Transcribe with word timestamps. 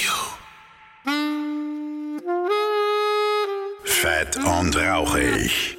you. 0.00 0.10
Fett 3.84 4.36
und 4.36 4.76
rauchig. 4.76 5.76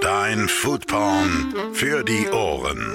Dein 0.00 0.48
Foodporn 0.48 1.54
für 1.72 2.04
die 2.04 2.28
Ohren. 2.30 2.94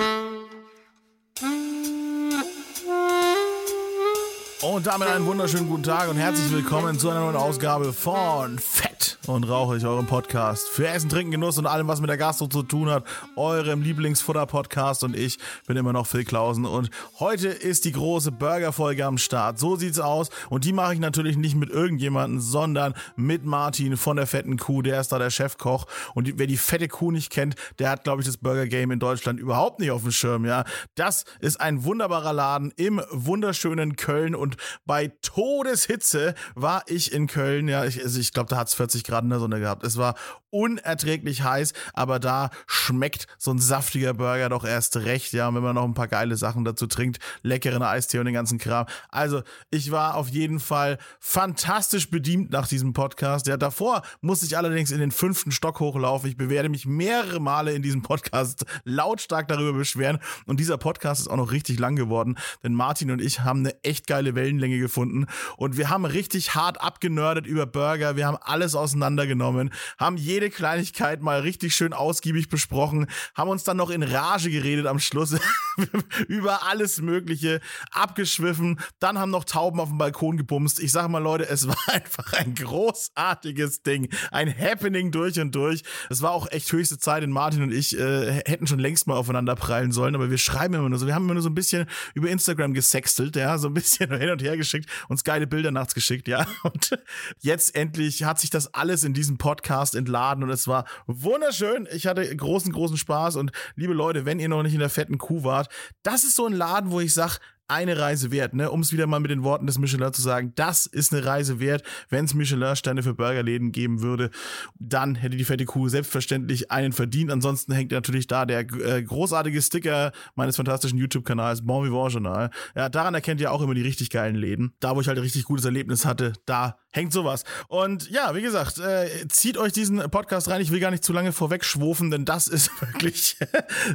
Und 4.61 4.87
damit 4.87 5.07
einen 5.07 5.25
wunderschönen 5.25 5.69
guten 5.69 5.83
Tag 5.83 6.09
und 6.09 6.17
herzlich 6.17 6.51
willkommen 6.51 6.97
zu 6.97 7.09
einer 7.09 7.21
neuen 7.21 7.35
Ausgabe 7.35 7.93
von 7.93 8.57
Fett 8.59 9.18
und 9.27 9.43
Rauchig, 9.43 9.85
eurem 9.85 10.07
Podcast 10.07 10.69
für 10.69 10.87
Essen, 10.87 11.09
Trinken, 11.09 11.31
Genuss 11.31 11.57
und 11.57 11.65
allem, 11.65 11.87
was 11.87 11.99
mit 12.01 12.09
der 12.09 12.17
Gastro 12.17 12.47
zu 12.47 12.63
tun 12.63 12.89
hat. 12.89 13.03
Eurem 13.35 13.81
Lieblingsfutter-Podcast 13.81 15.03
und 15.03 15.15
ich 15.15 15.37
bin 15.67 15.77
immer 15.77 15.93
noch 15.93 16.07
Phil 16.07 16.23
Klausen 16.23 16.65
und 16.65 16.89
heute 17.19 17.49
ist 17.49 17.85
die 17.85 17.91
große 17.91 18.31
Burger-Folge 18.31 19.05
am 19.05 19.17
Start. 19.17 19.59
So 19.59 19.75
sieht's 19.75 19.99
aus 19.99 20.29
und 20.49 20.65
die 20.65 20.73
mache 20.73 20.93
ich 20.93 20.99
natürlich 20.99 21.37
nicht 21.37 21.55
mit 21.55 21.69
irgendjemandem, 21.69 22.39
sondern 22.39 22.93
mit 23.15 23.45
Martin 23.45 23.97
von 23.97 24.15
der 24.15 24.25
Fetten 24.25 24.57
Kuh. 24.57 24.81
Der 24.81 25.01
ist 25.01 25.11
da 25.11 25.19
der 25.19 25.29
Chefkoch 25.29 25.85
und 26.15 26.39
wer 26.39 26.47
die 26.47 26.57
fette 26.57 26.87
Kuh 26.87 27.11
nicht 27.11 27.29
kennt, 27.29 27.55
der 27.77 27.89
hat, 27.89 28.03
glaube 28.03 28.21
ich, 28.21 28.27
das 28.27 28.37
Burger 28.37 28.67
Game 28.67 28.91
in 28.91 28.99
Deutschland 28.99 29.39
überhaupt 29.39 29.79
nicht 29.79 29.91
auf 29.91 30.01
dem 30.01 30.11
Schirm, 30.11 30.45
ja. 30.45 30.63
Das 30.95 31.25
ist 31.39 31.59
ein 31.59 31.83
wunderbarer 31.83 32.33
Laden 32.33 32.71
im 32.77 33.01
wunderschönen 33.11 33.95
Köln 33.95 34.33
und 34.33 34.57
bei 34.85 35.11
Todeshitze 35.21 36.35
war 36.55 36.83
ich 36.87 37.11
in 37.11 37.27
Köln. 37.27 37.67
Ja, 37.67 37.85
ich, 37.85 38.01
also 38.01 38.19
ich 38.19 38.33
glaube, 38.33 38.49
da 38.49 38.57
hat 38.57 38.69
es 38.69 38.73
40 38.73 39.03
Grad 39.09 39.23
in 39.23 39.29
der 39.29 39.39
Sonne 39.39 39.59
gehabt. 39.59 39.83
Es 39.83 39.97
war 39.97 40.15
unerträglich 40.51 41.43
heiß, 41.43 41.73
aber 41.93 42.19
da 42.19 42.49
schmeckt 42.67 43.27
so 43.37 43.51
ein 43.51 43.59
saftiger 43.59 44.13
Burger 44.13 44.49
doch 44.49 44.65
erst 44.65 44.97
recht. 44.97 45.33
Ja, 45.33 45.47
und 45.47 45.55
wenn 45.55 45.63
man 45.63 45.75
noch 45.75 45.83
ein 45.83 45.93
paar 45.93 46.07
geile 46.07 46.35
Sachen 46.37 46.65
dazu 46.65 46.87
trinkt, 46.87 47.19
leckeren 47.43 47.83
Eistee 47.83 48.19
und 48.19 48.25
den 48.25 48.33
ganzen 48.33 48.57
Kram. 48.57 48.85
Also, 49.09 49.43
ich 49.69 49.91
war 49.91 50.15
auf 50.15 50.29
jeden 50.29 50.59
Fall 50.59 50.97
fantastisch 51.19 52.09
bedient 52.09 52.51
nach 52.51 52.67
diesem 52.67 52.93
Podcast. 52.93 53.47
Ja, 53.47 53.57
davor 53.57 54.01
musste 54.21 54.45
ich 54.45 54.57
allerdings 54.57 54.91
in 54.91 54.99
den 54.99 55.11
fünften 55.11 55.51
Stock 55.51 55.79
hochlaufen. 55.79 56.29
Ich 56.29 56.37
bewerte 56.37 56.69
mich 56.69 56.85
mehrere 56.85 57.39
Male 57.39 57.73
in 57.73 57.81
diesem 57.81 58.01
Podcast 58.01 58.65
lautstark 58.83 59.47
darüber 59.47 59.73
beschweren. 59.73 60.19
Und 60.45 60.59
dieser 60.59 60.77
Podcast 60.77 61.21
ist 61.21 61.27
auch 61.27 61.37
noch 61.37 61.51
richtig 61.51 61.79
lang 61.79 61.95
geworden, 61.95 62.37
denn 62.63 62.73
Martin 62.73 63.11
und 63.11 63.21
ich 63.21 63.41
haben 63.41 63.59
eine 63.59 63.83
echt 63.83 64.07
geile 64.07 64.35
Wellenlänge 64.35 64.79
gefunden. 64.79 65.27
Und 65.57 65.77
wir 65.77 65.89
haben 65.89 66.05
richtig 66.05 66.55
hart 66.55 66.81
abgenördet 66.81 67.45
über 67.45 67.65
Burger. 67.65 68.15
Wir 68.15 68.27
haben 68.27 68.37
alles 68.41 68.75
auseinandergenommen, 68.99 69.71
haben 69.97 70.17
jede 70.17 70.49
Kleinigkeit 70.49 71.21
mal 71.21 71.39
richtig 71.39 71.73
schön 71.73 71.93
ausgiebig 71.93 72.49
besprochen, 72.49 73.07
haben 73.35 73.49
uns 73.49 73.63
dann 73.63 73.77
noch 73.77 73.89
in 73.89 74.03
Rage 74.03 74.49
geredet 74.49 74.85
am 74.85 74.99
Schluss 74.99 75.35
über 76.27 76.67
alles 76.67 77.01
Mögliche, 77.01 77.61
abgeschwiffen. 77.91 78.79
Dann 78.99 79.17
haben 79.19 79.31
noch 79.31 79.43
Tauben 79.43 79.79
auf 79.79 79.89
dem 79.89 79.97
Balkon 79.97 80.37
gebumst. 80.37 80.79
Ich 80.79 80.91
sag 80.91 81.07
mal, 81.09 81.19
Leute, 81.19 81.47
es 81.47 81.67
war 81.67 81.77
einfach 81.87 82.33
ein 82.33 82.55
großartiges 82.55 83.83
Ding. 83.83 84.09
Ein 84.31 84.55
Happening 84.55 85.11
durch 85.11 85.39
und 85.39 85.53
durch. 85.55 85.83
Es 86.09 86.21
war 86.21 86.31
auch 86.31 86.51
echt 86.51 86.71
höchste 86.71 86.97
Zeit, 86.97 87.23
denn 87.23 87.31
Martin 87.31 87.63
und 87.63 87.73
ich 87.73 87.97
äh, 87.97 88.41
hätten 88.45 88.67
schon 88.67 88.79
längst 88.79 89.07
mal 89.07 89.15
aufeinander 89.15 89.55
prallen 89.55 89.91
sollen, 89.91 90.15
aber 90.15 90.29
wir 90.29 90.37
schreiben 90.37 90.73
immer 90.73 90.89
nur 90.89 90.99
so. 90.99 91.07
Wir 91.07 91.15
haben 91.15 91.25
immer 91.25 91.33
nur 91.33 91.43
so 91.43 91.49
ein 91.49 91.55
bisschen 91.55 91.87
über 92.13 92.29
Instagram 92.29 92.73
gesextelt, 92.73 93.35
ja, 93.35 93.57
so 93.57 93.67
ein 93.67 93.73
bisschen 93.73 94.15
hin 94.17 94.29
und 94.29 94.41
her 94.41 94.57
geschickt, 94.57 94.89
uns 95.07 95.23
geile 95.23 95.47
Bilder 95.47 95.71
nachts 95.71 95.93
geschickt, 95.93 96.27
ja. 96.27 96.45
Und 96.63 96.97
jetzt 97.39 97.75
endlich 97.75 98.23
hat 98.23 98.39
sich 98.39 98.49
das 98.49 98.73
alles 98.73 99.03
in 99.03 99.13
diesem 99.13 99.37
Podcast 99.37 99.95
entladen 99.95 100.43
und 100.43 100.49
es 100.49 100.67
war 100.67 100.85
wunderschön. 101.07 101.87
Ich 101.91 102.07
hatte 102.07 102.35
großen, 102.35 102.71
großen 102.71 102.97
Spaß 102.97 103.35
und 103.35 103.51
liebe 103.75 103.93
Leute, 103.93 104.25
wenn 104.25 104.39
ihr 104.39 104.49
noch 104.49 104.63
nicht 104.63 104.73
in 104.73 104.79
der 104.79 104.89
fetten 104.89 105.17
Kuh 105.17 105.43
wart, 105.43 105.68
das 106.03 106.23
ist 106.23 106.35
so 106.35 106.45
ein 106.45 106.53
Laden, 106.53 106.91
wo 106.91 106.99
ich 106.99 107.13
sag, 107.13 107.39
eine 107.69 107.99
Reise 107.99 108.31
wert, 108.31 108.55
ne? 108.55 108.71
Um 108.71 108.81
es 108.81 108.91
wieder 108.91 109.05
mal 109.05 109.19
mit 109.19 109.29
den 109.29 109.43
Worten 109.43 109.67
des 109.67 109.77
Michelin 109.77 110.11
zu 110.11 110.23
sagen, 110.23 110.53
das 110.55 110.87
ist 110.87 111.13
eine 111.13 111.23
Reise 111.23 111.59
wert. 111.59 111.83
Wenn 112.09 112.25
es 112.25 112.33
Michelin-Sterne 112.33 113.03
für 113.03 113.13
Burgerläden 113.13 113.71
geben 113.71 114.01
würde, 114.01 114.31
dann 114.79 115.13
hätte 115.13 115.37
die 115.37 115.45
fette 115.45 115.65
Kuh 115.65 115.87
selbstverständlich 115.87 116.71
einen 116.71 116.93
verdient. 116.93 117.31
Ansonsten 117.31 117.71
hängt 117.73 117.91
natürlich 117.91 118.25
da 118.25 118.47
der 118.47 118.61
äh, 118.61 119.03
großartige 119.03 119.61
Sticker 119.61 120.11
meines 120.33 120.55
fantastischen 120.55 120.97
YouTube-Kanals 120.97 121.63
Bon 121.63 121.85
Vivant 121.85 122.11
Journal. 122.11 122.49
Ja, 122.75 122.89
daran 122.89 123.13
erkennt 123.13 123.39
ihr 123.39 123.51
auch 123.51 123.61
immer 123.61 123.75
die 123.75 123.83
richtig 123.83 124.09
geilen 124.09 124.35
Läden. 124.35 124.73
Da, 124.79 124.95
wo 124.95 125.01
ich 125.01 125.07
halt 125.07 125.19
ein 125.19 125.23
richtig 125.23 125.43
gutes 125.43 125.65
Erlebnis 125.65 126.05
hatte, 126.05 126.33
da 126.47 126.79
hängt 126.91 127.13
sowas. 127.13 127.43
Und 127.67 128.09
ja, 128.09 128.33
wie 128.35 128.41
gesagt, 128.41 128.79
äh, 128.79 129.27
zieht 129.27 129.57
euch 129.57 129.73
diesen 129.73 129.99
Podcast 130.09 130.49
rein. 130.49 130.61
Ich 130.61 130.71
will 130.71 130.79
gar 130.79 130.91
nicht 130.91 131.03
zu 131.03 131.13
lange 131.13 131.31
vorweg 131.31 131.63
schwufen, 131.63 132.09
denn 132.09 132.25
das 132.25 132.47
ist 132.47 132.71
wirklich 132.81 133.37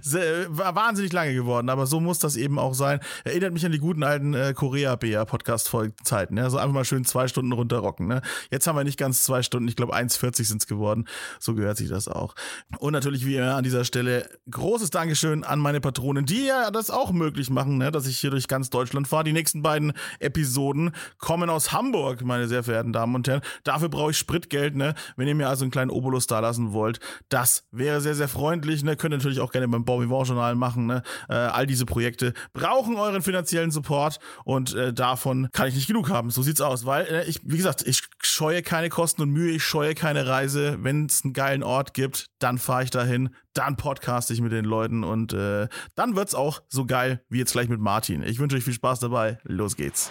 wahnsinnig 0.05 1.13
lange 1.13 1.35
geworden. 1.35 1.69
Aber 1.69 1.87
so 1.87 2.01
muss 2.01 2.19
das 2.19 2.37
eben 2.37 2.59
auch 2.59 2.75
sein. 2.75 3.01
Erinnert 3.25 3.53
mich 3.53 3.67
an 3.67 3.73
die 3.73 3.79
guten 3.79 4.05
alten 4.05 4.35
äh, 4.35 4.55
Korea-BR-Podcast-Zeiten. 4.55 6.37
Ja? 6.37 6.51
So 6.51 6.59
einfach 6.59 6.73
mal 6.73 6.85
schön 6.85 7.05
zwei 7.05 7.27
Stunden 7.27 7.53
runterrocken. 7.53 8.07
Ne? 8.07 8.23
Jetzt 8.51 8.67
haben 8.67 8.77
wir 8.77 8.85
nicht 8.85 8.99
ganz 8.99 9.23
zwei 9.25 9.43
Stunden, 9.43 9.69
ich 9.69 9.77
glaube 9.77 9.95
1,40 9.95 10.45
sind 10.45 10.63
es 10.63 10.67
geworden. 10.67 11.07
So 11.41 11.55
gehört 11.55 11.77
sich 11.77 11.89
das 11.89 12.07
auch. 12.07 12.35
Und 12.79 12.93
natürlich 12.93 13.27
wie 13.27 13.37
immer 13.37 13.57
an 13.57 13.65
dieser 13.65 13.85
Stelle 13.85 14.29
großes 14.51 14.91
Dankeschön 14.91 15.43
an 15.43 15.59
meine 15.59 15.81
Patronen, 15.81 16.27
die 16.27 16.47
ja 16.47 16.71
das 16.71 16.91
auch 16.91 17.11
möglich 17.11 17.51
machen, 17.51 17.79
ne? 17.79 17.91
dass 17.91 18.07
ich 18.07 18.19
hier 18.19 18.31
durch 18.31 18.47
ganz 18.47 18.71
Deutschland 18.71 19.09
fahre. 19.09 19.25
Die 19.25 19.33
nächsten 19.33 19.63
beiden 19.63 19.93
Episoden 20.21 20.93
kommen 21.19 21.51
aus 21.51 21.73
Hamburg, 21.73 22.23
meine 22.23 22.47
sehr 22.47 22.63
verehrten 22.63 22.84
Damen 22.93 23.15
und 23.15 23.29
Herren. 23.29 23.43
Dafür 23.65 23.89
brauche 23.89 24.11
ich 24.11 24.19
Spritgeld. 24.19 24.77
Ne? 24.77 24.95
Wenn 25.17 25.29
ihr 25.29 25.35
mir 25.35 25.49
also 25.49 25.65
einen 25.65 25.71
kleinen 25.71 25.91
Obolus 25.91 26.27
da 26.27 26.41
lassen 26.41 26.73
wollt, 26.73 27.01
das 27.29 27.67
wäre 27.71 28.01
sehr, 28.01 28.15
sehr 28.15 28.29
freundlich. 28.29 28.83
Ne? 28.83 28.97
Könnt 28.97 29.15
ihr 29.15 29.19
natürlich 29.19 29.41
auch 29.41 29.53
gerne 29.53 29.69
beim 29.69 29.85
Bobby 29.85 30.05
Journal 30.05 30.55
machen. 30.55 30.87
Ne? 30.87 31.03
Äh, 31.29 31.35
all 31.35 31.67
diese 31.67 31.87
Projekte 31.87 32.35
brauchen 32.53 32.97
euren 32.97 33.23
finanziellen 33.23 33.71
Support 33.71 34.19
und 34.45 34.75
äh, 34.75 34.93
davon 34.93 35.49
kann 35.53 35.69
ich 35.69 35.75
nicht 35.75 35.87
genug 35.87 36.11
haben. 36.11 36.31
So 36.31 36.43
sieht's 36.43 36.61
aus, 36.61 36.87
weil 36.87 37.07
äh, 37.07 37.25
ich, 37.25 37.41
wie 37.45 37.57
gesagt, 37.57 37.87
ich 37.87 38.03
scheue 38.21 38.63
keine 38.63 38.89
Kosten 38.89 39.23
und 39.23 39.31
Mühe, 39.31 39.53
ich 39.53 39.65
scheue 39.65 39.95
keine 39.95 40.27
Reise. 40.27 40.79
Wenn 40.81 41.07
es 41.07 41.25
einen 41.25 41.33
geilen 41.33 41.63
Ort 41.63 41.95
gibt, 41.95 42.31
dann 42.39 42.59
fahre 42.59 42.85
ich 42.85 42.91
dahin, 42.91 43.31
dann 43.55 43.77
podcaste 43.77 44.33
ich 44.33 44.41
mit 44.41 44.53
den 44.53 44.65
Leuten 44.65 45.05
und 45.05 45.33
äh, 45.33 45.69
dann 45.95 46.17
wird's 46.17 46.35
auch 46.35 46.63
so 46.69 46.87
geil 46.87 47.23
wie 47.29 47.39
jetzt 47.39 47.53
gleich 47.53 47.69
mit 47.69 47.81
Martin. 47.81 48.23
Ich 48.23 48.39
wünsche 48.39 48.57
euch 48.57 48.65
viel 48.65 48.75
Spaß 48.75 49.01
dabei. 49.01 49.39
Los 49.45 49.77
geht's. 49.77 50.11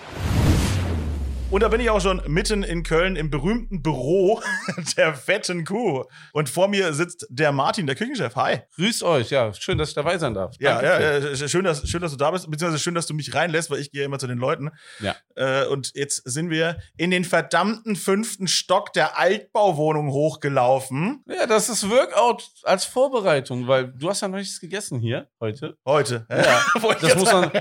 Und 1.53 1.61
da 1.61 1.67
bin 1.67 1.79
ich 1.79 1.91
auch 1.91 2.01
schon 2.01 2.19
mitten 2.25 2.63
in 2.63 2.81
Köln 2.81 3.15
im 3.15 3.29
berühmten 3.29 3.83
Büro 3.83 4.41
der 4.97 5.13
fetten 5.13 5.65
Kuh. 5.65 6.03
Und 6.31 6.49
vor 6.49 6.67
mir 6.67 6.93
sitzt 6.93 7.27
der 7.29 7.51
Martin, 7.51 7.85
der 7.85 7.95
Küchenchef. 7.95 8.35
Hi. 8.35 8.61
Grüß 8.75 9.03
euch, 9.03 9.29
ja. 9.29 9.53
Schön, 9.53 9.77
dass 9.77 9.89
ich 9.89 9.93
dabei 9.93 10.17
sein 10.17 10.33
darf. 10.33 10.55
Ja, 10.59 10.81
ja, 10.81 11.19
ja, 11.19 11.47
schön, 11.47 11.63
dass, 11.63 11.87
schön, 11.87 12.01
dass 12.01 12.09
du 12.09 12.17
da 12.17 12.31
bist, 12.31 12.49
beziehungsweise 12.49 12.81
schön, 12.81 12.95
dass 12.95 13.05
du 13.05 13.13
mich 13.13 13.35
reinlässt, 13.35 13.69
weil 13.69 13.77
ich 13.77 13.91
gehe 13.91 14.03
immer 14.03 14.17
zu 14.17 14.25
den 14.25 14.39
Leuten. 14.39 14.71
Ja. 14.99 15.15
Äh, 15.35 15.67
und 15.67 15.91
jetzt 15.93 16.23
sind 16.27 16.49
wir 16.49 16.79
in 16.97 17.11
den 17.11 17.23
verdammten 17.23 17.95
fünften 17.95 18.47
Stock 18.47 18.91
der 18.93 19.19
Altbauwohnung 19.19 20.09
hochgelaufen. 20.09 21.23
Ja, 21.27 21.45
das 21.45 21.69
ist 21.69 21.87
Workout 21.87 22.49
als 22.63 22.85
Vorbereitung, 22.85 23.67
weil 23.67 23.93
du 23.93 24.09
hast 24.09 24.21
ja 24.21 24.27
noch 24.27 24.39
nichts 24.39 24.59
gegessen 24.59 24.99
hier 24.99 25.27
heute. 25.39 25.77
Heute. 25.85 26.25
Ja. 26.31 26.65
das, 26.99 27.15
muss 27.15 27.31
man, 27.31 27.51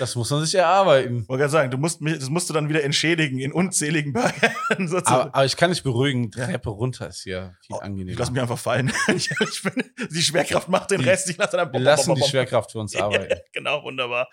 das 0.00 0.16
muss 0.16 0.28
man 0.28 0.44
sich 0.44 0.56
erarbeiten. 0.56 1.28
Wollte 1.28 1.42
gerade 1.42 1.52
sagen, 1.52 1.70
du 1.70 1.78
musst 1.78 2.00
mich, 2.00 2.18
das 2.18 2.30
musst 2.30 2.50
du 2.50 2.52
dann 2.52 2.68
wieder 2.68 2.82
entschädigen 2.82 3.27
in 3.36 3.52
unzähligen 3.52 4.12
Burgern. 4.12 4.52
Aber, 5.04 5.34
aber, 5.34 5.44
ich 5.44 5.56
kann 5.56 5.70
dich 5.70 5.82
beruhigen, 5.82 6.30
Treppe 6.30 6.70
runter 6.70 7.08
ist 7.08 7.22
hier 7.22 7.56
viel 7.64 7.76
oh, 7.76 7.78
angenehmer. 7.78 8.12
Ich 8.12 8.18
lass 8.18 8.30
mich 8.30 8.40
einfach 8.40 8.58
fallen. 8.58 8.92
ich, 9.14 9.30
ich 9.30 9.62
bin, 9.62 9.82
die 10.10 10.22
Schwerkraft 10.22 10.68
macht 10.68 10.90
den 10.90 11.00
Rest. 11.00 11.28
Ich 11.30 11.36
lasse 11.36 11.56
dann 11.56 11.72
Wir 11.72 11.80
lassen 11.80 12.14
die 12.14 12.22
Schwerkraft 12.22 12.72
für 12.72 12.78
uns 12.78 12.94
arbeiten. 12.94 13.40
genau, 13.52 13.82
wunderbar. 13.82 14.28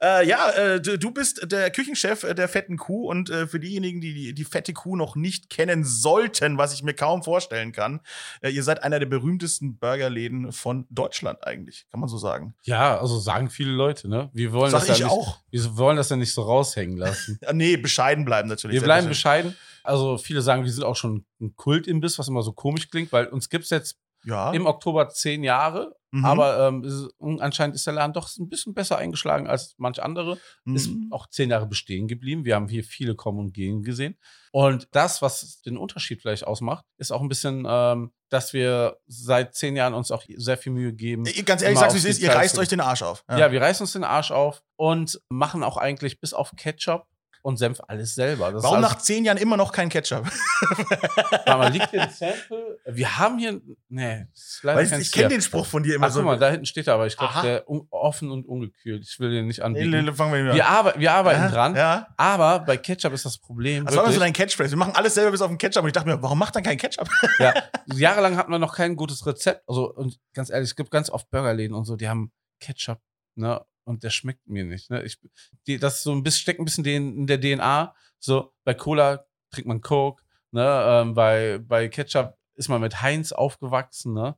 Äh, 0.00 0.26
ja, 0.26 0.50
äh, 0.50 0.80
du 0.80 1.10
bist 1.10 1.50
der 1.50 1.70
Küchenchef 1.70 2.20
der 2.34 2.48
fetten 2.48 2.76
Kuh 2.76 3.08
und 3.08 3.30
äh, 3.30 3.46
für 3.46 3.60
diejenigen, 3.60 4.00
die, 4.00 4.14
die 4.34 4.40
die 4.40 4.44
fette 4.44 4.72
Kuh 4.72 4.96
noch 4.96 5.16
nicht 5.16 5.50
kennen 5.50 5.84
sollten, 5.84 6.56
was 6.56 6.72
ich 6.72 6.82
mir 6.82 6.94
kaum 6.94 7.22
vorstellen 7.22 7.72
kann, 7.72 8.00
äh, 8.40 8.48
ihr 8.48 8.62
seid 8.62 8.82
einer 8.82 8.98
der 8.98 9.06
berühmtesten 9.06 9.76
Burgerläden 9.76 10.50
von 10.50 10.86
Deutschland 10.88 11.46
eigentlich, 11.46 11.86
kann 11.90 12.00
man 12.00 12.08
so 12.08 12.16
sagen. 12.16 12.54
Ja, 12.62 12.98
also 12.98 13.18
sagen 13.18 13.50
viele 13.50 13.72
Leute, 13.72 14.08
ne? 14.08 14.30
Wir 14.32 14.52
wollen 14.52 14.70
Sag 14.70 14.86
das 14.86 14.96
ich 14.96 15.04
ja 15.04 15.08
auch. 15.08 15.40
Nicht, 15.50 15.64
wir 15.64 15.76
wollen 15.76 15.98
das 15.98 16.08
ja 16.08 16.16
nicht 16.16 16.32
so 16.32 16.42
raushängen 16.42 16.96
lassen. 16.96 17.38
nee, 17.52 17.76
bescheiden 17.76 18.24
bleiben 18.24 18.39
natürlich. 18.48 18.74
Wir 18.74 18.82
bleiben 18.82 19.08
bescheiden. 19.08 19.56
Also 19.82 20.18
viele 20.18 20.42
sagen, 20.42 20.64
wir 20.64 20.72
sind 20.72 20.84
auch 20.84 20.96
schon 20.96 21.24
ein 21.40 21.54
Kultimbiss, 21.56 22.18
was 22.18 22.28
immer 22.28 22.42
so 22.42 22.52
komisch 22.52 22.90
klingt, 22.90 23.12
weil 23.12 23.26
uns 23.26 23.48
gibt 23.48 23.64
es 23.64 23.70
jetzt 23.70 23.98
ja. 24.24 24.52
im 24.52 24.66
Oktober 24.66 25.08
zehn 25.08 25.42
Jahre. 25.44 25.96
Mhm. 26.12 26.24
Aber 26.24 26.66
ähm, 26.66 26.82
ist, 26.82 27.08
anscheinend 27.38 27.76
ist 27.76 27.86
der 27.86 27.94
Laden 27.94 28.12
doch 28.12 28.28
ein 28.36 28.48
bisschen 28.48 28.74
besser 28.74 28.98
eingeschlagen 28.98 29.46
als 29.46 29.74
manch 29.78 30.02
andere. 30.02 30.38
Mhm. 30.64 30.76
Ist 30.76 30.90
auch 31.10 31.28
zehn 31.28 31.50
Jahre 31.50 31.66
bestehen 31.66 32.08
geblieben. 32.08 32.44
Wir 32.44 32.56
haben 32.56 32.68
hier 32.68 32.82
viele 32.82 33.14
kommen 33.14 33.38
und 33.38 33.54
gehen 33.54 33.84
gesehen. 33.84 34.16
Und 34.50 34.88
das, 34.90 35.22
was 35.22 35.62
den 35.62 35.76
Unterschied 35.76 36.20
vielleicht 36.20 36.44
ausmacht, 36.44 36.84
ist 36.98 37.12
auch 37.12 37.20
ein 37.20 37.28
bisschen, 37.28 37.64
ähm, 37.68 38.10
dass 38.28 38.52
wir 38.52 38.98
seit 39.06 39.54
zehn 39.54 39.76
Jahren 39.76 39.94
uns 39.94 40.10
auch 40.10 40.24
sehr 40.36 40.58
viel 40.58 40.72
Mühe 40.72 40.92
geben. 40.92 41.24
Ganz 41.44 41.62
ehrlich, 41.62 41.80
ist, 41.80 42.20
ihr 42.20 42.30
reißt 42.30 42.58
euch 42.58 42.68
den 42.68 42.80
Arsch 42.80 43.02
auf. 43.02 43.24
Ja. 43.28 43.38
ja, 43.38 43.52
wir 43.52 43.60
reißen 43.60 43.84
uns 43.84 43.92
den 43.92 44.04
Arsch 44.04 44.32
auf 44.32 44.64
und 44.74 45.20
machen 45.28 45.62
auch 45.62 45.76
eigentlich 45.76 46.20
bis 46.20 46.34
auf 46.34 46.52
Ketchup 46.56 47.06
und 47.42 47.56
Senf 47.56 47.80
alles 47.88 48.14
selber. 48.14 48.52
Das 48.52 48.62
Warum 48.62 48.76
ist 48.78 48.82
nach 48.82 48.98
zehn 48.98 49.24
Jahren 49.24 49.38
immer 49.38 49.56
noch 49.56 49.72
kein 49.72 49.88
Ketchup? 49.88 50.24
mal, 51.46 51.72
liegt 51.72 51.90
hier 51.90 52.02
ein 52.02 52.10
Sample? 52.10 52.78
Wir 52.86 53.18
haben 53.18 53.38
hier, 53.38 53.60
nee, 53.88 54.26
Weil 54.62 55.00
ich 55.00 55.12
kenne 55.12 55.28
den 55.28 55.42
Spruch 55.42 55.66
von 55.66 55.82
dir 55.82 55.94
immer 55.96 56.06
Ach, 56.06 56.10
so. 56.10 56.20
guck 56.20 56.26
mal, 56.26 56.38
da 56.38 56.50
hinten 56.50 56.66
steht 56.66 56.86
er, 56.86 56.94
aber 56.94 57.06
ich 57.06 57.16
glaube, 57.16 57.34
der 57.42 57.64
offen 57.90 58.30
und 58.30 58.46
ungekühlt. 58.46 59.04
Ich 59.06 59.18
will 59.20 59.30
den 59.30 59.46
nicht 59.46 59.58
Nee, 59.58 59.64
anbieten. 59.64 60.04
nee, 60.04 60.12
fangen 60.12 60.32
wir 60.32 60.54
Wir, 60.54 60.66
arbe 60.66 60.94
wir 60.96 61.12
arbeiten 61.12 61.42
Ja, 61.42 61.48
dran, 61.50 61.76
Ja. 61.76 62.06
aber 62.16 62.60
bei 62.60 62.76
Ketchup 62.76 63.12
ist 63.12 63.24
das 63.24 63.38
Problem. 63.38 63.84
Das 63.86 63.96
war 63.96 64.04
immer 64.04 64.12
so 64.12 64.20
dein 64.20 64.32
Catchphrase. 64.32 64.70
Wir 64.70 64.78
machen 64.78 64.94
alles 64.94 65.14
selber 65.14 65.30
bis 65.30 65.40
auf 65.42 65.48
den 65.48 65.58
Ketchup. 65.58 65.82
Und 65.82 65.88
ich 65.88 65.94
dachte 65.94 66.08
mir, 66.08 66.22
warum 66.22 66.38
macht 66.38 66.54
dann 66.56 66.62
kein 66.62 66.76
Ketchup? 66.78 67.08
Ja, 67.38 67.54
jahrelang 67.94 68.36
hatten 68.36 68.50
wir 68.50 68.58
noch 68.58 68.74
kein 68.74 68.96
gutes 68.96 69.26
Rezept. 69.26 69.62
Also, 69.68 69.92
und 69.94 70.18
ganz 70.34 70.50
ehrlich, 70.50 70.70
es 70.70 70.76
gibt 70.76 70.90
ganz 70.90 71.10
oft 71.10 71.30
Burgerläden 71.30 71.74
und 71.74 71.84
so, 71.84 71.96
die 71.96 72.08
haben 72.08 72.32
Ketchup, 72.60 72.98
ne? 73.34 73.60
Und 73.90 74.04
der 74.04 74.10
schmeckt 74.10 74.46
mir 74.46 74.64
nicht. 74.64 74.88
Ne? 74.90 75.02
Ich, 75.02 75.18
die, 75.66 75.78
das 75.78 76.02
so 76.04 76.12
ein 76.12 76.22
bisschen, 76.22 76.40
steckt 76.42 76.60
ein 76.60 76.64
bisschen 76.64 76.84
den, 76.84 77.16
in 77.16 77.26
der 77.26 77.40
DNA. 77.40 77.92
So, 78.20 78.52
bei 78.64 78.72
Cola 78.74 79.26
trinkt 79.50 79.66
man 79.66 79.80
Coke, 79.80 80.22
ne? 80.52 80.84
Ähm, 80.86 81.14
bei, 81.14 81.58
bei 81.58 81.88
Ketchup 81.88 82.36
ist 82.54 82.68
man 82.68 82.80
mit 82.80 83.02
Heinz 83.02 83.32
aufgewachsen, 83.32 84.12
ne? 84.14 84.36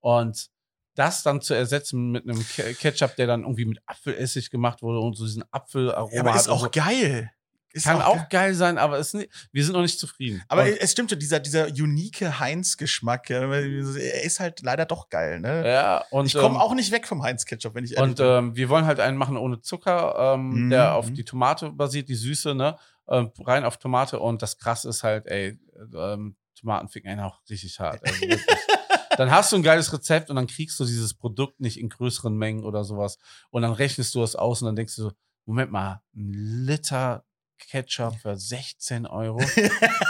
Und 0.00 0.48
das 0.94 1.22
dann 1.22 1.42
zu 1.42 1.52
ersetzen 1.54 2.12
mit 2.12 2.22
einem 2.28 2.42
Ke- 2.46 2.72
Ketchup, 2.74 3.14
der 3.16 3.26
dann 3.26 3.42
irgendwie 3.42 3.66
mit 3.66 3.80
Apfelessig 3.84 4.48
gemacht 4.50 4.80
wurde 4.80 5.00
und 5.00 5.14
so 5.16 5.24
diesen 5.26 5.44
Apfelaroma 5.50 6.14
Ja, 6.14 6.20
aber 6.22 6.34
ist 6.36 6.48
auch 6.48 6.60
so. 6.60 6.70
geil. 6.70 7.30
Ist 7.74 7.86
Kann 7.86 8.00
auch 8.02 8.14
geil. 8.16 8.26
geil 8.30 8.54
sein, 8.54 8.78
aber 8.78 8.98
ist 8.98 9.14
nicht, 9.14 9.30
wir 9.50 9.64
sind 9.64 9.72
noch 9.72 9.82
nicht 9.82 9.98
zufrieden. 9.98 10.44
Aber 10.46 10.62
Und- 10.62 10.80
es 10.80 10.92
stimmt 10.92 11.10
schon, 11.10 11.18
dieser, 11.18 11.40
dieser 11.40 11.66
unique 11.66 12.20
Heinz-Geschmack, 12.38 13.30
ja, 13.30 13.40
er 13.52 14.22
ist 14.22 14.38
halt 14.38 14.62
leider 14.62 14.86
doch 14.86 15.08
geil. 15.08 15.40
Ne? 15.40 15.66
ja, 15.68 16.04
und, 16.10 16.26
ich 16.26 16.34
komme 16.34 16.54
ähm, 16.54 16.60
auch 16.60 16.72
nicht 16.74 16.92
weg 16.92 17.08
vom 17.08 17.24
Heinz-Ketchup, 17.24 17.74
wenn 17.74 17.84
ich 17.84 17.96
ehrlich 17.96 18.10
Und 18.10 18.20
ähm, 18.20 18.54
wir 18.54 18.68
wollen 18.68 18.86
halt 18.86 19.00
einen 19.00 19.16
machen 19.18 19.36
ohne 19.36 19.60
Zucker, 19.60 20.34
ähm, 20.34 20.66
Mhm, 20.66 20.70
der 20.70 20.94
auf 20.94 21.10
mhm. 21.10 21.14
die 21.14 21.24
Tomate 21.24 21.70
basiert, 21.70 22.08
die 22.08 22.14
Süße, 22.14 22.54
ne? 22.54 22.76
Ähm, 23.08 23.32
rein 23.44 23.64
auf 23.64 23.76
Tomate. 23.78 24.20
Und 24.20 24.40
das 24.40 24.56
krasse 24.56 24.88
ist 24.88 25.02
halt, 25.02 25.26
ey, 25.26 25.58
ähm, 25.96 26.36
Tomaten 26.58 26.88
ficken 26.88 27.10
einen 27.10 27.22
auch 27.22 27.40
richtig 27.50 27.80
hart. 27.80 28.00
Also 28.06 28.20
dann 29.16 29.30
hast 29.32 29.50
du 29.50 29.56
ein 29.56 29.62
geiles 29.64 29.92
Rezept 29.92 30.30
und 30.30 30.36
dann 30.36 30.46
kriegst 30.46 30.78
du 30.78 30.84
dieses 30.84 31.12
Produkt 31.12 31.58
nicht 31.60 31.78
in 31.80 31.88
größeren 31.88 32.36
Mengen 32.36 32.64
oder 32.64 32.84
sowas. 32.84 33.18
Und 33.50 33.62
dann 33.62 33.72
rechnest 33.72 34.14
du 34.14 34.22
es 34.22 34.36
aus 34.36 34.62
und 34.62 34.66
dann 34.66 34.76
denkst 34.76 34.94
du 34.96 35.02
so, 35.02 35.12
Moment 35.44 35.70
mal, 35.72 36.00
ein 36.14 36.32
Liter 36.32 37.24
Ketchup 37.58 38.14
für 38.20 38.36
16 38.36 39.06
Euro. 39.06 39.40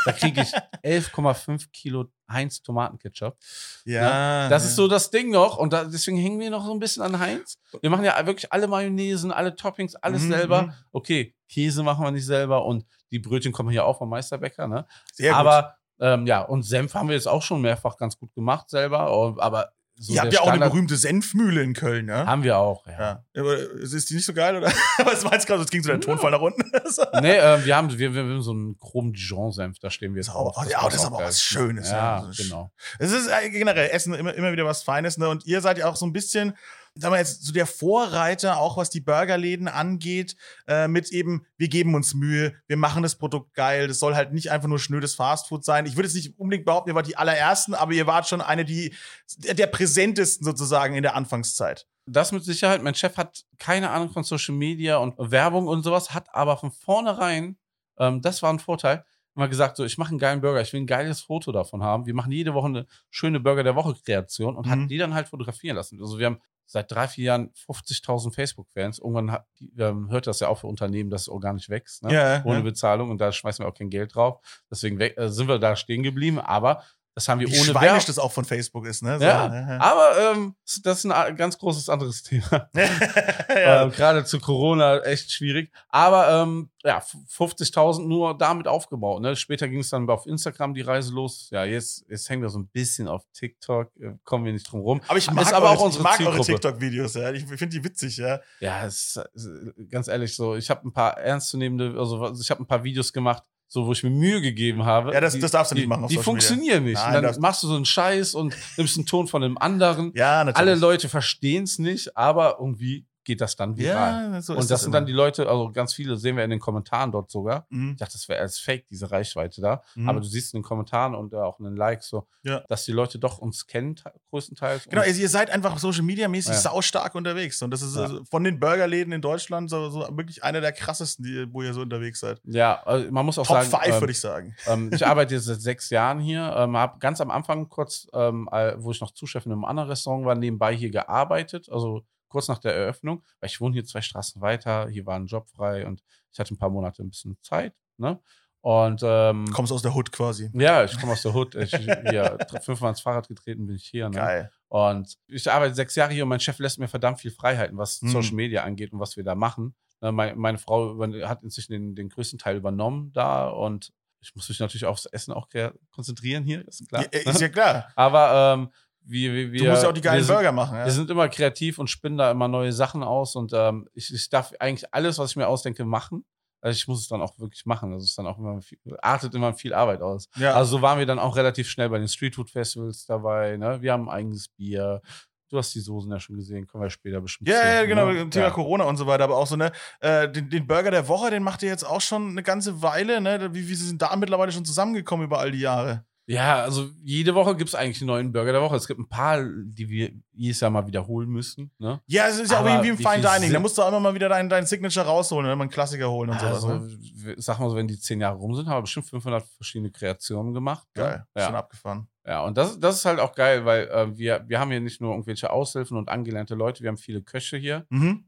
da 0.05 0.12
kriege 0.12 0.43
ich 0.43 0.52
11,5 0.82 1.70
Kilo 1.73 2.06
Heinz 2.31 2.62
Tomatenketchup. 2.62 3.37
ja, 3.85 4.49
Das 4.49 4.64
ist 4.64 4.76
so 4.76 4.88
das 4.88 5.11
Ding 5.11 5.31
noch 5.31 5.56
und 5.58 5.73
da, 5.73 5.85
deswegen 5.85 6.17
hängen 6.17 6.41
wir 6.41 6.50
noch 6.50 6.64
so 6.64 6.73
ein 6.73 6.79
bisschen 6.79 7.02
an 7.02 7.19
Heinz. 7.19 7.58
Wir 7.81 7.91
machen 7.91 8.05
ja 8.05 8.25
wirklich 8.26 8.52
alle 8.52 8.67
Mayonnaisen, 8.67 9.31
alle 9.32 9.55
Toppings, 9.56 9.94
alles 9.96 10.23
Mhm, 10.23 10.31
selber. 10.32 10.62
mhm. 10.62 10.73
Okay, 10.93 11.35
Käse 11.49 11.82
machen 11.82 12.05
wir 12.05 12.11
nicht 12.11 12.26
selber 12.26 12.64
und 12.64 12.85
die 13.11 13.19
Brötchen 13.19 13.52
kommen 13.52 13.70
hier 13.70 13.85
auch 13.85 13.99
vom 13.99 14.08
Meisterbäcker, 14.08 14.67
ne? 14.67 14.87
Sehr 15.12 15.31
gut. 15.31 15.38
aber 15.41 15.76
ähm, 16.00 16.26
ja, 16.26 16.41
und 16.43 16.64
Senf 16.64 16.94
haben 16.94 17.08
wir 17.08 17.14
jetzt 17.14 17.29
auch 17.29 17.43
schon 17.43 17.61
mehrfach 17.61 17.96
ganz 17.96 18.19
gut 18.19 18.35
gemacht 18.35 18.69
selber, 18.70 19.17
und- 19.17 19.38
aber 19.41 19.73
so 19.96 20.12
Ihr 20.12 20.20
habt 20.20 20.32
der 20.32 20.38
ja 20.38 20.41
auch 20.41 20.46
eine 20.46 20.55
Standard 20.56 20.73
berühmte 20.73 20.96
Senfmühle 20.96 21.62
in 21.62 21.73
Köln, 21.73 22.06
ne? 22.06 22.26
haben 22.26 22.43
wir 22.43 22.58
auch, 22.58 22.85
ja. 22.87 23.23
Ja. 23.35 23.41
Aber 23.41 23.56
ist 23.56 24.11
die 24.11 24.14
nicht 24.14 24.25
so 24.26 24.35
geil, 24.35 24.56
oder? 24.56 24.67
Was 25.05 25.23
meinst 25.25 25.44
du 25.44 25.52
gerade? 25.52 25.62
Es 25.64 25.70
ging 25.70 25.82
so 25.82 25.91
dein 25.91 26.00
Tonfall 26.00 26.31
nach 26.32 26.41
unten. 26.41 26.62
Nee, 27.20 27.37
ähm, 27.37 27.64
wir 27.64 27.76
haben 27.76 27.96
wir, 27.99 28.12
wir 28.14 28.23
haben 28.23 28.43
so 28.43 28.50
einen 28.52 28.79
chromen 28.79 29.12
Dijon-Senf, 29.12 29.79
da 29.79 29.91
stehen 29.91 30.14
wir 30.14 30.19
jetzt 30.20 30.29
Das 30.29 30.35
auch- 30.37 30.52
drauf. 30.55 30.69
ja, 30.70 30.82
das 30.85 30.94
ist 30.94 31.00
auch 31.02 31.06
aber 31.06 31.19
geil. 31.19 31.29
was 31.29 31.41
Schönes, 31.43 31.91
ja. 31.91 31.96
Ja, 32.25 32.31
genau. 32.37 32.70
Es 32.99 33.12
ist 33.12 33.29
äh, 33.29 33.50
generell 33.50 33.88
Essen 33.91 34.14
immer, 34.14 34.35
immer 34.35 34.52
wieder 34.52 34.64
was 34.64 34.82
Feines, 34.82 35.17
ne? 35.19 35.29
Und 35.29 35.46
ihr 35.46 35.61
seid 35.61 35.79
ja 35.79 35.87
auch 35.88 35.96
so 35.96 36.06
ein 36.06 36.12
bisschen, 36.12 36.55
sagen 36.96 37.14
wir 37.14 37.19
jetzt, 37.19 37.44
so 37.44 37.52
der 37.52 37.67
Vorreiter, 37.67 38.58
auch 38.58 38.76
was 38.76 38.91
die 38.91 39.00
Burgerläden 39.00 39.69
angeht, 39.69 40.37
äh, 40.67 40.87
mit 40.87 41.11
eben, 41.11 41.46
wir 41.56 41.69
geben 41.69 41.94
uns 41.94 42.14
Mühe, 42.14 42.55
wir 42.67 42.76
machen 42.76 43.02
das 43.02 43.17
Produkt 43.17 43.55
geil. 43.55 43.88
Das 43.88 43.99
soll 43.99 44.14
halt 44.14 44.32
nicht 44.32 44.50
einfach 44.50 44.69
nur 44.69 44.79
schnödes 44.79 45.14
Fastfood 45.14 45.64
sein. 45.64 45.87
Ich 45.87 45.96
würde 45.96 46.08
jetzt 46.08 46.14
nicht 46.14 46.38
unbedingt 46.38 46.64
behaupten, 46.64 46.91
ihr 46.91 46.94
wart 46.94 47.06
die 47.06 47.17
allerersten, 47.17 47.75
aber 47.75 47.93
ihr 47.93 48.06
wart 48.06 48.29
schon 48.29 48.41
eine 48.41 48.64
die, 48.64 48.94
der, 49.38 49.55
der 49.55 49.67
präsentesten 49.67 50.44
sozusagen 50.44 50.94
in 50.94 51.02
der 51.02 51.17
Anfangszeit. 51.17 51.87
Das 52.06 52.32
mit 52.32 52.44
Sicherheit. 52.44 52.82
Mein 52.82 52.94
Chef 52.94 53.17
hat 53.17 53.44
keine 53.58 53.91
Ahnung 53.91 54.11
von 54.11 54.25
Social 54.25 54.55
Media 54.55 54.99
und 54.99 55.14
Werbung 55.19 55.67
und 55.67 55.82
sowas, 55.82 56.12
hat 56.12 56.35
aber 56.35 56.56
von 56.58 56.70
vornherein, 56.70 57.56
ähm, 57.99 58.20
das 58.20 58.43
war 58.43 58.52
ein 58.52 58.58
Vorteil, 58.58 59.05
immer 59.34 59.48
gesagt, 59.48 59.76
so, 59.76 59.84
ich 59.84 59.98
mache 59.98 60.10
einen 60.10 60.19
geilen 60.19 60.40
Burger, 60.40 60.60
ich 60.60 60.72
will 60.72 60.81
ein 60.81 60.86
geiles 60.86 61.20
Foto 61.20 61.52
davon 61.52 61.82
haben. 61.82 62.06
Wir 62.06 62.14
machen 62.14 62.32
jede 62.32 62.54
Woche 62.54 62.66
eine 62.69 62.86
schöne 63.10 63.40
Burger 63.40 63.62
der 63.62 63.75
Woche 63.76 63.94
Kreation 64.04 64.56
und 64.56 64.66
Mhm. 64.66 64.70
hat 64.70 64.90
die 64.90 64.98
dann 64.98 65.14
halt 65.14 65.28
fotografieren 65.28 65.76
lassen. 65.76 66.00
Also 66.00 66.19
wir 66.19 66.26
haben 66.26 66.40
seit 66.66 66.90
drei, 66.90 67.08
vier 67.08 67.25
Jahren 67.25 67.50
50.000 67.54 68.34
Facebook-Fans. 68.34 68.98
Irgendwann 68.98 69.32
hat, 69.32 69.46
ähm, 69.78 70.08
hört 70.10 70.26
das 70.26 70.40
ja 70.40 70.48
auch 70.48 70.58
für 70.58 70.66
Unternehmen, 70.66 71.10
dass 71.10 71.22
es 71.22 71.28
organisch 71.28 71.69
wächst, 71.69 72.02
ne? 72.04 72.12
Ja, 72.12 72.42
ohne 72.44 72.58
ja. 72.58 72.62
Bezahlung 72.62 73.10
und 73.10 73.20
da 73.20 73.32
schmeißen 73.32 73.64
wir 73.64 73.69
auch 73.69 73.75
kein 73.75 73.90
Geld 73.90 74.14
drauf. 74.14 74.40
Deswegen 74.70 74.98
weg, 74.98 75.19
äh, 75.19 75.28
sind 75.28 75.48
wir 75.48 75.58
da 75.58 75.76
stehen 75.76 76.02
geblieben, 76.02 76.38
aber 76.40 76.82
das 77.14 77.28
haben 77.28 77.38
wir 77.40 77.46
Wie 77.49 77.52
ohne 77.56 77.64
schweinisch 77.66 77.82
Werbung. 77.90 78.06
das 78.06 78.19
auch 78.19 78.32
von 78.32 78.44
Facebook 78.44 78.87
ist, 78.87 79.02
ne? 79.02 79.19
So, 79.19 79.25
Ja, 79.25 79.78
aber 79.81 80.32
ähm, 80.32 80.55
das 80.82 81.05
ist 81.05 81.06
ein 81.11 81.37
ganz 81.37 81.56
großes 81.58 81.88
anderes 81.88 82.22
Thema. 82.25 82.69
ja. 82.75 83.82
Ähm, 83.84 83.90
Gerade 83.93 84.25
zu 84.25 84.40
Corona 84.40 84.99
echt 85.00 85.31
schwierig. 85.31 85.70
Aber 85.88 86.28
ähm, 86.43 86.70
ja, 86.82 86.99
f- 86.99 87.16
50.000 87.31 88.06
nur 88.06 88.37
damit 88.37 88.66
aufgebaut. 88.69 89.22
Ne? 89.22 89.37
Später 89.37 89.69
ging 89.69 89.81
es 89.81 89.90
dann 89.90 90.08
auf 90.11 90.26
Instagram 90.26 90.75
die 90.75 90.82
Reise 90.82 91.12
los. 91.12 91.49
Ja, 91.50 91.64
jetzt, 91.64 92.05
jetzt 92.08 92.28
hängen 92.28 92.43
wir 92.43 92.49
so 92.50 92.58
ein 92.58 92.66
bisschen 92.66 93.06
auf 93.08 93.22
TikTok. 93.32 93.90
Äh, 94.00 94.14
kommen 94.25 94.44
wir 94.44 94.52
nicht 94.52 94.70
drum 94.70 94.81
rum. 94.81 95.00
Aber 95.08 95.17
ich 95.19 95.31
mag, 95.31 95.52
aber 95.52 95.67
eure, 95.70 95.78
auch 95.78 95.84
unsere 95.84 96.02
ich 96.02 96.19
mag 96.19 96.20
eure. 96.20 96.40
TikTok-Videos, 96.44 97.14
ja. 97.14 97.31
Ich 97.32 97.44
finde 97.44 97.69
die 97.69 97.84
witzig, 97.84 98.17
ja. 98.17 98.40
Ja, 98.60 98.84
ist 98.84 99.17
äh, 99.17 99.84
ganz 99.88 100.08
ehrlich 100.08 100.34
so. 100.34 100.56
Ich 100.56 100.69
habe 100.69 100.87
ein 100.88 100.93
paar 100.93 101.17
ernstzunehmende, 101.19 101.94
also 101.99 102.32
ich 102.38 102.50
habe 102.50 102.62
ein 102.62 102.67
paar 102.67 102.82
Videos 102.84 103.12
gemacht, 103.12 103.44
so 103.66 103.87
wo 103.87 103.93
ich 103.93 104.02
mir 104.02 104.11
Mühe 104.11 104.40
gegeben 104.40 104.84
habe. 104.84 105.12
Ja, 105.12 105.20
das- 105.20 105.34
die, 105.34 105.40
das 105.40 105.50
darfst 105.50 105.72
du 105.72 105.75
nicht 105.75 105.84
die, 105.84 105.88
machen 105.88 106.06
Die 106.08 106.16
funktionieren 106.19 106.84
nicht. 106.84 106.94
Nein, 106.94 107.16
und 107.16 107.22
dann 107.22 107.40
machst 107.40 107.62
du 107.62 107.66
so 107.69 107.75
einen 107.76 107.84
Scheiß 107.84 108.34
und 108.34 108.55
nimmst 108.76 108.96
einen 108.96 109.06
Ton 109.06 109.26
von 109.26 109.43
einem 109.43 109.58
anderen. 109.58 110.12
Ja, 110.14 110.44
natürlich. 110.44 110.56
Alle 110.56 110.75
Leute 110.76 111.08
verstehen 111.08 111.64
es 111.64 111.78
nicht, 111.78 112.16
aber 112.16 112.58
irgendwie 112.61 113.05
geht 113.25 113.41
das 113.41 113.56
dann 113.56 113.76
viral. 113.76 114.32
Ja, 114.35 114.43
so 114.43 114.55
und 114.55 114.71
das 114.71 114.82
sind 114.82 114.93
dann 114.93 115.06
die 115.06 115.12
Leute, 115.12 115.49
also 115.49 115.71
ganz 115.73 115.94
viele 115.94 116.17
sehen 116.17 116.37
wir 116.37 116.44
in 116.44 116.50
den 116.50 116.61
Kommentaren 116.61 117.11
dort 117.12 117.31
sogar. 117.31 117.67
Mhm. 117.71 117.93
Ich 117.93 117.97
dachte, 117.99 118.12
das 118.12 118.29
wäre 118.29 118.41
als 118.41 118.59
Fake, 118.59 118.87
diese 118.88 119.11
Reichweite 119.11 119.61
da. 119.61 119.82
Mhm. 119.94 120.09
Aber 120.09 120.21
du 120.21 120.26
siehst 120.26 120.55
in 120.55 120.61
den 120.61 120.65
Kommentaren 120.65 121.15
und 121.15 121.32
äh, 121.32 121.37
auch 121.37 121.59
in 121.59 121.65
den 121.65 121.76
Likes 121.76 122.09
so, 122.09 122.26
Ja. 122.43 122.62
dass 122.69 122.85
die 122.85 122.93
Leute 122.93 123.19
doch 123.19 123.38
uns 123.38 123.67
kennen, 123.67 123.97
te- 123.97 124.12
größtenteils. 124.31 124.85
Genau, 124.88 125.03
also 125.03 125.21
ihr 125.21 125.29
seid 125.29 125.50
einfach 125.50 125.79
Social 125.79 126.03
Media 126.03 126.29
mäßig 126.29 126.53
Ja. 126.55 126.61
saustark 126.61 127.15
unterwegs. 127.15 127.61
Und 127.62 127.71
das 127.71 127.82
ist 127.82 127.97
also 127.97 128.25
von 128.31 128.44
den 128.44 128.61
Burgerläden 128.61 129.12
in 129.12 129.21
Deutschland 129.23 129.70
so, 129.70 129.88
so 129.91 130.00
wirklich 130.17 130.43
einer 130.44 130.61
der 130.61 130.73
krassesten, 130.73 131.25
die, 131.25 131.47
wo 131.53 131.62
ihr 131.62 131.73
so 131.75 131.81
unterwegs 131.81 132.20
seid. 132.20 132.41
ja, 132.44 132.82
also 132.85 133.11
man 133.11 133.25
muss 133.27 133.38
auch 133.38 133.47
Top 133.47 133.62
sagen, 133.62 133.70
5, 133.85 133.87
ähm, 133.94 134.00
würde 134.00 134.11
ich 134.12 134.20
sagen. 134.20 134.55
ähm, 134.67 134.91
ich 134.93 135.06
arbeite 135.06 135.35
jetzt 135.35 135.44
seit 135.47 135.61
sechs 135.61 135.91
Jahren 135.91 136.20
hier, 136.20 136.55
ähm, 136.56 136.77
habe 136.77 136.99
ganz 136.99 137.20
am 137.20 137.31
Anfang 137.31 137.69
kurz, 137.69 138.06
ähm, 138.12 138.49
äh, 138.53 138.75
wo 138.79 138.91
ich 138.91 139.00
noch 139.00 139.12
Zuschef 139.12 139.47
in 139.47 139.53
einem 139.53 139.65
anderen 139.65 139.88
Restaurant 139.88 140.25
war, 140.27 140.35
nebenbei 140.35 140.75
hier 140.75 140.91
gearbeitet, 140.91 141.69
also 141.70 142.03
kurz 142.34 142.48
nach 142.48 142.58
der 142.58 142.75
Eröffnung, 142.75 143.22
weil 143.40 143.48
ich 143.48 143.60
wohne 143.60 143.72
hier 143.75 143.84
zwei 143.84 144.00
Straßen 144.02 144.42
weiter, 144.42 144.88
hier 144.88 145.06
war 145.06 145.14
ein 145.16 145.26
Job 145.26 145.48
frei 145.48 145.86
und 145.86 146.02
ich 146.32 146.38
hatte 146.40 146.52
ein 146.52 146.58
paar 146.58 146.69
Monate 146.70 147.02
ein 147.02 147.10
bisschen 147.10 147.38
Zeit, 147.42 147.75
ne? 147.96 148.20
Und 148.60 149.03
ähm, 149.05 149.44
Kommst 149.53 149.72
aus 149.72 149.82
der 149.82 149.94
Hood 149.94 150.10
quasi. 150.10 150.50
ja, 150.55 150.84
ich 150.84 150.98
komme 150.98 151.12
aus 151.12 151.20
der 151.22 151.34
Hood, 151.34 151.55
ich 151.55 151.76
hier 151.76 152.38
fünfmal 152.62 152.91
ins 152.91 153.03
Fahrrad 153.03 153.29
getreten 153.29 153.67
bin 153.67 153.76
ich 153.76 153.86
hier, 153.86 154.08
ne? 154.08 154.17
Geil. 154.17 154.50
Und 154.69 155.17
ich 155.29 155.50
arbeite 155.53 155.74
sechs 155.74 155.94
Jahre 155.94 156.12
hier 156.14 156.22
und 156.24 156.31
mein 156.31 156.41
Chef 156.41 156.58
lässt 156.58 156.79
mir 156.79 156.88
verdammt 156.88 157.20
viel 157.20 157.31
Freiheiten, 157.31 157.76
was 157.79 158.00
Mhm. 158.03 158.08
Social 158.08 158.34
Media 158.34 158.64
angeht 158.64 158.93
und 158.93 159.00
was 159.00 159.17
wir 159.17 159.22
da 159.22 159.34
machen. 159.34 159.74
Ne, 160.00 160.12
Meine, 160.12 160.34
meine 160.34 160.58
Frau 160.58 160.98
hat 161.29 161.43
inzwischen 161.44 161.72
den, 161.72 161.94
den 161.94 162.08
größten 162.08 162.38
Teil 162.38 162.56
übernommen 162.56 163.12
da 163.12 163.48
und 163.48 163.93
ich 164.20 164.34
muss 164.34 164.48
mich 164.48 164.58
natürlich 164.60 164.86
aufs 164.86 165.05
Essen 165.05 165.32
auch 165.34 165.48
konzentrieren 165.91 166.43
hier, 166.44 166.67
ist 166.67 166.88
klar. 166.88 167.05
Ja, 167.12 167.31
ist 167.31 167.41
ja 167.43 167.48
klar. 167.50 167.93
Aber 167.96 168.55
ähm, 168.55 168.70
wir, 169.06 169.53
wir, 169.53 169.58
Du 169.58 169.69
musst 169.70 169.82
ja 169.82 169.89
auch 169.89 169.93
die 169.93 170.01
geilen 170.01 170.25
sind, 170.25 170.34
Burger 170.34 170.53
machen. 170.53 170.77
Ja? 170.79 170.84
Wir 170.84 170.93
sind 170.93 171.11
immer 171.11 171.29
kreativ 171.29 171.79
und 171.79 171.89
spinnen 171.89 172.19
da 172.19 172.31
immer 172.31 172.49
neue 172.49 172.73
Sachen 172.73 173.03
aus 173.03 173.37
und 173.37 173.53
ähm, 173.55 173.89
ich, 173.94 174.13
ich 174.13 174.29
darf 174.31 174.53
eigentlich 174.61 174.93
alles, 174.94 175.19
was 175.19 175.31
ich 175.31 175.37
mir 175.37 175.46
ausdenke, 175.46 175.84
machen. 175.84 176.25
Also 176.61 176.77
ich 176.79 176.89
muss 176.89 177.01
es 177.03 177.08
dann 177.08 177.20
auch 177.20 177.39
wirklich 177.39 177.67
machen. 177.67 177.93
Das 177.93 178.05
ist 178.05 178.17
dann 178.17 178.27
auch 178.27 178.39
immer 178.39 178.63
viel, 178.63 178.79
artet 179.03 179.34
immer 179.34 179.53
viel 179.53 179.75
Arbeit 179.75 180.01
aus. 180.01 180.29
ja. 180.37 180.55
Also 180.55 180.79
so 180.79 180.82
waren 180.82 180.99
wir 180.99 181.05
dann 181.05 181.19
auch 181.19 181.37
relativ 181.37 181.69
schnell 181.69 181.91
bei 181.91 181.99
den 181.99 182.08
Streetfood 182.08 182.49
Festivals 182.51 183.05
dabei. 183.05 183.58
Ne? 183.58 183.82
Wir 183.82 183.93
haben 183.93 184.08
ein 184.08 184.15
eigenes 184.15 184.49
Bier. 184.49 185.03
Du 185.51 185.58
hast 185.58 185.75
die 185.75 185.81
Soßen 185.81 186.11
ja 186.11 186.19
schon 186.19 186.37
gesehen, 186.37 186.67
kommen 186.67 186.82
wir 186.82 186.91
später 186.91 187.20
bestimmt 187.20 187.51
Ja, 187.51 187.61
zu, 187.61 187.67
ja, 187.67 187.84
genau, 187.84 188.06
ne? 188.11 188.31
Thema 188.31 188.46
Ja. 188.46 188.51
Corona 188.51 188.84
und 188.84 188.96
so 188.96 189.06
weiter, 189.06 189.25
aber 189.25 189.37
auch 189.37 189.46
so, 189.46 189.56
ne, 189.56 189.70
äh, 190.01 190.29
den, 190.29 190.49
den 190.49 190.67
Burger 190.67 190.91
der 190.91 191.06
Woche, 191.06 191.31
den 191.31 191.43
macht 191.43 191.63
ihr 191.63 191.69
jetzt 191.69 191.84
auch 191.84 192.01
schon 192.01 192.31
eine 192.31 192.43
ganze 192.43 192.81
Weile, 192.82 193.20
ne? 193.20 193.51
Wie, 193.53 193.69
wie 193.69 193.75
sind 193.75 194.01
da 194.01 194.17
mittlerweile 194.17 194.51
schon 194.51 194.65
zusammengekommen 194.65 195.27
über 195.27 195.39
all 195.39 195.53
die 195.53 195.61
Jahre? 195.61 196.06
Ja, 196.26 196.62
also 196.62 196.88
jede 197.02 197.34
Woche 197.34 197.54
gibt 197.54 197.69
es 197.69 197.74
eigentlich 197.74 198.00
einen 198.00 198.06
neuen 198.06 198.32
Burger 198.32 198.52
der 198.52 198.62
Woche. 198.62 198.76
Es 198.76 198.86
gibt 198.86 198.98
ein 198.98 199.08
paar, 199.08 199.43
die 199.44 199.88
wir 199.90 200.10
jedes 200.32 200.58
Jahr 200.60 200.70
mal 200.70 200.86
wiederholen 200.86 201.28
müssen. 201.28 201.70
Ne? 201.78 202.00
Ja, 202.06 202.28
es 202.28 202.38
ist 202.38 202.50
ja 202.50 202.60
auch 202.60 202.64
Aber 202.64 202.81
wie, 202.81 202.86
wie 202.86 202.88
im 202.90 202.98
wie 202.98 203.02
Fine 203.02 203.20
Dining. 203.20 203.52
Da 203.52 203.60
musst 203.60 203.76
du 203.76 203.82
auch 203.82 203.88
immer 203.88 204.00
mal 204.00 204.14
wieder 204.14 204.31
deinen 204.31 204.48
dein 204.48 204.64
Signature 204.64 205.04
rausholen, 205.04 205.44
wenn 205.50 205.58
man 205.58 205.66
einen 205.66 205.70
Klassiker 205.70 206.10
holen 206.10 206.31
und 206.31 206.40
sowas. 206.40 206.64
Also, 206.64 206.69
Ne? 206.69 206.88
w- 206.90 207.34
sag 207.36 207.58
mal 207.58 207.69
so, 207.69 207.76
wenn 207.76 207.88
die 207.88 207.98
zehn 207.98 208.20
Jahre 208.22 208.36
rum 208.38 208.54
sind, 208.54 208.66
haben 208.66 208.78
wir 208.78 208.82
bestimmt 208.82 209.06
500 209.06 209.44
verschiedene 209.56 209.90
Kreationen 209.90 210.54
gemacht. 210.54 210.86
ne? 210.96 211.02
Geil, 211.02 211.26
schon 211.44 211.52
Ja, 211.52 211.58
abgefahren. 211.58 212.08
ja 212.26 212.43
und 212.44 212.56
das, 212.56 212.81
das 212.81 212.96
ist 212.96 213.04
halt 213.04 213.20
auch 213.20 213.34
geil, 213.34 213.66
weil 213.66 213.86
äh, 213.88 214.16
wir, 214.16 214.44
wir 214.48 214.58
haben 214.60 214.70
hier 214.70 214.81
nicht 214.81 215.02
nur 215.02 215.10
irgendwelche 215.12 215.50
Aushilfen 215.50 215.98
und 215.98 216.08
angelernte 216.08 216.54
Leute, 216.54 216.82
wir 216.82 216.88
haben 216.88 216.96
viele 216.96 217.20
Köche 217.20 217.58
hier. 217.58 217.84
Mhm. 217.90 218.24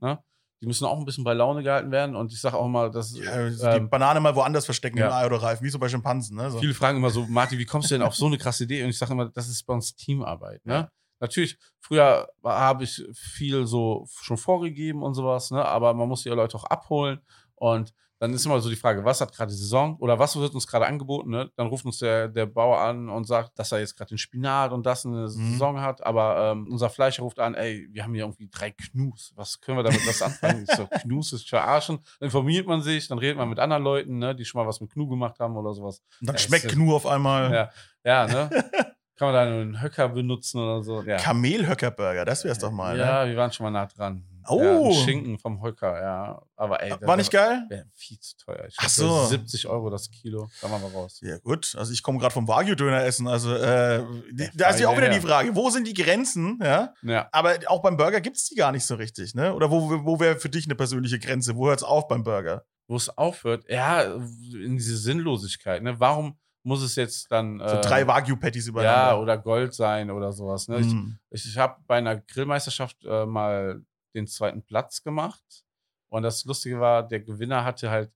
Die 0.60 0.66
müssen 0.66 0.86
auch 0.86 0.98
ein 0.98 1.04
bisschen 1.04 1.25
bei 1.25 1.34
Laune 1.34 1.62
gehalten 1.62 1.90
werden. 1.90 2.16
Und 2.16 2.32
ich 2.32 2.40
sage 2.40 2.56
auch 2.56 2.68
mal, 2.68 2.90
dass 2.90 3.16
Ja, 3.16 3.30
also 3.32 3.70
die 3.70 3.76
ähm, 3.76 3.90
Banane 3.90 4.20
mal 4.20 4.34
woanders 4.34 4.64
verstecken 4.64 4.98
ja. 4.98 5.06
im 5.06 5.12
Ei 5.12 5.26
oder 5.26 5.42
Reif, 5.42 5.60
wie 5.60 5.68
so 5.68 5.78
bei 5.78 5.88
Schimpansen. 5.88 6.36
Ne? 6.36 6.50
So. 6.50 6.58
viele 6.58 6.75
fragen 6.75 6.98
immer 6.98 7.10
so, 7.10 7.26
Martin, 7.28 7.58
wie 7.58 7.66
kommst 7.66 7.90
du 7.90 7.94
denn 7.94 8.02
auf 8.02 8.14
so 8.14 8.26
eine 8.26 8.38
krasse 8.38 8.64
Idee? 8.64 8.82
Und 8.82 8.90
ich 8.90 8.98
sage 8.98 9.12
immer, 9.12 9.26
das 9.26 9.48
ist 9.48 9.64
bei 9.64 9.75
uns 9.75 9.94
Teamarbeit. 9.94 10.64
Ne? 10.64 10.72
Ja. 10.72 10.90
Natürlich, 11.20 11.58
früher 11.80 12.28
habe 12.44 12.84
ich 12.84 13.02
viel 13.14 13.66
so 13.66 14.06
schon 14.22 14.36
vorgegeben 14.36 15.02
und 15.02 15.14
sowas, 15.14 15.50
ne? 15.50 15.64
aber 15.64 15.94
man 15.94 16.08
muss 16.08 16.22
die 16.22 16.28
Leute 16.30 16.56
auch 16.56 16.64
abholen. 16.64 17.20
Und 17.54 17.92
dann 18.18 18.32
ist 18.32 18.46
immer 18.46 18.61
so 18.61 18.70
die 18.70 18.76
Frage, 18.76 19.04
was 19.04 19.20
hat 19.20 19.35
gerade 19.35 19.52
Saison 19.52 19.96
oder 19.99 20.18
was 20.18 20.35
wird 20.37 20.54
uns 20.54 20.66
gerade 20.66 20.87
angeboten? 20.87 21.30
Ne? 21.30 21.50
Dann 21.56 21.66
ruft 21.66 21.85
uns 21.85 21.99
der, 21.99 22.28
der 22.28 22.46
Bauer 22.46 22.78
an 22.80 23.08
und 23.11 23.25
sagt, 23.26 23.58
dass 23.58 23.73
er 23.73 23.80
jetzt 23.80 23.96
gerade 23.96 24.08
den 24.08 24.18
Spinat 24.18 24.73
und 24.73 24.87
das 24.87 25.04
eine 25.04 25.23
Mhm. 25.26 25.52
Saison 25.52 25.80
hat. 25.80 26.04
Aber 26.04 26.52
ähm, 26.52 26.66
unser 26.70 26.88
Fleischer 26.90 27.23
ruft 27.23 27.38
an, 27.40 27.54
ey, 27.54 27.88
wir 27.92 28.04
haben 28.04 28.14
hier 28.14 28.25
irgendwie 28.25 28.49
drei 28.50 28.70
Knus. 28.70 29.32
Was 29.37 29.61
können 29.61 29.78
wir 29.78 29.82
damit 29.85 30.06
was 30.06 30.23
anfangen? 30.23 30.64
Ich 30.68 30.75
so, 30.75 30.87
Knus 31.02 31.32
ist 31.35 31.49
verarschen. 31.49 31.99
Dann 32.20 32.26
informiert 32.28 32.66
man 32.66 32.80
sich, 32.82 33.06
dann 33.08 33.18
redet 33.18 33.37
man 33.37 33.49
mit 33.50 33.58
anderen 33.58 33.82
Leuten, 33.82 34.18
ne, 34.18 34.35
die 34.35 34.44
schon 34.44 34.61
mal 34.62 34.66
was 34.66 34.80
mit 34.80 34.90
Knu 34.92 35.06
gemacht 35.08 35.38
haben 35.38 35.56
oder 35.56 35.75
sowas. 35.75 36.02
Und 36.20 36.28
dann 36.28 36.37
Ja, 36.37 36.40
schmeckt 36.40 36.68
Gnu 36.73 36.94
auf 36.94 37.06
einmal. 37.06 37.52
Ja, 37.52 37.70
ja, 38.04 38.26
ne? 38.26 38.50
Kann 39.18 39.28
man 39.28 39.35
da 39.35 39.42
einen 39.42 39.80
Höcker 39.82 40.11
benutzen 40.11 40.61
oder 40.61 40.82
so. 40.82 41.02
Ja. 41.02 41.16
Kamelhöckerburger, 41.16 42.25
das 42.26 42.44
wär's 42.44 42.58
doch 42.58 42.70
mal. 42.70 42.99
Ja, 42.99 43.25
Ne? 43.25 43.30
wir 43.30 43.37
waren 43.38 43.50
schon 43.50 43.64
mal 43.64 43.70
nah 43.70 43.87
dran. 43.87 44.25
Oh. 44.48 44.62
Ja, 44.62 44.80
ein 44.80 44.92
Schinken 45.04 45.38
vom 45.38 45.62
Höcker, 45.62 46.00
ja. 46.00 46.42
Aber 46.56 46.82
ey, 46.82 46.94
War 47.00 47.16
nicht 47.16 47.30
geil? 47.30 47.64
Wäre 47.68 47.86
viel 47.94 48.18
zu 48.18 48.36
teuer. 48.36 48.64
Ich 48.68 48.76
Ach 48.78 48.88
so. 48.88 49.24
70 49.26 49.66
Euro 49.68 49.90
das 49.90 50.10
Kilo. 50.10 50.48
Da 50.60 50.68
machen 50.68 50.82
wir 50.82 50.92
raus. 50.98 51.20
Ja, 51.22 51.38
gut. 51.38 51.74
Also 51.78 51.92
ich 51.92 52.02
komme 52.02 52.18
gerade 52.18 52.32
vom 52.32 52.48
Wagyu-Döner 52.48 53.04
essen. 53.04 53.28
Also 53.28 53.54
äh, 53.54 54.04
die, 54.30 54.48
da 54.54 54.70
ist 54.70 54.80
ja 54.80 54.88
auch 54.88 54.96
wieder 54.96 55.08
die. 55.10 55.20
Frage, 55.20 55.54
wo 55.54 55.70
sind 55.70 55.86
die 55.86 55.94
Grenzen? 55.94 56.58
Ja. 56.62 56.94
Ja. 57.02 57.28
Aber 57.32 57.54
auch 57.66 57.82
beim 57.82 57.96
Burger 57.96 58.20
gibt's 58.20 58.48
die 58.48 58.54
gar 58.54 58.72
nicht 58.72 58.84
so 58.86 58.94
richtig, 58.94 59.34
ne? 59.34 59.54
Oder 59.54 59.70
wo, 59.70 60.04
wo 60.04 60.20
wäre 60.20 60.36
für 60.36 60.48
dich 60.48 60.66
eine 60.66 60.74
persönliche 60.74 61.18
Grenze? 61.18 61.56
Wo 61.56 61.66
hört's 61.68 61.82
auf 61.82 62.06
beim 62.08 62.22
Burger? 62.22 62.64
Wo 62.88 62.96
es 62.96 63.08
aufhört, 63.18 63.64
ja, 63.68 64.02
in 64.02 64.76
diese 64.76 64.96
Sinnlosigkeit, 64.96 65.82
ne? 65.82 65.98
Warum 65.98 66.38
muss 66.62 66.82
es 66.82 66.96
jetzt 66.96 67.30
dann. 67.30 67.60
So 67.60 67.64
äh, 67.76 67.80
drei 67.80 68.06
Wagyu-Patties 68.08 68.66
Ja, 68.66 68.70
übereinander. 68.70 69.20
oder 69.20 69.38
Gold 69.38 69.72
sein 69.72 70.10
oder 70.10 70.32
sowas. 70.32 70.66
Ne? 70.68 70.78
Ich, 70.80 70.86
Mm. 70.92 71.16
Ich, 71.30 71.46
ich 71.46 71.56
habe 71.58 71.76
bei 71.86 71.96
einer 71.98 72.16
Grillmeisterschaft 72.16 73.04
äh, 73.04 73.24
mal 73.24 73.82
den 74.16 74.26
zweiten 74.26 74.62
Platz 74.62 75.02
gemacht. 75.02 75.64
Und 76.08 76.23
das 76.23 76.44
Lustige 76.44 76.80
war, 76.80 77.06
der 77.06 77.20
Gewinner 77.20 77.64
hatte 77.64 77.90
halt 77.90 78.12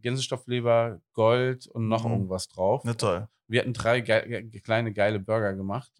Gänsestoffleber, 0.00 1.00
Gold 1.12 1.66
und 1.66 1.88
noch 1.88 2.04
Mhm. 2.04 2.12
irgendwas 2.12 2.48
drauf. 2.48 2.82
Na 2.84 2.94
toll. 2.94 3.28
Wir 3.48 3.60
hatten 3.60 3.72
drei 3.74 4.00
ge 4.00 4.60
kleine 4.60 4.92
geile 4.92 5.20
Burger 5.20 5.54
gemacht. 5.54 5.92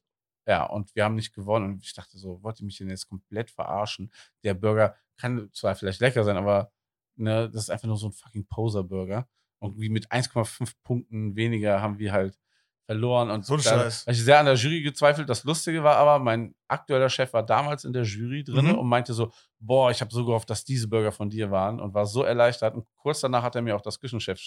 Ja, 0.46 0.64
und 0.64 0.94
wir 0.96 1.04
haben 1.04 1.14
nicht 1.14 1.34
gewonnen. 1.34 1.66
Und 1.74 1.82
ich 1.84 1.94
dachte 1.94 2.18
so, 2.18 2.42
wollt 2.42 2.60
ihr 2.60 2.66
mich 2.66 2.78
denn 2.78 2.88
jetzt 2.90 3.08
komplett 3.08 3.50
verarschen? 3.50 4.10
Der 4.42 4.54
Burger 4.54 4.96
kann 5.16 5.50
zwar 5.52 5.74
vielleicht 5.76 6.00
lecker 6.00 6.24
sein, 6.24 6.36
aber 6.36 6.72
ne, 7.16 7.48
das 7.50 7.64
ist 7.64 7.70
einfach 7.70 7.86
nur 7.86 7.96
so 7.96 8.08
ein 8.08 8.12
fucking 8.12 8.46
Poser-Burger. 8.46 9.28
Und 9.60 9.78
wie 9.80 9.88
mit 9.88 10.10
1,5 10.10 10.74
Punkten 10.82 11.36
weniger 11.36 11.80
haben 11.80 11.98
wir 11.98 12.12
halt 12.12 12.36
verloren. 12.86 13.30
Und 13.30 13.46
So 13.46 13.54
ein 13.54 13.60
da 13.62 13.70
habe 13.78 13.88
ich 13.88 14.24
sehr 14.24 14.38
an 14.38 14.46
der 14.46 14.54
Jury 14.56 14.82
gezweifelt. 14.82 15.28
Das 15.28 15.44
Lustige 15.44 15.82
war 15.82 15.96
aber, 15.96 16.18
mein 16.18 16.54
aktueller 16.68 17.08
Chef 17.10 17.32
war 17.32 17.44
damals 17.44 17.84
in 17.84 17.92
der 17.92 18.02
Jury 18.04 18.44
drin 18.44 18.66
Mhm. 18.66 18.78
und 18.78 18.88
meinte 18.88 19.12
so, 19.14 19.30
boah, 19.58 19.90
ich 19.90 20.00
habe 20.00 20.10
so 20.12 20.24
gehofft, 20.24 20.48
dass 20.50 20.64
diese 20.64 20.88
Burger 20.88 21.12
von 21.12 21.28
dir 21.30 21.50
waren 21.50 21.78
und 21.80 21.94
war 21.94 22.06
so 22.06 22.22
erleichtert. 22.24 22.74
Und 22.74 22.86
kurz 22.96 23.20
danach 23.20 23.42
hat 23.42 23.54
er 23.54 23.62
mir 23.62 23.76
auch 23.76 23.80
das 23.82 24.00
Küchenchef 24.00 24.40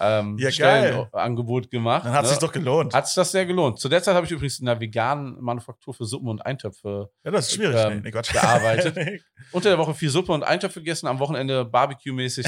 ähm, 0.00 0.36
Ja. 0.38 0.50
Stellenangebot 0.50 1.70
gemacht. 1.70 2.04
Dann 2.04 2.12
hat 2.12 2.22
ne? 2.22 2.28
sich 2.28 2.38
doch 2.38 2.52
gelohnt. 2.52 2.94
Hat 2.94 3.06
sich 3.06 3.14
das 3.16 3.32
sehr 3.32 3.46
gelohnt. 3.46 3.78
Zu 3.80 3.88
der 3.88 4.02
Zeit 4.02 4.14
habe 4.14 4.26
ich 4.26 4.32
übrigens 4.32 4.58
in 4.60 4.68
einer 4.68 4.78
veganen 4.80 5.40
Manufaktur 5.40 5.94
für 5.94 6.04
Suppen 6.04 6.28
und 6.28 6.44
Eintöpfe 6.44 7.10
ja, 7.24 7.30
das 7.30 7.48
ist 7.48 7.54
schwierig. 7.54 7.76
ähm, 7.76 8.02
nee, 8.02 8.10
nee, 8.14 8.22
gearbeitet. 8.32 9.22
unter 9.52 9.68
der 9.70 9.78
Woche 9.78 9.94
viel 9.94 10.10
Suppe 10.10 10.32
und 10.32 10.42
Eintöpfe 10.44 10.80
gegessen, 10.80 11.06
am 11.06 11.18
Wochenende 11.18 11.64
Barbecue-mäßig 11.64 12.46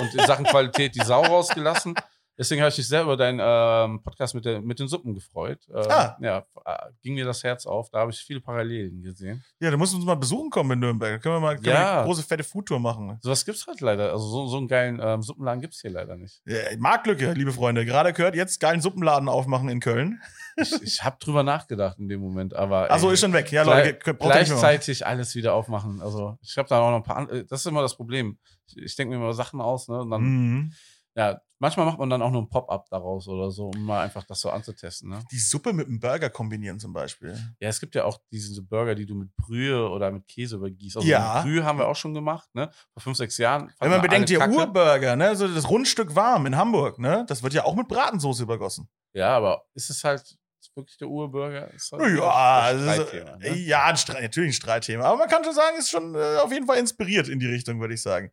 und 0.00 0.14
in 0.14 0.26
Sachen 0.26 0.44
Qualität 0.44 0.94
die 0.94 1.04
Sau 1.04 1.22
rausgelassen. 1.22 1.94
Deswegen 2.42 2.60
habe 2.60 2.70
ich 2.70 2.76
mich 2.78 2.88
sehr 2.88 3.02
über 3.02 3.16
deinen 3.16 3.38
ähm, 3.40 4.02
Podcast 4.02 4.34
mit, 4.34 4.44
der, 4.44 4.60
mit 4.60 4.80
den 4.80 4.88
Suppen 4.88 5.14
gefreut. 5.14 5.60
Ähm, 5.72 5.86
Ah. 5.88 6.16
Ja, 6.20 6.38
äh, 6.64 6.90
ging 7.02 7.14
mir 7.14 7.24
das 7.24 7.44
Herz 7.44 7.66
auf. 7.66 7.88
Da 7.90 8.00
habe 8.00 8.10
ich 8.10 8.18
viele 8.18 8.40
Parallelen 8.40 9.00
gesehen. 9.00 9.44
ja, 9.60 9.70
du 9.70 9.78
musst 9.78 9.94
uns 9.94 10.04
mal 10.04 10.16
besuchen 10.16 10.50
kommen 10.50 10.72
in 10.72 10.80
Nürnberg. 10.80 11.12
Da 11.12 11.18
können 11.18 11.36
wir 11.36 11.40
mal 11.40 11.54
können 11.54 11.66
Ja. 11.66 11.72
wir 11.74 11.96
eine 11.98 12.04
große, 12.06 12.24
fette 12.24 12.42
Foodtour 12.42 12.80
machen. 12.80 13.16
Sowas 13.22 13.44
gibt 13.44 13.58
es 13.58 13.66
halt 13.66 13.80
leider. 13.80 14.10
Also 14.10 14.26
so, 14.26 14.46
so 14.48 14.56
einen 14.56 14.66
geilen 14.66 14.98
ähm, 15.00 15.22
Suppenladen 15.22 15.60
gibt 15.60 15.74
es 15.74 15.80
hier 15.80 15.90
leider 15.92 16.16
nicht. 16.16 16.42
Ja, 16.46 16.56
Marktlücke, 16.78 17.32
liebe 17.32 17.52
Freunde. 17.52 17.84
Gerade 17.86 18.12
gehört, 18.12 18.34
jetzt 18.34 18.58
geilen 18.58 18.80
Suppenladen 18.80 19.28
aufmachen 19.28 19.68
in 19.68 19.78
Köln. 19.78 20.20
Ich, 20.56 20.72
ich 20.82 21.02
habe 21.04 21.16
drüber 21.20 21.42
nachgedacht 21.44 21.98
in 21.98 22.08
dem 22.08 22.20
Moment, 22.20 22.54
aber. 22.54 22.90
Achso, 22.90 23.06
ey, 23.08 23.14
ist 23.14 23.20
schon 23.20 23.32
weg. 23.32 23.50
Ja, 23.52 23.62
Gleich- 23.62 23.86
Leute, 23.92 24.12
machen. 24.12 24.18
gleichzeitig 24.18 25.06
alles 25.06 25.34
wieder 25.34 25.54
aufmachen. 25.54 26.02
Also 26.02 26.36
ich 26.42 26.58
habe 26.58 26.68
da 26.68 26.80
auch 26.80 26.90
noch 26.90 26.96
ein 26.98 27.02
paar. 27.04 27.30
äh, 27.32 27.44
Das 27.46 27.60
ist 27.60 27.66
immer 27.66 27.80
das 27.82 27.96
Problem. 27.96 28.36
Ich, 28.66 28.76
ich 28.76 28.96
denke 28.96 29.14
mir 29.16 29.22
immer 29.22 29.32
Sachen 29.32 29.60
aus, 29.60 29.88
ne? 29.88 30.00
Und 30.00 30.10
dann, 30.10 30.22
Mhm. 30.22 30.72
ja, 31.14 31.40
manchmal 31.62 31.86
macht 31.86 31.98
man 31.98 32.10
dann 32.10 32.20
auch 32.20 32.30
nur 32.30 32.42
ein 32.42 32.48
Pop-up 32.48 32.88
daraus 32.90 33.28
oder 33.28 33.50
so, 33.52 33.68
um 33.68 33.84
mal 33.84 34.02
einfach 34.02 34.24
das 34.24 34.40
so 34.40 34.50
anzutesten, 34.50 35.08
ne? 35.08 35.20
Die 35.30 35.38
Suppe 35.38 35.72
mit 35.72 35.86
einem 35.86 36.00
Burger 36.00 36.28
kombinieren 36.28 36.80
zum 36.80 36.92
Beispiel. 36.92 37.38
Ja, 37.60 37.68
es 37.68 37.78
gibt 37.80 37.94
ja 37.94 38.04
auch 38.04 38.18
diese 38.32 38.60
Burger, 38.62 38.96
die 38.96 39.06
du 39.06 39.14
mit 39.14 39.34
Brühe 39.36 39.88
oder 39.88 40.10
mit 40.10 40.26
Käse 40.26 40.56
übergießt. 40.56 40.96
Also 40.96 41.08
Ja. 41.08 41.40
Brühe 41.42 41.64
haben 41.64 41.78
wir 41.78 41.86
auch 41.86 41.96
schon 41.96 42.12
gemacht, 42.14 42.48
ne? 42.54 42.70
Vor 42.92 43.02
fünf, 43.02 43.16
sechs 43.16 43.38
Jahren. 43.38 43.72
Wenn 43.78 43.90
man 43.90 44.02
bedenkt, 44.02 44.28
der 44.28 44.40
Kacke. 44.40 44.54
Urburger, 44.54 45.14
ne, 45.16 45.36
so 45.36 45.46
das 45.46 45.70
Rundstück 45.70 46.14
warm 46.16 46.46
in 46.46 46.56
Hamburg, 46.56 46.98
ne, 46.98 47.24
das 47.28 47.42
wird 47.42 47.54
ja 47.54 47.64
auch 47.64 47.76
mit 47.76 47.86
Bratensoße 47.88 48.42
übergossen. 48.42 48.88
Ja, 49.14 49.36
aber 49.36 49.62
ist 49.74 49.88
es 49.88 50.02
halt 50.04 50.36
wirklich 50.74 50.96
der 50.98 51.08
Urburger? 51.08 51.72
Ist 51.72 51.90
halt 51.92 52.02
Ja, 52.16 52.64
ein 52.70 52.88
also, 52.88 53.02
Streitthema, 53.06 53.36
ne? 53.38 53.54
ja, 53.56 53.84
ein 53.86 53.96
Streit, 53.96 54.22
natürlich 54.22 54.50
ein 54.50 54.52
Streitthema. 54.54 55.04
Aber 55.04 55.18
man 55.18 55.28
kann 55.28 55.42
schon 55.44 55.54
sagen, 55.54 55.76
ist 55.78 55.90
schon 55.90 56.14
äh, 56.14 56.36
auf 56.42 56.52
jeden 56.52 56.66
Fall 56.66 56.78
inspiriert 56.78 57.28
in 57.28 57.38
die 57.40 57.46
Richtung, 57.46 57.80
würde 57.80 57.94
ich 57.94 58.02
sagen. 58.02 58.30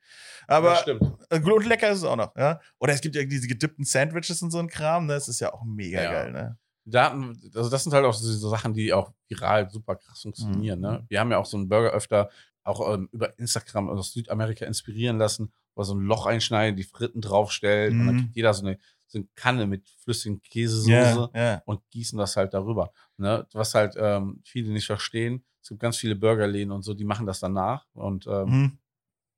Aber 0.48 0.72
das 0.72 0.82
stimmt. 0.82 1.02
äh, 1.30 1.40
und 1.40 1.66
lecker 1.66 1.90
ist 1.90 2.00
es 2.00 2.04
auch 2.04 2.16
noch, 2.16 2.36
ja. 2.36 2.60
Oder 2.80 2.94
es 2.94 3.02
gibt 3.02 3.16
ja 3.16 3.24
diese 3.24 3.48
gedippten 3.48 3.86
Sandwiches 3.86 4.42
und 4.42 4.52
so 4.52 4.60
ein 4.60 4.68
Kram, 4.68 5.06
ne? 5.06 5.14
Das 5.14 5.28
ist 5.28 5.40
ja 5.40 5.54
auch 5.54 5.64
mega 5.64 6.02
Ja. 6.02 6.12
geil, 6.12 6.32
ne? 6.32 6.58
Daten, 6.86 7.40
also 7.54 7.70
das 7.70 7.84
sind 7.84 7.94
halt 7.94 8.04
auch 8.06 8.14
so 8.14 8.28
so 8.32 8.50
Sachen, 8.50 8.74
die 8.74 8.94
auch 8.94 9.12
viral 9.28 9.70
super 9.70 9.96
krass 9.96 10.22
funktionieren. 10.22 10.80
Mhm. 10.80 10.86
Ne? 10.86 11.06
Wir 11.08 11.20
haben 11.20 11.30
ja 11.32 11.38
auch 11.38 11.46
so 11.46 11.56
einen 11.58 11.70
Burger 11.70 11.92
öfter 11.92 12.30
auch 12.64 12.94
ähm, 12.94 13.10
über 13.12 13.38
Instagram 13.38 13.90
aus 13.90 14.12
Südamerika 14.14 14.66
inspirieren 14.66 15.18
lassen, 15.20 15.52
wo 15.76 15.84
so 15.84 15.94
ein 15.94 16.02
Loch 16.02 16.26
einschneidet, 16.26 16.80
die 16.80 16.84
Fritten 16.84 17.22
draufstellt 17.22 17.94
und 17.94 18.06
dann 18.08 18.16
Mhm. 18.16 18.20
kriegt 18.22 18.36
jeder 18.36 18.54
so 18.56 18.66
eine, 18.66 18.80
so 19.12 19.18
eine 19.20 19.28
Kanne 19.36 19.66
mit 19.68 19.90
flüssigen 20.04 20.40
Käsesoße 20.42 20.92
Ja, 21.34 21.42
ja. 21.42 21.62
und 21.66 21.82
gießen 21.90 22.18
das 22.18 22.38
halt 22.38 22.54
darüber. 22.54 22.92
Ne? 23.18 23.46
Was 23.54 23.74
halt 23.76 23.96
ähm, 23.98 24.42
viele 24.46 24.72
nicht 24.72 24.86
verstehen. 24.86 25.44
Es 25.62 25.70
gibt 25.70 25.82
ganz 25.82 25.98
viele 25.98 26.16
Burgerläden 26.16 26.72
und 26.72 26.84
so, 26.84 26.94
die 26.94 27.04
machen 27.04 27.26
das 27.26 27.40
danach 27.42 27.86
und 27.94 28.26
ähm, 28.28 28.46
Mhm. 28.50 28.78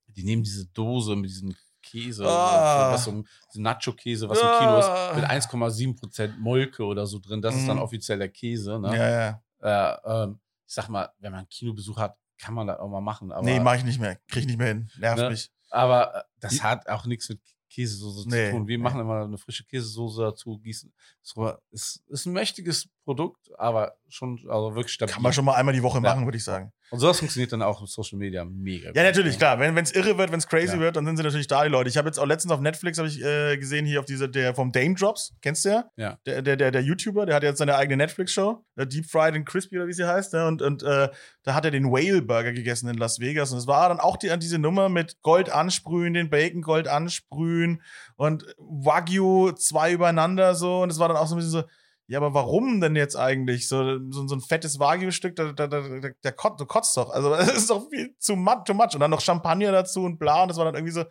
die 0.08 0.24
nehmen 0.24 0.44
diese 0.44 0.68
Dose 0.68 1.16
mit 1.16 1.30
diesem 1.30 1.56
Käse, 1.82 2.26
Ah. 2.28 2.92
was 2.94 3.06
so, 3.06 3.24
so 3.50 3.60
Nacho-Käse, 3.62 4.30
was 4.30 4.40
im 4.40 4.48
Kino 4.60 4.78
ist, 4.78 5.16
mit 5.16 5.24
Ah. 5.26 5.30
1,7% 5.30 6.38
Molke 6.38 6.84
oder 6.86 7.08
so 7.08 7.18
drin. 7.20 7.42
Das 7.42 7.56
ist 7.56 7.68
dann 7.68 7.78
Mhm. 7.78 7.84
offizieller 7.84 8.28
Käse. 8.28 8.78
Ne? 8.80 8.96
Ja, 8.96 9.42
ja. 9.64 9.96
Äh, 10.04 10.24
ähm, 10.24 10.40
ich 10.68 10.74
sag 10.76 10.90
mal, 10.90 11.10
wenn 11.20 11.32
man 11.32 11.40
einen 11.40 11.50
Kinobesuch 11.50 11.98
hat, 11.98 12.18
kann 12.38 12.54
man 12.54 12.68
das 12.68 12.80
auch 12.80 12.88
mal 12.90 13.02
machen. 13.02 13.32
Aber, 13.32 13.44
nee, 13.44 13.60
mach 13.60 13.76
ich 13.76 13.84
nicht 13.84 14.00
mehr. 14.00 14.16
Krieg 14.28 14.42
ich 14.42 14.48
nicht 14.48 14.58
mehr 14.58 14.68
hin. 14.68 14.90
Nervt 15.00 15.18
Ne? 15.22 15.30
mich. 15.32 15.52
aber 15.70 16.16
äh, 16.16 16.22
das 16.40 16.62
hat 16.64 16.88
auch 16.90 17.06
nichts 17.06 17.30
mit 17.30 17.40
Käsesoße 17.72 18.28
Nee, 18.30 18.48
zu 18.48 18.52
tun. 18.58 18.68
Wir 18.68 18.78
nee. 18.78 18.84
machen 18.84 19.00
immer 19.00 19.24
eine 19.24 19.38
frische 19.38 19.64
Käsesoße 19.66 20.22
dazu, 20.22 20.58
gießen. 20.60 20.94
So, 21.22 21.52
ist, 21.72 22.04
ist 22.08 22.26
ein 22.26 22.34
mächtiges 22.34 22.90
Produkt, 23.04 23.50
aber 23.58 23.94
schon, 24.10 24.40
also 24.50 24.76
wirklich 24.76 24.94
stabil. 24.94 25.14
Kann 25.14 25.24
man 25.24 25.34
schon 25.34 25.46
mal 25.46 25.56
einmal 25.56 25.74
die 25.74 25.84
Woche 25.84 25.98
Ja. 25.98 26.02
machen, 26.02 26.26
würde 26.26 26.38
ich 26.38 26.44
sagen. 26.44 26.74
Und 26.92 27.00
sowas 27.00 27.20
funktioniert 27.20 27.54
dann 27.54 27.62
auch 27.62 27.80
im 27.80 27.88
Social 27.88 28.20
Media 28.20 28.44
mega. 28.44 28.88
Ja, 28.88 28.92
gut, 28.92 28.96
natürlich, 29.04 29.34
ne? 29.34 29.38
klar. 29.38 29.60
Wenn 29.60 29.78
es 29.78 29.94
irre 29.94 30.18
wird, 30.18 30.32
wenn 30.32 30.40
es 30.40 30.48
crazy 30.48 30.76
Ja. 30.76 30.80
wird, 30.82 30.98
dann 30.98 31.06
sind 31.06 31.16
sie 31.16 31.24
natürlich 31.24 31.48
da, 31.48 31.64
die 31.64 31.70
Leute. 31.70 31.90
Ich 31.90 31.96
habe 31.98 32.10
jetzt 32.10 32.18
auch 32.20 32.26
letztens 32.26 32.52
auf 32.52 32.60
Netflix 32.60 32.98
habe 32.98 33.08
ich 33.08 33.24
äh, 33.24 33.58
gesehen 33.58 33.86
hier 33.86 34.02
auf 34.02 34.06
diese 34.06 34.28
der 34.28 34.54
vom 34.54 34.74
Dame 34.74 34.96
Drops, 34.96 35.34
kennst 35.42 35.64
du 35.64 35.70
ja? 35.70 35.86
Ja. 35.96 36.18
Der, 36.26 36.42
der, 36.42 36.58
der, 36.58 36.72
der 36.72 36.82
YouTuber, 36.82 37.26
der 37.26 37.36
hat 37.36 37.44
jetzt 37.44 37.60
seine 37.60 37.76
eigene 37.78 37.96
Netflix-Show, 37.98 38.64
äh, 38.76 38.86
Deep 38.86 39.06
Fried 39.10 39.36
and 39.36 39.46
Crispy 39.46 39.78
oder 39.78 39.88
wie 39.88 39.94
sie 39.94 40.06
heißt, 40.06 40.34
ne? 40.34 40.46
Und, 40.46 40.62
und 40.62 40.84
äh, 40.84 41.08
da 41.44 41.54
hat 41.54 41.64
er 41.64 41.72
den 41.72 41.86
Whale 41.92 42.22
Burger 42.22 42.52
gegessen 42.52 42.90
in 42.90 42.98
Las 42.98 43.20
Vegas. 43.20 43.52
Und 43.54 43.58
es 43.60 43.68
war 43.68 43.88
dann 43.88 44.00
auch 44.02 44.18
die, 44.18 44.30
diese 44.40 44.60
Nummer 44.60 44.90
mit 44.90 45.22
Gold 45.22 45.50
ansprühen, 45.50 46.14
den 46.14 46.30
Bacon 46.30 46.62
Gold 46.62 46.88
ansprühen 46.90 47.82
und 48.18 48.46
Wagyu 48.58 49.52
zwei 49.54 49.94
übereinander 49.94 50.56
so. 50.56 50.82
Und 50.82 50.92
es 50.92 51.00
war 51.00 51.08
dann 51.08 51.18
auch 51.18 51.28
so 51.28 51.36
ein 51.36 51.38
bisschen 51.38 51.52
so, 51.52 51.64
ja, 52.12 52.20
aber 52.20 52.34
warum 52.34 52.82
denn 52.82 52.96
jetzt 52.96 53.16
eigentlich? 53.16 53.68
So, 53.68 54.00
so, 54.10 54.28
so 54.28 54.36
ein 54.36 54.42
fettes 54.42 54.80
Wagyu-Stück, 54.80 55.36
da, 55.36 55.54
da, 55.54 55.68
da, 55.68 55.82
da, 55.82 56.10
der 56.24 56.32
kot, 56.34 56.60
du 56.60 56.66
kotzt 56.66 56.96
doch. 56.98 57.10
Also, 57.10 57.30
das 57.36 57.56
ist 57.56 57.70
doch 57.70 57.88
viel 57.90 58.16
zu 58.20 58.36
much, 58.36 58.66
too 58.66 58.74
much. 58.74 58.94
Und 58.94 59.00
dann 59.00 59.12
noch 59.12 59.22
Champagner 59.22 59.72
dazu 59.72 60.04
und 60.04 60.20
bla. 60.20 60.42
Und 60.44 60.50
das 60.50 60.58
war 60.58 60.66
dann 60.66 60.76
irgendwie 60.76 60.94
so, 60.94 61.06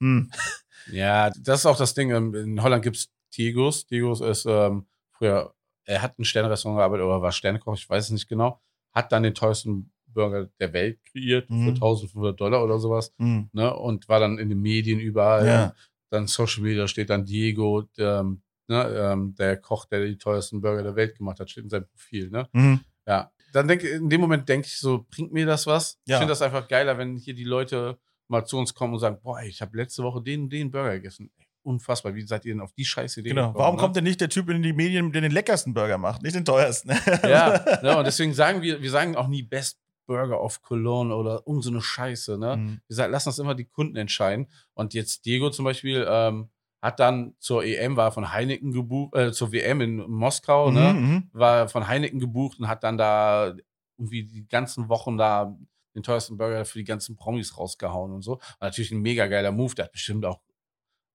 hm. 0.00 0.30
Ja, 0.92 1.30
das 1.40 1.60
ist 1.60 1.66
auch 1.66 1.78
das 1.78 1.94
Ding. 1.94 2.10
ähm, 2.10 2.34
In 2.34 2.62
Holland 2.62 2.82
gibt's 2.82 3.08
Tigos. 3.30 3.86
Tigos 3.86 4.20
ist 4.20 4.44
ähm, 4.46 4.86
früher, 5.12 5.54
er 5.84 6.02
hat 6.02 6.18
ein 6.18 6.24
Sternrestaurant 6.24 6.78
gearbeitet 6.80 7.06
oder 7.06 7.22
war 7.22 7.32
Sternekoch, 7.32 7.74
ich 7.74 7.88
weiß 7.88 8.04
es 8.06 8.10
nicht 8.10 8.28
genau. 8.28 8.60
Hat 8.92 9.10
dann 9.12 9.22
den 9.22 9.34
teuersten 9.34 9.92
Burger 10.06 10.48
der 10.60 10.72
Welt 10.74 11.00
kreiert 11.04 11.48
Mhm. 11.48 11.64
für 11.64 11.70
1500 11.74 12.38
Dollar 12.38 12.62
oder 12.62 12.78
sowas. 12.78 13.14
hm. 13.18 13.48
Ne? 13.52 13.72
Und 13.74 14.08
war 14.08 14.20
dann 14.20 14.38
in 14.38 14.48
den 14.50 14.60
Medien 14.60 15.00
überall. 15.00 15.46
Ja. 15.46 15.74
Dann 16.10 16.26
Social 16.26 16.62
Media 16.62 16.86
steht 16.88 17.08
dann 17.08 17.24
Diego, 17.24 17.82
der, 17.96 18.26
ne, 18.72 19.10
ähm, 19.12 19.34
der 19.36 19.56
Koch, 19.56 19.84
der 19.84 20.04
die 20.04 20.18
teuersten 20.18 20.60
Burger 20.60 20.82
der 20.82 20.96
Welt 20.96 21.16
gemacht 21.16 21.38
hat, 21.40 21.50
steht 21.50 21.64
in 21.64 21.70
seinem 21.70 21.86
Profil. 21.86 22.30
Ne? 22.30 22.48
Hm. 22.52 22.80
Ja. 23.06 23.30
Dann 23.52 23.68
denke 23.68 23.88
in 23.88 24.08
dem 24.08 24.20
Moment 24.20 24.48
denke 24.48 24.66
ich 24.66 24.78
so, 24.78 25.06
bringt 25.10 25.32
mir 25.32 25.46
das 25.46 25.66
was? 25.66 25.98
Ja. 26.06 26.16
Ich 26.16 26.18
finde 26.20 26.32
das 26.32 26.42
einfach 26.42 26.68
geiler, 26.68 26.96
wenn 26.98 27.16
hier 27.16 27.34
die 27.34 27.44
Leute 27.44 27.98
mal 28.28 28.44
zu 28.44 28.56
uns 28.58 28.74
kommen 28.74 28.94
und 28.94 29.00
sagen, 29.00 29.18
boah, 29.22 29.40
ich 29.42 29.60
habe 29.60 29.76
letzte 29.76 30.02
Woche 30.02 30.22
den, 30.22 30.48
den 30.48 30.70
Burger 30.70 30.94
gegessen. 30.94 31.30
Ey, 31.38 31.46
unfassbar, 31.62 32.14
wie 32.14 32.22
seid 32.22 32.44
ihr 32.44 32.54
denn 32.54 32.62
auf 32.62 32.72
die 32.72 32.84
scheiß 32.84 33.18
Idee 33.18 33.30
Genau. 33.30 33.48
gekommen, 33.48 33.58
Warum 33.58 33.76
ne? 33.76 33.80
kommt 33.82 33.96
denn 33.96 34.04
nicht 34.04 34.20
der 34.20 34.30
Typ 34.30 34.48
in 34.48 34.62
die 34.62 34.72
Medien, 34.72 35.12
der 35.12 35.20
den 35.20 35.32
leckersten 35.32 35.74
Burger 35.74 35.98
macht, 35.98 36.22
nicht 36.22 36.34
den 36.34 36.44
teuersten? 36.44 36.90
Ja, 37.22 37.62
ne, 37.82 37.98
und 37.98 38.06
deswegen 38.06 38.32
sagen 38.32 38.62
wir, 38.62 38.80
wir 38.80 38.90
sagen 38.90 39.16
auch 39.16 39.28
nie 39.28 39.42
Best 39.42 39.78
Burger 40.06 40.40
of 40.42 40.62
Cologne 40.62 41.14
oder 41.14 41.42
irgend 41.46 41.62
so 41.62 41.70
eine 41.70 41.80
Scheiße, 41.80 42.38
ne? 42.38 42.56
Mhm. 42.56 42.80
Wir 42.88 42.96
sagen, 42.96 43.12
lassen 43.12 43.28
das 43.28 43.38
immer 43.38 43.54
die 43.54 43.66
Kunden 43.66 43.96
entscheiden. 43.96 44.48
Und 44.74 44.94
jetzt 44.94 45.24
Diego 45.26 45.50
zum 45.50 45.64
Beispiel 45.64 46.04
ähm, 46.08 46.50
hat 46.82 46.98
dann 47.00 47.34
zur 47.38 47.64
EM, 47.64 47.96
war 47.96 48.10
von 48.12 48.32
Heineken 48.32 48.72
gebucht, 48.72 49.14
äh, 49.16 49.32
zur 49.32 49.52
WM 49.52 49.80
in 49.80 49.96
Moskau, 50.10 50.70
ne? 50.70 50.92
Mhm, 50.94 51.30
War 51.32 51.68
von 51.68 51.86
Heineken 51.88 52.18
gebucht 52.18 52.58
und 52.58 52.66
hat 52.68 52.82
dann 52.84 52.98
da 52.98 53.54
irgendwie 53.96 54.24
die 54.24 54.46
ganzen 54.48 54.88
Wochen 54.88 55.16
da 55.16 55.56
den 55.94 56.02
teuersten 56.02 56.36
Burger 56.36 56.64
für 56.64 56.78
die 56.78 56.84
ganzen 56.84 57.16
Promis 57.16 57.56
rausgehauen 57.56 58.12
und 58.12 58.22
so. 58.22 58.32
War 58.58 58.68
natürlich 58.68 58.90
ein 58.90 59.00
mega 59.00 59.26
geiler 59.28 59.52
Move. 59.52 59.74
Der 59.74 59.84
hat 59.84 59.92
bestimmt 59.92 60.24
auch 60.26 60.40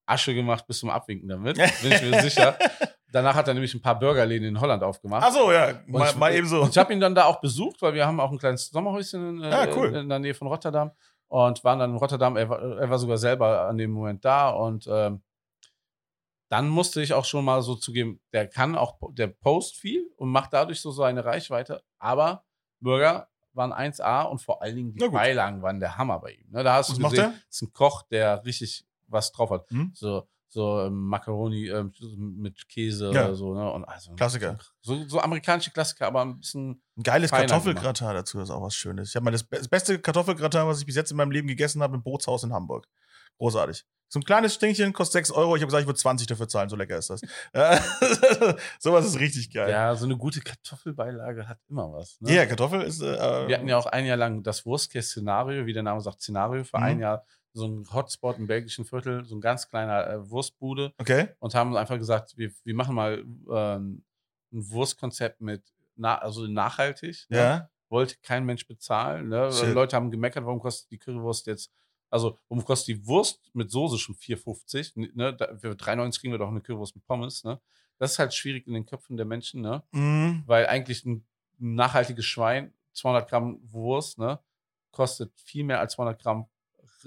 Asche 0.05 0.33
gemacht 0.33 0.65
bis 0.67 0.79
zum 0.79 0.89
Abwinken 0.89 1.27
damit, 1.27 1.57
bin 1.81 1.91
ich 1.91 2.01
mir 2.01 2.21
sicher. 2.21 2.57
Danach 3.11 3.35
hat 3.35 3.47
er 3.47 3.53
nämlich 3.53 3.73
ein 3.73 3.81
paar 3.81 3.97
Burgerläden 3.99 4.47
in 4.47 4.61
Holland 4.61 4.83
aufgemacht. 4.83 5.23
Ach 5.25 5.33
so, 5.33 5.51
ja, 5.51 5.81
mal, 5.87 6.09
ich, 6.09 6.15
mal 6.15 6.33
eben 6.33 6.47
so. 6.47 6.65
Ich 6.67 6.77
habe 6.77 6.93
ihn 6.93 6.99
dann 6.99 7.15
da 7.15 7.25
auch 7.25 7.41
besucht, 7.41 7.81
weil 7.81 7.93
wir 7.93 8.05
haben 8.05 8.19
auch 8.19 8.31
ein 8.31 8.37
kleines 8.37 8.67
Sommerhäuschen 8.69 9.37
in, 9.37 9.43
äh, 9.43 9.53
Ah, 9.53 9.67
cool. 9.75 9.93
in 9.95 10.07
der 10.07 10.19
Nähe 10.19 10.33
von 10.33 10.47
Rotterdam 10.47 10.91
und 11.27 11.61
waren 11.63 11.79
dann 11.79 11.91
in 11.91 11.97
Rotterdam. 11.97 12.37
Er 12.37 12.47
war, 12.49 12.61
er 12.61 12.89
war 12.89 12.99
sogar 12.99 13.17
selber 13.17 13.67
an 13.67 13.77
dem 13.77 13.91
Moment 13.91 14.23
da 14.23 14.49
und 14.49 14.87
ähm, 14.89 15.21
dann 16.49 16.69
musste 16.69 17.01
ich 17.01 17.13
auch 17.13 17.25
schon 17.25 17.43
mal 17.45 17.61
so 17.61 17.75
zugeben, 17.75 18.19
der 18.31 18.47
kann 18.47 18.75
auch, 18.75 18.97
der 19.11 19.27
post 19.27 19.75
viel 19.75 20.09
und 20.17 20.29
macht 20.29 20.53
dadurch 20.53 20.79
so 20.81 20.91
seine 20.91 21.25
Reichweite, 21.25 21.83
aber 21.99 22.45
Burger 22.79 23.27
waren 23.53 23.73
1A 23.73 24.23
und 24.23 24.39
vor 24.41 24.61
allen 24.61 24.75
Dingen 24.75 24.93
die. 24.93 24.99
Beilagen 25.09 25.61
waren 25.61 25.79
der 25.79 25.97
Hammer 25.97 26.19
bei 26.19 26.33
ihm. 26.33 26.45
Ne, 26.51 26.63
da 26.63 26.75
hast 26.75 26.89
Was 26.89 26.95
du 26.97 27.01
macht 27.01 27.11
gesehen, 27.13 27.31
er? 27.31 27.39
ist 27.49 27.61
ein 27.63 27.73
Koch, 27.73 28.03
der 28.03 28.45
richtig 28.45 28.85
was 29.07 29.31
drauf 29.31 29.49
hat. 29.49 29.69
Hm? 29.71 29.91
So, 29.95 30.27
so 30.47 30.81
ähm, 30.81 31.07
Macaroni 31.07 31.67
ähm, 31.67 31.91
mit 32.37 32.69
Käse 32.69 33.11
Ja. 33.11 33.25
oder 33.25 33.35
so, 33.35 33.53
ne? 33.53 33.71
Und 33.71 33.85
also, 33.85 34.13
Klassiker. 34.13 34.57
So, 34.81 35.03
so 35.07 35.19
amerikanische 35.19 35.71
Klassiker, 35.71 36.07
aber 36.07 36.21
ein 36.23 36.39
bisschen 36.39 36.81
Ein 36.97 37.03
geiles 37.03 37.31
Kartoffelgratin 37.31 38.07
dazu 38.07 38.39
ist 38.39 38.51
auch 38.51 38.61
was 38.61 38.75
Schönes. 38.75 39.09
Ich 39.09 39.15
habe 39.15 39.25
mal 39.25 39.31
das, 39.31 39.47
das 39.49 39.67
beste 39.67 39.99
Kartoffelgratin, 39.99 40.67
was 40.67 40.79
ich 40.79 40.85
bis 40.85 40.95
jetzt 40.95 41.11
in 41.11 41.17
meinem 41.17 41.31
Leben 41.31 41.47
gegessen 41.47 41.81
habe, 41.81 41.95
im 41.95 42.03
Bootshaus 42.03 42.43
in 42.43 42.53
Hamburg. 42.53 42.87
Großartig. 43.39 43.85
So 44.09 44.19
ein 44.19 44.23
kleines 44.23 44.53
Stinkchen 44.53 44.93
kostet 44.93 45.13
6 45.27 45.31
Euro. 45.31 45.55
Ich 45.55 45.61
habe 45.61 45.67
gesagt, 45.67 45.81
ich 45.81 45.87
würde 45.87 45.99
20 45.99 46.27
dafür 46.27 46.47
zahlen, 46.47 46.69
so 46.69 46.75
lecker 46.75 46.97
ist 46.97 47.09
das. 47.09 47.21
Äh, 47.51 47.77
Sowas 48.79 49.05
ist 49.05 49.19
richtig 49.19 49.51
geil. 49.51 49.69
Ja, 49.69 49.95
so 49.95 50.05
eine 50.05 50.15
gute 50.17 50.39
Kartoffelbeilage 50.41 51.47
hat 51.47 51.59
immer 51.69 51.91
was. 51.93 52.19
Ne? 52.21 52.33
Ja, 52.33 52.45
Kartoffel 52.45 52.81
ist. 52.81 53.01
Äh, 53.01 53.47
Wir 53.47 53.55
hatten 53.57 53.67
ja 53.67 53.77
auch 53.77 53.85
ein 53.87 54.05
Jahr 54.05 54.17
lang 54.17 54.43
das 54.43 54.65
Wurstcase-Szenario, 54.65 55.65
wie 55.65 55.73
der 55.73 55.83
Name 55.83 56.01
sagt, 56.01 56.21
Szenario 56.21 56.63
für 56.63 56.77
Mhm. 56.77 56.83
ein 56.83 56.99
Jahr 56.99 57.25
so 57.53 57.65
ein 57.65 57.85
Hotspot 57.91 58.37
im 58.37 58.45
belgischen 58.47 58.85
Viertel, 58.85 59.25
so 59.25 59.35
ein 59.35 59.41
ganz 59.41 59.67
kleiner 59.67 60.07
äh, 60.07 60.29
Wurstbude 60.29 60.93
Okay. 60.99 61.29
und 61.39 61.55
haben 61.55 61.75
einfach 61.75 61.97
gesagt, 61.97 62.37
wir, 62.37 62.51
wir 62.63 62.75
machen 62.75 62.93
mal 62.93 63.23
ähm, 63.51 64.03
ein 64.53 64.69
Wurstkonzept 64.69 65.41
mit, 65.41 65.63
na, 65.95 66.17
also 66.19 66.45
nachhaltig. 66.47 67.25
Ne? 67.29 67.37
Ja. 67.37 67.69
Wollte 67.89 68.15
kein 68.21 68.45
Mensch 68.45 68.67
bezahlen. 68.67 69.29
Ne? 69.29 69.49
Leute 69.73 69.95
haben 69.95 70.11
gemeckert, 70.11 70.45
warum 70.45 70.59
kostet 70.59 70.91
die 70.91 70.97
Currywurst 70.99 71.47
jetzt, 71.47 71.71
also 72.09 72.37
warum 72.47 72.63
kostet 72.63 72.95
die 72.95 73.07
Wurst 73.07 73.41
mit 73.53 73.71
Soße 73.71 73.97
schon 73.97 74.15
4,50? 74.15 75.11
Ne? 75.15 75.33
Da, 75.35 75.57
für 75.57 75.71
3,90 75.71 76.19
kriegen 76.19 76.33
wir 76.33 76.37
doch 76.37 76.49
eine 76.49 76.61
Currywurst 76.61 76.95
mit 76.95 77.05
Pommes. 77.05 77.43
Ne? 77.43 77.59
Das 77.97 78.13
ist 78.13 78.19
halt 78.19 78.33
schwierig 78.33 78.67
in 78.67 78.73
den 78.73 78.85
Köpfen 78.85 79.17
der 79.17 79.25
Menschen, 79.25 79.61
ne? 79.61 79.83
Mhm. 79.91 80.43
weil 80.45 80.67
eigentlich 80.67 81.05
ein 81.05 81.25
nachhaltiges 81.57 82.25
Schwein, 82.25 82.73
200 82.93 83.29
Gramm 83.29 83.59
Wurst, 83.63 84.19
ne, 84.19 84.39
kostet 84.91 85.31
viel 85.39 85.63
mehr 85.63 85.79
als 85.79 85.93
200 85.93 86.21
Gramm 86.21 86.47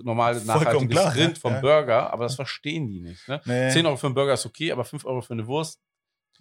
normales 0.03 0.45
nachhaltiges 0.45 0.97
klar, 0.97 1.15
Rind 1.15 1.37
ja, 1.37 1.41
vom 1.41 1.53
ja. 1.55 1.61
Burger, 1.61 2.13
aber 2.13 2.25
das 2.25 2.37
verstehen 2.37 2.89
die 2.89 3.01
nicht. 3.01 3.29
Ne? 3.29 3.41
Nee. 3.45 3.71
10 3.71 3.87
Euro 3.87 3.97
für 3.97 4.07
einen 4.07 4.15
Burger 4.15 4.35
ist 4.35 4.47
okay, 4.47 4.73
aber 4.73 4.85
5 4.85 5.05
Euro 5.05 5.21
für 5.21 5.33
eine 5.33 5.47
Wurst 5.47 5.81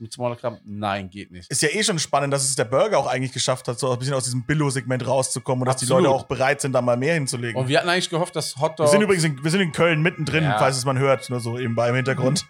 mit 0.02 0.14
200 0.14 0.40
Gramm, 0.40 0.58
nein, 0.64 1.10
geht 1.10 1.32
nicht. 1.32 1.50
Ist 1.52 1.62
ja 1.62 1.70
eh 1.70 1.84
schon 1.84 2.00
spannend, 2.00 2.34
dass 2.34 2.44
es 2.44 2.56
der 2.56 2.66
Burger 2.66 2.98
auch 2.98 3.08
eigentlich 3.08 3.32
geschafft 3.32 3.68
hat, 3.68 3.80
so 3.80 3.92
ein 3.92 4.00
bisschen 4.00 4.14
aus 4.14 4.24
diesem 4.26 4.46
Billo-Segment 4.46 5.06
rauszukommen 5.08 5.62
und 5.64 5.68
dass 5.68 5.78
die. 5.78 5.86
Leute 5.86 6.10
auch 6.10 6.24
bereit 6.24 6.62
sind, 6.62 6.74
da 6.74 6.82
mal 6.82 6.98
mehr 6.98 7.16
hinzulegen. 7.16 7.60
Und 7.60 7.68
wir 7.68 7.80
hatten 7.80 7.90
eigentlich 7.90 8.10
gehofft, 8.10 8.36
dass 8.36 8.56
wir 8.58 8.62
Hotdog 8.62 8.88
sind 8.90 9.02
übrigens 9.02 9.24
in, 9.24 9.44
wir 9.44 9.52
sind 9.52 9.62
in 9.62 9.72
Köln 9.72 10.02
mittendrin, 10.02 10.44
Ja. 10.44 10.58
falls 10.60 10.78
es 10.78 10.86
man 10.86 10.98
hört, 11.00 11.30
nur 11.30 11.40
so 11.40 11.58
eben 11.58 11.76
bei 11.76 11.90
im 11.90 11.96
Hintergrund. 11.96 12.46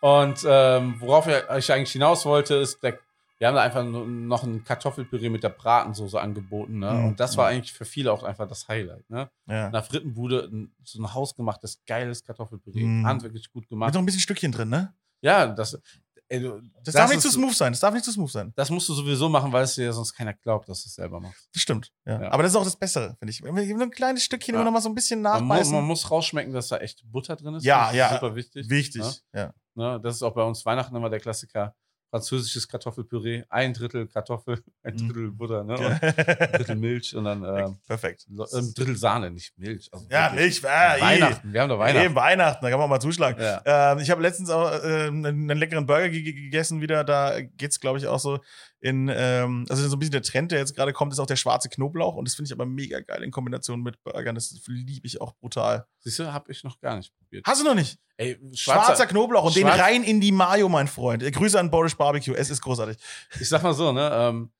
und 0.00 0.44
ähm, 0.46 0.96
worauf 0.98 1.26
ich 1.26 1.72
eigentlich 1.72 1.92
hinaus 1.92 2.24
wollte, 2.26 2.54
ist, 2.56 2.82
der, 2.82 2.98
wir 3.38 3.48
haben 3.48 3.54
da 3.54 3.62
einfach 3.62 3.84
noch 3.84 4.42
ein 4.44 4.64
Kartoffelpüree 4.64 5.28
mit 5.28 5.42
der 5.42 5.48
Bratensoße 5.48 6.20
angeboten. 6.20 6.78
Ne? 6.78 6.92
Mhm. 6.92 7.04
Und 7.06 7.20
das 7.20 7.36
war 7.36 7.48
eigentlich 7.48 7.72
für 7.72 7.84
viele 7.84 8.12
auch 8.12 8.22
einfach 8.22 8.46
das 8.46 8.68
Highlight. 8.68 9.08
Ne? 9.10 9.28
ja. 9.46 9.66
Einer 9.68 9.82
Frittenbude 9.82 10.48
ein, 10.52 10.72
so 10.84 11.02
ein 11.02 11.12
hausgemachtes, 11.14 11.82
geiles 11.86 12.22
Kartoffelpüree. 12.24 12.84
Mhm. 12.84 13.06
Handwerklich 13.06 13.50
gut 13.50 13.62
Mit 13.64 13.70
gemacht. 13.70 13.94
noch 13.94 14.00
ein 14.02 14.06
bisschen 14.06 14.20
Stückchen 14.20 14.52
drin, 14.52 14.68
ne? 14.68 14.94
Ja, 15.20 15.46
das, 15.46 15.80
ey, 16.28 16.40
du, 16.40 16.60
Das, 16.82 16.94
darf 16.94 17.10
nicht 17.10 17.20
zu 17.22 17.30
smooth 17.30 17.54
sein. 17.54 17.72
Das 17.72 17.80
darf 17.80 17.92
nicht 17.94 18.04
zu 18.04 18.12
smooth 18.12 18.30
sein. 18.30 18.52
Das 18.56 18.70
musst 18.70 18.88
du 18.88 18.94
sowieso 18.94 19.28
machen, 19.28 19.52
weil 19.52 19.64
es 19.64 19.74
dir 19.74 19.92
sonst 19.92 20.12
keiner 20.14 20.34
glaubt, 20.34 20.68
dass 20.68 20.82
du 20.82 20.88
es 20.88 20.94
selber 20.94 21.20
machst. 21.20 21.48
Das 21.52 21.62
stimmt. 21.62 21.92
Ja. 22.06 22.22
Ja. 22.22 22.30
Aber 22.32 22.42
das 22.42 22.52
ist 22.52 22.56
auch 22.56 22.64
das 22.64 22.76
Bessere, 22.76 23.16
finde 23.18 23.30
ich. 23.30 23.42
Wenn 23.42 23.54
wir 23.56 23.62
ein 23.82 23.90
kleines 23.90 24.22
Stückchen 24.24 24.54
Ja. 24.54 24.60
immer 24.60 24.64
noch 24.64 24.72
mal 24.74 24.80
so 24.80 24.88
ein 24.88 24.94
bisschen 24.94 25.22
Man, 25.22 25.46
nachbeißen. 25.46 25.74
man 25.74 25.84
muss 25.84 26.10
rausschmecken, 26.10 26.52
dass 26.52 26.68
da 26.68 26.78
echt 26.78 27.02
Butter 27.10 27.36
drin 27.36 27.54
ist. 27.54 27.64
Ja, 27.64 27.84
Das 27.84 27.90
ist 27.92 27.96
ja. 27.98 28.12
Super 28.14 28.34
wichtig. 28.36 28.68
Wichtig. 28.70 29.22
Ja. 29.32 29.52
Ne? 29.74 30.00
Das 30.02 30.16
ist 30.16 30.22
auch 30.22 30.34
bei 30.34 30.42
uns 30.44 30.64
Weihnachten 30.64 30.94
immer 30.96 31.10
der 31.10 31.20
Klassiker. 31.20 31.74
Französisches 32.10 32.68
Kartoffelpüree, 32.68 33.42
ein 33.48 33.72
Drittel 33.74 34.06
Kartoffel, 34.06 34.62
ein 34.84 34.94
Mhm. 34.94 34.98
Drittel 35.08 35.30
Butter, 35.32 35.64
ne? 35.64 35.74
Und 35.74 35.84
ein 35.84 35.98
Drittel 36.52 36.76
Milch 36.76 37.14
und 37.16 37.24
dann 37.24 37.42
ähm, 37.44 37.78
Perfekt. 37.86 38.26
lo- 38.28 38.46
ein 38.52 38.72
Drittel 38.74 38.96
Sahne, 38.96 39.30
nicht 39.32 39.52
Milch. 39.58 39.88
Also 39.92 40.06
Ja. 40.10 40.30
Milch. 40.32 40.58
Äh, 40.62 41.00
Weihnachten, 41.00 41.52
wir 41.52 41.60
haben 41.60 41.68
doch 41.68 41.78
Weihnachten. 41.78 42.04
Eben 42.06 42.14
Weihnachten, 42.14 42.64
da 42.64 42.70
kann 42.70 42.78
man 42.78 42.88
mal 42.88 43.00
zuschlagen. 43.00 43.42
Ja. 43.42 43.92
Ähm, 43.92 43.98
ich 43.98 44.10
habe 44.10 44.22
letztens 44.22 44.50
auch 44.50 44.70
äh, 44.70 45.06
einen, 45.08 45.48
leckeren 45.48 45.86
Burger 45.86 46.08
ge- 46.08 46.22
ge- 46.22 46.32
gegessen 46.34 46.80
wieder. 46.80 47.02
Da 47.02 47.40
geht's, 47.40 47.80
glaube 47.80 47.98
ich, 47.98 48.06
auch 48.06 48.20
so 48.20 48.38
in, 48.80 49.10
ähm, 49.12 49.64
also 49.70 49.88
so 49.88 49.96
ein 49.96 49.98
bisschen 49.98 50.12
der 50.12 50.22
Trend, 50.22 50.52
der 50.52 50.58
jetzt 50.58 50.76
gerade 50.76 50.92
kommt, 50.92 51.12
ist 51.12 51.18
auch 51.18 51.26
der 51.26 51.36
schwarze 51.36 51.68
Knoblauch. 51.70 52.14
Und 52.16 52.28
das 52.28 52.34
finde 52.34 52.48
ich 52.48 52.52
aber 52.52 52.66
mega 52.66 53.00
geil 53.00 53.22
in 53.22 53.30
Kombination 53.30 53.82
mit 53.82 54.00
Burgern. 54.04 54.34
Das 54.34 54.54
liebe 54.68 55.06
ich 55.06 55.20
auch 55.20 55.34
brutal. 55.36 55.86
Siehst 56.00 56.18
du, 56.18 56.32
habe 56.32 56.52
ich 56.52 56.62
noch 56.64 56.78
gar 56.80 56.96
nicht 56.96 57.12
probiert. 57.16 57.46
Hast 57.46 57.60
du 57.62 57.64
noch 57.64 57.74
nicht? 57.74 57.98
Ey, 58.16 58.38
Schwarzer, 58.54 59.06
Knoblauch 59.06 59.44
und 59.44 59.56
den 59.56 59.66
Schwarz- 59.66 59.80
rein 59.80 60.04
in 60.04 60.20
die 60.20 60.30
Mayo, 60.32 60.68
mein 60.68 60.86
Freund. 60.86 61.22
Äh, 61.22 61.30
Grüße 61.32 61.58
an 61.58 61.70
Boris 61.70 61.94
Barbecue. 61.96 62.34
Es 62.34 62.48
ist 62.50 62.60
großartig. 62.62 62.96
ich 63.40 63.48
sag 63.48 63.62
mal 63.62 63.74
so, 63.74 63.90
ne, 63.92 64.08
ähm, 64.12 64.52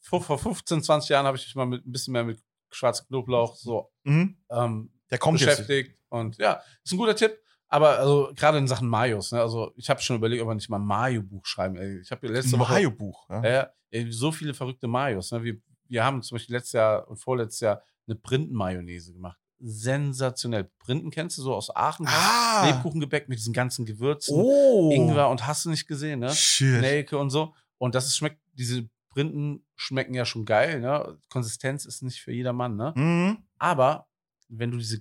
vor, 0.00 0.20
vor 0.22 0.38
15, 0.38 0.82
20 0.82 1.08
Jahren 1.10 1.26
habe 1.26 1.36
ich 1.36 1.44
mich 1.46 1.54
mal 1.54 1.66
mit 1.66 1.86
ein 1.86 1.92
bisschen 1.92 2.12
mehr 2.12 2.24
mit 2.24 2.42
schwarzem 2.70 3.06
Knoblauch 3.06 3.54
so 3.56 3.90
Mhm. 4.02 4.36
ähm, 4.50 4.90
Der 5.10 5.18
kommt 5.18 5.40
jetzt. 5.40 5.50
beschäftigt. 5.50 6.00
Und 6.08 6.36
ja, 6.38 6.60
ist 6.82 6.92
ein 6.92 6.98
guter 6.98 7.14
Tipp. 7.16 7.38
Aber 7.68 7.98
also 7.98 8.30
gerade 8.36 8.58
in 8.58 8.68
Sachen 8.68 8.88
Mayos, 8.88 9.32
ne, 9.32 9.40
also 9.40 9.72
ich 9.76 9.88
habe 9.90 10.00
schon 10.00 10.16
überlegt, 10.16 10.42
ob 10.42 10.48
wir 10.48 10.54
nicht 10.54 10.68
mal 10.68 10.78
ein 10.78 10.84
Mayo-Buch 10.86 11.46
schreiben. 11.46 11.76
Ey. 11.76 12.00
Ich 12.00 12.10
habe 12.10 12.26
letzte 12.28 12.56
Ein 12.56 12.60
Woche 12.60 12.72
Mayo-Buch. 12.74 13.28
Ja. 13.30 13.44
ja, 13.44 13.70
ey, 13.90 14.12
so 14.12 14.30
viele 14.30 14.52
verrückte 14.54 14.86
Mayos. 14.86 15.32
Ne? 15.32 15.42
Wir, 15.42 15.56
wir 15.88 16.04
haben 16.04 16.22
zum 16.22 16.36
Beispiel 16.36 16.54
letztes 16.56 16.72
Jahr 16.72 17.08
und 17.08 17.16
vorletztes 17.16 17.60
Jahr 17.60 17.82
eine 18.06 18.16
Printen-Mayonnaise 18.16 19.12
gemacht. 19.12 19.38
Sensationell. 19.58 20.70
Printen 20.78 21.10
kennst 21.10 21.38
du 21.38 21.42
so 21.42 21.54
aus 21.54 21.74
Aachen? 21.74 22.06
Ah. 22.08 22.66
Lebkuchengebäck 22.66 23.28
mit 23.28 23.38
diesen 23.38 23.52
ganzen 23.52 23.84
Gewürzen. 23.84 24.34
Oh. 24.36 24.90
Ingwer 24.92 25.28
und 25.28 25.46
hast 25.46 25.64
du 25.64 25.70
nicht 25.70 25.86
gesehen, 25.86 26.20
ne? 26.20 26.30
Shit. 26.34 26.80
Nelke 26.80 27.18
und 27.18 27.30
so. 27.30 27.54
Und 27.78 27.94
das 27.94 28.16
schmeckt, 28.16 28.40
diese 28.54 28.88
Printen 29.10 29.64
schmecken 29.76 30.14
ja 30.14 30.24
schon 30.24 30.44
geil, 30.44 30.80
ne? 30.80 31.18
Konsistenz 31.28 31.84
ist 31.84 32.02
nicht 32.02 32.20
für 32.20 32.32
jedermann, 32.32 32.76
ne? 32.76 32.92
Mhm. 32.96 33.38
Aber 33.58 34.08
wenn 34.48 34.70
du 34.70 34.78
diese, 34.78 35.00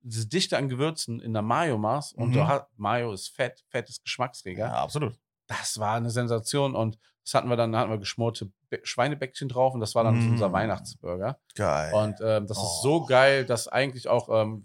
diese 0.00 0.26
Dichte 0.26 0.56
an 0.58 0.68
Gewürzen 0.68 1.20
in 1.20 1.32
der 1.32 1.42
Mayo 1.42 1.78
machst 1.78 2.14
und 2.14 2.30
Mhm. 2.30 2.32
du 2.34 2.46
hast, 2.48 2.64
Mayo 2.76 3.12
ist 3.12 3.28
Fett, 3.28 3.64
Fett 3.68 3.88
ist 3.88 4.02
Geschmacksträger, 4.02 4.66
Ja, 4.66 4.82
absolut. 4.82 5.14
das 5.46 5.78
war 5.78 5.96
eine 5.96 6.10
Sensation. 6.10 6.74
Und 6.74 6.98
das 7.24 7.34
hatten 7.34 7.48
wir 7.48 7.56
dann, 7.56 7.72
da 7.72 7.80
hatten 7.80 7.90
wir 7.90 7.98
geschmorte 7.98 8.50
Be 8.68 8.80
Schweinebäckchen 8.82 9.48
drauf 9.48 9.74
und 9.74 9.80
das 9.80 9.94
war 9.94 10.04
dann 10.04 10.18
Mm. 10.28 10.32
unser 10.32 10.52
Weihnachtsburger. 10.52 11.38
Geil. 11.54 11.92
Und 11.94 12.16
ähm, 12.22 12.46
das 12.46 12.58
Oh. 12.58 12.62
ist 12.62 12.82
so 12.82 13.04
geil, 13.06 13.44
dass 13.44 13.68
eigentlich 13.68 14.08
auch 14.08 14.28
ähm, 14.30 14.64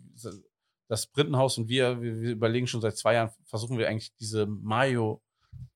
das 0.87 1.05
Printenhaus 1.07 1.57
und 1.57 1.67
wir, 1.67 2.01
wir, 2.01 2.19
wir 2.21 2.31
überlegen 2.31 2.67
schon 2.67 2.81
seit 2.81 2.97
zwei 2.97 3.15
Jahren, 3.15 3.29
versuchen 3.45 3.77
wir 3.77 3.87
eigentlich 3.89 4.15
diese 4.15 4.45
Mayo 4.45 5.21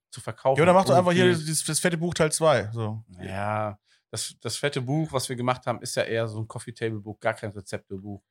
zu 0.10 0.22
verkaufen. 0.22 0.60
ja, 0.60 0.66
dann 0.66 0.76
mach 0.76 0.86
doch 0.86 0.96
einfach 0.96 1.12
hier 1.12 1.30
das, 1.32 1.64
das 1.66 1.80
fette 1.80 1.98
Buch 1.98 2.14
Teil 2.14 2.32
2. 2.32 2.70
So. 2.74 3.04
Ja, 3.22 3.78
das, 4.10 4.36
das 4.42 4.58
fette 4.58 4.82
Buch, 4.82 5.12
was 5.14 5.30
wir 5.30 5.36
gemacht 5.36 5.66
haben, 5.68 5.82
ist 5.82 5.96
ja 5.96 6.04
eher 6.04 6.28
so 6.28 6.40
ein 6.40 6.48
Coffee-Table-Buch, 6.48 7.20
gar 7.20 7.34
kein 7.34 7.52
Rezeptebuch. 7.52 8.22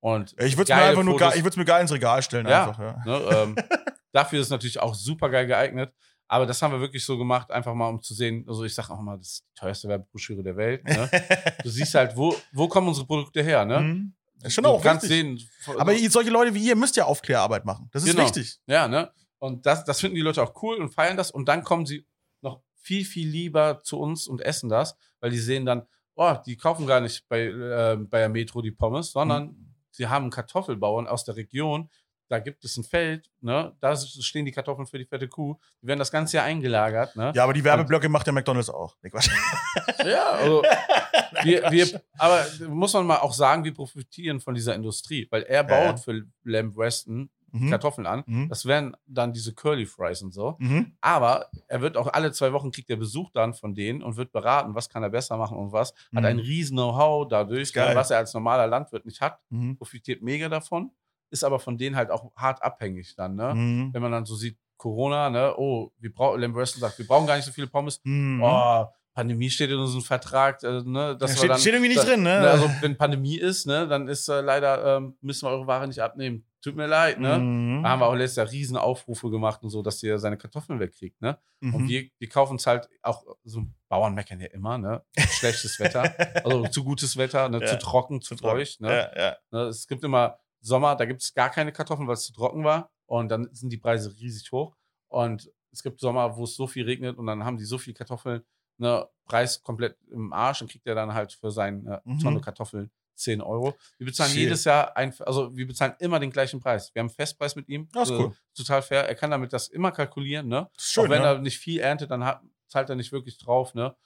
Und 0.00 0.32
Ich 0.38 0.56
würde 0.56 0.70
es 0.72 0.76
mir 0.78 0.84
einfach 0.84 1.02
nur 1.02 1.18
Fotos- 1.18 1.34
ich 1.36 1.56
mir 1.56 1.64
geil 1.64 1.82
ins 1.82 1.92
Regal 1.92 2.22
stellen. 2.22 2.46
Ja. 2.46 2.68
Einfach, 2.68 2.78
ja. 2.78 3.02
Ne, 3.04 3.20
ähm, 3.34 3.56
dafür 4.12 4.40
ist 4.40 4.46
es 4.46 4.50
natürlich 4.50 4.78
auch 4.80 4.94
super 4.94 5.28
geil 5.30 5.46
geeignet. 5.46 5.92
Aber 6.28 6.44
das 6.46 6.60
haben 6.60 6.72
wir 6.72 6.80
wirklich 6.80 7.04
so 7.04 7.16
gemacht, 7.16 7.50
einfach 7.52 7.72
mal 7.74 7.88
um 7.88 8.02
zu 8.02 8.12
sehen. 8.14 8.44
Also 8.48 8.64
ich 8.64 8.74
sage 8.74 8.92
auch 8.92 9.00
mal, 9.00 9.16
das 9.18 9.28
ist 9.28 9.44
die 9.48 9.60
teuerste 9.60 9.88
Werbebroschüre 9.88 10.42
der 10.42 10.56
Welt. 10.56 10.84
Ne? 10.84 11.08
Du 11.62 11.68
siehst 11.70 11.94
halt, 11.94 12.16
wo, 12.16 12.34
wo 12.52 12.66
kommen 12.68 12.88
unsere 12.88 13.06
Produkte 13.06 13.42
her. 13.42 13.64
Ne? 13.64 13.80
Mhm. 13.80 14.14
Ist 14.42 14.54
schon 14.54 14.64
du 14.64 14.70
auch 14.70 14.82
kannst 14.82 15.08
wichtig. 15.08 15.48
sehen. 15.64 15.78
Aber 15.78 15.92
ihr- 15.94 16.10
solche 16.10 16.30
Leute 16.30 16.52
wie 16.54 16.66
ihr 16.66 16.76
müsst 16.76 16.96
ja 16.96 17.04
Aufklärarbeit 17.04 17.64
machen. 17.64 17.88
Das 17.92 18.02
ist 18.04 18.10
Genau. 18.10 18.24
wichtig. 18.24 18.58
Ja, 18.66 18.88
ne? 18.88 19.10
Und 19.38 19.66
das, 19.66 19.84
das 19.84 20.00
finden 20.00 20.16
die 20.16 20.22
Leute 20.22 20.42
auch 20.42 20.60
cool 20.62 20.76
und 20.76 20.90
feiern 20.92 21.16
das. 21.16 21.30
Und 21.30 21.46
dann 21.48 21.62
kommen 21.62 21.86
sie 21.86 22.06
noch 22.42 22.60
viel, 22.80 23.04
viel 23.04 23.28
lieber 23.28 23.82
zu 23.82 23.98
uns 23.98 24.26
und 24.26 24.40
essen 24.40 24.68
das, 24.68 24.96
weil 25.20 25.30
die 25.30 25.38
sehen 25.38 25.64
dann, 25.66 25.86
oh, 26.16 26.34
die 26.46 26.56
kaufen 26.56 26.86
gar 26.86 27.00
nicht 27.00 27.26
bei, 27.28 27.42
äh, 27.44 27.96
bei 27.98 28.18
der 28.20 28.28
Metro 28.30 28.62
die 28.62 28.70
Pommes, 28.72 29.12
sondern 29.12 29.48
Mhm. 29.48 29.74
sie 29.90 30.06
haben 30.08 30.24
einen 30.24 30.30
Kartoffelbauern 30.30 31.06
aus 31.06 31.24
der 31.24 31.36
Region. 31.36 31.88
Da 32.28 32.40
gibt 32.40 32.64
es 32.64 32.76
ein 32.76 32.82
Feld, 32.84 33.30
ne? 33.40 33.76
da 33.80 33.96
stehen 33.96 34.44
die 34.44 34.50
Kartoffeln 34.52 34.86
für 34.86 34.98
die 34.98 35.04
fette 35.04 35.28
Kuh. 35.28 35.56
Die 35.80 35.86
werden 35.86 36.00
das 36.00 36.10
ganze 36.10 36.36
Jahr 36.38 36.46
eingelagert. 36.46 37.14
Ne? 37.14 37.32
Ja, 37.34 37.44
aber 37.44 37.52
die 37.52 37.62
Werbeblöcke 37.62 38.08
macht 38.08 38.26
der 38.26 38.32
McDonalds 38.34 38.68
auch. 38.68 38.96
Nee, 39.02 39.10
Quatsch. 39.10 39.30
Ja, 40.04 40.30
also 40.30 40.62
wir, 41.42 41.70
wir, 41.70 42.02
aber 42.18 42.44
muss 42.68 42.92
man 42.92 43.06
mal 43.06 43.18
auch 43.18 43.32
sagen, 43.32 43.64
wir 43.64 43.74
profitieren 43.74 44.40
von 44.40 44.54
dieser 44.54 44.74
Industrie, 44.74 45.26
weil 45.30 45.42
er 45.42 45.64
baut 45.64 45.70
ja. 45.84 45.96
für 45.96 46.24
Lamb 46.44 46.76
Weston 46.76 47.30
Mhm. 47.52 47.70
Kartoffeln 47.70 48.06
an. 48.06 48.24
Mhm. 48.26 48.48
Das 48.48 48.66
wären 48.66 48.96
dann 49.06 49.32
diese 49.32 49.54
Curly 49.54 49.86
Fries 49.86 50.20
und 50.20 50.32
so. 50.32 50.56
Mhm. 50.58 50.96
Aber 51.00 51.48
er 51.68 51.80
wird 51.80 51.96
auch 51.96 52.08
alle 52.12 52.32
zwei 52.32 52.52
Wochen 52.52 52.70
kriegt 52.70 52.90
er 52.90 52.96
Besuch 52.96 53.30
dann 53.30 53.54
von 53.54 53.74
denen 53.74 54.02
und 54.02 54.16
wird 54.16 54.32
beraten, 54.32 54.74
was 54.74 54.88
kann 54.88 55.02
er 55.02 55.10
besser 55.10 55.36
machen 55.36 55.56
und 55.56 55.72
was. 55.72 55.92
Hat 55.92 56.22
Mhm. 56.22 56.24
ein 56.24 56.38
riesen 56.38 56.76
Know-how 56.76 57.26
dadurch, 57.28 57.74
was 57.74 58.10
er 58.10 58.18
als 58.18 58.34
normaler 58.34 58.66
Landwirt 58.66 59.06
nicht 59.06 59.20
hat, 59.20 59.38
Mhm. 59.50 59.76
profitiert 59.78 60.22
mega 60.22 60.48
davon, 60.48 60.90
ist 61.30 61.44
aber 61.44 61.58
von 61.58 61.76
denen 61.78 61.96
halt 61.96 62.10
auch 62.10 62.30
hart 62.36 62.62
abhängig 62.62 63.14
dann, 63.16 63.34
ne? 63.34 63.54
Mhm. 63.54 63.94
Wenn 63.94 64.02
man 64.02 64.12
dann 64.12 64.24
so 64.26 64.34
sieht, 64.34 64.56
Corona, 64.76 65.30
ne, 65.30 65.54
oh, 65.56 65.90
wir 65.98 66.12
brauchen, 66.12 66.40
Lamb 66.40 66.54
Weston 66.54 66.80
sagt, 66.80 66.98
wir 66.98 67.06
brauchen 67.06 67.26
gar 67.26 67.36
nicht 67.36 67.46
so 67.46 67.52
viele 67.52 67.66
Pommes. 67.66 68.00
Mhm. 68.04 68.42
Oh, 68.42 68.86
Pandemie 69.14 69.48
steht 69.48 69.70
in 69.70 69.78
unserem 69.78 70.02
Vertrag, 70.02 70.62
äh, 70.62 70.82
ne, 70.84 71.16
dass 71.16 71.30
Ja, 71.30 71.36
steht, 71.38 71.50
dann, 71.50 71.58
steht 71.58 71.72
irgendwie 71.72 71.88
nicht 71.88 72.02
da- 72.02 72.04
drin, 72.06 72.22
ne? 72.22 72.36
Also 72.50 72.68
wenn 72.82 72.98
Pandemie 72.98 73.38
ist, 73.38 73.66
ne, 73.66 73.88
dann 73.88 74.06
ist 74.08 74.28
äh, 74.28 74.42
leider, 74.42 74.98
ähm, 74.98 75.16
müssen 75.22 75.46
wir 75.46 75.50
eure 75.52 75.66
Ware 75.66 75.88
nicht 75.88 76.00
abnehmen. 76.02 76.44
Tut 76.62 76.76
mir 76.76 76.86
leid, 76.86 77.18
ne? 77.20 77.38
Mhm. 77.38 77.82
Da 77.82 77.88
haben 77.90 78.00
wir 78.00 78.06
auch 78.06 78.14
letztes 78.14 78.36
Jahr 78.36 78.50
riesen 78.50 78.76
Aufrufe 78.76 79.30
gemacht 79.30 79.62
und 79.62 79.70
so, 79.70 79.80
dass 79.82 80.02
ihr 80.02 80.18
seine 80.18 80.36
Kartoffeln 80.36 80.78
wegkriegt, 80.80 81.22
ne? 81.22 81.38
Und 81.62 81.84
Mhm. 81.84 81.88
wir, 81.88 82.04
wir 82.18 82.28
kaufen 82.28 82.56
es 82.56 82.66
halt 82.66 82.90
auch, 83.02 83.24
so 83.44 83.62
Bauern 83.88 84.14
meckern 84.14 84.38
ja 84.40 84.48
immer, 84.48 84.76
ne? 84.76 85.02
Schlechtes 85.16 85.80
Wetter, 85.80 86.02
also 86.44 86.66
zu 86.66 86.84
gutes 86.84 87.16
Wetter, 87.16 87.48
ne? 87.48 87.60
Ja, 87.60 87.66
zu 87.66 87.78
trocken, 87.78 88.20
zu 88.20 88.36
feucht, 88.36 88.82
ne? 88.82 89.10
Ja, 89.16 89.18
ja. 89.22 89.36
ne? 89.52 89.60
Es 89.68 89.86
gibt 89.86 90.04
immer 90.04 90.36
Sommer, 90.60 90.96
da 90.96 91.04
gibt 91.04 91.22
es 91.22 91.34
gar 91.34 91.50
keine 91.50 91.72
Kartoffeln, 91.72 92.06
weil 92.08 92.14
es 92.14 92.24
zu 92.26 92.32
trocken 92.32 92.64
war 92.64 92.90
und 93.06 93.28
dann 93.28 93.48
sind 93.52 93.70
die 93.72 93.76
Preise 93.78 94.14
riesig 94.18 94.50
hoch 94.52 94.74
und 95.08 95.50
es 95.72 95.82
gibt 95.82 96.00
Sommer, 96.00 96.36
wo 96.36 96.44
es 96.44 96.56
so 96.56 96.66
viel 96.66 96.84
regnet 96.84 97.18
und 97.18 97.26
dann 97.26 97.44
haben 97.44 97.56
die 97.58 97.64
so 97.64 97.78
viel 97.78 97.94
Kartoffeln, 97.94 98.42
ne? 98.78 99.06
Preis 99.26 99.60
komplett 99.62 99.96
im 100.10 100.32
Arsch 100.32 100.62
und 100.62 100.70
kriegt 100.70 100.86
er 100.86 100.94
dann 100.94 101.12
halt 101.12 101.32
für 101.32 101.50
seine 101.50 102.00
Mhm. 102.04 102.18
Tonne 102.20 102.40
Kartoffeln 102.40 102.90
10 103.16 103.40
Euro. 103.40 103.74
Wir 103.98 104.06
bezahlen 104.06 104.30
Shit. 104.30 104.40
jedes 104.40 104.64
Jahr, 104.64 104.96
ein, 104.96 105.12
also 105.20 105.54
wir 105.56 105.66
bezahlen 105.66 105.94
immer 105.98 106.20
den 106.20 106.30
gleichen 106.30 106.60
Preis. 106.60 106.94
Wir 106.94 107.00
haben 107.00 107.08
einen 107.08 107.14
Festpreis 107.14 107.56
mit 107.56 107.68
ihm. 107.68 107.88
Das 107.92 108.08
ist 108.10 108.14
äh, 108.14 108.18
cool. 108.22 108.32
Total 108.54 108.82
fair. 108.82 109.08
Er 109.08 109.14
kann 109.14 109.30
damit 109.30 109.52
das 109.52 109.68
immer 109.68 109.90
kalkulieren, 109.90 110.48
ne? 110.48 110.70
Schön, 110.78 111.06
Auch 111.06 111.10
wenn 111.10 111.22
ne? 111.22 111.28
er 111.28 111.38
nicht 111.38 111.58
viel 111.58 111.80
erntet, 111.80 112.10
dann 112.10 112.24
hat, 112.24 112.42
zahlt 112.68 112.88
er 112.90 112.96
nicht 112.96 113.12
wirklich 113.12 113.38
drauf, 113.38 113.74
ne? 113.74 113.96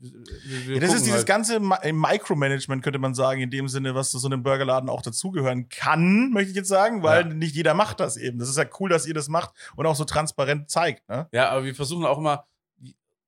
Ja, 0.00 0.80
das 0.80 0.92
ist 0.94 1.04
dieses 1.06 1.18
halt. 1.18 1.26
ganze 1.26 1.56
äh, 1.56 1.92
Micromanagement, 1.92 2.82
könnte 2.82 2.98
man 2.98 3.14
sagen, 3.14 3.40
in 3.40 3.50
dem 3.50 3.68
Sinne, 3.68 3.94
was 3.94 4.10
zu 4.10 4.18
so 4.18 4.28
einem 4.28 4.42
Burgerladen 4.42 4.88
auch 4.90 5.02
dazugehören 5.02 5.68
kann, 5.68 6.30
möchte 6.30 6.50
ich 6.50 6.56
jetzt 6.56 6.68
sagen, 6.68 7.02
weil 7.02 7.28
Ja. 7.28 7.34
nicht 7.34 7.54
jeder 7.54 7.74
macht 7.74 8.00
das 8.00 8.16
eben. 8.16 8.38
Das 8.38 8.48
ist 8.48 8.58
ja 8.58 8.64
cool, 8.80 8.90
dass 8.90 9.06
ihr 9.06 9.14
das 9.14 9.28
macht 9.28 9.52
und 9.76 9.86
auch 9.86 9.94
so 9.96 10.04
transparent 10.04 10.68
zeigt. 10.70 11.08
Ne? 11.08 11.28
Ja, 11.32 11.50
aber 11.50 11.64
wir 11.64 11.74
versuchen 11.74 12.04
auch 12.04 12.18
immer, 12.18 12.46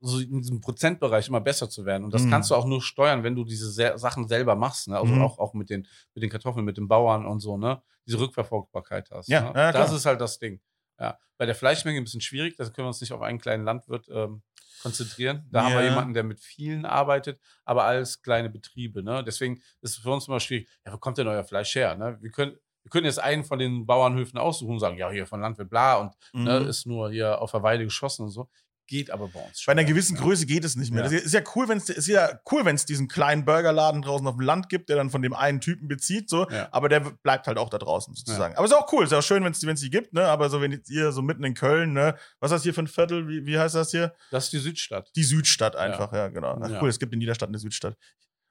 so 0.01 0.19
in 0.21 0.41
diesem 0.43 0.61
Prozentbereich 0.61 1.29
immer 1.29 1.41
besser 1.41 1.71
zu 1.71 1.87
werden. 1.87 2.05
Und 2.05 2.13
das 2.13 2.25
Mhm. 2.25 2.31
kannst 2.31 2.51
du 2.51 2.55
auch 2.55 2.67
nur 2.67 2.83
steuern, 2.83 3.23
wenn 3.23 3.35
du 3.35 3.45
diese 3.45 3.71
Se 3.71 3.95
Sachen 3.97 4.29
selber 4.29 4.55
machst, 4.55 4.89
ne? 4.89 4.99
Also 4.99 5.15
Mhm. 5.15 5.23
auch, 5.23 5.39
auch 5.39 5.55
mit 5.55 5.71
den, 5.71 5.87
mit 6.15 6.23
den 6.23 6.29
Kartoffeln, 6.31 6.65
mit 6.67 6.77
den 6.77 6.87
Bauern 6.87 7.25
und 7.25 7.41
so, 7.41 7.57
ne? 7.57 7.81
Diese 8.07 8.21
Rückverfolgbarkeit 8.21 9.11
hast. 9.11 9.29
Ja, 9.29 9.53
ne? 9.53 9.59
ja, 9.59 9.73
das 9.73 9.93
ist 9.93 10.05
halt 10.05 10.21
das 10.21 10.39
Ding. 10.39 10.61
Ja. 10.99 11.19
Bei 11.39 11.47
der 11.47 11.55
Fleischmenge 11.55 11.99
ein 11.99 12.05
bisschen 12.05 12.21
schwierig, 12.23 12.57
da 12.57 12.65
können 12.65 12.87
wir 12.87 12.89
uns 12.89 13.01
nicht 13.01 13.13
auf 13.13 13.21
einen 13.23 13.39
kleinen 13.39 13.65
Landwirt 13.65 14.09
ähm, 14.11 14.43
konzentrieren. 14.83 15.47
Da 15.51 15.65
haben 15.65 15.75
wir 15.75 15.83
Ja. 15.83 15.89
jemanden, 15.91 16.15
der 16.15 16.23
mit 16.25 16.41
vielen 16.41 16.85
arbeitet, 16.85 17.41
aber 17.65 17.85
alles 17.85 18.23
kleine 18.23 18.51
Betriebe. 18.51 19.03
Ne? 19.03 19.23
Deswegen 19.25 19.57
ist 19.81 19.93
es 19.93 19.97
für 19.99 20.11
uns 20.11 20.29
immer 20.29 20.41
schwierig, 20.41 20.69
ja, 20.85 20.93
wo 20.93 20.99
kommt 20.99 21.19
denn 21.19 21.29
euer 21.29 21.45
Fleisch 21.45 21.75
her? 21.75 21.95
Ne? 21.97 22.19
Wir, 22.21 22.31
können, 22.31 22.57
wir 22.83 22.91
können 22.91 23.07
jetzt 23.07 23.19
einen 23.19 23.45
von 23.45 23.59
den 23.59 23.85
Bauernhöfen 23.87 24.39
aussuchen 24.39 24.73
und 24.75 24.81
sagen, 24.81 24.97
ja, 24.97 25.11
hier 25.11 25.27
von 25.27 25.41
Landwirt 25.41 25.69
bla 25.71 25.97
und 25.97 26.13
ne, 26.33 26.61
Mhm. 26.61 26.69
ist 26.69 26.87
nur 26.87 27.11
hier 27.11 27.41
auf 27.41 27.51
der 27.53 27.63
Weide 27.63 27.85
geschossen 27.85 28.23
und 28.25 28.31
so. 28.31 28.49
Geht 28.89 29.11
aber 29.11 29.27
bei 29.27 29.41
uns 29.41 29.65
Bei 29.67 29.73
einer 29.73 29.83
gewissen 29.85 30.15
ne? 30.15 30.21
Größe 30.21 30.47
geht 30.47 30.65
es 30.65 30.77
nicht 30.77 30.93
mehr. 30.93 31.05
Ja. 31.05 31.11
Das 31.11 31.21
ist 31.21 31.35
ja 31.35 31.41
cool, 31.57 31.69
wenn 31.69 31.79
es 31.79 31.89
ist 31.89 32.07
ja 32.07 32.39
cool, 32.53 32.65
wenn 32.65 32.77
es 32.77 32.87
diesen 32.87 33.09
kleinen 33.09 33.45
Burgerladen 33.45 34.01
draußen 34.03 34.25
auf 34.29 34.37
dem 34.37 34.43
Land 34.43 34.69
gibt, 34.69 34.89
der 34.89 34.97
dann 34.97 35.11
von 35.11 35.23
dem 35.23 35.33
einen 35.35 35.61
Typen 35.61 35.89
bezieht, 35.89 36.29
so. 36.31 36.49
Ja. 36.51 36.69
Aber 36.71 36.89
der 36.89 37.01
bleibt 37.01 37.49
halt 37.49 37.59
auch 37.59 37.69
da 37.69 37.79
draußen 37.79 38.15
sozusagen. 38.15 38.55
Aber 38.55 38.65
ist 38.65 38.73
auch 38.73 38.93
cool, 38.93 39.05
ist 39.05 39.13
auch 39.13 39.23
schön, 39.23 39.43
wenn 39.43 39.53
es 39.53 39.81
die 39.81 39.91
gibt, 39.91 40.13
ne? 40.13 40.27
Aber 40.27 40.51
so 40.51 40.61
wenn 40.61 40.81
ihr 40.89 41.11
so 41.11 41.21
mitten 41.23 41.43
in 41.43 41.55
Köln, 41.55 41.95
ne? 41.95 42.17
Was 42.39 42.51
ist 42.53 42.57
das 42.59 42.63
hier 42.63 42.75
für 42.75 42.83
ein 42.83 42.87
Viertel? 42.87 43.27
Wie, 43.29 43.45
wie 43.45 43.59
heißt 43.59 43.75
das 43.75 43.91
hier? 43.91 44.15
Das 44.31 44.45
ist 44.45 44.53
die 44.53 44.59
Südstadt. 44.59 45.11
Die 45.17 45.25
Südstadt 45.25 45.75
einfach, 45.75 46.13
ja, 46.13 46.29
genau. 46.29 46.57
Ach, 46.63 46.71
Ja. 46.71 46.81
cool, 46.81 46.89
es 46.89 47.01
gibt 47.01 47.13
in 47.13 47.21
jeder 47.21 47.35
Stadt 47.35 47.49
eine 47.49 47.59
Südstadt. 47.59 47.97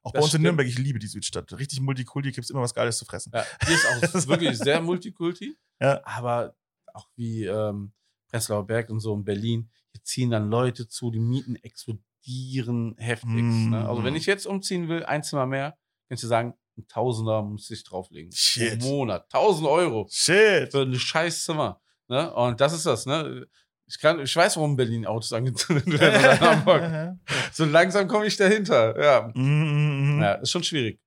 Auch 0.04 0.12
bei 0.12 0.17
Das 0.19 0.26
uns 0.26 0.34
in 0.34 0.41
stimmt. 0.41 0.43
Nürnberg, 0.43 0.67
ich 0.67 0.78
liebe 0.78 1.00
die 1.00 1.08
Südstadt. 1.08 1.52
Richtig 1.58 1.80
Multikulti, 1.80 2.32
gibt 2.32 2.43
es 2.43 2.50
immer 2.52 2.62
was 2.62 2.74
Geiles 2.74 2.98
zu 2.98 3.06
fressen. 3.06 3.32
Ja, 3.34 3.45
hier 3.65 3.76
ist 3.76 3.86
auch 3.88 4.13
wirklich 4.28 4.58
sehr 4.58 4.82
Multikulti. 4.82 5.58
Ja. 5.82 6.02
Aber 6.04 6.56
auch 6.93 7.08
wie 7.15 7.45
ähm, 7.45 7.93
Prenzlauer 8.30 8.67
Berg 8.67 8.89
und 8.89 9.00
so 9.00 9.13
in 9.15 9.24
Berlin, 9.24 9.69
hier 9.95 10.03
ziehen 10.03 10.29
dann 10.29 10.49
Leute 10.49 10.88
zu, 10.88 11.10
die 11.10 11.19
Mieten 11.19 11.55
explodieren 11.55 12.95
heftig. 12.97 13.29
Mm. 13.29 13.69
Ne? 13.69 13.88
Also 13.88 14.03
wenn 14.03 14.15
ich 14.15 14.25
jetzt 14.25 14.45
umziehen 14.45 14.89
will, 14.89 15.05
ein 15.05 15.23
Zimmer 15.23 15.45
mehr, 15.45 15.77
kannst 16.10 16.23
du 16.23 16.27
sagen, 16.27 16.53
ein 16.77 16.86
Tausender 16.88 17.41
muss 17.41 17.69
ich 17.71 17.84
drauflegen. 17.84 18.31
Shit. 18.34 18.79
Pro 18.79 18.89
Monat. 18.89 19.23
1000 19.34 19.67
Euro 19.67 20.08
Shit. 20.12 20.71
für 20.71 20.81
ein 20.81 20.95
scheiß 20.95 21.45
Zimmer. 21.45 21.79
Ne? 22.10 22.34
Und 22.34 22.60
das 22.60 22.73
ist 22.73 22.86
das, 22.86 23.05
ne? 23.05 23.47
Ich, 23.88 23.99
kann, 23.99 24.19
ich 24.19 24.36
weiß, 24.36 24.58
warum 24.58 24.71
in 24.71 24.77
Berlin 24.77 25.05
Autos 25.05 25.31
angezündet 25.31 25.88
werden 25.88 26.19
oder 26.19 26.39
Hamburg. 26.39 27.17
So 27.53 27.63
langsam 27.63 28.08
komme 28.10 28.25
ich 28.25 28.36
dahinter. 28.36 29.01
Ja. 29.01 29.31
Mm, 29.34 29.41
mm, 29.41 30.17
mm. 30.17 30.21
ja, 30.21 30.34
ist 30.34 30.51
schon 30.51 30.63
schwierig. 30.63 30.99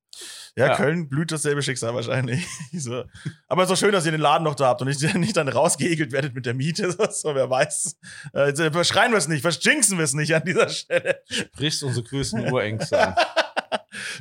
Ja, 0.57 0.69
Ja. 0.69 0.77
Köln 0.77 1.09
blüht 1.09 1.33
dasselbe 1.33 1.63
Schicksal 1.63 1.95
wahrscheinlich. 1.95 2.47
so. 2.73 3.05
Aber 3.47 3.63
es 3.63 3.71
ist 3.71 3.77
doch 3.77 3.87
schön, 3.87 3.93
dass 3.93 4.07
ihr 4.07 4.13
den 4.13 4.21
Laden 4.21 4.45
noch 4.45 4.55
da 4.55 4.67
habt 4.69 4.81
und 4.83 4.89
nicht, 4.89 5.03
nicht 5.15 5.37
dann 5.37 5.49
rausgeegelt 5.49 6.13
werdet 6.13 6.35
mit 6.35 6.47
der 6.47 6.55
Miete. 6.55 6.95
So, 7.11 7.35
wer 7.35 7.49
weiß. 7.51 7.97
Äh, 8.35 8.51
äh, 8.51 8.71
verschreien 8.71 9.11
wir 9.13 9.19
es 9.19 9.29
nicht, 9.29 9.43
verschinken 9.43 9.97
wir 9.99 10.05
es 10.05 10.13
nicht 10.15 10.35
an 10.35 10.43
dieser 10.45 10.69
Stelle. 10.69 11.21
Brichst 11.57 11.83
unsere 11.83 12.07
größten 12.07 12.53
Urängste 12.53 12.99
an. 13.09 13.15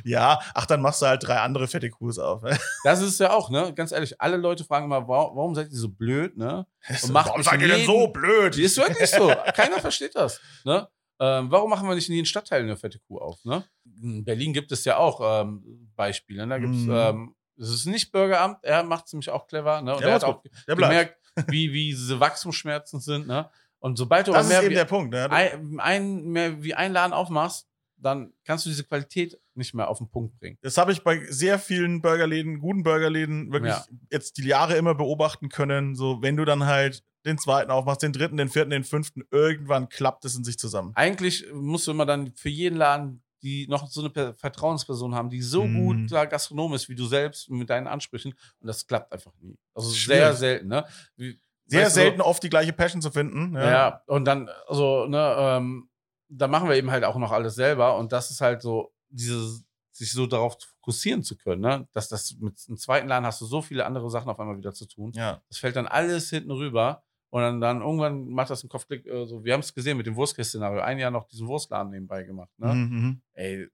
Ja, 0.04 0.40
ach, 0.54 0.66
dann 0.66 0.80
machst 0.80 1.02
du 1.02 1.06
halt 1.06 1.26
drei 1.26 1.36
andere 1.38 1.68
fette 1.68 1.90
Crews 1.90 2.18
auf. 2.18 2.42
ne? 2.42 2.58
Das 2.84 3.00
ist 3.00 3.20
ja 3.20 3.30
auch, 3.30 3.50
ne? 3.50 3.72
Ganz 3.74 3.92
ehrlich, 3.92 4.20
alle 4.20 4.36
Leute 4.36 4.64
fragen 4.64 4.86
immer, 4.86 5.06
warum, 5.06 5.36
warum 5.36 5.54
seid 5.54 5.70
ihr 5.70 5.76
so 5.76 5.88
blöd, 5.88 6.36
ne? 6.36 6.66
Und 7.02 7.12
macht 7.12 7.28
Warum 7.28 7.42
seid 7.42 7.60
ihr 7.60 7.68
denn 7.68 7.86
so 7.86 8.08
blöd? 8.08 8.56
Die 8.56 8.62
ist 8.64 8.76
wirklich 8.76 9.10
so. 9.10 9.32
Keiner 9.54 9.78
versteht 9.78 10.14
das, 10.16 10.40
ne? 10.64 10.88
Ähm, 11.20 11.50
warum 11.50 11.70
machen 11.70 11.88
wir 11.88 11.94
nicht 11.94 12.08
in 12.08 12.14
jedem 12.14 12.26
Stadtteil 12.26 12.62
eine 12.62 12.76
fette 12.76 12.98
Kuh 13.00 13.18
auf, 13.18 13.44
ne? 13.44 13.64
In 14.02 14.24
Berlin 14.24 14.52
gibt 14.52 14.70
es 14.72 14.84
ja 14.84 14.96
auch 14.98 15.20
ähm, 15.42 15.90
Beispiele, 15.96 16.46
ne? 16.46 16.54
Da 16.54 16.58
gibt's, 16.60 16.78
Mhm. 16.82 16.92
ähm, 16.94 17.34
es 17.58 17.70
ist 17.70 17.86
nicht 17.86 18.12
Bürgeramt, 18.12 18.58
er 18.62 18.84
macht 18.84 19.06
es 19.06 19.12
nämlich 19.12 19.30
auch 19.30 19.46
clever, 19.48 19.82
ne? 19.82 19.94
Und 19.94 20.00
Der 20.00 20.08
er 20.10 20.14
hat 20.14 20.24
auch 20.24 20.42
Der 20.68 20.76
gemerkt, 20.76 21.16
wie, 21.48 21.72
wie 21.72 21.86
diese 21.90 22.20
Wachstumsschmerzen 22.20 23.00
sind, 23.00 23.26
ne? 23.26 23.50
Und 23.80 23.96
sobald 23.96 24.26
du 24.28 24.32
Das 24.32 24.44
ist 24.46 24.48
mehr 24.48 24.60
eben 24.62 24.70
wie 24.70 24.74
der 24.74 24.84
Punkt. 24.84 25.12
Ne? 25.12 25.30
ein, 25.30 25.78
ein, 25.80 26.22
mehr 26.24 26.62
wie 26.62 26.74
ein 26.74 26.92
Laden 26.92 27.12
aufmachst, 27.12 27.68
dann 27.96 28.32
kannst 28.44 28.64
du 28.66 28.70
diese 28.70 28.84
Qualität 28.84 29.38
nicht 29.58 29.74
mehr 29.74 29.88
auf 29.88 29.98
den 29.98 30.08
Punkt 30.08 30.38
bringen. 30.38 30.56
Das 30.62 30.78
habe 30.78 30.92
ich 30.92 31.02
bei 31.04 31.22
sehr 31.28 31.58
vielen 31.58 32.00
Burgerläden, 32.00 32.60
guten 32.60 32.82
Burgerläden, 32.82 33.52
wirklich 33.52 33.74
Ja. 33.74 33.84
jetzt 34.10 34.38
die 34.38 34.46
Jahre 34.46 34.76
immer 34.76 34.94
beobachten 34.94 35.48
können. 35.50 35.94
So, 35.94 36.22
wenn 36.22 36.36
du 36.36 36.44
dann 36.44 36.64
halt 36.64 37.04
den 37.26 37.36
zweiten 37.36 37.70
aufmachst, 37.70 38.02
den 38.02 38.12
dritten, 38.12 38.36
den 38.38 38.48
vierten, 38.48 38.70
den 38.70 38.84
fünften, 38.84 39.22
irgendwann 39.30 39.88
klappt 39.88 40.24
es 40.24 40.34
in 40.36 40.44
sich 40.44 40.58
zusammen. 40.58 40.92
Eigentlich 40.94 41.44
musst 41.52 41.86
du 41.86 41.90
immer 41.90 42.06
dann 42.06 42.32
für 42.34 42.48
jeden 42.48 42.76
Laden, 42.76 43.22
die 43.42 43.66
noch 43.68 43.86
so 43.88 44.00
eine 44.00 44.10
Per- 44.10 44.34
Vertrauensperson 44.34 45.14
haben, 45.14 45.28
die 45.30 45.42
so 45.42 45.64
Mhm. 45.64 45.84
gut 45.84 46.12
da 46.12 46.24
Gastronom 46.24 46.74
ist 46.74 46.88
wie 46.88 46.94
du 46.94 47.04
selbst 47.06 47.50
mit 47.50 47.68
deinen 47.70 47.86
Ansprüchen. 47.86 48.32
Und 48.60 48.66
das 48.66 48.86
klappt 48.86 49.12
einfach 49.12 49.32
nie. 49.40 49.56
Also 49.74 49.90
sehr 49.90 50.32
selten, 50.34 50.68
ne? 50.68 50.84
Wie, 51.16 51.38
Sehr 51.66 51.90
selten 51.90 52.22
oft 52.22 52.42
die 52.42 52.48
gleiche 52.48 52.72
Passion 52.72 53.02
zu 53.02 53.10
finden. 53.10 53.54
Ja. 53.54 54.02
und 54.06 54.24
dann, 54.24 54.48
also, 54.66 55.06
ne, 55.06 55.36
ähm, 55.38 55.90
da 56.30 56.48
machen 56.48 56.68
wir 56.68 56.76
eben 56.76 56.90
halt 56.90 57.04
auch 57.04 57.16
noch 57.16 57.30
alles 57.30 57.54
selber. 57.56 57.96
Und 57.98 58.10
das 58.12 58.30
ist 58.30 58.40
halt 58.40 58.62
so, 58.62 58.90
dieses, 59.10 59.64
sich 59.90 60.12
so 60.12 60.26
darauf 60.26 60.56
fokussieren 60.60 61.22
zu 61.22 61.36
können, 61.36 61.60
ne? 61.60 61.88
Dass 61.92 62.08
das 62.08 62.36
mit 62.38 62.54
einem 62.68 62.76
zweiten 62.76 63.08
Laden 63.08 63.26
hast 63.26 63.40
du 63.40 63.46
so 63.46 63.60
viele 63.62 63.84
andere 63.84 64.10
Sachen 64.10 64.28
auf 64.28 64.38
einmal 64.38 64.56
wieder 64.56 64.72
zu 64.72 64.86
tun. 64.86 65.12
ja. 65.14 65.42
Das 65.48 65.58
fällt 65.58 65.76
dann 65.76 65.86
alles 65.86 66.30
hinten 66.30 66.50
rüber. 66.50 67.02
Und 67.30 67.42
dann, 67.42 67.60
dann 67.60 67.82
irgendwann 67.82 68.30
macht 68.30 68.48
das 68.48 68.62
einen 68.62 68.70
Kopfklick. 68.70 69.04
Äh, 69.06 69.26
so, 69.26 69.44
wir 69.44 69.52
haben 69.52 69.60
es 69.60 69.74
gesehen 69.74 69.98
mit 69.98 70.06
dem 70.06 70.16
Wurstkäse-Szenario. 70.16 70.80
Ein 70.80 70.98
Jahr 70.98 71.10
noch 71.10 71.28
diesen 71.28 71.46
Wurstladen 71.46 71.90
nebenbei 71.90 72.22
gemacht. 72.22 72.48
Ne? 72.56 72.72
Mhm, 72.72 73.00
mhm. 73.00 73.20
Ey, 73.34 73.68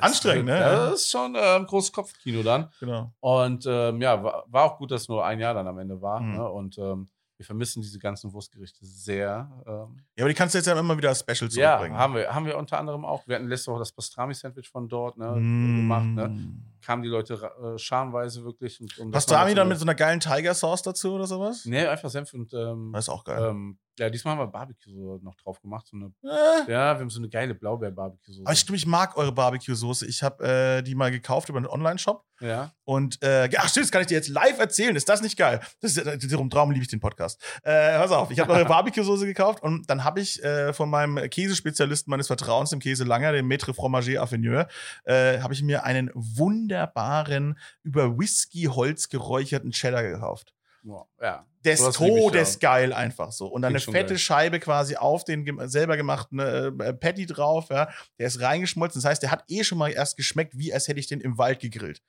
Anstrengend, 0.00 0.46
ne? 0.46 0.58
Das 0.58 1.00
ist 1.00 1.10
schon 1.10 1.34
äh, 1.34 1.56
ein 1.56 1.66
großes 1.66 1.92
Kopfkino 1.92 2.42
dann. 2.42 2.70
Genau. 2.78 3.12
Und 3.18 3.66
ähm, 3.66 4.00
ja, 4.00 4.22
war, 4.22 4.44
war 4.46 4.64
auch 4.64 4.78
gut, 4.78 4.92
dass 4.92 5.08
nur 5.08 5.24
ein 5.24 5.40
Jahr 5.40 5.54
dann 5.54 5.66
am 5.66 5.78
Ende 5.78 6.00
war. 6.00 6.20
Mhm. 6.20 6.36
Ne? 6.36 6.48
Und 6.48 6.78
ähm, 6.78 7.08
wir 7.38 7.46
vermissen 7.46 7.80
diese 7.80 7.98
ganzen 7.98 8.32
Wurstgerichte 8.32 8.84
sehr. 8.84 9.48
Ähm, 9.66 10.00
Ja, 10.16 10.24
aber 10.24 10.28
die 10.28 10.34
kannst 10.34 10.54
du 10.54 10.58
jetzt 10.58 10.66
ja 10.66 10.78
immer 10.78 10.96
wieder 10.98 11.08
als 11.10 11.20
Special 11.20 11.48
ja, 11.52 11.76
zurückbringen. 11.76 11.96
haben 11.96 12.14
wir, 12.14 12.34
haben 12.34 12.44
wir 12.46 12.58
unter 12.58 12.78
anderem 12.78 13.04
auch. 13.04 13.26
Wir 13.26 13.36
hatten 13.36 13.46
letzte 13.48 13.70
Woche 13.70 13.78
das 13.78 13.92
Pastrami-Sandwich 13.92 14.68
von 14.68 14.88
dort 14.88 15.16
ne, 15.16 15.30
Mm. 15.36 15.76
gemacht. 15.76 16.06
Ne? 16.06 16.54
kamen 16.80 17.02
die 17.02 17.08
Leute 17.08 17.34
äh, 17.34 17.78
scharenweise 17.78 18.44
wirklich. 18.44 18.80
Und, 18.80 18.98
und 18.98 19.10
Pastrami 19.12 19.54
dann 19.54 19.68
mit 19.68 19.78
so 19.78 19.84
einer 19.84 19.94
geilen 19.94 20.20
Tiger 20.20 20.54
Sauce 20.54 20.82
dazu 20.82 21.12
oder 21.14 21.26
sowas? 21.26 21.64
Nee, 21.64 21.86
einfach 21.86 22.10
Senf 22.10 22.32
und. 22.34 22.52
Ähm, 22.54 22.90
Das 22.92 23.04
ist 23.06 23.08
auch 23.08 23.24
geil. 23.24 23.42
ähm, 23.50 23.78
ja, 23.98 24.10
diesmal 24.10 24.32
haben 24.32 24.40
wir 24.40 24.46
Barbecue 24.46 24.92
so 24.92 25.18
noch 25.22 25.34
drauf 25.36 25.60
gemacht. 25.60 25.86
So 25.86 25.96
eine, 25.96 26.12
Äh. 26.22 26.70
ja, 26.72 26.94
wir 26.94 27.00
haben 27.00 27.10
so 27.10 27.20
eine 27.20 27.28
geile 27.28 27.54
Blaubeer-Barbecue. 27.54 28.42
Aber 28.44 28.52
ich, 28.52 28.68
ich 28.70 28.86
mag 28.86 29.16
eure 29.16 29.32
Barbecue-Soße. 29.32 30.06
Ich 30.06 30.22
habe 30.22 30.78
äh, 30.78 30.82
die 30.82 30.94
mal 30.94 31.10
gekauft 31.10 31.48
über 31.48 31.58
einen 31.58 31.66
Online-Shop. 31.66 32.24
Ja. 32.40 32.72
Und, 32.84 33.20
äh, 33.22 33.48
ach 33.56 33.68
stimmt, 33.68 33.86
das 33.86 33.90
kann 33.90 34.00
ich 34.02 34.06
dir 34.06 34.14
jetzt 34.14 34.28
live 34.28 34.58
erzählen. 34.58 34.94
Ist 34.94 35.08
das 35.08 35.22
nicht 35.22 35.36
geil? 35.36 35.60
Das 35.80 35.96
ist, 35.96 36.06
äh, 36.06 36.18
darum, 36.28 36.48
darum 36.50 36.70
liebe 36.70 36.82
ich 36.82 36.88
den 36.88 37.00
Podcast. 37.00 37.42
Äh, 37.64 37.98
pass 37.98 38.12
auf, 38.12 38.30
ich 38.30 38.38
habe 38.38 38.52
eure 38.52 38.64
Barbecue-Soße 38.66 39.26
gekauft 39.26 39.62
und 39.62 39.90
dann 39.90 40.04
habe 40.04 40.20
ich 40.20 40.42
äh, 40.44 40.72
von 40.72 40.88
meinem 40.88 41.28
Käsespezialisten 41.30 42.10
meines 42.10 42.28
Vertrauens, 42.28 42.70
dem 42.70 42.78
Käse 42.78 43.04
Langer, 43.04 43.32
dem 43.32 43.48
Maître 43.48 43.74
Fromager 43.74 44.22
Affineur, 44.22 44.68
äh, 45.04 45.40
habe 45.40 45.52
ich 45.52 45.62
mir 45.62 45.84
einen 45.84 46.10
wunderbaren, 46.14 47.58
über 47.82 48.18
Whisky-Holz 48.18 49.08
geräucherten 49.08 49.72
Cheddar 49.72 50.02
gekauft. 50.02 50.54
Ja. 50.88 51.06
ja. 51.20 51.46
Ist 51.64 51.80
Sowas 51.80 51.98
lieb 51.98 52.14
ich, 52.14 52.22
todesgeil 52.22 52.92
einfach 52.94 53.30
so. 53.30 53.46
Und 53.46 53.62
dann 53.62 53.72
eine 53.72 53.80
Klingt 53.80 53.96
fette 53.96 54.08
geil. 54.14 54.18
Scheibe 54.18 54.58
quasi 54.58 54.96
auf 54.96 55.24
den 55.24 55.44
selber 55.68 55.96
gemachten 55.96 56.38
äh, 56.38 56.94
Patty 56.94 57.26
drauf. 57.26 57.68
Ja. 57.68 57.88
Der 58.18 58.26
ist 58.26 58.40
reingeschmolzen. 58.40 59.02
Das 59.02 59.08
heißt, 59.10 59.22
der 59.22 59.30
hat 59.30 59.44
eh 59.48 59.64
schon 59.64 59.76
mal 59.76 59.90
erst 59.90 60.16
geschmeckt, 60.16 60.56
wie 60.56 60.72
als 60.72 60.88
hätte 60.88 61.00
ich 61.00 61.08
den 61.08 61.20
im 61.20 61.36
Wald 61.36 61.60
gegrillt. 61.60 62.00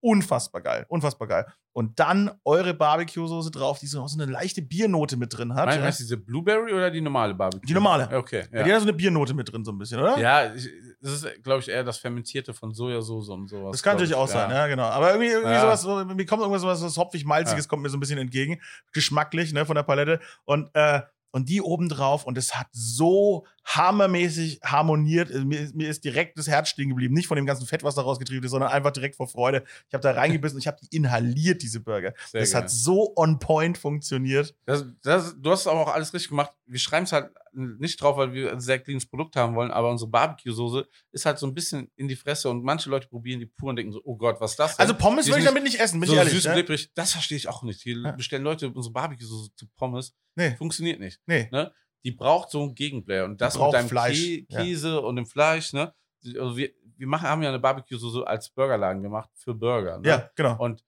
Unfassbar 0.00 0.60
geil, 0.60 0.86
unfassbar 0.88 1.26
geil. 1.26 1.46
Und 1.72 1.98
dann 1.98 2.30
eure 2.44 2.72
Barbecue-Soße 2.72 3.50
drauf, 3.50 3.80
die 3.80 3.88
so 3.88 4.06
so 4.06 4.20
eine 4.20 4.30
leichte 4.30 4.62
Biernote 4.62 5.16
mit 5.16 5.36
drin 5.36 5.54
hat. 5.54 5.66
Meinst, 5.66 5.80
ja. 5.80 5.90
du 5.90 5.96
diese 5.96 6.16
Blueberry 6.16 6.72
oder 6.72 6.88
die 6.90 7.00
normale 7.00 7.34
Barbecue? 7.34 7.66
Die 7.66 7.74
normale. 7.74 8.16
Okay. 8.16 8.44
Ja. 8.52 8.62
Die 8.62 8.68
Ja, 8.68 8.76
hat 8.76 8.82
so 8.82 8.88
eine 8.88 8.96
Biernote 8.96 9.34
mit 9.34 9.50
drin, 9.50 9.64
so 9.64 9.72
ein 9.72 9.78
bisschen, 9.78 9.98
oder? 9.98 10.16
ja 10.18 10.54
ich, 10.54 10.68
das 11.00 11.12
ist, 11.22 11.42
glaube 11.44 11.60
ich, 11.60 11.68
eher 11.68 11.84
das 11.84 11.98
Fermentierte 11.98 12.52
von 12.54 12.72
Sojasauce 12.72 13.28
und 13.28 13.48
sowas. 13.48 13.72
Das 13.72 13.82
kann 13.82 13.94
natürlich 13.94 14.14
auch 14.14 14.28
sein, 14.28 14.50
ja, 14.50 14.66
genau. 14.66 14.84
Aber 14.84 15.10
irgendwie, 15.10 15.28
irgendwie 15.30 15.52
Ja. 15.52 15.60
sowas, 15.62 15.82
so, 15.82 16.04
mir 16.04 16.26
kommt 16.26 16.42
irgendwas 16.42 16.62
was 16.82 16.96
hopfig-malziges, 16.96 17.68
kommt 17.68 17.82
mir 17.82 17.88
so 17.90 17.96
ein 17.96 18.00
bisschen 18.00 18.18
entgegen. 18.18 18.60
Geschmacklich, 18.92 19.52
ne, 19.52 19.64
von 19.66 19.76
der 19.76 19.82
Palette. 19.84 20.20
Und, 20.44 20.70
äh, 20.74 21.02
und 21.30 21.48
die 21.50 21.60
oben 21.60 21.90
drauf 21.90 22.24
und 22.24 22.38
es 22.38 22.54
hat 22.56 22.68
so 22.72 23.44
hammermäßig 23.66 24.60
harmoniert. 24.64 25.30
Also 25.30 25.44
Mir, 25.44 25.60
ist- 25.60 25.74
mir 25.74 25.88
ist 25.88 26.02
direkt 26.04 26.38
das 26.38 26.48
Herz 26.48 26.68
stehen 26.70 26.88
geblieben. 26.88 27.14
Nicht 27.14 27.26
von 27.28 27.36
dem 27.36 27.46
ganzen 27.46 27.66
Fett, 27.66 27.82
was 27.84 27.94
da 27.94 28.02
rausgetrieben 28.02 28.44
ist, 28.44 28.50
sondern 28.50 28.70
einfach 28.70 28.90
direkt 28.92 29.16
vor 29.16 29.28
Freude. 29.28 29.62
Ich 29.88 29.94
habe 29.94 30.02
da 30.02 30.12
reingebissen 30.12 30.56
und 30.56 30.60
ich 30.60 30.66
habe 30.66 30.78
die 30.82 30.96
inhaliert, 30.96 31.62
diese 31.62 31.80
Burger. 31.80 32.14
Sehr 32.30 32.40
das 32.40 32.52
geil. 32.52 32.62
hat 32.62 32.70
so 32.70 33.12
on 33.16 33.38
point 33.38 33.76
funktioniert. 33.78 34.54
Das, 34.64 34.84
das, 35.02 35.36
du 35.38 35.50
hast 35.50 35.66
aber 35.66 35.80
auch 35.80 35.92
alles 35.94 36.12
richtig 36.14 36.30
gemacht. 36.30 36.52
Wir 36.70 36.78
schreiben 36.78 37.04
es 37.04 37.12
halt 37.12 37.30
nicht 37.52 38.00
drauf, 38.00 38.16
weil 38.16 38.32
wir 38.32 38.52
ein 38.52 38.60
sehr 38.60 38.78
cleanes 38.78 39.06
Produkt 39.06 39.36
haben 39.36 39.54
wollen, 39.56 39.70
aber 39.70 39.90
unsere 39.90 40.10
Barbecue-Soße 40.10 40.86
ist 41.12 41.24
halt 41.26 41.38
so 41.38 41.46
ein 41.46 41.54
bisschen 41.54 41.90
in 41.96 42.08
die 42.08 42.16
Fresse 42.16 42.50
und 42.50 42.62
manche 42.62 42.90
Leute 42.90 43.08
probieren 43.08 43.40
die 43.40 43.46
pur 43.46 43.70
und 43.70 43.76
denken 43.76 43.92
so, 43.92 44.00
oh 44.04 44.16
Gott, 44.16 44.40
was 44.40 44.52
ist 44.52 44.58
das 44.58 44.76
denn? 44.76 44.84
Also 44.84 44.94
Pommes 44.94 45.26
würde 45.26 45.40
ich 45.40 45.46
damit 45.46 45.62
nicht 45.62 45.80
essen, 45.80 45.98
bin 45.98 46.06
so 46.08 46.12
ich 46.12 46.18
ehrlich. 46.18 46.34
süß 46.34 46.44
und 46.46 46.50
ne? 46.50 46.54
glibberig, 46.56 46.92
das 46.94 47.12
verstehe 47.12 47.36
ich 47.38 47.48
auch 47.48 47.62
nicht. 47.62 47.80
Hier 47.82 47.96
Ja. 47.96 48.12
bestellen 48.12 48.42
Leute 48.44 48.68
unsere 48.70 48.92
Barbecue-Soße 48.92 49.54
zu 49.56 49.66
Pommes. 49.76 50.14
Nee, 50.36 50.54
Funktioniert 50.56 51.00
nicht. 51.00 51.20
nee. 51.26 51.48
Ne? 51.50 51.72
Die 52.04 52.12
braucht 52.12 52.50
so 52.50 52.62
einen 52.62 52.74
Gegenplayer. 52.74 53.24
Und 53.24 53.40
das 53.40 53.58
mit 53.58 53.72
deinem 53.72 53.88
Kä 53.88 54.46
ja. 54.48 54.62
Käse 54.62 55.00
und 55.00 55.16
dem 55.16 55.26
Fleisch, 55.26 55.72
ne? 55.72 55.92
Also 56.24 56.56
wir, 56.56 56.70
wir 56.96 57.06
machen, 57.06 57.28
haben 57.28 57.42
ja 57.42 57.48
eine 57.48 57.58
Barbecue-Soße 57.58 58.26
als 58.26 58.50
Burgerladen 58.50 59.02
gemacht 59.02 59.30
für 59.34 59.54
Burger. 59.54 59.98
Ne? 59.98 60.08
Ja, 60.08 60.30
genau. 60.36 60.56
Und 60.58 60.84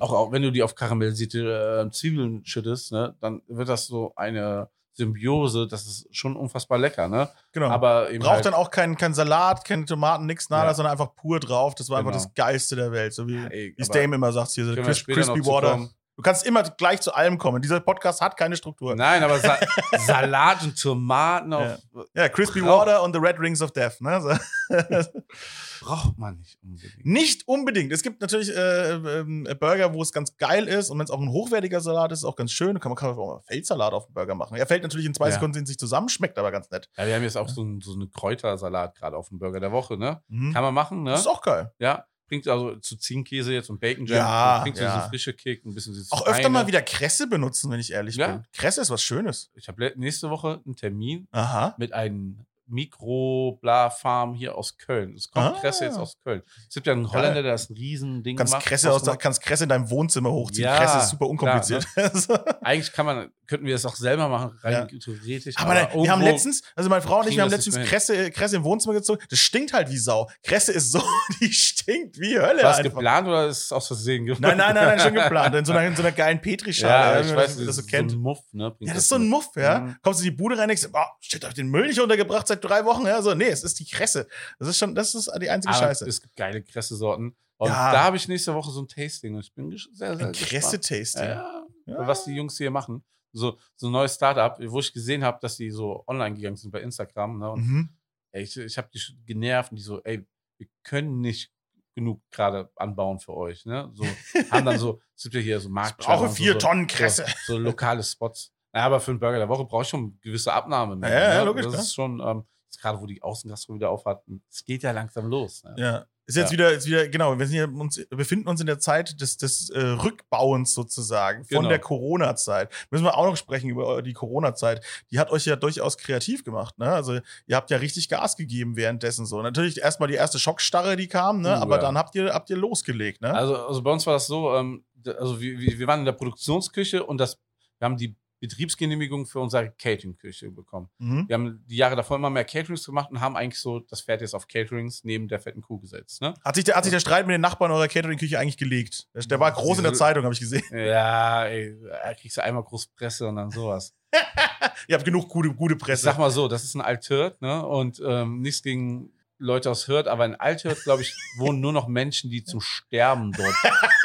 auch, 0.00 0.12
auch 0.12 0.32
wenn 0.32 0.42
du 0.42 0.50
die 0.50 0.62
auf 0.62 0.74
karamellisierte 0.74 1.84
äh, 1.86 1.90
Zwiebeln 1.92 2.44
schüttest, 2.44 2.92
ne, 2.92 3.16
dann 3.20 3.42
wird 3.46 3.68
das 3.68 3.86
so 3.86 4.12
eine 4.16 4.68
Symbiose, 4.96 5.66
das 5.66 5.86
ist 5.86 6.06
schon 6.16 6.36
unfassbar 6.36 6.78
lecker, 6.78 7.08
ne? 7.08 7.28
genau. 7.52 7.68
Aber 7.68 8.10
eben 8.10 8.22
Braucht 8.22 8.34
halt, 8.36 8.46
dann 8.46 8.54
auch 8.54 8.70
keinen 8.70 8.96
kein 8.96 9.12
Salat, 9.14 9.64
keine 9.64 9.84
Tomaten, 9.84 10.26
nix, 10.26 10.50
nada, 10.50 10.68
Ja. 10.68 10.74
sondern 10.74 10.92
einfach 10.92 11.14
pur 11.14 11.40
drauf. 11.40 11.74
Das 11.74 11.90
war 11.90 11.98
einfach 11.98 12.12
Genau. 12.12 12.22
das 12.24 12.34
Geilste 12.34 12.76
der 12.76 12.92
Welt. 12.92 13.12
So 13.12 13.26
wie, 13.26 13.36
ey, 13.36 13.74
wie 13.76 13.82
Dame 13.88 14.14
immer 14.16 14.32
sagt 14.32 14.50
hier, 14.52 14.64
so 14.64 14.74
Cris 14.74 15.04
Crispy 15.04 15.44
Water. 15.46 15.72
kommen. 15.72 15.90
Du 16.16 16.22
kannst 16.22 16.46
immer 16.46 16.62
gleich 16.62 17.00
zu 17.00 17.12
allem 17.12 17.38
kommen. 17.38 17.60
Dieser 17.60 17.80
Podcast 17.80 18.20
hat 18.20 18.36
keine 18.36 18.54
Struktur. 18.56 18.94
Nein, 18.94 19.22
aber 19.24 19.38
Sa 19.40 19.58
Salat 20.06 20.62
und 20.62 20.80
Tomaten 20.80 21.52
auf, 21.52 21.78
Ja, 22.14 22.28
Crispy 22.28 22.60
Brauch- 22.60 22.80
Water 22.80 23.02
und 23.02 23.12
The 23.14 23.18
Red 23.20 23.40
Rings 23.40 23.60
of 23.60 23.72
Death. 23.72 24.00
Ne? 24.00 24.20
So. 24.20 24.30
braucht 25.80 26.16
man 26.18 26.36
nicht 26.38 26.58
unbedingt. 26.62 27.04
Nicht 27.04 27.48
unbedingt. 27.48 27.92
Es 27.92 28.02
gibt 28.02 28.20
natürlich 28.20 28.54
äh, 28.54 28.92
ähm, 28.92 29.46
Burger, 29.58 29.92
wo 29.92 30.02
es 30.02 30.12
ganz 30.12 30.36
geil 30.36 30.66
ist 30.68 30.88
und 30.90 30.98
wenn 30.98 31.04
es 31.04 31.10
auch 31.10 31.20
ein 31.20 31.30
hochwertiger 31.30 31.80
Salat 31.80 32.12
ist, 32.12 32.20
ist 32.20 32.24
auch 32.24 32.36
ganz 32.36 32.52
schön. 32.52 32.78
Kann 32.80 32.90
man 32.90 32.96
kann 32.96 33.10
man 33.10 33.18
auch 33.18 33.34
mal 33.36 33.40
Feldsalat 33.46 33.92
auf 33.92 34.06
den 34.06 34.14
Burger 34.14 34.34
machen. 34.34 34.56
Er 34.56 34.66
fällt 34.66 34.82
natürlich 34.82 35.06
in 35.06 35.14
zwei 35.14 35.26
Ja. 35.28 35.34
Sekunden 35.34 35.58
in 35.58 35.66
sich 35.66 35.78
zusammen, 35.78 36.08
schmeckt 36.08 36.38
aber 36.38 36.50
ganz 36.52 36.70
nett. 36.70 36.88
Ja, 36.96 37.06
wir 37.06 37.14
haben 37.14 37.22
jetzt 37.22 37.36
auch 37.36 37.48
so, 37.48 37.62
ein, 37.62 37.80
so 37.80 37.92
eine 37.94 38.06
Kräutersalat 38.08 38.94
gerade 38.94 39.16
auf 39.16 39.28
dem 39.28 39.38
Burger 39.38 39.60
der 39.60 39.72
Woche, 39.72 39.96
ne? 39.98 40.22
Mhm. 40.28 40.52
Kann 40.52 40.62
man 40.62 40.74
machen, 40.74 41.02
ne? 41.02 41.10
Das 41.10 41.20
ist 41.20 41.26
auch 41.26 41.42
geil. 41.42 41.72
Ja, 41.78 42.04
bringt 42.34 42.48
also 42.48 42.74
zu 42.76 42.96
Ziegenkäse 42.96 43.52
jetzt 43.52 43.70
und 43.70 43.80
Bacon 43.80 44.06
Jam, 44.06 44.18
Ja, 44.18 44.60
bringt 44.62 44.76
so 44.76 44.82
ja. 44.82 44.96
diesen 44.96 45.08
frische 45.10 45.32
Kick, 45.32 45.64
ein 45.64 45.74
bisschen 45.74 45.92
dieses 45.94 46.10
Auch 46.12 46.22
öfter 46.22 46.34
Feine. 46.34 46.48
mal 46.50 46.66
wieder 46.66 46.82
Kresse 46.82 47.26
benutzen, 47.26 47.70
wenn 47.70 47.80
ich 47.80 47.92
ehrlich 47.92 48.16
Ja. 48.16 48.28
bin. 48.28 48.44
Kresse 48.52 48.80
ist 48.80 48.90
was 48.90 49.02
Schönes. 49.02 49.50
Ich 49.54 49.68
habe 49.68 49.92
nächste 49.96 50.30
Woche 50.30 50.60
einen 50.64 50.76
Termin 50.76 51.28
Aha. 51.30 51.74
mit 51.78 51.92
einem 51.92 52.38
Mikro-Bla-Farm 52.66 54.34
hier 54.34 54.56
aus 54.56 54.76
Köln. 54.78 55.14
Es 55.14 55.30
kommt 55.30 55.44
Ah. 55.46 55.58
Kresse 55.60 55.84
jetzt 55.84 55.98
aus 55.98 56.16
Köln. 56.22 56.42
Es 56.68 56.74
gibt 56.74 56.86
ja 56.86 56.92
einen 56.92 57.10
Holländer, 57.12 57.42
der 57.42 57.52
das 57.52 57.70
ein 57.70 57.74
Riesending 57.76 58.36
Kannst 58.36 58.52
macht. 58.54 58.64
Kresse, 58.66 58.88
aus, 58.90 58.96
ausgemacht. 59.02 59.20
kannst 59.20 59.42
Kresse 59.42 59.64
in 59.64 59.68
deinem 59.68 59.90
Wohnzimmer 59.90 60.30
hochziehen. 60.30 60.64
Ja, 60.64 60.78
Kresse 60.78 60.98
ist 60.98 61.08
super 61.10 61.18
klar, 61.26 61.30
unkompliziert. 61.30 61.86
Eigentlich 62.62 62.92
kann 62.92 63.06
man, 63.06 63.30
könnten 63.46 63.66
wir 63.66 63.74
das 63.74 63.84
auch 63.84 63.96
selber 63.96 64.28
machen, 64.28 64.58
rein 64.62 64.88
theoretisch. 64.88 65.54
Aber, 65.58 65.74
nein, 65.74 65.88
wir 65.94 66.10
haben 66.10 66.22
letztens, 66.22 66.62
also 66.74 66.88
meine 66.88 67.02
Frau 67.02 67.20
und 67.20 67.28
ich, 67.28 67.36
wir 67.36 67.42
haben 67.42 67.50
letztens 67.50 67.76
Kresse, 67.76 68.30
Kresse 68.30 68.56
im 68.56 68.64
Wohnzimmer 68.64 68.94
gezogen. 68.94 69.22
Das 69.28 69.38
stinkt 69.38 69.72
halt 69.72 69.90
wie 69.90 69.98
Sau. 69.98 70.28
Kresse 70.42 70.72
ist 70.72 70.90
so, 70.92 71.02
die 71.40 71.52
stinkt 71.52 72.18
wie 72.18 72.38
Hölle. 72.38 72.62
War 72.62 72.76
es 72.78 72.82
geplant 72.82 73.28
oder 73.28 73.46
ist 73.48 73.64
es 73.64 73.72
aus 73.72 73.86
Versehen 73.86 74.24
gemacht? 74.26 74.40
Nein, 74.40 74.56
nein, 74.56 74.74
nein, 74.74 74.86
nein, 74.88 75.00
schon 75.00 75.14
geplant. 75.22 75.54
In 75.54 75.64
so 75.64 75.72
einer, 75.72 75.86
in 75.86 75.94
so 75.96 76.02
einer 76.02 76.12
geilen 76.12 76.40
Petrischale, 76.40 77.20
Ja, 77.20 77.20
ich 77.30 77.34
weiß, 77.36 77.56
das, 77.56 77.56
das 77.58 77.66
das 77.66 77.76
so 77.76 77.82
kennt. 77.84 78.10
so 78.10 78.16
ein 78.16 78.20
Muff, 78.22 78.40
ne? 78.52 78.74
ja, 78.80 78.94
das 78.94 79.02
ist 79.04 79.08
so 79.08 79.16
ein. 79.16 79.28
Muff, 79.28 79.48
ja. 79.56 79.80
Mhm. 79.80 79.96
Kommst 80.02 80.20
du 80.20 80.24
in 80.24 80.30
die 80.30 80.36
Bude 80.36 80.56
rein, 80.58 80.68
denkst, 80.68 80.88
oh, 80.92 80.98
shit, 81.20 81.42
hab 81.42 81.50
ich 81.50 81.54
den 81.56 81.68
Müll 81.68 81.86
nicht 81.88 82.00
untergebracht 82.00 82.46
seit 82.46 82.63
drei 82.64 82.84
Wochen? 82.84 83.06
Ja, 83.06 83.22
so, 83.22 83.34
nee, 83.34 83.48
es 83.48 83.62
ist 83.64 83.78
die 83.80 83.84
Kresse. 83.86 84.26
Das 84.58 84.68
ist 84.68 84.78
schon, 84.78 84.94
das 84.94 85.14
ist 85.14 85.30
die 85.40 85.50
einzige 85.50 85.74
Aber 85.74 85.84
Scheiße. 85.86 86.06
Es 86.08 86.20
gibt 86.20 86.36
geile 86.36 86.62
Kresse-Sorten. 86.62 87.36
Und 87.56 87.68
Ja. 87.68 87.92
da 87.92 88.04
habe 88.04 88.16
ich 88.16 88.26
nächste 88.28 88.52
Woche 88.54 88.70
so 88.72 88.82
ein 88.82 88.88
Tasting 88.88 89.38
ich 89.38 89.52
bin 89.54 89.70
sehr, 89.92 90.16
sehr 90.16 90.26
Ein. 90.26 90.32
Kresse-Tasting. 90.32 91.22
Ja, 91.24 91.64
Ja. 91.86 92.06
was 92.06 92.24
die 92.24 92.34
Jungs 92.34 92.56
hier 92.58 92.70
machen. 92.70 93.04
So, 93.32 93.58
so 93.76 93.88
ein 93.88 93.92
neues 93.92 94.14
Startup, 94.14 94.56
wo 94.70 94.78
ich 94.80 94.92
gesehen 94.92 95.24
habe, 95.24 95.38
dass 95.40 95.56
die 95.56 95.70
so 95.70 96.04
online 96.06 96.36
gegangen 96.36 96.56
sind 96.56 96.70
bei 96.70 96.80
Instagram. 96.80 97.38
Ne? 97.38 97.50
Und 97.50 97.66
Mhm. 97.66 97.88
ey, 98.32 98.42
ich, 98.42 98.56
ich 98.56 98.78
habe 98.78 98.88
die 98.94 99.00
genervt 99.26 99.70
und 99.72 99.76
die 99.76 99.82
so, 99.82 100.02
ey, 100.04 100.24
wir 100.58 100.68
können 100.84 101.20
nicht 101.20 101.50
genug 101.96 102.20
gerade 102.30 102.70
anbauen 102.76 103.18
für 103.20 103.34
euch. 103.34 103.64
Ne? 103.66 103.90
So, 103.94 104.04
haben 104.50 104.64
dann 104.66 104.78
so, 104.78 105.00
es 105.16 105.22
gibt 105.24 105.34
ja 105.36 105.40
hier 105.40 105.60
so 105.60 105.68
Markt. 105.68 105.98
brauche 105.98 106.28
vier 106.28 106.58
Tonnen 106.58 106.86
Kresse. 106.86 107.24
So, 107.46 107.54
so 107.54 107.58
lokale 107.58 108.02
Spots. 108.02 108.52
Naja, 108.74 108.86
aber 108.86 109.00
für 109.00 109.12
einen 109.12 109.20
Burger 109.20 109.38
der 109.38 109.48
Woche 109.48 109.64
brauche 109.64 109.82
ich 109.82 109.88
schon 109.88 110.00
eine 110.00 110.12
gewisse 110.20 110.52
Abnahme. 110.52 110.98
Ja, 111.08 111.14
ja, 111.34 111.38
ne? 111.38 111.44
logisch, 111.44 111.64
Das 111.64 111.74
ist 111.80 111.94
schon, 111.94 112.20
ähm, 112.20 112.44
gerade 112.80 113.00
wo 113.00 113.06
die 113.06 113.22
Außengastro 113.22 113.74
wieder 113.74 113.88
aufhat, 113.88 114.22
es 114.50 114.64
geht 114.64 114.82
ja 114.82 114.90
langsam 114.90 115.26
los. 115.28 115.62
Ne? 115.64 115.74
Ja. 115.78 116.04
Ist 116.26 116.36
jetzt 116.36 116.46
Ja. 116.46 116.52
wieder, 116.54 116.72
ist 116.72 116.86
wieder, 116.86 117.06
genau, 117.08 117.38
wir 117.38 117.46
sind 117.46 117.54
hier 117.54 117.68
uns, 117.72 118.04
befinden 118.08 118.48
uns 118.48 118.58
in 118.60 118.66
der 118.66 118.78
Zeit 118.78 119.20
des, 119.20 119.36
des 119.36 119.68
äh, 119.70 119.78
Rückbauens 119.80 120.72
sozusagen 120.74 121.44
von 121.44 121.58
Genau. 121.58 121.68
der 121.68 121.78
Corona-Zeit. 121.78 122.72
Müssen 122.90 123.04
wir 123.04 123.16
auch 123.16 123.26
noch 123.26 123.36
sprechen 123.36 123.68
über 123.68 124.00
die 124.02 124.14
Corona-Zeit. 124.14 124.82
Die 125.10 125.18
hat 125.20 125.30
euch 125.30 125.44
ja 125.44 125.54
durchaus 125.56 125.98
kreativ 125.98 126.42
gemacht, 126.42 126.78
ne? 126.78 126.90
Also 126.90 127.18
ihr 127.46 127.56
habt 127.56 127.70
ja 127.70 127.76
richtig 127.76 128.08
Gas 128.08 128.36
gegeben 128.36 128.74
währenddessen 128.74 129.26
so. 129.26 129.40
Natürlich 129.42 129.82
erstmal 129.82 130.08
die 130.08 130.14
erste 130.14 130.38
Schockstarre, 130.38 130.96
die 130.96 131.08
kam, 131.08 131.42
ne? 131.42 131.50
Uh, 131.50 131.62
Aber 131.62 131.76
ja. 131.76 131.82
dann 131.82 131.98
habt 131.98 132.14
ihr, 132.14 132.32
habt 132.32 132.48
ihr 132.50 132.56
losgelegt, 132.56 133.20
ne? 133.20 133.32
Also, 133.34 133.56
also 133.66 133.82
bei 133.82 133.90
uns 133.92 134.06
war 134.06 134.14
das 134.14 134.26
so, 134.26 134.54
ähm, 134.56 134.82
also 135.18 135.40
wir, 135.42 135.58
wir 135.60 135.78
wir 135.78 135.86
waren 135.86 136.00
in 136.00 136.06
der 136.06 136.12
Produktionsküche 136.12 137.04
und 137.04 137.18
das, 137.18 137.38
wir 137.78 137.84
haben 137.84 137.98
die 137.98 138.16
Betriebsgenehmigung 138.46 139.26
für 139.26 139.40
unsere 139.40 139.70
Catering-Küche 139.70 140.50
bekommen. 140.50 140.88
Mhm. 140.98 141.24
Wir 141.28 141.34
haben 141.34 141.64
die 141.66 141.76
Jahre 141.76 141.96
davor 141.96 142.16
immer 142.16 142.30
mehr 142.30 142.44
Caterings 142.44 142.84
gemacht 142.84 143.10
und 143.10 143.20
haben 143.20 143.36
eigentlich 143.36 143.60
so 143.60 143.80
das 143.80 144.02
Pferd 144.02 144.20
jetzt 144.20 144.34
auf 144.34 144.46
Caterings 144.48 145.04
neben 145.04 145.28
der 145.28 145.40
fetten 145.40 145.62
Kuh 145.62 145.78
gesetzt. 145.78 146.20
Ne? 146.20 146.34
Hat 146.44 146.54
sich, 146.54 146.64
der, 146.64 146.76
hat 146.76 146.84
sich 146.84 146.92
der 146.92 147.00
Streit 147.00 147.26
mit 147.26 147.34
den 147.34 147.40
Nachbarn 147.40 147.70
eurer 147.70 147.88
Catering-Küche 147.88 148.38
eigentlich 148.38 148.56
gelegt? 148.56 149.08
Der, 149.14 149.22
der 149.22 149.40
war 149.40 149.52
groß 149.52 149.78
in 149.78 149.84
der 149.84 149.94
Zeitung, 149.94 150.24
habe 150.24 150.34
ich 150.34 150.40
gesehen. 150.40 150.62
Ja, 150.70 151.46
ey, 151.46 151.76
da 151.82 152.14
kriegst 152.14 152.36
du 152.36 152.42
einmal 152.42 152.62
groß 152.62 152.88
Presse 152.88 153.26
und 153.28 153.36
dann 153.36 153.50
sowas. 153.50 153.94
Ihr 154.88 154.94
habt 154.96 155.04
genug 155.04 155.28
gute, 155.28 155.52
gute 155.54 155.74
Ich 155.74 155.80
Presse. 155.80 156.04
sag 156.04 156.18
mal 156.18 156.30
so, 156.30 156.46
das 156.48 156.64
ist 156.64 156.74
ein 156.74 156.80
Althirt, 156.80 157.40
ne? 157.40 157.64
Und 157.66 158.02
ähm, 158.04 158.40
nichts 158.40 158.62
gegen 158.62 159.10
Leute 159.38 159.70
aus 159.70 159.88
Hürth, 159.88 160.06
aber 160.06 160.24
in 160.24 160.36
Althirt, 160.36 160.82
glaube 160.84 161.02
ich, 161.02 161.14
wohnen 161.38 161.60
nur 161.60 161.72
noch 161.72 161.88
Menschen, 161.88 162.30
die 162.30 162.44
zum 162.44 162.60
Sterben 162.60 163.32
dort 163.32 163.54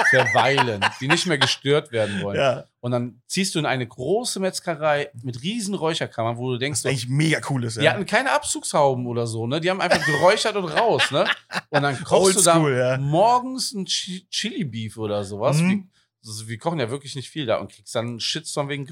verweilen, 0.10 0.84
die 1.00 1.08
nicht 1.08 1.26
mehr 1.28 1.38
gestört 1.38 1.92
werden 1.92 2.22
wollen. 2.22 2.38
ja, 2.40 2.66
Und 2.82 2.92
dann 2.92 3.22
ziehst 3.28 3.56
du 3.56 3.60
in 3.60 3.66
eine 3.66 3.86
große 3.88 4.40
Metzgerei 4.40 5.10
mit 5.22 5.42
riesen 5.44 5.76
Räucherkammern, 5.76 6.38
wo 6.38 6.52
du 6.52 6.58
denkst, 6.58 6.80
was 6.84 6.90
eigentlich 6.90 7.10
mega 7.10 7.40
cool 7.50 7.64
ist. 7.64 7.78
die 7.78 7.84
Ja. 7.84 7.94
hatten 7.94 8.06
keine 8.06 8.32
Abzugshauben 8.32 9.06
oder 9.08 9.28
so, 9.28 9.46
ne? 9.48 9.62
Die 9.62 9.70
haben 9.70 9.82
einfach 9.82 10.04
geräuchert 10.06 10.56
und 10.56 10.66
raus, 10.66 11.12
ne? 11.12 11.26
Und 11.70 11.84
dann 11.84 12.04
kochst 12.04 12.38
du 12.38 12.42
da 12.42 12.56
Oldschool, 12.56 12.78
ja. 12.78 12.98
morgens 12.98 13.74
ein 13.74 13.86
Chi- 13.86 14.26
Chili 14.32 14.64
Beef 14.64 14.98
oder 14.98 15.24
sowas. 15.24 15.58
Mhm. 15.58 15.90
Also 16.26 16.48
wir 16.50 16.58
kochen 16.58 16.80
ja 16.80 16.90
wirklich 16.90 17.16
nicht 17.16 17.30
viel 17.30 17.46
da 17.46 17.58
und 17.58 17.72
kriegst 17.72 17.96
dann 17.96 18.08
einen 18.08 18.20
Shitstorm 18.20 18.68
wegen. 18.68 18.84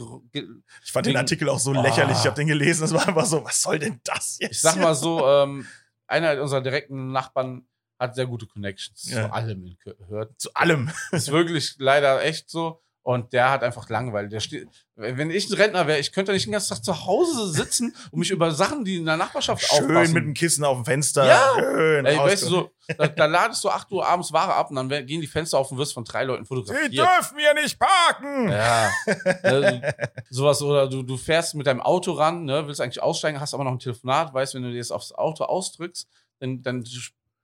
Ich 0.84 0.92
fand 0.92 1.06
den 1.06 1.12
wegen- 1.12 1.18
Artikel 1.20 1.50
auch 1.50 1.60
so 1.60 1.72
Oh. 1.72 1.82
lächerlich. 1.82 2.18
Ich 2.20 2.26
habe 2.26 2.36
den 2.36 2.48
gelesen, 2.48 2.82
das 2.82 2.94
war 2.94 3.06
einfach 3.08 3.26
so, 3.26 3.44
was 3.44 3.62
soll 3.62 3.80
denn 3.80 4.00
das 4.04 4.38
jetzt? 4.40 4.52
Ich 4.52 4.62
sag 4.62 4.78
mal 4.78 4.96
so, 4.96 5.28
ähm, 5.28 5.68
einer 6.08 6.42
unserer 6.42 6.62
direkten 6.62 7.12
Nachbarn 7.12 7.68
hat 8.00 8.16
sehr 8.16 8.28
gute 8.28 8.46
Connections 8.48 9.10
Ja. 9.10 9.28
zu 9.28 9.34
allem 9.34 9.66
in 9.66 9.78
Köln. 9.80 10.08
Hört. 10.08 10.40
Zu 10.40 10.54
allem. 10.54 10.92
Ist 11.12 11.32
wirklich 11.32 11.76
leider 11.80 12.24
echt 12.24 12.50
so. 12.50 12.84
Und 13.08 13.32
der 13.32 13.50
hat 13.50 13.64
einfach 13.64 13.88
Langweile. 13.88 14.28
Der 14.28 14.42
steht, 14.42 14.68
wenn 14.96 15.32
ich 15.32 15.50
ein 15.50 15.54
Rentner 15.54 15.88
wäre, 15.88 15.98
ich 15.98 16.12
könnte 16.12 16.34
nicht 16.34 16.46
den 16.46 16.52
ganzen 16.52 16.74
Tag 16.74 16.84
zu 16.84 17.06
Hause 17.06 17.48
sitzen 17.48 17.96
und 18.12 18.20
mich 18.20 18.32
über 18.32 18.52
Sachen, 18.52 18.84
die 18.84 18.98
in 18.98 19.06
der 19.06 19.16
Nachbarschaft 19.16 19.64
Schön 19.64 19.86
aufpassen. 19.86 20.14
mit 20.14 20.26
dem 20.26 20.34
Kissen 20.34 20.66
auf 20.66 20.76
dem 20.76 20.84
Fenster. 20.84 21.26
Ja. 21.26 21.54
Schön 21.56 22.06
Ey, 22.06 22.18
weißt 22.18 22.44
du, 22.44 22.48
so, 22.48 22.72
da, 22.98 23.08
da 23.08 23.26
ladest 23.26 23.64
du 23.64 23.70
8 23.70 23.90
Uhr 23.94 24.06
abends 24.06 24.34
Ware 24.34 24.54
ab 24.54 24.72
und 24.72 24.76
dann 24.76 24.90
gehen 24.90 25.22
die 25.22 25.28
Fenster 25.28 25.58
auf 25.58 25.72
und 25.72 25.78
wirst 25.78 25.94
von 25.94 26.04
drei 26.04 26.26
Leuten 26.26 26.44
Sie 26.44 26.50
fotografiert. 26.50 26.92
dürfen 26.92 27.38
hier 27.40 27.54
nicht 27.54 27.80
parken. 27.80 28.50
Ja. 28.50 28.92
Also, 29.42 29.82
sowas, 30.30 30.62
oder 30.62 30.90
du, 30.90 31.02
du 31.02 31.16
fährst 31.16 31.56
mit 31.56 31.66
deinem 31.66 31.80
Auto 31.80 32.12
ran, 32.12 32.44
ne, 32.44 32.68
willst 32.68 32.82
eigentlich 32.82 33.02
aussteigen, 33.02 33.40
hast 33.40 33.54
aber 33.54 33.64
noch 33.64 33.72
ein 33.72 33.80
Telefonat, 33.80 34.34
weißt, 34.34 34.54
wenn 34.56 34.64
du 34.64 34.72
dir 34.72 34.76
jetzt 34.76 34.92
aufs 34.92 35.14
Auto 35.14 35.46
ausdrückst, 35.46 36.10
dann, 36.40 36.62
dann 36.62 36.84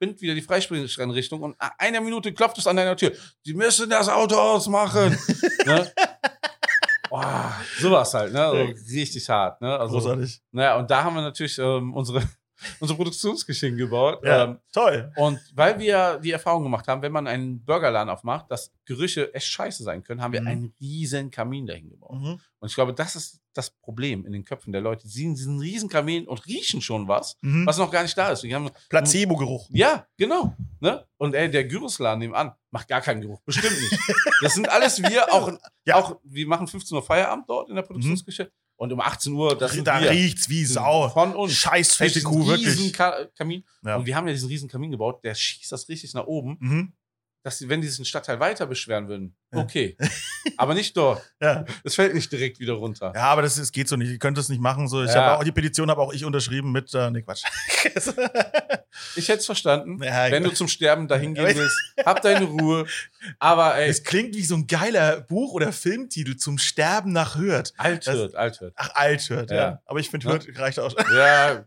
spinnt 0.03 0.21
wieder 0.21 0.35
die 0.35 0.41
Freisprecheinrichtung 0.41 1.41
und 1.41 1.59
nach 1.61 1.71
einer 1.77 2.01
Minute 2.01 2.33
klopft 2.33 2.57
es 2.57 2.67
an 2.67 2.75
deiner 2.75 2.97
Tür. 2.97 3.13
Die 3.45 3.53
müssen 3.53 3.89
das 3.89 4.09
Auto 4.09 4.35
ausmachen. 4.35 5.17
ne? 5.65 5.91
Boah, 7.09 7.53
sowas 7.79 8.13
halt, 8.13 8.33
ne? 8.33 8.43
Also, 8.43 8.73
richtig 8.93 9.29
hart, 9.29 9.61
ne? 9.61 9.79
Also, 9.79 9.99
Großartig. 9.99 10.41
naja, 10.51 10.77
und 10.77 10.91
da 10.91 11.03
haben 11.03 11.15
wir 11.15 11.21
natürlich 11.21 11.57
ähm, 11.57 11.93
unsere, 11.93 12.21
unsere 12.79 12.97
Produktionsküche 12.97 13.67
hingebaut. 13.67 14.19
Ja, 14.23 14.43
Ähm, 14.45 14.59
toll. 14.71 15.11
und 15.15 15.39
weil 15.53 15.79
wir 15.79 16.19
die 16.23 16.31
Erfahrung 16.31 16.63
gemacht 16.63 16.87
haben, 16.87 17.01
wenn 17.01 17.11
man 17.11 17.27
einen 17.27 17.63
Burgerladen 17.63 18.09
aufmacht, 18.09 18.49
dass 18.51 18.71
Gerüche 18.85 19.33
echt 19.33 19.47
scheiße 19.47 19.83
sein 19.83 20.03
können, 20.03 20.21
haben 20.21 20.33
wir 20.33 20.41
Mhm. 20.41 20.47
einen 20.47 20.73
riesen 20.79 21.31
Kamin 21.31 21.65
dahin 21.67 21.89
gebaut. 21.89 22.15
Mhm. 22.19 22.39
Und 22.59 22.69
ich 22.69 22.75
glaube, 22.75 22.93
das 22.93 23.15
ist 23.15 23.41
das 23.53 23.69
Problem 23.69 24.25
in 24.25 24.31
den 24.33 24.43
Köpfen 24.45 24.71
der 24.73 24.81
Leute. 24.81 25.07
Sie 25.07 25.19
sehen 25.19 25.35
diesen 25.35 25.59
riesen 25.59 25.87
Kamin 25.89 26.27
und 26.27 26.45
riechen 26.47 26.81
schon 26.81 27.07
was, 27.07 27.37
Mhm. 27.41 27.65
was 27.67 27.77
noch 27.77 27.91
gar 27.91 28.01
nicht 28.03 28.17
da 28.17 28.29
ist. 28.31 28.43
Placebo-Geruch. 28.89 29.67
ja, 29.71 30.05
genau. 30.17 30.55
Ne? 30.79 31.05
Und 31.17 31.35
ey, 31.35 31.49
der 31.49 31.63
Gyrosladen 31.65 32.19
nebenan 32.19 32.51
macht 32.71 32.87
gar 32.87 33.01
keinen 33.01 33.21
Geruch. 33.21 33.39
Bestimmt 33.45 33.79
nicht. 33.79 33.97
Das 34.41 34.55
sind 34.55 34.67
alles 34.69 35.01
wir, 35.01 35.31
auch, 35.33 35.51
Ja. 35.85 35.95
auch 35.95 36.19
wir 36.23 36.45
machen 36.47 36.67
15 36.67 36.95
Uhr 36.97 37.03
Feierabend 37.03 37.45
dort 37.47 37.69
in 37.69 37.75
der 37.75 37.83
Produktionsküche. 37.83 38.51
Und 38.75 38.91
um 38.91 38.99
18 38.99 39.31
Uhr, 39.33 39.57
das 39.57 39.73
sind 39.73 39.87
da 39.87 40.01
wir. 40.01 40.09
riecht's 40.11 40.49
wie 40.49 40.65
Sau. 40.65 41.07
Von 41.09 41.35
uns. 41.35 41.53
Scheiß 41.53 41.95
fette 41.95 42.21
Kuh, 42.21 42.47
wirklich. 42.47 42.91
Ka 42.93 43.25
Kamin. 43.37 43.63
Ja. 43.83 43.95
Und 43.97 44.05
wir 44.05 44.15
haben 44.15 44.27
ja 44.27 44.33
diesen 44.33 44.49
riesen 44.49 44.67
Kamin 44.67 44.91
gebaut, 44.91 45.23
der 45.23 45.35
schießt 45.35 45.71
das 45.71 45.87
richtig 45.89 46.13
nach 46.13 46.25
oben, 46.25 46.57
Mhm. 46.59 46.93
dass 47.43 47.59
sie, 47.59 47.69
wenn 47.69 47.81
die 47.81 47.87
diesen 47.87 48.03
Stadtteil 48.05 48.39
weiter 48.39 48.65
beschweren 48.65 49.07
würden. 49.07 49.35
Okay. 49.53 49.97
Aber 50.57 50.73
nicht 50.73 50.95
dort. 50.97 51.21
Ja. 51.43 51.65
Es 51.83 51.95
fällt 51.95 52.13
nicht 52.13 52.31
direkt 52.31 52.59
wieder 52.61 52.73
runter. 52.73 53.11
ja, 53.13 53.23
aber 53.23 53.41
das, 53.41 53.57
ist, 53.57 53.73
geht 53.73 53.89
so 53.89 53.97
nicht. 53.97 54.09
Ihr 54.11 54.17
könnt 54.17 54.37
es 54.37 54.47
nicht 54.47 54.61
machen. 54.61 54.87
So. 54.87 55.03
Ich 55.03 55.09
Ja. 55.13 55.15
habe 55.25 55.39
auch 55.39 55.43
die 55.43 55.51
Petition 55.51 55.89
habe 55.89 55.99
auch 56.01 56.13
ich 56.13 56.23
unterschrieben 56.23 56.71
mit. 56.71 56.93
Äh, 56.93 57.11
nee, 57.11 57.21
Quatsch. 57.21 57.43
Ich 59.15 59.27
hätte 59.27 59.39
es 59.39 59.45
verstanden. 59.45 60.01
Ja, 60.03 60.29
wenn 60.31 60.43
du 60.43 60.51
zum 60.51 60.67
Sterben 60.67 61.07
dahin 61.07 61.33
gehen 61.33 61.45
willst, 61.55 61.75
hab 62.05 62.21
deine 62.21 62.45
Ruhe. 62.45 62.85
Aber 63.39 63.75
ey, 63.75 63.89
Es 63.89 64.03
klingt 64.03 64.35
wie 64.35 64.43
so 64.43 64.55
ein 64.55 64.67
geiler 64.67 65.21
Buch- 65.21 65.53
oder 65.53 65.71
Filmtitel 65.73 66.35
zum 66.35 66.57
Sterben 66.57 67.11
nach 67.11 67.35
Hürth. 67.35 67.73
alt 67.77 68.05
das- 68.07 68.15
hört, 68.15 68.35
alt 68.35 68.61
hört. 68.61 68.73
Ach, 68.77 68.89
Alt-Hürth, 68.93 69.49
ja. 69.49 69.55
Ja. 69.57 69.81
Aber 69.85 69.99
ich 69.99 70.09
finde. 70.09 70.27
Hürth 70.29 70.47
reicht 70.57 70.79
auch. 70.79 70.93
Ja, 71.13 71.63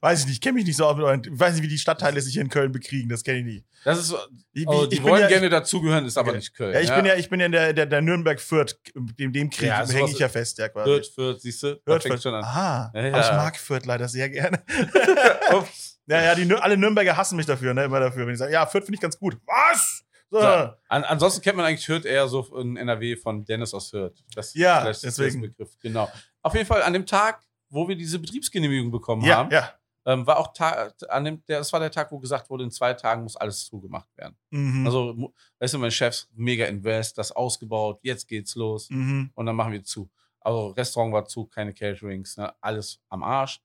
Weiß 0.00 0.20
ich 0.20 0.26
nicht, 0.26 0.42
kenne 0.42 0.54
mich 0.54 0.66
nicht 0.66 0.76
so 0.76 0.84
aus 0.86 0.96
mit 0.96 1.04
euren. 1.04 1.22
Ich 1.24 1.38
weiß 1.38 1.54
nicht, 1.54 1.62
wie 1.62 1.68
die 1.68 1.78
Stadtteile 1.78 2.20
sich 2.20 2.32
hier 2.34 2.42
in 2.42 2.48
Köln 2.50 2.70
bekriegen, 2.72 3.08
das 3.08 3.22
kenne 3.22 3.38
ich 3.38 3.44
nicht. 3.44 3.64
das 3.84 3.98
ist. 3.98 4.14
Ich, 4.52 4.66
Oh, 4.66 4.82
ich- 4.84 4.88
die 4.90 4.96
ich 4.96 5.02
wollen 5.02 5.26
gerne 5.28 5.48
dazugehören, 5.48 6.04
ist 6.06 6.16
aber 6.18 6.28
Okay. 6.30 6.38
nicht 6.38 6.54
Köln. 6.54 6.74
Ja, 6.74 6.80
ich 6.80 6.92
bin 6.94 7.04
ja, 7.06 7.14
ich 7.18 7.28
bin 7.28 7.40
ja 7.40 7.46
in 7.46 7.52
der, 7.52 7.72
der, 7.72 7.86
der 7.86 8.00
Nürnberg-Fürth, 8.00 8.76
dem, 8.94 9.32
dem 9.32 9.50
Krieg 9.50 9.68
Ja, 9.68 9.86
hänge 9.86 10.10
ich 10.10 10.18
ja 10.18 10.28
fest, 10.28 10.58
ja 10.58 10.68
quasi. 10.68 10.90
Fürth, 10.90 11.06
Fürth, 11.14 11.40
siehst 11.40 11.62
du? 11.62 11.80
Fängt 11.86 12.02
Fürth. 12.02 12.22
schon 12.22 12.34
an. 12.34 12.44
Aha, 12.44 12.92
Ja, 12.94 13.00
aber 13.08 13.20
ich 13.20 13.26
ja. 13.26 13.36
mag 13.36 13.56
Fürth 13.56 13.84
leider 13.86 14.08
sehr 14.08 14.28
gerne. 14.30 14.62
Ups. 15.52 16.00
Ja, 16.06 16.22
ja, 16.22 16.34
die, 16.34 16.50
alle 16.54 16.76
Nürnberger 16.76 17.16
hassen 17.16 17.36
mich 17.36 17.46
dafür, 17.46 17.74
ne, 17.74 17.84
immer 17.84 18.00
dafür, 18.00 18.26
wenn 18.26 18.32
ich 18.32 18.38
sage, 18.38 18.52
ja, 18.52 18.64
Fürth 18.66 18.84
finde 18.86 18.96
ich 18.96 19.00
ganz 19.02 19.18
gut. 19.18 19.36
Was? 19.46 20.04
So. 20.30 20.38
An, 20.38 21.04
ansonsten 21.04 21.42
kennt 21.42 21.56
man 21.56 21.66
eigentlich 21.66 21.86
Hürth 21.88 22.04
eher 22.04 22.28
so 22.28 22.42
in 22.58 22.76
NRW 22.76 23.16
von 23.16 23.44
Dennis 23.44 23.72
aus 23.74 23.92
Hürth. 23.92 24.14
Das 24.34 24.54
Ja, 24.54 24.80
vielleicht 24.80 25.04
ist 25.04 25.18
deswegen. 25.18 25.42
das 25.42 25.50
Begriff. 25.50 25.70
Genau. 25.80 26.10
Auf 26.42 26.54
jeden 26.54 26.66
Fall 26.66 26.82
an 26.82 26.92
dem 26.92 27.06
Tag, 27.06 27.40
wo 27.70 27.88
wir 27.88 27.96
diese 27.96 28.18
Betriebsgenehmigung 28.18 28.90
bekommen 28.90 29.22
Ja, 29.24 29.36
haben, 29.36 29.50
ja. 29.50 29.70
Ähm, 30.08 30.26
war 30.26 30.38
auch 30.38 30.54
Ta 30.54 30.90
an 31.10 31.24
dem, 31.24 31.44
der, 31.44 31.58
das 31.58 31.70
war 31.70 31.80
der 31.80 31.90
Tag, 31.90 32.10
wo 32.10 32.18
gesagt 32.18 32.48
wurde, 32.48 32.64
in 32.64 32.70
zwei 32.70 32.94
Tagen 32.94 33.24
muss 33.24 33.36
alles 33.36 33.66
zugemacht 33.66 34.08
werden. 34.16 34.36
Mhm. 34.48 34.86
Also, 34.86 35.34
weißt 35.58 35.74
du, 35.74 35.78
mein 35.78 35.90
Chef, 35.90 36.26
mega 36.34 36.64
invest, 36.64 37.18
das 37.18 37.30
ausgebaut, 37.30 37.98
jetzt 38.02 38.26
geht's 38.26 38.54
los 38.54 38.88
mhm. 38.88 39.30
und 39.34 39.44
dann 39.44 39.54
machen 39.54 39.72
wir 39.72 39.84
zu. 39.84 40.10
Also, 40.40 40.68
Restaurant 40.68 41.12
war 41.12 41.26
zu, 41.26 41.44
keine 41.44 41.74
Caterings, 41.74 42.38
ne, 42.38 42.50
alles 42.62 43.00
am 43.10 43.22
Arsch. 43.22 43.60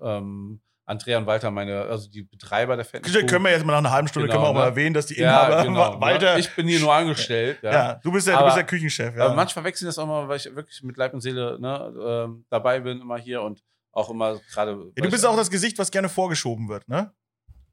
Ähm, 0.00 0.60
Andrea 0.86 1.18
und 1.18 1.26
Walter, 1.26 1.52
meine, 1.52 1.82
also 1.82 2.10
die 2.10 2.22
Betreiber 2.22 2.74
der 2.74 2.84
Fetten 2.84 3.08
Können 3.28 3.44
wir 3.44 3.52
jetzt 3.52 3.64
mal 3.64 3.74
nach 3.74 3.78
einer 3.78 3.90
halben 3.92 4.08
Stunde 4.08 4.26
Genau, 4.26 4.40
können 4.40 4.46
wir 4.46 4.50
auch 4.50 4.54
mal 4.54 4.70
ne? 4.70 4.70
erwähnen, 4.70 4.94
dass 4.94 5.06
die 5.06 5.20
ja, 5.20 5.46
Inhaber 5.46 5.62
genau, 5.62 6.00
Walter. 6.00 6.34
ne? 6.34 6.40
Ich 6.40 6.52
bin 6.56 6.66
hier 6.66 6.80
nur 6.80 6.92
angestellt. 6.92 7.60
Ja. 7.62 7.72
ja. 7.72 7.94
du 8.02 8.10
bist 8.10 8.26
ja, 8.26 8.32
du 8.32 8.38
Aber- 8.40 8.46
bist 8.46 8.56
ja 8.56 8.62
Küchenchef, 8.64 9.16
ja. 9.16 9.32
Manchmal 9.32 9.64
wechseln 9.64 9.86
das 9.86 9.98
auch 10.00 10.06
mal, 10.08 10.26
weil 10.26 10.38
ich 10.38 10.52
wirklich 10.56 10.82
mit 10.82 10.96
Leib 10.96 11.14
und 11.14 11.20
Seele 11.20 11.60
ne, 11.60 12.24
ähm, 12.26 12.44
dabei 12.50 12.80
bin, 12.80 13.00
immer 13.00 13.18
hier 13.18 13.42
und 13.42 13.62
auch 13.92 14.10
immer 14.10 14.40
gerade. 14.52 14.72
ja, 14.96 15.02
du 15.04 15.10
bist 15.10 15.24
auch 15.24 15.36
das 15.36 15.50
Gesicht, 15.50 15.78
was 15.78 15.90
gerne 15.90 16.08
vorgeschoben 16.08 16.68
wird, 16.68 16.88
ne? 16.88 17.12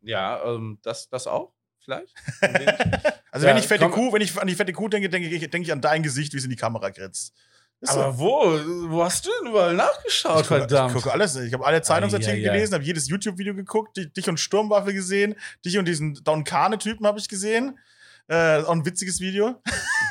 Ja, 0.01 0.43
ähm, 0.45 0.79
das, 0.83 1.09
das 1.09 1.27
auch, 1.27 1.53
vielleicht. 1.83 2.13
Also 3.31 3.45
Ja, 3.45 3.53
wenn 3.53 3.61
ich 3.61 3.67
fette 3.67 3.83
komm- 3.83 3.91
Kuh, 3.91 4.13
wenn 4.13 4.21
ich 4.23 4.35
an 4.41 4.47
die 4.47 4.55
fette 4.55 4.73
Kuh 4.73 4.87
denke, 4.87 5.07
denke 5.09 5.27
ich, 5.29 5.39
denke 5.41 5.61
ich 5.67 5.71
an 5.71 5.81
dein 5.81 6.01
Gesicht, 6.01 6.33
wie 6.33 6.37
es 6.37 6.43
in 6.45 6.49
die 6.49 6.55
Kamera 6.55 6.89
grinst. 6.89 7.33
Ist 7.79 7.93
so. 7.93 7.99
Aber 8.01 8.17
wo? 8.17 8.89
Wo 8.89 9.03
hast 9.03 9.25
du 9.25 9.29
denn 9.39 9.51
überall 9.51 9.73
nachgeschaut, 9.75 10.41
Ich 10.41 10.47
gucke, 10.47 10.59
verdammt? 10.61 10.89
ich 10.95 10.95
gucke 11.01 11.13
alles. 11.13 11.35
Ich 11.35 11.53
habe 11.53 11.63
alle 11.65 11.81
Zeitungsartikel 11.81 12.33
Ei, 12.33 12.37
ei, 12.37 12.49
ei. 12.49 12.53
gelesen, 12.53 12.73
habe 12.73 12.83
jedes 12.83 13.07
YouTube-Video 13.07 13.53
geguckt, 13.53 13.95
di- 13.95 14.11
dich 14.11 14.27
und 14.27 14.39
Sturmwaffe 14.39 14.93
gesehen, 14.93 15.35
dich 15.63 15.77
und 15.77 15.85
diesen 15.85 16.15
Don 16.23 16.43
Kane-Typen 16.43 17.05
habe 17.05 17.19
ich 17.19 17.29
gesehen. 17.29 17.77
Äh, 18.31 18.61
auch 18.63 18.71
ein 18.71 18.85
witziges 18.85 19.19
Video. 19.19 19.55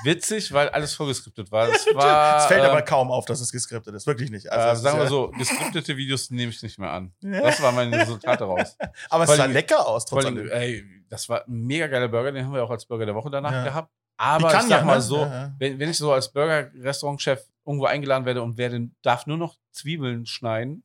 Witzig, 0.02 0.52
weil 0.52 0.68
alles 0.70 0.92
vorgeskriptet 0.94 1.52
war. 1.52 1.68
Es 1.72 1.86
war. 1.94 2.38
es 2.40 2.46
fällt 2.46 2.64
ähm, 2.64 2.70
aber 2.70 2.82
kaum 2.82 3.12
auf, 3.12 3.24
dass 3.26 3.40
es 3.40 3.52
geskriptet 3.52 3.94
ist. 3.94 4.06
Wirklich 4.08 4.30
nicht. 4.30 4.50
Also, 4.50 4.80
äh, 4.80 4.82
sagen 4.82 4.98
wir 4.98 5.04
ja- 5.04 5.08
so, 5.10 5.28
geskriptete 5.38 5.96
Videos 5.96 6.30
nehme 6.30 6.50
ich 6.50 6.60
nicht 6.62 6.78
mehr 6.78 6.90
an. 6.90 7.12
Das 7.20 7.62
war 7.62 7.70
mein 7.72 7.94
Resultat 7.94 8.40
daraus. 8.40 8.76
Aber 9.08 9.22
es 9.24 9.30
sah 9.30 9.44
allem- 9.44 9.52
lecker 9.52 9.86
aus, 9.86 10.04
Vor 10.08 10.18
trotz 10.20 10.26
allem, 10.26 10.38
allem. 10.38 10.50
ey, 10.50 10.84
das 11.08 11.28
war 11.28 11.46
ein 11.46 11.62
mega 11.62 11.86
geiler 11.86 12.08
Burger, 12.08 12.32
den 12.32 12.44
haben 12.44 12.52
wir 12.54 12.64
auch 12.64 12.70
als 12.70 12.84
Burger 12.86 13.06
der 13.06 13.14
Woche 13.14 13.30
danach 13.30 13.52
Ja. 13.52 13.62
gehabt. 13.64 13.92
Aber 14.16 14.48
kann 14.50 14.62
ich 14.64 14.68
sag 14.70 14.80
ja, 14.80 14.84
mal 14.84 14.96
ne? 14.96 15.00
so, 15.02 15.18
ja. 15.20 15.52
wenn, 15.60 15.78
wenn 15.78 15.88
ich 15.90 15.96
so 15.96 16.12
als 16.12 16.32
Burger-Restaurantchef 16.32 17.44
irgendwo 17.64 17.86
eingeladen 17.86 18.24
werde 18.24 18.42
und 18.42 18.56
werde, 18.58 18.88
darf 19.02 19.26
nur 19.26 19.36
noch 19.36 19.56
Zwiebeln 19.70 20.26
schneiden, 20.26 20.82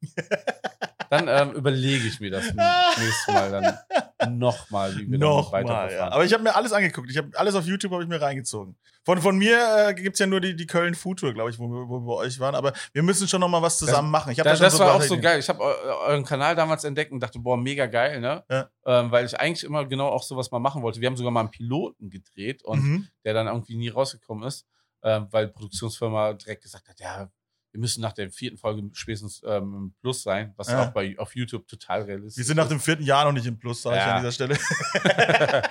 dann 1.10 1.28
ähm, 1.28 1.52
überlege 1.54 2.06
ich 2.06 2.20
mir 2.20 2.30
das 2.30 2.44
nächste 2.44 3.32
Mal 3.32 3.50
dann 3.50 4.38
nochmal, 4.38 4.94
wie 4.96 5.10
wir 5.10 5.18
dann 5.18 5.28
Nochmal, 5.28 5.62
ja. 5.62 5.68
weiterverfahren. 5.68 6.12
Aber 6.12 6.24
ich 6.24 6.32
habe 6.32 6.42
mir 6.42 6.54
alles 6.54 6.72
angeguckt. 6.72 7.10
Ich 7.10 7.16
habe 7.16 7.30
alles 7.34 7.54
auf 7.54 7.64
YouTube 7.66 7.92
habe 7.92 8.02
ich 8.02 8.08
mir 8.08 8.20
reingezogen. 8.20 8.76
Von, 9.04 9.22
von 9.22 9.38
mir 9.38 9.88
äh, 9.88 9.94
gibt 9.94 10.14
es 10.14 10.18
ja 10.18 10.26
nur 10.26 10.40
die, 10.40 10.54
die 10.54 10.66
Köln 10.66 10.94
Food 10.94 11.20
Tour, 11.20 11.32
glaube 11.32 11.50
ich, 11.50 11.58
wo 11.58 11.68
wir, 11.68 11.88
wo 11.88 12.00
wir 12.00 12.06
bei 12.06 12.12
euch 12.24 12.38
waren. 12.40 12.54
Aber 12.54 12.72
wir 12.92 13.02
müssen 13.02 13.26
schon 13.26 13.40
noch 13.40 13.48
mal 13.48 13.62
was 13.62 13.78
zusammen 13.78 14.10
machen. 14.10 14.32
Ich 14.32 14.38
hab 14.38 14.44
das 14.44 14.58
da 14.58 14.66
das 14.66 14.76
schon 14.76 14.86
war 14.86 14.94
auch 14.96 15.02
so 15.02 15.18
geil. 15.18 15.38
Ich 15.38 15.48
habe 15.48 15.62
euren 15.62 16.24
Kanal 16.24 16.54
damals 16.56 16.84
entdeckt 16.84 17.12
und 17.12 17.20
dachte, 17.20 17.38
boah, 17.38 17.56
mega 17.56 17.86
geil, 17.86 18.20
ne? 18.20 18.44
Ja. 18.50 18.68
Ähm, 18.84 19.10
weil 19.10 19.24
ich 19.24 19.38
eigentlich 19.38 19.64
immer 19.64 19.86
genau 19.86 20.08
auch 20.08 20.22
sowas 20.22 20.50
mal 20.50 20.58
machen 20.58 20.82
wollte. 20.82 21.00
Wir 21.00 21.06
haben 21.08 21.16
sogar 21.16 21.30
mal 21.32 21.40
einen 21.40 21.50
Piloten 21.50 22.10
gedreht 22.10 22.62
und 22.64 22.82
Mhm. 22.82 23.08
der 23.24 23.34
dann 23.34 23.46
irgendwie 23.46 23.76
nie 23.76 23.88
rausgekommen 23.88 24.46
ist, 24.46 24.66
ähm, 25.02 25.28
weil 25.30 25.46
die 25.46 25.52
Produktionsfirma 25.52 26.34
direkt 26.34 26.62
gesagt 26.62 26.88
hat, 26.88 27.00
ja, 27.00 27.30
wir 27.78 27.82
müssen 27.82 28.00
nach 28.00 28.12
der 28.12 28.28
vierten 28.32 28.58
Folge 28.58 28.82
spätestens 28.92 29.40
ähm, 29.46 29.72
im 29.74 29.94
Plus 30.00 30.24
sein, 30.24 30.52
was 30.56 30.68
Ja. 30.68 30.82
auch 30.82 30.90
bei, 30.90 31.14
auf 31.16 31.36
YouTube 31.36 31.68
total 31.68 32.02
realistisch 32.02 32.38
Wir 32.38 32.44
sind 32.44 32.56
nach 32.56 32.64
ist. 32.64 32.70
dem 32.70 32.80
vierten 32.80 33.04
Jahr 33.04 33.24
noch 33.24 33.30
nicht 33.30 33.46
im 33.46 33.56
Plus, 33.56 33.82
sage 33.82 33.96
ich 33.98 34.02
Ja. 34.02 34.16
an 34.16 34.20
dieser 34.20 34.32
Stelle. 34.32 34.58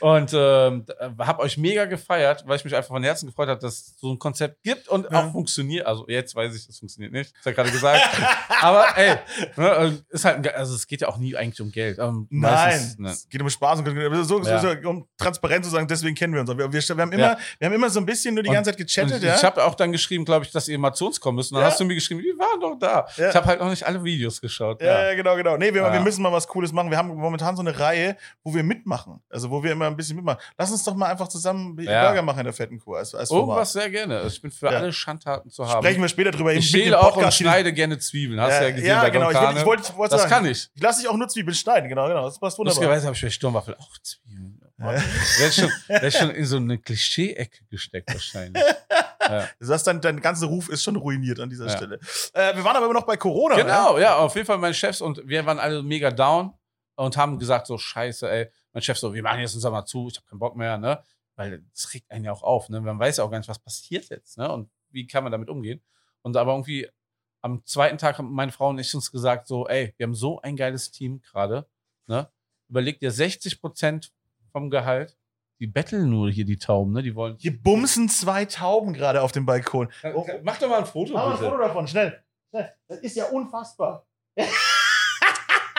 und 0.00 0.30
ähm, 0.32 0.86
habe 1.18 1.42
euch 1.42 1.56
mega 1.58 1.84
gefeiert, 1.86 2.44
weil 2.46 2.56
ich 2.56 2.64
mich 2.64 2.74
einfach 2.74 2.88
von 2.88 3.02
Herzen 3.02 3.26
gefreut 3.26 3.48
habe, 3.48 3.60
dass 3.60 3.74
es 3.74 3.94
so 3.98 4.12
ein 4.12 4.18
Konzept 4.20 4.62
gibt 4.62 4.86
und 4.88 5.10
Ja. 5.10 5.24
auch 5.26 5.32
funktioniert. 5.32 5.86
Also 5.86 6.06
jetzt 6.08 6.36
weiß 6.36 6.54
ich, 6.54 6.68
es 6.68 6.78
funktioniert 6.78 7.12
nicht, 7.12 7.34
ist 7.36 7.44
ja 7.46 7.50
gerade 7.52 7.70
gesagt. 7.72 8.00
Aber 8.60 8.86
ey, 8.96 9.16
ne, 9.56 9.68
äh, 9.68 9.92
ist 10.14 10.24
halt, 10.24 10.54
also 10.54 10.74
es 10.76 10.86
geht 10.86 11.00
ja 11.00 11.08
auch 11.08 11.18
nie 11.18 11.34
eigentlich 11.36 11.60
um 11.60 11.72
Geld. 11.72 11.98
Ähm, 11.98 12.28
Nein, 12.30 12.52
meistens, 12.52 12.98
ne. 12.98 13.10
es 13.10 13.28
geht 13.28 13.42
um 13.42 13.50
Spaß 13.50 13.80
und 13.80 14.24
so, 14.24 14.42
so, 14.44 14.58
so, 14.58 14.68
um 14.88 15.08
transparent 15.18 15.64
zu 15.64 15.70
sagen, 15.72 15.88
deswegen 15.88 16.14
kennen 16.14 16.32
wir 16.32 16.40
uns. 16.42 16.48
Wir, 16.50 16.58
wir, 16.58 16.72
wir, 16.72 16.96
haben, 17.02 17.12
immer, 17.12 17.36
wir 17.58 17.66
haben 17.66 17.74
immer 17.74 17.90
so 17.90 17.98
ein 17.98 18.06
bisschen 18.06 18.34
nur 18.34 18.44
die 18.44 18.50
ganze 18.50 18.70
Zeit 18.70 18.78
gechattet, 18.78 19.22
Und. 19.22 19.34
Ich 19.36 19.44
habe 19.44 19.64
auch 19.64 19.74
dann 19.74 19.90
geschrieben, 19.90 20.24
glaube 20.24 20.44
ich, 20.44 20.52
dass 20.52 20.68
ihr 20.68 20.78
mal 20.78 20.92
zu 20.94 21.06
uns 21.06 21.20
kommen 21.20 21.36
müsst. 21.36 21.52
Und 21.56 21.60
dann 21.60 21.68
Ja. 21.68 21.70
hast 21.70 21.80
du 21.80 21.84
mir 21.84 21.94
geschrieben, 21.94 22.20
wir 22.22 22.36
waren 22.38 22.60
doch 22.60 22.76
da. 22.78 23.06
Ja. 23.16 23.30
Ich 23.30 23.34
habe 23.34 23.46
halt 23.46 23.60
noch 23.60 23.70
nicht 23.70 23.84
alle 23.86 24.02
Videos 24.04 24.40
geschaut. 24.40 24.82
Ja, 24.82 25.08
ja, 25.10 25.14
genau, 25.14 25.36
genau. 25.36 25.56
Nee, 25.56 25.72
wir, 25.72 25.92
wir 25.92 26.00
müssen 26.00 26.22
mal 26.22 26.32
was 26.32 26.46
Cooles 26.46 26.72
machen. 26.72 26.90
Wir 26.90 26.98
haben 26.98 27.08
momentan 27.08 27.56
so 27.56 27.62
eine 27.62 27.78
Reihe, 27.78 28.16
wo 28.44 28.54
wir 28.54 28.62
mitmachen. 28.62 29.20
Also, 29.30 29.50
wo 29.50 29.62
wir 29.62 29.72
immer 29.72 29.86
ein 29.86 29.96
bisschen 29.96 30.16
mitmachen. 30.16 30.38
Lass 30.58 30.70
uns 30.70 30.84
doch 30.84 30.94
mal 30.94 31.06
einfach 31.10 31.28
zusammen. 31.28 31.74
Burger 31.76 32.22
machen 32.22 32.38
in 32.40 32.44
der 32.44 32.52
fetten 32.52 32.78
Kuh. 32.78 32.94
Als, 32.94 33.14
als. 33.14 33.30
Irgendwas 33.30 33.72
sehr 33.72 33.90
gerne. 33.90 34.16
Also 34.18 34.28
Ich 34.28 34.42
bin 34.42 34.50
für 34.50 34.68
alle 34.68 34.92
Schandtaten 34.92 35.50
zu 35.50 35.66
haben. 35.66 35.82
Sprechen 35.82 36.02
wir 36.02 36.08
später 36.08 36.30
drüber. 36.30 36.52
ich 36.52 36.68
schäle 36.68 37.00
auch 37.00 37.16
und 37.16 37.32
schneide 37.32 37.72
gerne 37.72 37.98
Zwiebeln. 37.98 38.40
Hast 38.40 38.60
du 38.60 38.64
ja 38.64 38.70
gesehen 38.70 38.86
ja, 38.88 39.00
bei 39.02 39.10
genau. 39.10 39.30
Ich 39.30 39.34
wollte, 39.36 39.46
Carne. 39.46 39.60
ich 39.60 39.66
wollte, 39.96 40.10
Das 40.10 40.22
sagen, 40.22 40.30
kann 40.32 40.46
ich. 40.46 40.68
Ich 40.74 40.82
lasse 40.82 41.00
dich 41.00 41.08
auch 41.08 41.16
nur 41.16 41.28
Zwiebeln 41.28 41.54
schneiden, 41.54 41.88
genau, 41.88 42.06
genau. 42.08 42.24
Das 42.24 42.38
passt 42.38 42.58
wunderbar. 42.58 42.74
Lustigerweise 42.74 43.06
habe 43.06 43.16
ich 43.16 43.22
bei 43.22 43.30
Sturmwaffel 43.30 43.74
auch 43.78 43.96
Zwiebeln. 44.02 44.60
Werde 44.78 45.02
ich, 45.48 45.54
schon, 45.54 45.70
werd 45.88 46.04
ich 46.04 46.14
schon 46.18 46.30
in 46.30 46.44
so 46.44 46.56
eine 46.58 46.76
Klischee-Ecke 46.76 47.64
gesteckt 47.70 48.12
wahrscheinlich. 48.12 48.62
Das 49.60 49.68
heißt, 49.70 49.86
dein, 49.86 50.00
dein 50.00 50.20
ganzer 50.20 50.46
Ruf 50.46 50.68
ist 50.68 50.82
schon 50.82 50.96
ruiniert 50.96 51.40
an 51.40 51.50
dieser 51.50 51.66
Ja. 51.66 51.76
Stelle. 51.76 51.98
Äh, 52.32 52.56
wir 52.56 52.64
waren 52.64 52.76
aber 52.76 52.86
immer 52.86 52.94
noch 52.94 53.06
bei 53.06 53.16
Corona. 53.16 53.56
Genau, 53.56 53.98
ja, 53.98 54.16
auf 54.16 54.34
jeden 54.34 54.46
Fall 54.46 54.58
meine 54.58 54.74
Chefs 54.74 55.00
und 55.00 55.26
wir 55.26 55.44
waren 55.46 55.58
alle 55.58 55.82
mega 55.82 56.10
down. 56.10 56.52
und 56.98 57.16
haben 57.18 57.38
gesagt 57.38 57.66
so, 57.66 57.76
scheiße, 57.76 58.30
ey, 58.30 58.50
mein 58.72 58.82
Chef 58.82 58.96
so, 58.98 59.12
wir 59.12 59.22
machen 59.22 59.40
jetzt 59.40 59.54
unser 59.54 59.70
mal 59.70 59.84
zu, 59.84 60.08
ich 60.10 60.16
habe 60.16 60.26
keinen 60.26 60.38
Bock 60.38 60.56
mehr, 60.56 60.78
ne? 60.78 61.02
Weil 61.34 61.62
das 61.74 61.92
regt 61.92 62.10
einen 62.10 62.24
ja 62.24 62.32
auch 62.32 62.42
auf, 62.42 62.70
ne? 62.70 62.80
Man 62.80 62.98
weiß 62.98 63.18
ja 63.18 63.24
auch 63.24 63.30
gar 63.30 63.36
nicht, 63.38 63.48
was 63.50 63.58
passiert 63.58 64.08
jetzt, 64.08 64.38
ne? 64.38 64.50
Und 64.50 64.70
wie 64.90 65.06
kann 65.06 65.22
man 65.22 65.30
damit 65.30 65.50
umgehen? 65.50 65.82
Und 66.22 66.36
aber 66.38 66.52
irgendwie 66.52 66.88
am 67.42 67.62
zweiten 67.66 67.98
Tag 67.98 68.16
haben 68.16 68.32
meine 68.32 68.50
Frau 68.50 68.70
und 68.70 68.78
ich 68.78 68.94
uns 68.94 69.12
gesagt 69.12 69.46
so, 69.46 69.68
ey, 69.68 69.92
wir 69.98 70.04
haben 70.04 70.14
so 70.14 70.40
ein 70.40 70.56
geiles 70.56 70.90
Team 70.90 71.20
gerade, 71.20 71.66
ne? 72.06 72.30
Überleg 72.70 72.98
dir 72.98 73.10
60 73.10 73.60
Prozent 73.60 74.10
vom 74.50 74.70
Gehalt, 74.70 75.18
die 75.60 75.66
betteln 75.66 76.10
nur 76.10 76.30
hier 76.30 76.44
die 76.44 76.58
Tauben, 76.58 76.92
ne? 76.92 77.02
Die 77.02 77.14
wollen. 77.14 77.36
Hier 77.38 77.56
bumsen 77.60 78.08
zwei 78.08 78.44
Tauben 78.44 78.92
gerade 78.92 79.22
auf 79.22 79.32
dem 79.32 79.46
Balkon. 79.46 79.88
Oh, 80.14 80.26
Mach 80.42 80.58
doch 80.58 80.68
mal 80.68 80.78
ein 80.80 80.86
Foto, 80.86 81.12
Mach 81.14 81.26
mal 81.26 81.32
ein. 81.32 81.38
Foto 81.38 81.58
davon, 81.58 81.88
schnell. 81.88 82.22
schnell. 82.50 82.72
Das 82.88 82.98
ist 83.00 83.16
ja 83.16 83.26
unfassbar. 83.26 84.06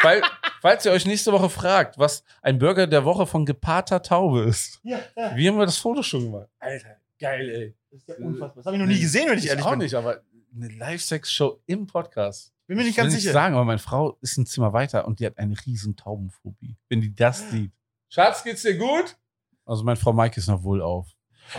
Weil, 0.03 0.21
falls 0.61 0.85
ihr 0.85 0.91
euch 0.91 1.05
nächste 1.05 1.31
Woche 1.31 1.49
fragt, 1.49 1.97
was 1.97 2.23
ein 2.41 2.59
Burger 2.59 2.85
der 2.87 3.03
Woche 3.03 3.25
von 3.25 3.45
gepaarter 3.45 4.01
Taube 4.01 4.41
ist, 4.43 4.79
Ja, 4.83 4.99
ja. 5.15 5.35
wie 5.35 5.47
haben 5.47 5.57
wir 5.57 5.65
das 5.65 5.77
Foto 5.77 6.03
schon 6.03 6.25
gemacht? 6.31 6.47
Alter, 6.59 6.97
geil, 7.19 7.49
ey. 7.49 7.75
Das 7.91 8.01
ist 8.01 8.07
ja 8.07 8.15
unfassbar. 8.15 8.55
Das 8.57 8.65
habe 8.67 8.75
ich 8.75 8.81
noch 8.81 8.87
nie 8.87 8.99
gesehen, 8.99 9.27
wenn 9.29 9.39
ich 9.39 9.47
ehrlich 9.47 9.65
auch 9.65 9.71
bin. 9.71 9.79
nicht, 9.79 9.95
aber 9.95 10.21
eine 10.55 10.67
Live-Sex-Show 10.69 11.61
im 11.65 11.87
Podcast. 11.87 12.53
Bin 12.67 12.77
mir 12.77 12.83
nicht 12.83 12.91
Ich 12.91 12.97
will 12.97 13.03
ganz 13.05 13.15
sicher. 13.15 13.31
sagen, 13.33 13.55
aber 13.55 13.65
meine 13.65 13.79
Frau 13.79 14.17
ist 14.21 14.37
ein 14.37 14.45
Zimmer 14.45 14.73
weiter 14.73 15.07
und 15.07 15.19
die 15.19 15.25
hat 15.25 15.37
eine 15.37 15.55
riesen 15.65 15.95
Taubenphobie. 15.95 16.75
Wenn 16.89 17.01
die 17.01 17.15
das 17.15 17.49
sieht. 17.49 17.71
Schatz, 18.09 18.43
geht's 18.43 18.61
dir 18.61 18.77
gut? 18.77 19.17
Also 19.67 19.83
meine 19.83 19.97
Frau 19.97 20.13
Maike 20.13 20.39
ist 20.39 20.47
noch 20.47 20.63
wohl 20.63 20.81
auf. 20.81 21.07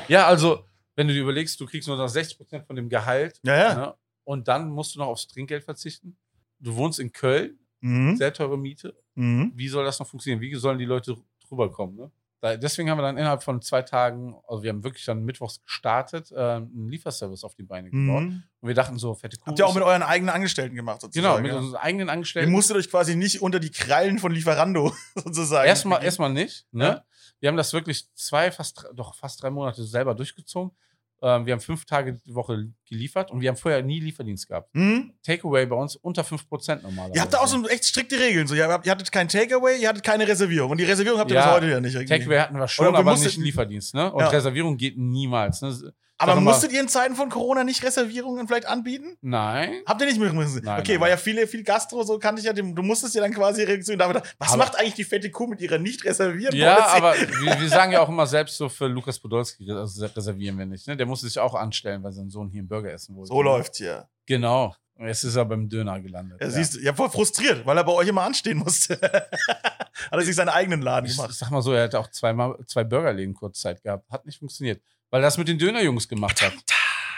Ja, 0.08 0.26
also, 0.26 0.64
wenn 0.96 1.06
du 1.08 1.14
dir 1.14 1.22
überlegst, 1.22 1.60
du 1.60 1.66
kriegst 1.66 1.86
nur 1.88 1.96
noch 1.96 2.08
60% 2.08 2.64
von 2.66 2.74
dem 2.76 2.88
Gehalt 2.88 3.38
Ja, 3.44 3.56
ja. 3.56 3.74
ne? 3.74 3.94
und 4.24 4.48
dann 4.48 4.68
musst 4.70 4.94
du 4.94 4.98
noch 4.98 5.06
aufs 5.06 5.28
Trinkgeld 5.28 5.64
verzichten. 5.64 6.16
Du 6.58 6.74
wohnst 6.74 6.98
in 6.98 7.12
Köln, 7.12 7.58
Mhm. 7.80 8.16
sehr 8.16 8.32
teure 8.32 8.58
Miete. 8.58 8.96
Mhm. 9.14 9.52
Wie 9.54 9.68
soll 9.68 9.84
das 9.84 10.00
noch 10.00 10.06
funktionieren? 10.08 10.40
Wie 10.40 10.52
sollen 10.56 10.78
die 10.78 10.84
Leute 10.84 11.16
drüber 11.48 11.70
kommen? 11.70 11.94
Ne? 11.96 12.10
Da, 12.40 12.56
deswegen 12.56 12.90
haben 12.90 12.98
wir 12.98 13.02
dann 13.02 13.16
innerhalb 13.16 13.42
von 13.44 13.62
zwei 13.62 13.82
Tagen, 13.82 14.34
also 14.48 14.62
wir 14.64 14.70
haben 14.70 14.82
wirklich 14.82 15.04
dann 15.04 15.24
mittwochs 15.24 15.62
gestartet, 15.62 16.30
äh, 16.32 16.36
einen 16.36 16.88
Lieferservice 16.88 17.44
auf 17.44 17.54
die 17.54 17.62
Beine 17.62 17.90
gebaut. 17.90 18.24
Mhm. 18.24 18.42
Und 18.60 18.68
wir 18.68 18.74
dachten 18.74 18.98
so, 18.98 19.14
fette 19.14 19.36
Kuh. 19.36 19.46
Habt 19.46 19.58
ihr 19.60 19.66
auch 19.66 19.74
mit 19.74 19.82
euren 19.84 20.02
eigenen 20.02 20.34
Angestellten 20.34 20.74
gemacht, 20.74 21.00
sozusagen? 21.00 21.24
Genau, 21.36 21.40
mit 21.42 21.52
ja. 21.52 21.58
unseren 21.58 21.80
eigenen 21.80 22.08
Ihr 22.08 22.12
Angestellten. 22.12 22.50
musstet 22.52 22.76
euch 22.76 22.90
quasi 22.90 23.14
nicht 23.16 23.42
unter 23.42 23.60
die 23.60 23.70
Krallen 23.70 24.18
von 24.18 24.32
Lieferando 24.32 24.92
sozusagen. 25.14 25.68
Erstmal, 25.68 26.02
erstmal 26.04 26.32
nicht. 26.32 26.66
Ne? 26.72 26.84
Ja. 26.84 27.04
Wir 27.40 27.48
haben 27.48 27.56
das 27.56 27.72
wirklich 27.72 28.12
zwei, 28.14 28.50
fast, 28.50 28.86
doch 28.94 29.14
fast 29.14 29.42
drei 29.42 29.50
Monate 29.50 29.84
selber 29.84 30.14
durchgezogen. 30.14 30.72
Ähm, 31.20 31.46
wir 31.46 31.52
haben 31.52 31.60
fünf 31.60 31.84
Tage 31.84 32.14
die 32.14 32.34
Woche 32.34 32.70
geliefert 32.88 33.30
und 33.32 33.40
wir 33.40 33.48
haben 33.48 33.56
vorher 33.56 33.82
nie 33.82 33.98
Lieferdienst 33.98 34.46
gehabt. 34.46 34.72
Mhm. 34.74 35.14
Takeaway 35.24 35.66
bei 35.66 35.74
uns 35.74 35.96
unter 35.96 36.22
5% 36.22 36.82
normalerweise. 36.82 37.16
Ihr 37.16 37.22
habt 37.22 37.34
da 37.34 37.38
auch 37.38 37.48
so 37.48 37.66
echt 37.68 37.84
strikte 37.86 38.18
Regeln. 38.20 38.46
So, 38.46 38.54
ihr, 38.54 38.68
habt, 38.68 38.86
ihr 38.86 38.92
hattet 38.92 39.10
kein 39.10 39.28
Takeaway, 39.28 39.80
ihr 39.80 39.88
hattet 39.88 40.04
keine 40.04 40.28
Reservierung. 40.28 40.70
Und 40.70 40.78
die 40.78 40.84
Reservierung 40.84 41.18
habt 41.18 41.30
ihr 41.30 41.36
Ja, 41.36 41.46
bis 41.46 41.54
heute 41.54 41.70
ja 41.72 41.80
nicht. 41.80 41.94
irgendwie. 41.94 42.18
Takeaway 42.18 42.38
hatten 42.38 42.56
wir 42.56 42.68
schon, 42.68 42.86
Oder 42.88 42.98
aber 42.98 43.16
nicht 43.16 43.36
Lieferdienst. 43.36 43.94
Ne? 43.94 44.12
Und 44.12 44.20
Ja. 44.20 44.28
Reservierung 44.28 44.76
geht 44.76 44.96
niemals. 44.96 45.60
Ne? 45.60 45.92
Aber 46.20 46.34
mal- 46.34 46.40
musstet 46.52 46.72
ihr 46.72 46.80
in 46.80 46.88
Zeiten 46.88 47.14
von 47.14 47.28
Corona 47.28 47.62
nicht 47.64 47.82
Reservierungen 47.84 48.48
vielleicht 48.48 48.66
anbieten? 48.66 49.16
Nein. 49.20 49.82
Habt 49.86 50.00
ihr 50.00 50.06
nicht 50.08 50.18
mehr 50.18 50.32
müssen? 50.32 50.64
Nein, 50.64 50.80
okay, 50.80 50.92
nein, 50.94 51.00
weil 51.00 51.10
ja 51.10 51.16
viele, 51.16 51.46
viel 51.46 51.62
Gastro, 51.62 52.02
so 52.02 52.18
kannte 52.18 52.40
ich 52.40 52.46
ja, 52.46 52.52
dem, 52.52 52.74
du 52.74 52.82
musstest 52.82 53.14
ja 53.14 53.20
dann 53.20 53.32
quasi 53.32 53.62
Reaktion 53.62 53.98
damit. 53.98 54.22
Was 54.38 54.48
Aber- 54.48 54.58
macht 54.64 54.76
eigentlich 54.78 54.94
die 54.94 55.04
fette 55.04 55.30
Kuh 55.30 55.46
mit 55.46 55.60
ihrer 55.60 55.78
nicht 55.78 56.04
reservierten 56.04 56.58
Ja, 56.58 56.74
Policy? 56.74 56.96
aber 56.96 57.14
wir, 57.44 57.60
wir 57.60 57.68
sagen 57.68 57.92
ja 57.92 58.00
auch 58.00 58.08
immer 58.08 58.26
selbst 58.26 58.56
so 58.56 58.68
für 58.68 58.86
Lukas 58.88 59.18
Podolski 59.18 59.70
also 59.70 60.04
reservieren 60.06 60.58
wir 60.58 60.66
nicht. 60.66 60.86
Ne? 60.88 60.96
Der 60.96 61.06
musste 61.06 61.26
sich 61.28 61.38
auch 61.38 61.54
anstellen, 61.54 62.02
weil 62.02 62.12
sein 62.12 62.28
Sohn 62.30 62.50
hier 62.50 62.60
einen 62.60 62.68
Burger 62.68 62.92
essen 62.92 63.14
wollte. 63.14 63.28
So 63.28 63.40
läuft's 63.40 63.78
hier. 63.78 64.08
Genau. 64.26 64.74
Jetzt 65.00 65.22
ist 65.22 65.36
er 65.36 65.44
beim 65.44 65.68
Döner 65.68 66.00
gelandet. 66.00 66.40
Ja, 66.40 66.50
siehst 66.50 66.74
du, 66.74 66.80
ja, 66.80 66.92
voll 66.92 67.08
frustriert, 67.08 67.64
weil 67.64 67.76
er 67.76 67.84
bei 67.84 67.92
euch 67.92 68.08
immer 68.08 68.22
anstehen 68.22 68.58
musste. 68.58 68.98
Hat 69.00 70.10
er 70.10 70.22
sich 70.22 70.34
seinen 70.34 70.48
eigenen 70.48 70.82
Laden 70.82 71.06
Ich, 71.06 71.12
ich 71.12 71.16
gemacht. 71.18 71.34
sag 71.34 71.50
mal 71.52 71.62
so, 71.62 71.72
er 71.72 71.84
hat 71.84 71.94
auch 71.94 72.08
zweimal 72.10 72.56
zwei 72.66 72.82
Burgerläden 72.82 73.32
kurzzeit 73.34 73.80
gehabt. 73.82 74.10
Hat 74.10 74.26
nicht 74.26 74.38
funktioniert. 74.40 74.82
Weil 75.10 75.22
das 75.22 75.38
mit 75.38 75.48
den 75.48 75.58
Dönerjungs 75.58 76.08
gemacht 76.08 76.42
hat. 76.42 76.54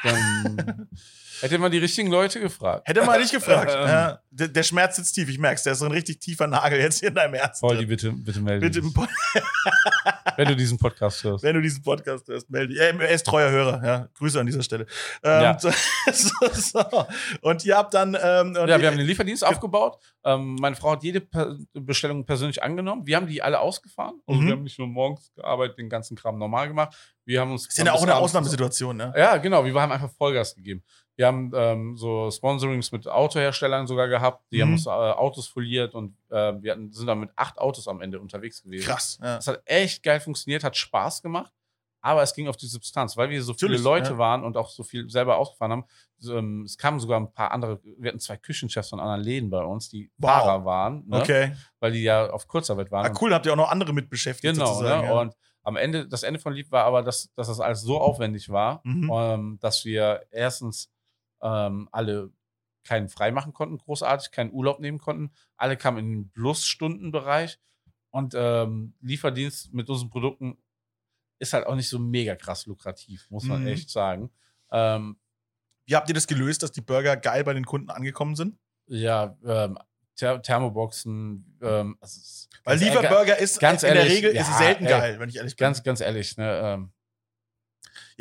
Dann 0.02 0.88
hätte 1.40 1.58
man 1.58 1.70
die 1.72 1.78
richtigen 1.78 2.10
Leute 2.10 2.40
gefragt. 2.40 2.86
Hätte 2.88 3.04
mal 3.04 3.18
nicht 3.20 3.32
gefragt. 3.32 3.70
Ähm. 3.80 4.16
der, 4.30 4.48
der 4.48 4.62
Schmerz 4.62 4.96
sitzt 4.96 5.14
tief, 5.14 5.28
ich 5.28 5.38
merk's. 5.38 5.62
Der 5.62 5.72
ist 5.72 5.78
so 5.80 5.86
ein 5.86 5.92
richtig 5.92 6.20
tiefer 6.20 6.46
Nagel 6.46 6.78
jetzt 6.80 7.00
hier 7.00 7.08
in 7.08 7.14
deinem 7.14 7.34
Herzen. 7.34 7.66
Pauli, 7.66 7.86
bitte, 7.86 8.12
bitte 8.12 8.40
melde 8.40 8.66
Bitte, 8.68 8.80
dich, 8.82 8.94
wenn 10.36 10.48
du 10.48 10.56
diesen 10.56 10.78
Podcast 10.78 11.24
hörst. 11.24 11.42
wenn 11.44 11.54
du 11.54 11.62
diesen 11.62 11.82
Podcast 11.82 12.28
hörst, 12.28 12.48
melde 12.50 12.68
dich. 12.74 12.78
Er, 12.80 13.08
ist 13.10 13.26
treuer 13.26 13.50
Hörer, 13.50 13.84
ja. 13.84 14.08
Grüße 14.14 14.38
an 14.38 14.46
dieser 14.46 14.62
Stelle. 14.62 14.86
Ähm, 15.22 15.42
Ja. 15.42 15.58
so, 16.12 16.30
so. 16.52 16.84
Und 17.42 17.64
ihr 17.64 17.76
habt 17.76 17.94
dann. 17.94 18.14
Ähm, 18.20 18.54
Ja, 18.54 18.80
wir 18.80 18.86
haben 18.88 18.98
den 18.98 19.06
Lieferdienst 19.06 19.44
aufgebaut. 19.44 19.98
Ähm, 20.24 20.56
meine 20.60 20.76
Frau 20.76 20.92
hat 20.92 21.02
jede 21.02 21.22
Bestellung 21.72 22.24
persönlich 22.26 22.62
angenommen. 22.62 23.06
Wir 23.06 23.16
haben 23.16 23.26
die 23.26 23.42
alle 23.42 23.60
ausgefahren. 23.60 24.20
Also 24.26 24.40
Mhm. 24.40 24.46
wir 24.46 24.52
haben 24.52 24.62
nicht 24.62 24.78
nur 24.78 24.88
morgens 24.88 25.32
gearbeitet, 25.34 25.78
den 25.78 25.88
ganzen 25.88 26.16
Kram 26.16 26.38
normal 26.38 26.68
gemacht. 26.68 26.94
Wir 27.24 27.40
haben 27.40 27.52
uns. 27.52 27.66
ist 27.66 27.78
ja 27.78 27.92
auch 27.92 28.02
eine 28.02 28.16
Ausnahmesituation, 28.16 28.96
ne? 28.96 29.12
Ja, 29.16 29.36
genau. 29.36 29.64
Wir 29.64 29.74
haben 29.74 29.92
einfach 29.92 30.10
Vollgas 30.16 30.54
gegeben. 30.54 30.82
Wir 31.20 31.26
haben 31.26 31.52
ähm, 31.54 31.96
so 31.98 32.30
Sponsorings 32.30 32.92
mit 32.92 33.06
Autoherstellern 33.06 33.86
sogar 33.86 34.08
gehabt. 34.08 34.42
Die 34.50 34.56
Mhm. 34.56 34.62
haben 34.62 34.72
uns 34.72 34.86
äh, 34.86 34.88
Autos 34.90 35.46
foliert 35.48 35.94
und 35.94 36.16
äh, 36.30 36.54
wir 36.62 36.72
hatten, 36.72 36.90
sind 36.92 37.06
dann 37.06 37.20
mit 37.20 37.28
acht 37.36 37.58
Autos 37.58 37.86
am 37.88 38.00
Ende 38.00 38.18
unterwegs 38.18 38.62
gewesen. 38.62 38.86
Krass. 38.86 39.18
Ja. 39.22 39.36
Das 39.36 39.46
hat 39.46 39.60
echt 39.66 40.02
geil 40.02 40.18
funktioniert, 40.20 40.64
hat 40.64 40.78
Spaß 40.78 41.20
gemacht. 41.20 41.52
Aber 42.00 42.22
es 42.22 42.32
ging 42.32 42.48
auf 42.48 42.56
die 42.56 42.64
Substanz, 42.68 43.18
weil 43.18 43.28
wir 43.28 43.42
so 43.42 43.52
viele 43.52 43.72
Natürlich, 43.72 43.84
Leute 43.84 44.10
ja. 44.12 44.18
waren 44.18 44.44
und 44.44 44.56
auch 44.56 44.70
so 44.70 44.82
viel 44.82 45.10
selber 45.10 45.36
ausgefahren 45.36 45.72
haben. 45.72 45.84
So, 46.16 46.38
ähm, 46.38 46.62
es 46.64 46.78
kamen 46.78 46.98
sogar 46.98 47.20
ein 47.20 47.30
paar 47.34 47.50
andere, 47.50 47.78
wir 47.98 48.08
hatten 48.08 48.18
zwei 48.18 48.38
Küchenchefs 48.38 48.88
von 48.88 48.98
anderen 49.00 49.20
Läden 49.20 49.50
bei 49.50 49.62
uns, 49.62 49.90
die 49.90 50.10
Wow. 50.16 50.30
Fahrer 50.30 50.64
waren, 50.64 51.04
ne? 51.06 51.18
Okay. 51.20 51.52
weil 51.80 51.92
die 51.92 52.02
ja 52.02 52.30
auf 52.30 52.48
Kurzarbeit 52.48 52.90
waren. 52.90 53.04
Ah, 53.04 53.14
cool, 53.20 53.34
habt 53.34 53.44
ihr 53.44 53.52
auch 53.52 53.56
noch 53.56 53.70
andere 53.70 53.92
mit 53.92 54.08
beschäftigt. 54.08 54.54
Genau, 54.54 54.80
ne? 54.80 54.88
ja. 54.88 55.20
und 55.20 55.34
am 55.64 55.76
Ende, 55.76 56.08
das 56.08 56.22
Ende 56.22 56.40
von 56.40 56.54
Lieb 56.54 56.70
war 56.72 56.84
aber, 56.86 57.02
dass, 57.02 57.30
dass 57.34 57.48
das 57.48 57.60
alles 57.60 57.82
so 57.82 58.00
aufwendig 58.00 58.48
war, 58.48 58.80
Mhm. 58.84 59.10
ähm, 59.12 59.58
dass 59.60 59.84
wir 59.84 60.22
erstens 60.30 60.90
ähm, 61.42 61.88
alle 61.92 62.32
keinen 62.84 63.08
frei 63.08 63.30
machen 63.30 63.52
konnten, 63.52 63.78
großartig, 63.78 64.30
keinen 64.30 64.52
Urlaub 64.52 64.80
nehmen 64.80 64.98
konnten. 64.98 65.30
Alle 65.56 65.76
kamen 65.76 65.98
in 65.98 66.10
den 66.12 66.30
Plus-Stunden-Bereich 66.30 67.58
und 68.10 68.34
ähm, 68.36 68.94
Lieferdienst 69.00 69.72
mit 69.74 69.88
unseren 69.90 70.10
Produkten 70.10 70.56
ist 71.38 71.52
halt 71.52 71.66
auch 71.66 71.74
nicht 71.74 71.88
so 71.88 71.98
mega 71.98 72.34
krass 72.36 72.66
lukrativ, 72.66 73.26
muss 73.30 73.44
man 73.44 73.62
Mhm. 73.62 73.68
echt 73.68 73.90
sagen. 73.90 74.30
Ähm, 74.72 75.16
Wie 75.86 75.96
habt 75.96 76.08
ihr 76.08 76.14
das 76.14 76.26
gelöst, 76.26 76.62
dass 76.62 76.70
die 76.72 76.80
Burger 76.82 77.16
geil 77.16 77.42
bei 77.44 77.52
den 77.54 77.64
Kunden 77.66 77.90
angekommen 77.90 78.36
sind? 78.36 78.58
ja, 78.86 79.36
ähm, 79.44 79.78
Ther 80.16 80.42
Thermoboxen, 80.42 81.58
ähm, 81.62 81.96
ist 82.02 82.48
Weil 82.64 82.78
Lieferburger 82.78 83.38
ist 83.38 83.58
ganz 83.60 83.82
in 83.84 83.94
der 83.94 84.02
ehrlich, 84.02 84.18
Regel 84.18 84.30
ist 84.32 84.48
ja, 84.48 84.58
selten 84.58 84.84
ey, 84.84 84.90
geil, 84.90 85.18
wenn 85.20 85.28
ich 85.28 85.36
ehrlich 85.36 85.56
bin. 85.56 85.64
Ganz, 85.64 85.82
ganz 85.82 86.00
ehrlich, 86.00 86.36
ne, 86.36 86.60
ähm, 86.62 86.92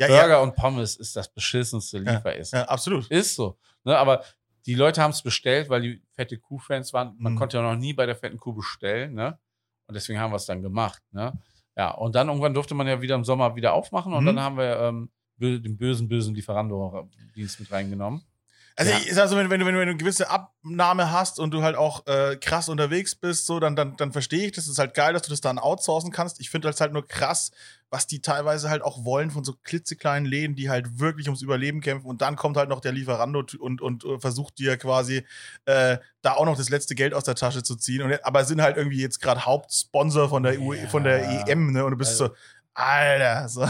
ja, 0.00 0.06
Burger 0.08 0.28
ja, 0.28 0.40
und 0.40 0.54
Pommes 0.56 0.96
ist 0.96 1.14
das 1.16 1.32
beschissenste 1.32 1.98
Lieferessen. 1.98 2.58
ja, 2.58 2.64
absolut. 2.66 3.06
Ist 3.10 3.34
so. 3.36 3.58
Ne, 3.84 3.96
aber 3.96 4.24
die 4.66 4.74
Leute 4.74 5.00
haben 5.02 5.10
es 5.12 5.22
bestellt, 5.22 5.68
weil 5.70 5.80
die 5.82 6.02
fette 6.14 6.36
Kuh-Fans 6.38 6.92
waren. 6.92 7.14
Man 7.18 7.32
Mhm. 7.34 7.38
konnte 7.38 7.56
ja 7.56 7.62
noch 7.62 7.76
nie 7.78 7.92
bei 7.94 8.06
der 8.06 8.14
fetten 8.16 8.38
Kuh 8.38 8.52
bestellen, 8.52 9.14
ne? 9.14 9.38
Und 9.86 9.94
deswegen 9.94 10.20
haben 10.20 10.32
wir 10.32 10.36
es 10.36 10.46
dann 10.46 10.62
gemacht, 10.62 11.02
ne? 11.12 11.32
Ja, 11.76 11.92
und 11.92 12.14
dann 12.14 12.28
irgendwann 12.28 12.52
durfte 12.54 12.74
man 12.74 12.86
ja 12.86 13.00
wieder 13.00 13.14
im 13.14 13.24
Sommer 13.24 13.56
wieder 13.56 13.72
aufmachen 13.72 14.12
und 14.12 14.22
Mhm. 14.22 14.26
dann 14.26 14.40
haben 14.40 14.56
wir 14.58 14.78
ähm, 14.80 15.10
den 15.38 15.78
bösen, 15.78 16.08
bösen 16.08 16.34
Lieferando-Dienst 16.34 17.60
mit 17.60 17.70
reingenommen. 17.72 18.22
Also 18.80 18.92
Ja. 18.92 18.98
ich 18.98 19.12
sag 19.12 19.28
so, 19.28 19.36
wenn, 19.36 19.50
wenn, 19.50 19.60
du, 19.60 19.66
wenn 19.66 19.74
du 19.74 19.80
eine 19.82 19.94
gewisse 19.96 20.30
Abnahme 20.30 21.12
hast 21.12 21.38
und 21.38 21.50
du 21.50 21.62
halt 21.62 21.76
auch 21.76 22.06
äh, 22.06 22.36
krass 22.36 22.70
unterwegs 22.70 23.14
bist, 23.14 23.44
so, 23.44 23.60
dann, 23.60 23.76
dann, 23.76 23.94
dann 23.98 24.10
verstehe 24.10 24.46
ich 24.46 24.52
das. 24.52 24.64
Es 24.64 24.70
ist 24.70 24.78
halt 24.78 24.94
geil, 24.94 25.12
dass 25.12 25.20
du 25.20 25.28
das 25.30 25.42
dann 25.42 25.58
outsourcen 25.58 26.10
kannst. 26.12 26.40
Ich 26.40 26.48
finde 26.48 26.68
das 26.68 26.80
halt 26.80 26.94
nur 26.94 27.06
krass, 27.06 27.50
was 27.90 28.06
die 28.06 28.22
teilweise 28.22 28.70
halt 28.70 28.80
auch 28.80 29.04
wollen 29.04 29.30
von 29.30 29.44
so 29.44 29.52
klitzekleinen 29.64 30.24
Läden, 30.24 30.56
die 30.56 30.70
halt 30.70 30.98
wirklich 30.98 31.26
ums 31.26 31.42
Überleben 31.42 31.82
kämpfen. 31.82 32.06
Und 32.08 32.22
dann 32.22 32.36
kommt 32.36 32.56
halt 32.56 32.70
noch 32.70 32.80
der 32.80 32.92
Lieferando 32.92 33.44
und, 33.58 33.82
und, 33.82 34.04
äh, 34.04 34.18
versucht 34.18 34.58
dir 34.58 34.78
quasi 34.78 35.24
äh, 35.66 35.98
da 36.22 36.32
auch 36.36 36.46
noch 36.46 36.56
das 36.56 36.70
letzte 36.70 36.94
Geld 36.94 37.12
aus 37.12 37.24
der 37.24 37.34
Tasche 37.34 37.62
zu 37.62 37.76
ziehen. 37.76 38.00
Und, 38.00 38.24
aber 38.24 38.44
sind 38.46 38.62
halt 38.62 38.78
irgendwie 38.78 39.02
jetzt 39.02 39.20
gerade 39.20 39.44
Hauptsponsor 39.44 40.30
von 40.30 40.42
der, 40.42 40.58
Ja. 40.58 40.88
von 40.88 41.04
der 41.04 41.46
EM, 41.48 41.72
ne? 41.72 41.84
Und 41.84 41.90
du 41.90 41.96
bist 41.98 42.12
Also- 42.12 42.28
so, 42.28 42.34
Alter, 42.72 43.46
so. 43.48 43.60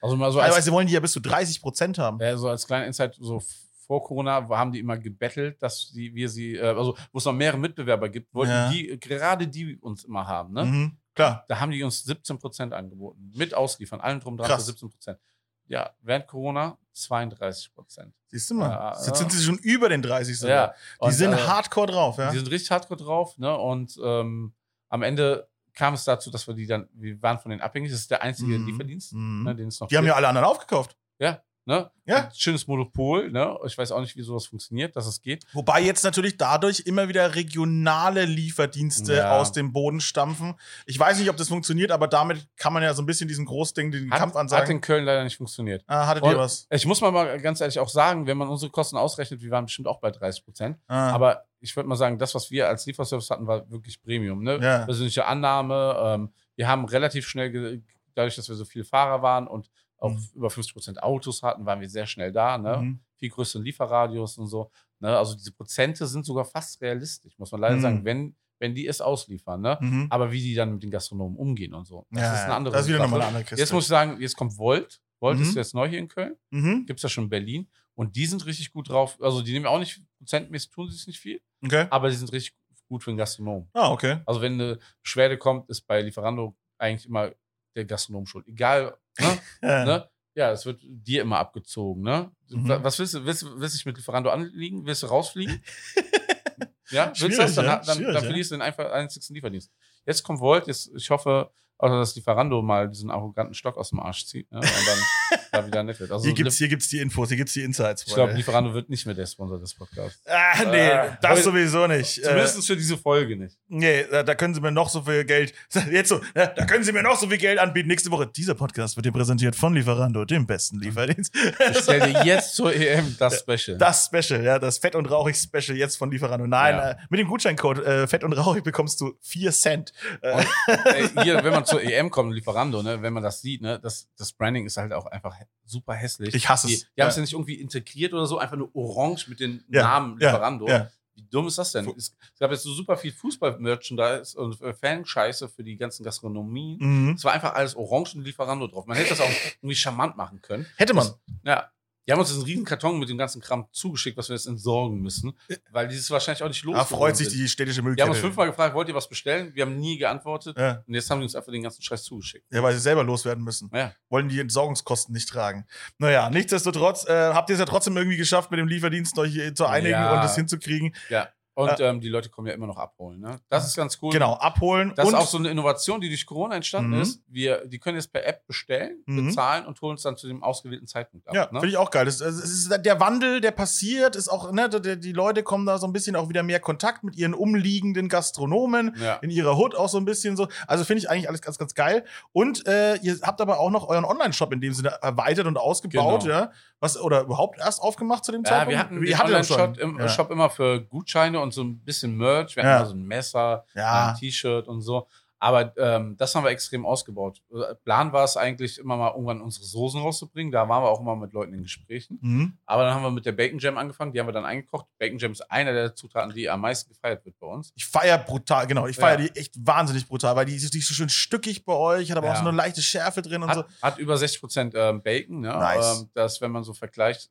Also 0.00 0.16
mal 0.16 0.30
so 0.30 0.38
als, 0.38 0.50
Teilweise 0.50 0.70
wollen 0.70 0.86
die 0.86 0.92
ja 0.92 1.00
bis 1.00 1.12
zu 1.12 1.18
30 1.20 1.60
Prozent 1.60 1.98
haben. 1.98 2.20
äh, 2.20 2.36
so 2.36 2.48
als 2.48 2.66
kleiner 2.68 2.86
Insight, 2.86 3.16
so 3.18 3.42
vor 3.90 4.04
Corona 4.04 4.48
haben 4.50 4.70
die 4.70 4.78
immer 4.78 4.96
gebettelt, 4.96 5.60
dass 5.60 5.90
die, 5.90 6.14
wir 6.14 6.28
sie, 6.28 6.54
äh, 6.54 6.60
also 6.60 6.96
wo 7.10 7.18
es 7.18 7.24
noch 7.24 7.32
mehrere 7.32 7.58
Mitbewerber 7.58 8.08
gibt, 8.08 8.32
wollten 8.32 8.52
Ja. 8.52 8.70
die, 8.70 8.96
gerade 9.00 9.48
die 9.48 9.76
uns 9.78 10.04
immer 10.04 10.28
haben, 10.28 10.52
ne? 10.52 10.64
Mhm, 10.64 10.96
klar. 11.12 11.44
Da 11.48 11.58
haben 11.58 11.72
die 11.72 11.82
uns 11.82 12.06
17% 12.06 12.70
angeboten. 12.72 13.32
Mit 13.34 13.52
Ausliefern, 13.52 14.00
allem 14.00 14.20
drum 14.20 14.36
dran 14.36 14.46
Krass. 14.46 14.64
für 14.70 14.86
17%. 14.86 15.18
Ja, 15.66 15.90
während 16.02 16.28
Corona 16.28 16.78
32%. 16.94 18.12
Siehst 18.28 18.50
du 18.50 18.54
mal. 18.54 18.70
Ja, 18.70 18.92
Jetzt 18.94 19.08
ja. 19.08 19.14
sind 19.16 19.32
sie 19.32 19.42
schon 19.42 19.58
über 19.58 19.88
den 19.88 20.02
30 20.02 20.38
sogar. 20.38 20.54
Ja, 20.56 20.74
Die 21.00 21.06
und, 21.06 21.12
sind 21.12 21.32
äh, 21.32 21.36
hardcore 21.36 21.88
drauf, 21.88 22.18
ja. 22.18 22.30
Die 22.30 22.38
sind 22.38 22.48
richtig 22.50 22.70
hardcore 22.70 23.02
drauf, 23.02 23.38
ne? 23.38 23.56
Und 23.58 23.98
ähm, 24.04 24.52
am 24.88 25.02
Ende 25.02 25.48
kam 25.74 25.94
es 25.94 26.04
dazu, 26.04 26.30
dass 26.30 26.46
wir 26.46 26.54
die 26.54 26.66
dann, 26.68 26.88
wir 26.92 27.20
waren 27.22 27.40
von 27.40 27.50
denen 27.50 27.60
abhängig. 27.62 27.90
Das 27.90 28.00
ist 28.00 28.10
der 28.12 28.22
einzige 28.22 28.56
Mhm. 28.56 28.66
Lieferdienst, 28.66 29.14
Mhm. 29.14 29.42
ne, 29.44 29.54
den 29.56 29.66
es 29.68 29.80
noch 29.80 29.88
Die 29.88 29.96
haben 29.96 30.04
gibt. 30.04 30.12
ja 30.12 30.16
alle 30.16 30.28
anderen 30.28 30.46
aufgekauft. 30.46 30.96
ne? 31.18 31.40
Ne? 31.70 31.88
Ja. 32.04 32.24
Ein 32.24 32.30
schönes 32.34 32.66
Monopol. 32.66 33.30
Ne? 33.30 33.56
Ich 33.64 33.78
weiß 33.78 33.92
auch 33.92 34.00
nicht, 34.00 34.16
wie 34.16 34.22
sowas 34.22 34.46
funktioniert, 34.46 34.96
dass 34.96 35.06
es 35.06 35.22
geht. 35.22 35.44
Wobei 35.52 35.80
jetzt 35.80 36.02
natürlich 36.02 36.36
dadurch 36.36 36.80
immer 36.80 37.06
wieder 37.08 37.36
regionale 37.36 38.24
Lieferdienste 38.24 39.14
Ja. 39.14 39.38
aus 39.38 39.52
dem 39.52 39.72
Boden 39.72 40.00
stampfen. 40.00 40.56
Ich 40.86 40.98
weiß 40.98 41.20
nicht, 41.20 41.30
ob 41.30 41.36
das 41.36 41.46
funktioniert, 41.46 41.92
aber 41.92 42.08
damit 42.08 42.48
kann 42.56 42.72
man 42.72 42.82
ja 42.82 42.92
so 42.92 43.02
ein 43.02 43.06
bisschen 43.06 43.28
diesen 43.28 43.44
Großding, 43.44 43.92
den 43.92 44.10
Hat, 44.10 44.18
Kampf 44.18 44.34
hat 44.34 44.40
ansagen. 44.40 44.68
in 44.72 44.80
Köln 44.80 45.04
leider 45.04 45.22
nicht 45.22 45.36
funktioniert. 45.36 45.84
Ah, 45.86 46.08
hattet 46.08 46.24
Und 46.24 46.32
ihr 46.32 46.38
was? 46.38 46.66
Ich 46.70 46.86
muss 46.86 47.00
mal, 47.00 47.12
mal 47.12 47.38
ganz 47.40 47.60
ehrlich 47.60 47.78
auch 47.78 47.88
sagen, 47.88 48.26
wenn 48.26 48.36
man 48.36 48.48
unsere 48.48 48.72
Kosten 48.72 48.96
ausrechnet, 48.96 49.40
wir 49.40 49.50
waren 49.52 49.66
bestimmt 49.66 49.86
auch 49.86 50.00
bei 50.00 50.10
30 50.10 50.44
Prozent. 50.44 50.76
Ah. 50.88 51.12
Aber 51.12 51.44
ich 51.60 51.76
würde 51.76 51.88
mal 51.88 51.94
sagen, 51.94 52.18
das, 52.18 52.34
was 52.34 52.50
wir 52.50 52.66
als 52.66 52.84
Lieferservice 52.84 53.30
hatten, 53.30 53.46
war 53.46 53.70
wirklich 53.70 54.02
Premium. 54.02 54.42
Ne? 54.42 54.58
Ja. 54.60 54.84
Persönliche 54.86 55.24
Annahme. 55.24 55.94
Ähm, 56.02 56.32
wir 56.56 56.66
haben 56.66 56.84
relativ 56.86 57.28
schnell, 57.28 57.80
dadurch, 58.16 58.34
dass 58.34 58.48
wir 58.48 58.56
so 58.56 58.64
viele 58.64 58.84
Fahrer 58.84 59.22
waren 59.22 59.46
und 59.46 59.70
auch 60.00 60.10
Mhm. 60.12 60.28
über 60.34 60.50
50 60.50 60.72
Prozent 60.74 61.02
Autos 61.02 61.42
hatten, 61.42 61.64
waren 61.66 61.80
wir 61.80 61.88
sehr 61.88 62.06
schnell 62.06 62.32
da. 62.32 62.58
Ne? 62.58 62.76
Mhm. 62.78 63.00
Viel 63.16 63.28
größeren 63.30 63.64
Lieferradius 63.64 64.38
und 64.38 64.46
so. 64.48 64.70
Ne? 64.98 65.16
Also 65.16 65.34
diese 65.34 65.52
Prozente 65.52 66.06
sind 66.06 66.24
sogar 66.26 66.44
fast 66.44 66.80
realistisch, 66.80 67.38
muss 67.38 67.52
man 67.52 67.60
leider 67.60 67.76
Mhm. 67.76 67.80
sagen, 67.82 68.04
wenn, 68.04 68.34
wenn 68.58 68.74
die 68.74 68.86
es 68.86 69.00
ausliefern. 69.00 69.60
Ne? 69.60 69.78
Mhm. 69.80 70.06
Aber 70.10 70.32
wie 70.32 70.40
die 70.40 70.54
dann 70.54 70.72
mit 70.72 70.82
den 70.82 70.90
Gastronomen 70.90 71.36
umgehen 71.36 71.74
und 71.74 71.86
so. 71.86 72.06
Das 72.10 72.22
Ja, 72.22 72.34
ist 72.34 72.40
eine 72.44 72.54
andere 72.54 72.72
Das 72.72 72.82
ist 72.82 72.88
wieder 72.88 72.98
Sache. 72.98 73.06
nochmal 73.08 73.20
eine 73.20 73.28
andere 73.28 73.44
Kiste. 73.44 73.60
Jetzt 73.60 73.72
muss 73.72 73.84
ich 73.84 73.88
sagen, 73.88 74.20
jetzt 74.20 74.36
kommt 74.36 74.56
Volt. 74.58 75.00
Volt 75.20 75.36
Mhm. 75.36 75.42
ist 75.44 75.54
jetzt 75.54 75.74
neu 75.74 75.86
hier 75.88 75.98
in 75.98 76.08
Köln. 76.08 76.34
Mhm. 76.50 76.86
Gibt 76.86 76.98
es 76.98 77.02
ja 77.02 77.08
schon 77.10 77.24
in 77.24 77.30
Berlin. 77.30 77.68
Und 77.94 78.16
die 78.16 78.24
sind 78.24 78.44
richtig 78.46 78.72
gut 78.72 78.88
drauf. 78.88 79.18
Also 79.20 79.42
die 79.42 79.52
nehmen 79.52 79.66
auch 79.66 79.78
nicht, 79.78 80.02
prozentmäßig 80.18 80.70
tun 80.70 80.88
sie 80.88 80.96
es 80.96 81.06
nicht 81.06 81.18
viel, 81.20 81.42
Okay. 81.62 81.86
aber 81.90 82.08
die 82.08 82.16
sind 82.16 82.32
richtig 82.32 82.56
gut 82.88 83.04
für 83.04 83.10
den 83.10 83.18
Gastronom. 83.18 83.68
Ah, 83.74 83.90
okay. 83.90 84.20
Also 84.24 84.40
wenn 84.40 84.54
eine 84.54 84.78
Beschwerde 85.02 85.36
kommt, 85.36 85.68
ist 85.68 85.82
bei 85.82 86.00
Lieferando 86.00 86.56
eigentlich 86.78 87.06
immer 87.06 87.30
der 87.76 87.84
Gastronom 87.84 88.24
schuld. 88.26 88.48
Egal, 88.48 88.96
ne? 89.20 89.38
Ja. 89.62 89.84
ne? 89.84 90.10
Ja, 90.34 90.52
es 90.52 90.64
wird 90.64 90.80
dir 90.82 91.22
immer 91.22 91.38
abgezogen, 91.38 92.02
ne? 92.02 92.30
Mhm. 92.48 92.68
Wa- 92.68 92.82
Was 92.84 92.98
willst 92.98 93.14
du? 93.14 93.24
Willst, 93.24 93.44
willst 93.44 93.74
du 93.74 93.78
dich 93.78 93.86
mit 93.86 93.96
Lieferando 93.96 94.30
anliegen? 94.30 94.86
Willst 94.86 95.02
du 95.02 95.06
rausfliegen? 95.08 95.62
ja, 96.90 97.12
willst 97.18 97.38
du 97.38 97.42
das? 97.42 97.54
Dann, 97.56 97.66
dann, 97.66 98.02
dann 98.02 98.22
verlierst 98.24 98.50
du 98.50 98.54
den 98.54 98.62
einfach 98.62 98.90
einzigsten 98.90 99.34
Lieferdienst. 99.34 99.70
Jetzt 100.06 100.22
kommt 100.22 100.40
Volt, 100.40 100.66
jetzt, 100.68 100.90
ich 100.96 101.10
hoffe, 101.10 101.50
also 101.80 101.98
dass 101.98 102.14
Lieferando 102.14 102.62
mal 102.62 102.88
diesen 102.88 103.10
arroganten 103.10 103.54
Stock 103.54 103.76
aus 103.76 103.90
dem 103.90 104.00
Arsch 104.00 104.26
zieht 104.26 104.50
ne? 104.52 104.58
und 104.58 104.64
dann 104.64 105.38
da 105.52 105.66
wieder 105.66 105.82
nett 105.82 105.98
wird. 106.00 106.10
Also 106.12 106.24
Hier 106.24 106.34
gibt's, 106.34 106.56
hier 106.58 106.68
gibt's 106.68 106.88
die 106.88 106.98
Infos, 106.98 107.28
hier 107.28 107.36
gibt's 107.36 107.52
die 107.54 107.62
Insights. 107.62 108.04
ich 108.06 108.14
glaube. 108.14 108.32
Lieferando 108.34 108.72
wird 108.74 108.88
nicht 108.90 109.06
mehr 109.06 109.14
der 109.14 109.26
Sponsor 109.26 109.58
des 109.58 109.74
Podcasts. 109.74 110.20
Ah, 110.26 110.64
nee, 110.64 110.88
Äh, 110.90 111.10
das 111.22 111.44
sowieso 111.44 111.86
nicht. 111.86 112.18
Äh, 112.18 112.22
Zumindest 112.22 112.66
für 112.66 112.76
diese 112.76 112.96
Folge 112.96 113.36
nicht. 113.36 113.56
nee, 113.68 114.04
da, 114.10 114.22
da 114.22 114.34
können 114.34 114.54
Sie 114.54 114.60
mir 114.60 114.70
noch 114.70 114.88
so 114.88 115.02
viel 115.02 115.24
Geld. 115.24 115.52
Jetzt 115.90 116.08
so, 116.08 116.20
da 116.34 116.46
können 116.66 116.84
Sie 116.84 116.92
mir 116.92 117.02
noch 117.02 117.16
so 117.18 117.28
viel 117.28 117.38
Geld 117.38 117.58
anbieten. 117.58 117.88
Nächste 117.88 118.10
Woche. 118.10 118.26
Dieser 118.26 118.54
Podcast 118.54 118.96
wird 118.96 119.06
dir 119.06 119.12
präsentiert 119.12 119.56
von 119.56 119.74
Lieferando, 119.74 120.24
dem 120.24 120.46
besten 120.46 120.78
Lieferdienst. 120.80 121.34
Ich 121.34 121.86
dir 121.86 122.08
jetzt 122.24 122.54
zur 122.54 122.74
EM 122.74 123.16
das 123.18 123.40
Special. 123.40 123.78
Das 123.78 124.06
Special, 124.06 124.42
ja, 124.44 124.58
das 124.58 124.78
Fett 124.78 124.94
und 124.94 125.06
Rauchig 125.06 125.36
Special 125.36 125.76
jetzt 125.76 125.96
von 125.96 126.10
Lieferando. 126.10 126.46
Nein, 126.46 126.74
Ja. 126.76 126.90
äh, 126.92 126.96
mit 127.08 127.20
dem 127.20 127.28
Gutscheincode 127.28 127.78
äh, 127.84 128.06
Fett 128.06 128.24
und 128.24 128.32
Rauchig 128.32 128.62
bekommst 128.64 129.00
du 129.00 129.14
4 129.22 129.52
Cent. 129.52 129.92
Äh, 130.22 130.32
Und, 130.34 130.46
ey, 130.86 131.08
hier, 131.24 131.42
wenn 131.44 131.52
man 131.52 131.64
zur 131.70 131.82
EM 131.82 132.10
kommt, 132.10 132.34
Lieferando, 132.34 132.82
ne, 132.82 133.00
wenn 133.02 133.12
man 133.12 133.22
das 133.22 133.40
sieht, 133.40 133.62
ne, 133.62 133.78
das, 133.80 134.08
das 134.16 134.32
Branding 134.32 134.66
ist 134.66 134.76
halt 134.76 134.92
auch 134.92 135.06
einfach 135.06 135.34
super 135.64 135.94
hässlich. 135.94 136.34
Ich 136.34 136.48
hasse 136.48 136.66
die, 136.66 136.74
es. 136.74 136.80
Die 136.80 136.86
haben 136.86 137.06
Ja. 137.06 137.08
es 137.08 137.16
ja 137.16 137.22
nicht 137.22 137.32
irgendwie 137.32 137.54
integriert 137.54 138.12
oder 138.12 138.26
so, 138.26 138.38
einfach 138.38 138.56
nur 138.56 138.74
orange 138.74 139.28
mit 139.28 139.40
den 139.40 139.64
Ja, 139.68 139.82
Namen 139.82 140.18
Lieferando. 140.18 140.68
ja. 140.68 140.90
Wie 141.14 141.22
dumm 141.28 141.48
ist 141.48 141.58
das 141.58 141.72
denn? 141.72 141.86
Es 141.96 142.16
gab 142.38 142.50
jetzt 142.50 142.62
so 142.62 142.72
super 142.72 142.96
viel 142.96 143.12
Fußball-Merchandise 143.12 144.38
und 144.38 144.60
äh, 144.62 144.72
Fanscheiße 144.72 145.48
für 145.48 145.62
die 145.64 145.76
ganzen 145.76 146.02
Gastronomien. 146.04 146.78
mhm. 146.80 147.10
Es 147.14 147.24
war 147.24 147.32
einfach 147.32 147.54
alles 147.54 147.74
orange 147.76 148.14
und 148.16 148.24
Lieferando 148.24 148.66
drauf. 148.68 148.86
Man 148.86 148.96
hätte 148.96 149.10
das 149.10 149.20
auch 149.20 149.28
irgendwie 149.60 149.74
charmant 149.74 150.16
machen 150.16 150.40
können. 150.40 150.66
Hätte 150.76 150.94
man. 150.94 151.06
Das, 151.06 151.18
ja. 151.44 151.70
Die 152.06 152.12
haben 152.12 152.18
uns 152.20 152.28
diesen 152.30 152.42
riesen 152.44 152.64
Karton 152.64 152.98
mit 152.98 153.08
dem 153.08 153.18
ganzen 153.18 153.40
Kram 153.40 153.66
zugeschickt, 153.72 154.16
was 154.16 154.28
wir 154.28 154.34
jetzt 154.36 154.46
entsorgen 154.46 155.00
müssen, 155.00 155.32
weil 155.70 155.86
die 155.88 155.94
es 155.96 156.10
wahrscheinlich 156.10 156.42
auch 156.42 156.48
nicht 156.48 156.64
los. 156.64 156.74
Da 156.74 156.84
freut 156.84 157.16
sich 157.16 157.28
die 157.28 157.48
städtische 157.48 157.82
Die 157.82 157.86
haben 157.86 157.90
uns 157.92 157.98
Müllkette. 158.00 158.20
fünfmal 158.20 158.46
gefragt, 158.48 158.74
wollt 158.74 158.88
ihr 158.88 158.94
was 158.94 159.08
bestellen? 159.08 159.52
Wir 159.54 159.64
haben 159.64 159.76
nie 159.76 159.96
geantwortet. 159.98 160.56
Ja. 160.58 160.82
Und 160.86 160.94
jetzt 160.94 161.08
haben 161.10 161.20
die 161.20 161.24
uns 161.24 161.36
einfach 161.36 161.52
den 161.52 161.62
ganzen 161.62 161.82
Scheiß 161.82 162.02
zugeschickt. 162.04 162.46
ja, 162.52 162.62
weil 162.62 162.74
sie 162.74 162.80
selber 162.80 163.04
loswerden 163.04 163.44
müssen. 163.44 163.70
Ja. 163.72 163.92
Wollen 164.08 164.28
die 164.28 164.40
Entsorgungskosten 164.40 165.12
nicht 165.14 165.28
tragen. 165.28 165.66
Naja, 165.98 166.30
nichtsdestotrotz 166.30 167.06
äh, 167.06 167.12
habt 167.32 167.50
ihr 167.50 167.54
es 167.54 167.60
ja 167.60 167.66
trotzdem 167.66 167.96
irgendwie 167.96 168.16
geschafft, 168.16 168.50
mit 168.50 168.58
dem 168.58 168.66
Lieferdienst 168.66 169.16
euch 169.18 169.36
äh, 169.36 169.54
zu 169.54 169.66
einigen 169.66 169.92
Ja. 169.92 170.18
und 170.20 170.26
es 170.26 170.34
hinzukriegen. 170.34 170.94
Ja. 171.10 171.28
Und 171.60 171.80
ähm, 171.80 172.00
die 172.00 172.08
Leute 172.08 172.28
kommen 172.28 172.46
ja 172.48 172.54
immer 172.54 172.66
noch 172.66 172.76
abholen. 172.78 173.20
Ne? 173.20 173.38
Das 173.48 173.66
ist 173.66 173.76
ganz 173.76 173.98
cool. 174.02 174.12
Genau, 174.12 174.34
abholen. 174.34 174.92
Das 174.96 175.06
ist 175.08 175.14
auch 175.14 175.26
so 175.26 175.38
eine 175.38 175.48
Innovation, 175.50 176.00
die 176.00 176.08
durch 176.08 176.24
Corona 176.26 176.56
entstanden 176.56 176.90
Mhm. 176.96 177.02
ist. 177.02 177.22
Wir, 177.28 177.66
die 177.66 177.78
können 177.78 177.96
jetzt 177.96 178.12
per 178.12 178.26
App 178.26 178.46
bestellen, 178.46 179.02
Mhm. 179.06 179.26
bezahlen 179.26 179.66
und 179.66 179.80
holen 179.82 179.96
es 179.96 180.02
dann 180.02 180.16
zu 180.16 180.26
dem 180.28 180.42
ausgewählten 180.42 180.86
Zeitpunkt 180.86 181.28
ab. 181.28 181.34
Ja, 181.34 181.42
ne? 181.52 181.60
finde 181.60 181.68
ich 181.68 181.76
auch 181.76 181.90
geil. 181.90 182.04
Das, 182.04 182.20
es 182.20 182.38
ist 182.42 182.70
der 182.84 183.00
Wandel, 183.00 183.40
der 183.40 183.50
passiert, 183.50 184.16
ist 184.16 184.28
auch, 184.28 184.52
ne, 184.52 184.68
der, 184.68 184.96
die 184.96 185.12
Leute 185.12 185.42
kommen 185.42 185.66
da 185.66 185.78
so 185.78 185.86
ein 185.86 185.92
bisschen 185.92 186.16
auch 186.16 186.28
wieder 186.28 186.42
mehr 186.42 186.60
Kontakt 186.60 187.04
mit 187.04 187.16
ihren 187.16 187.34
umliegenden 187.34 188.08
Gastronomen, 188.08 188.96
ja. 189.00 189.14
in 189.16 189.30
ihrer 189.30 189.56
Hood 189.56 189.74
auch 189.74 189.88
so 189.88 189.98
ein 189.98 190.04
bisschen 190.04 190.36
so. 190.36 190.48
Also 190.66 190.84
finde 190.84 190.98
ich 191.02 191.10
eigentlich 191.10 191.28
alles 191.28 191.42
ganz, 191.42 191.58
ganz 191.58 191.74
geil. 191.74 192.04
Und 192.32 192.66
äh, 192.66 192.96
ihr 192.96 193.18
habt 193.22 193.40
aber 193.40 193.58
auch 193.58 193.70
noch 193.70 193.88
euren 193.88 194.04
Online-Shop 194.04 194.52
in 194.52 194.60
dem 194.60 194.72
Sinne 194.72 194.90
erweitert 195.02 195.46
und 195.46 195.56
ausgebaut, 195.58 196.22
Genau. 196.22 196.34
ja. 196.34 196.52
Was, 196.80 196.98
oder 196.98 197.20
überhaupt 197.20 197.58
erst 197.58 197.82
aufgemacht 197.82 198.24
zu 198.24 198.32
dem 198.32 198.42
Ja, 198.42 198.50
Zeitpunkt? 198.50 198.70
wir 198.72 198.78
hatten 198.78 199.02
ihr 199.04 199.10
das 199.38 199.50
Online-Shop 199.50 199.78
im, 199.78 199.98
ja. 199.98 200.08
Shop 200.08 200.30
immer 200.30 200.48
für 200.48 200.80
Gutscheine 200.80 201.38
und 201.38 201.52
so 201.52 201.62
ein 201.62 201.78
bisschen 201.78 202.16
Merch. 202.16 202.56
Wir 202.56 202.62
Ja. 202.64 202.70
hatten 202.70 202.82
mal 202.82 202.88
so 202.88 202.94
ein 202.94 203.06
Messer, 203.06 203.64
Ja. 203.74 204.08
ein 204.08 204.14
T-Shirt 204.16 204.66
und 204.66 204.80
so. 204.80 205.06
Aber 205.42 205.74
ähm, 205.78 206.18
das 206.18 206.34
haben 206.34 206.44
wir 206.44 206.50
extrem 206.50 206.84
ausgebaut. 206.84 207.40
Plan 207.84 208.12
war 208.12 208.24
es 208.24 208.36
eigentlich 208.36 208.76
immer 208.78 208.98
mal 208.98 209.12
irgendwann 209.12 209.40
unsere 209.40 209.64
Soßen 209.64 209.98
rauszubringen. 209.98 210.52
Da 210.52 210.68
waren 210.68 210.82
wir 210.84 210.90
auch 210.90 211.00
immer 211.00 211.16
mit 211.16 211.32
Leuten 211.32 211.54
in 211.54 211.62
Gesprächen. 211.62 212.18
Mhm. 212.20 212.58
Aber 212.66 212.84
dann 212.84 212.92
haben 212.94 213.02
wir 213.02 213.10
mit 213.10 213.24
der 213.24 213.32
Bacon 213.32 213.58
Jam 213.58 213.78
angefangen. 213.78 214.12
Die 214.12 214.20
haben 214.20 214.26
wir 214.28 214.32
dann 214.34 214.44
eingekocht. 214.44 214.84
Bacon 214.98 215.18
Jam 215.18 215.32
ist 215.32 215.40
einer 215.50 215.72
der 215.72 215.94
Zutaten, 215.94 216.34
die 216.34 216.50
am 216.50 216.60
meisten 216.60 216.90
gefeiert 216.90 217.24
wird 217.24 217.38
bei 217.38 217.46
uns. 217.46 217.72
Ich 217.74 217.86
feier 217.86 218.18
brutal, 218.18 218.66
genau, 218.66 218.86
ich 218.86 218.96
feier 218.96 219.18
Ja. 219.18 219.28
die 219.28 219.40
echt 219.40 219.54
wahnsinnig 219.66 220.06
brutal, 220.06 220.36
weil 220.36 220.44
die 220.44 220.56
ist, 220.56 220.74
ist 220.74 220.88
so 220.88 220.92
schön 220.92 221.08
stückig 221.08 221.64
bei 221.64 221.72
euch, 221.72 222.10
hat 222.10 222.18
aber 222.18 222.28
auch 222.28 222.34
Ja. 222.34 222.42
so 222.42 222.46
eine 222.48 222.56
leichte 222.56 222.82
Schärfe 222.82 223.22
drin 223.22 223.42
und 223.42 223.54
so. 223.54 223.60
Hat, 223.60 223.68
hat 223.80 223.98
über 223.98 224.16
60% 224.16 224.74
ähm, 224.76 225.00
Bacon. 225.02 225.40
Ne? 225.40 225.48
Nice. 225.48 226.00
Ähm, 226.02 226.10
das, 226.12 226.42
wenn 226.42 226.50
man 226.50 226.64
so 226.64 226.74
vergleicht, 226.74 227.30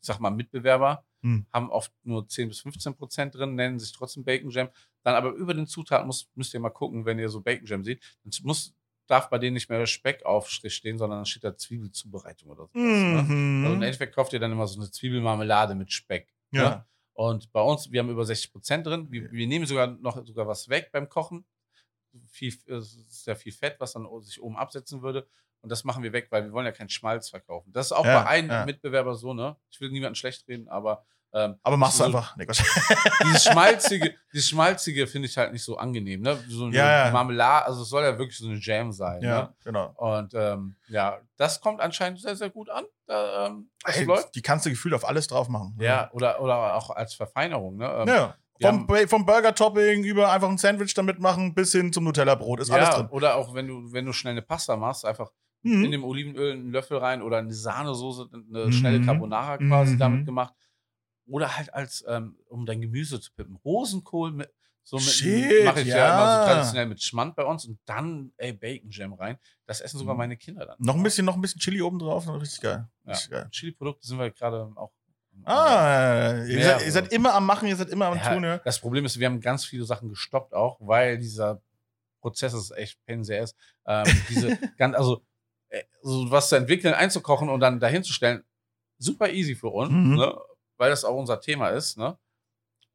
ich 0.00 0.06
sag 0.06 0.18
mal, 0.18 0.30
Mitbewerber 0.30 1.04
Hm. 1.22 1.46
haben 1.52 1.70
oft 1.70 1.90
nur 2.04 2.28
10 2.28 2.48
bis 2.48 2.60
15% 2.62 3.30
drin, 3.30 3.54
nennen 3.54 3.78
sich 3.78 3.90
trotzdem 3.92 4.22
Bacon 4.22 4.50
Jam. 4.50 4.68
Dann 5.06 5.14
aber 5.14 5.34
über 5.34 5.54
den 5.54 5.68
Zutaten 5.68 6.08
muss, 6.08 6.28
müsst 6.34 6.52
ihr 6.52 6.58
mal 6.58 6.70
gucken, 6.70 7.04
wenn 7.04 7.20
ihr 7.20 7.28
so 7.28 7.40
Bacon 7.40 7.64
Jam 7.64 7.84
seht. 7.84 8.02
Dann 8.24 8.32
muss, 8.42 8.74
darf 9.06 9.30
bei 9.30 9.38
denen 9.38 9.54
nicht 9.54 9.70
mehr 9.70 9.86
Speckaufstrich 9.86 10.74
stehen, 10.74 10.98
sondern 10.98 11.20
dann 11.20 11.26
steht 11.26 11.44
da 11.44 11.56
Zwiebelzubereitung 11.56 12.50
oder 12.50 12.62
sowas. 12.62 12.74
Ne? 12.74 13.22
Mhm. 13.22 13.64
Also 13.64 13.76
im 13.76 13.82
Endeffekt 13.82 14.16
kauft 14.16 14.32
ihr 14.32 14.40
dann 14.40 14.50
immer 14.50 14.66
so 14.66 14.80
eine 14.80 14.90
Zwiebelmarmelade 14.90 15.76
mit 15.76 15.92
Speck. 15.92 16.34
Ja. 16.50 16.62
Ne? 16.70 16.86
Und 17.12 17.52
bei 17.52 17.60
uns, 17.60 17.92
wir 17.92 18.00
haben 18.00 18.10
über 18.10 18.24
60% 18.24 18.82
drin. 18.82 19.06
Wir, 19.08 19.30
wir 19.30 19.46
nehmen 19.46 19.64
sogar 19.66 19.86
noch 19.86 20.26
sogar 20.26 20.48
was 20.48 20.68
weg 20.68 20.90
beim 20.90 21.08
Kochen. 21.08 21.44
Viel, 22.26 22.52
es 22.66 22.96
ist 22.96 23.22
sehr 23.22 23.36
viel 23.36 23.52
Fett, 23.52 23.76
was 23.78 23.92
dann 23.92 24.08
sich 24.22 24.42
oben 24.42 24.56
absetzen 24.56 25.02
würde. 25.02 25.28
Und 25.60 25.70
das 25.70 25.84
machen 25.84 26.02
wir 26.02 26.12
weg, 26.12 26.26
weil 26.30 26.46
wir 26.46 26.52
wollen 26.52 26.66
ja 26.66 26.72
keinen 26.72 26.88
Schmalz 26.88 27.30
verkaufen. 27.30 27.72
Das 27.72 27.86
ist 27.86 27.92
auch 27.92 28.04
Ja, 28.04 28.24
bei 28.24 28.28
einem 28.28 28.50
ja. 28.50 28.64
Mitbewerber 28.64 29.14
so, 29.14 29.34
ne? 29.34 29.56
Ich 29.70 29.80
will 29.80 29.90
niemanden 29.92 30.16
schlecht 30.16 30.48
reden, 30.48 30.66
aber 30.66 31.06
ähm, 31.32 31.56
aber 31.62 31.76
machst 31.76 31.98
du 31.98 32.04
so- 32.04 32.06
einfach. 32.06 32.36
Nee, 32.36 32.46
Quatsch. 32.46 32.62
dieses 33.24 33.44
schmalzige, 33.44 34.14
dieses 34.32 34.48
schmalzige 34.48 35.06
finde 35.06 35.28
ich 35.28 35.36
halt 35.36 35.52
nicht 35.52 35.64
so 35.64 35.76
angenehm, 35.76 36.20
ne? 36.22 36.38
So 36.48 36.64
eine 36.66 36.76
Ja, 36.76 37.06
ja. 37.06 37.10
Marmelade, 37.12 37.66
also 37.66 37.82
es 37.82 37.88
soll 37.88 38.04
ja 38.04 38.18
wirklich 38.18 38.38
so 38.38 38.46
eine 38.48 38.58
Jam 38.58 38.92
sein, 38.92 39.22
ja, 39.22 39.42
ne? 39.42 39.54
genau. 39.64 39.92
Und 39.96 40.32
ähm, 40.34 40.76
ja, 40.88 41.18
das 41.36 41.60
kommt 41.60 41.80
anscheinend 41.80 42.20
sehr, 42.20 42.36
sehr 42.36 42.50
gut 42.50 42.70
an. 42.70 42.84
Da, 43.06 43.46
ähm, 43.46 43.70
das 43.84 43.96
Ey, 43.98 44.04
läuft. 44.04 44.34
die 44.34 44.42
kannst 44.42 44.64
du 44.66 44.70
gefühlt 44.70 44.94
auf 44.94 45.06
alles 45.06 45.26
drauf 45.26 45.48
machen. 45.48 45.76
Ja, 45.80 46.10
oder, 46.12 46.40
oder 46.40 46.74
auch 46.74 46.90
als 46.90 47.14
Verfeinerung, 47.14 47.76
ne? 47.76 47.86
Ähm, 48.00 48.08
Ja. 48.08 48.34
Vom, 48.58 48.88
vom 49.08 49.26
Burger-Topping 49.26 50.02
über 50.04 50.32
einfach 50.32 50.48
ein 50.48 50.56
Sandwich 50.56 50.94
damit 50.94 51.20
machen 51.20 51.54
bis 51.54 51.72
hin 51.72 51.92
zum 51.92 52.04
Nutella-Brot. 52.04 52.60
Ist 52.60 52.70
alles 52.70 52.88
drin. 52.88 53.06
oder 53.10 53.34
auch 53.34 53.52
wenn 53.52 53.68
du, 53.68 53.92
wenn 53.92 54.06
du 54.06 54.14
schnell 54.14 54.30
eine 54.32 54.40
Pasta 54.40 54.76
machst, 54.76 55.04
einfach 55.04 55.30
Mhm. 55.62 55.84
in 55.84 55.90
dem 55.90 56.04
Olivenöl 56.04 56.52
einen 56.52 56.70
Löffel 56.70 56.96
rein 56.98 57.20
oder 57.22 57.38
eine 57.38 57.52
Sahnesoße, 57.52 58.28
eine 58.32 58.66
Mhm. 58.66 58.72
schnelle 58.72 59.00
Carbonara 59.04 59.58
quasi 59.58 59.94
Mhm. 59.94 59.98
damit 59.98 60.24
gemacht. 60.26 60.54
Oder 61.28 61.56
halt 61.56 61.72
als, 61.74 62.04
ähm, 62.08 62.38
um 62.48 62.66
dein 62.66 62.80
Gemüse 62.80 63.20
zu 63.20 63.32
pippen. 63.32 63.56
Rosenkohl 63.64 64.32
mit, 64.32 64.50
so 64.84 64.96
mit, 64.96 65.04
Shit, 65.06 65.64
mache 65.64 65.80
ich 65.80 65.88
ja. 65.88 65.96
ja. 65.96 66.14
immer 66.14 66.40
so 66.46 66.50
traditionell 66.52 66.86
mit 66.86 67.02
Schmand 67.02 67.34
bei 67.34 67.44
uns 67.44 67.64
und 67.64 67.78
dann, 67.86 68.32
ey, 68.36 68.52
Bacon 68.52 68.90
Jam 68.90 69.12
rein. 69.14 69.36
Das 69.66 69.80
essen 69.80 69.98
sogar 69.98 70.14
Mhm. 70.14 70.18
meine 70.18 70.36
Kinder 70.36 70.64
dann. 70.66 70.76
Noch 70.78 70.94
ein 70.94 71.02
bisschen, 71.02 71.24
noch 71.26 71.34
ein 71.34 71.40
bisschen 71.40 71.60
Chili 71.60 71.82
oben 71.82 71.98
drauf. 71.98 72.28
Richtig 72.28 72.60
geil. 72.60 72.86
Ja. 73.04 73.12
Richtig 73.12 73.30
geil. 73.30 73.48
Chili-Produkte 73.50 74.06
sind 74.06 74.18
wir 74.18 74.30
gerade 74.30 74.70
auch. 74.76 74.92
Ah, 75.44 76.44
ihr, 76.46 76.58
Ja, 76.60 76.78
seid, 76.78 76.86
ihr 76.86 76.92
seid 76.92 77.12
immer 77.12 77.34
am 77.34 77.44
Machen, 77.44 77.68
ihr 77.68 77.76
seid 77.76 77.90
immer 77.90 78.06
am 78.06 78.16
Ja, 78.16 78.32
Tun. 78.34 78.44
Ja. 78.44 78.58
Das 78.58 78.80
Problem 78.80 79.04
ist, 79.04 79.18
wir 79.18 79.26
haben 79.26 79.40
ganz 79.40 79.64
viele 79.64 79.84
Sachen 79.84 80.08
gestoppt 80.08 80.54
auch, 80.54 80.78
weil 80.80 81.18
dieser 81.18 81.60
Prozess 82.20 82.54
ist 82.54 82.70
echt 82.70 82.98
the 83.06 83.34
ass. 83.38 83.54
Ähm, 83.86 84.06
diese 84.28 84.56
ganz, 84.78 84.96
also 84.96 85.22
äh, 85.68 85.82
so 86.02 86.30
was 86.30 86.48
zu 86.48 86.56
entwickeln, 86.56 86.94
einzukochen 86.94 87.48
und 87.48 87.60
dann 87.60 87.80
dahin 87.80 88.02
zu 88.02 88.12
stellen, 88.12 88.44
super 88.98 89.30
easy 89.30 89.54
für 89.54 89.68
uns, 89.68 89.90
Mhm. 89.92 90.14
ne? 90.16 90.36
Weil 90.78 90.90
das 90.90 91.04
auch 91.04 91.16
unser 91.16 91.40
Thema 91.40 91.68
ist. 91.70 91.96
Ne? 91.98 92.16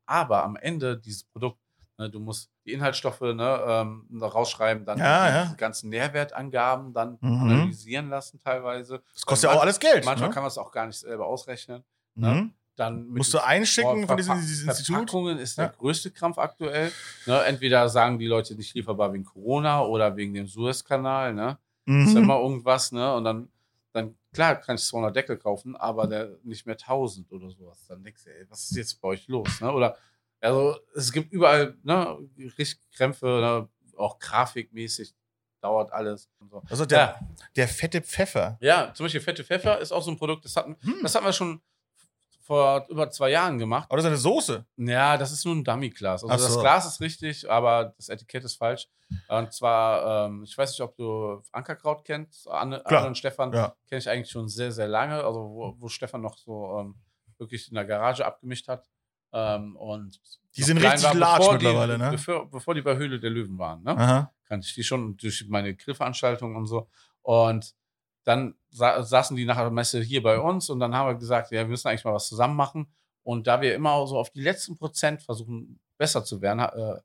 Aber 0.05 0.43
am 0.43 0.55
Ende 0.55 0.97
dieses 0.97 1.23
Produkt 1.23 1.57
Ne, 1.97 2.09
du 2.09 2.19
musst 2.19 2.49
die 2.65 2.71
Inhaltsstoffe 2.73 3.21
ne, 3.21 3.59
ähm, 3.67 4.07
rausschreiben, 4.19 4.85
dann 4.85 4.97
Ja, 4.97 5.27
die, 5.27 5.49
ja. 5.49 5.53
ganzen 5.55 5.89
Nährwertangaben 5.89 6.93
dann 6.93 7.19
Mhm. 7.21 7.41
analysieren 7.43 8.09
lassen 8.09 8.39
teilweise. 8.39 9.03
Das 9.13 9.23
kostet 9.23 9.43
ja 9.43 9.51
auch 9.51 9.55
Man- 9.59 9.63
alles 9.63 9.79
Geld. 9.79 10.05
Manchmal 10.05 10.29
ne? 10.29 10.33
kann 10.33 10.41
man 10.41 10.47
es 10.47 10.57
auch 10.57 10.71
gar 10.71 10.87
nicht 10.87 10.97
selber 10.97 11.27
ausrechnen. 11.27 11.83
mhm. 12.15 12.53
Dann 12.75 13.07
Musst 13.09 13.31
du 13.35 13.39
einschicken 13.45 14.07
von 14.07 14.17
diesem, 14.17 14.39
diesem 14.39 14.69
Institut? 14.69 14.95
Verpackungen 14.95 15.37
ist 15.37 15.57
der 15.59 15.65
Ja. 15.65 15.71
größte 15.77 16.09
Krampf 16.09 16.39
aktuell. 16.39 16.91
Ne, 17.27 17.43
entweder 17.43 17.87
sagen 17.89 18.17
die 18.17 18.25
Leute 18.27 18.55
nicht 18.55 18.73
lieferbar 18.73 19.13
wegen 19.13 19.25
Corona 19.25 19.83
oder 19.83 20.15
wegen 20.15 20.33
dem 20.33 20.47
Suezkanal. 20.47 21.33
Ne? 21.35 21.59
Ist 21.85 22.11
Mhm. 22.15 22.17
immer 22.17 22.39
irgendwas. 22.39 22.91
Ne? 22.93 23.13
Und 23.13 23.25
dann, 23.25 23.49
dann, 23.93 24.15
klar, 24.33 24.55
kann 24.55 24.75
ich 24.75 24.83
200 24.85 25.15
Deckel 25.15 25.37
kaufen, 25.37 25.75
aber 25.75 26.07
der 26.07 26.37
nicht 26.43 26.65
mehr 26.65 26.75
1000 26.77 27.31
oder 27.31 27.49
sowas. 27.49 27.85
Dann 27.87 28.03
denkst 28.03 28.23
du, 28.23 28.29
ey, 28.31 28.45
was 28.49 28.63
ist 28.69 28.75
jetzt 28.77 29.01
bei 29.01 29.09
euch 29.09 29.27
los? 29.27 29.61
Ne? 29.61 29.71
Oder, 29.71 29.97
also, 30.39 30.77
es 30.95 31.11
gibt 31.11 31.31
überall 31.33 31.75
ne, 31.83 32.17
richtig 32.57 32.79
Krämpfe, 32.91 33.25
ne? 33.27 33.69
auch 33.97 34.17
grafikmäßig 34.19 35.13
dauert 35.61 35.91
alles. 35.91 36.27
So. 36.49 36.63
Also 36.69 36.85
der, 36.85 36.97
Ja. 36.99 37.19
der 37.55 37.67
fette 37.67 38.01
Pfeffer. 38.01 38.57
Ja, 38.61 38.91
zum 38.95 39.05
Beispiel 39.05 39.21
fette 39.21 39.43
Pfeffer 39.43 39.77
ist 39.79 39.91
auch 39.91 40.01
so 40.01 40.09
ein 40.09 40.17
Produkt, 40.17 40.43
das 40.45 40.55
hatten, 40.55 40.75
Hm. 40.81 40.99
das 41.03 41.13
hatten 41.13 41.25
wir 41.25 41.33
schon 41.33 41.61
vor 42.51 42.85
über 42.89 43.09
zwei 43.09 43.29
Jahren 43.29 43.57
gemacht. 43.57 43.85
Aber 43.89 43.95
das 43.95 44.03
ist 44.03 44.09
eine 44.09 44.17
Soße. 44.17 44.65
Ja, 44.75 45.15
das 45.15 45.31
ist 45.31 45.45
nur 45.45 45.55
ein 45.55 45.63
Dummy-Glas. 45.63 46.23
Also 46.23 46.27
Ach 46.33 46.35
das 46.37 46.53
so. 46.53 46.59
Glas 46.59 46.85
ist 46.85 46.99
richtig, 46.99 47.49
aber 47.49 47.93
das 47.95 48.09
Etikett 48.09 48.43
ist 48.43 48.55
falsch. 48.57 48.89
Und 49.29 49.53
zwar, 49.53 50.25
ähm, 50.27 50.43
ich 50.43 50.57
weiß 50.57 50.71
nicht, 50.71 50.81
ob 50.81 50.93
du 50.97 51.41
Ankerkraut 51.53 52.03
kennst. 52.03 52.49
Anne. 52.49 52.85
Anne 52.85 53.07
und 53.07 53.17
Stefan 53.17 53.53
Ja. 53.53 53.73
kenne 53.87 53.99
ich 53.99 54.09
eigentlich 54.09 54.29
schon 54.31 54.49
sehr, 54.49 54.73
sehr 54.73 54.89
lange. 54.89 55.23
Also 55.23 55.39
wo, 55.39 55.75
wo 55.79 55.87
Stefan 55.87 56.19
noch 56.19 56.37
so 56.37 56.77
ähm, 56.77 56.95
wirklich 57.37 57.69
in 57.69 57.75
der 57.75 57.85
Garage 57.85 58.25
abgemischt 58.25 58.67
hat. 58.67 58.85
Ähm, 59.31 59.77
und 59.77 60.19
Die 60.57 60.63
sind 60.63 60.75
richtig 60.77 61.03
waren, 61.05 61.19
large 61.19 61.53
mittlerweile, 61.53 61.93
die, 61.97 62.03
ne? 62.03 62.11
Bevor, 62.11 62.49
bevor 62.51 62.73
die 62.75 62.81
bei 62.81 62.97
Höhle 62.97 63.17
der 63.21 63.29
Löwen 63.29 63.57
waren. 63.57 63.81
Ne? 63.83 63.91
Aha. 63.97 64.33
kannte 64.45 64.67
ich 64.67 64.73
die 64.73 64.83
schon 64.83 65.15
durch 65.15 65.45
meine 65.47 65.73
Grillveranstaltungen 65.73 66.57
und 66.57 66.65
so. 66.65 66.89
Und 67.21 67.73
dann 68.23 68.55
sa 68.69 69.03
saßen 69.03 69.35
die 69.35 69.45
nach 69.45 69.57
der 69.57 69.71
Messe 69.71 70.01
hier 70.01 70.21
bei 70.23 70.39
uns 70.39 70.69
und 70.69 70.79
dann 70.79 70.93
haben 70.95 71.07
wir 71.09 71.15
gesagt, 71.19 71.51
ja, 71.51 71.61
wir 71.61 71.67
müssen 71.67 71.87
eigentlich 71.87 72.05
mal 72.05 72.13
was 72.13 72.27
zusammen 72.27 72.55
machen. 72.55 72.87
Und 73.23 73.47
da 73.47 73.61
wir 73.61 73.75
immer 73.75 74.05
so 74.07 74.17
auf 74.17 74.29
die 74.31 74.41
letzten 74.41 74.75
Prozent 74.77 75.21
versuchen, 75.21 75.79
besser 75.97 76.23
zu 76.23 76.41
werden, 76.41 76.59
äh, 76.59 76.99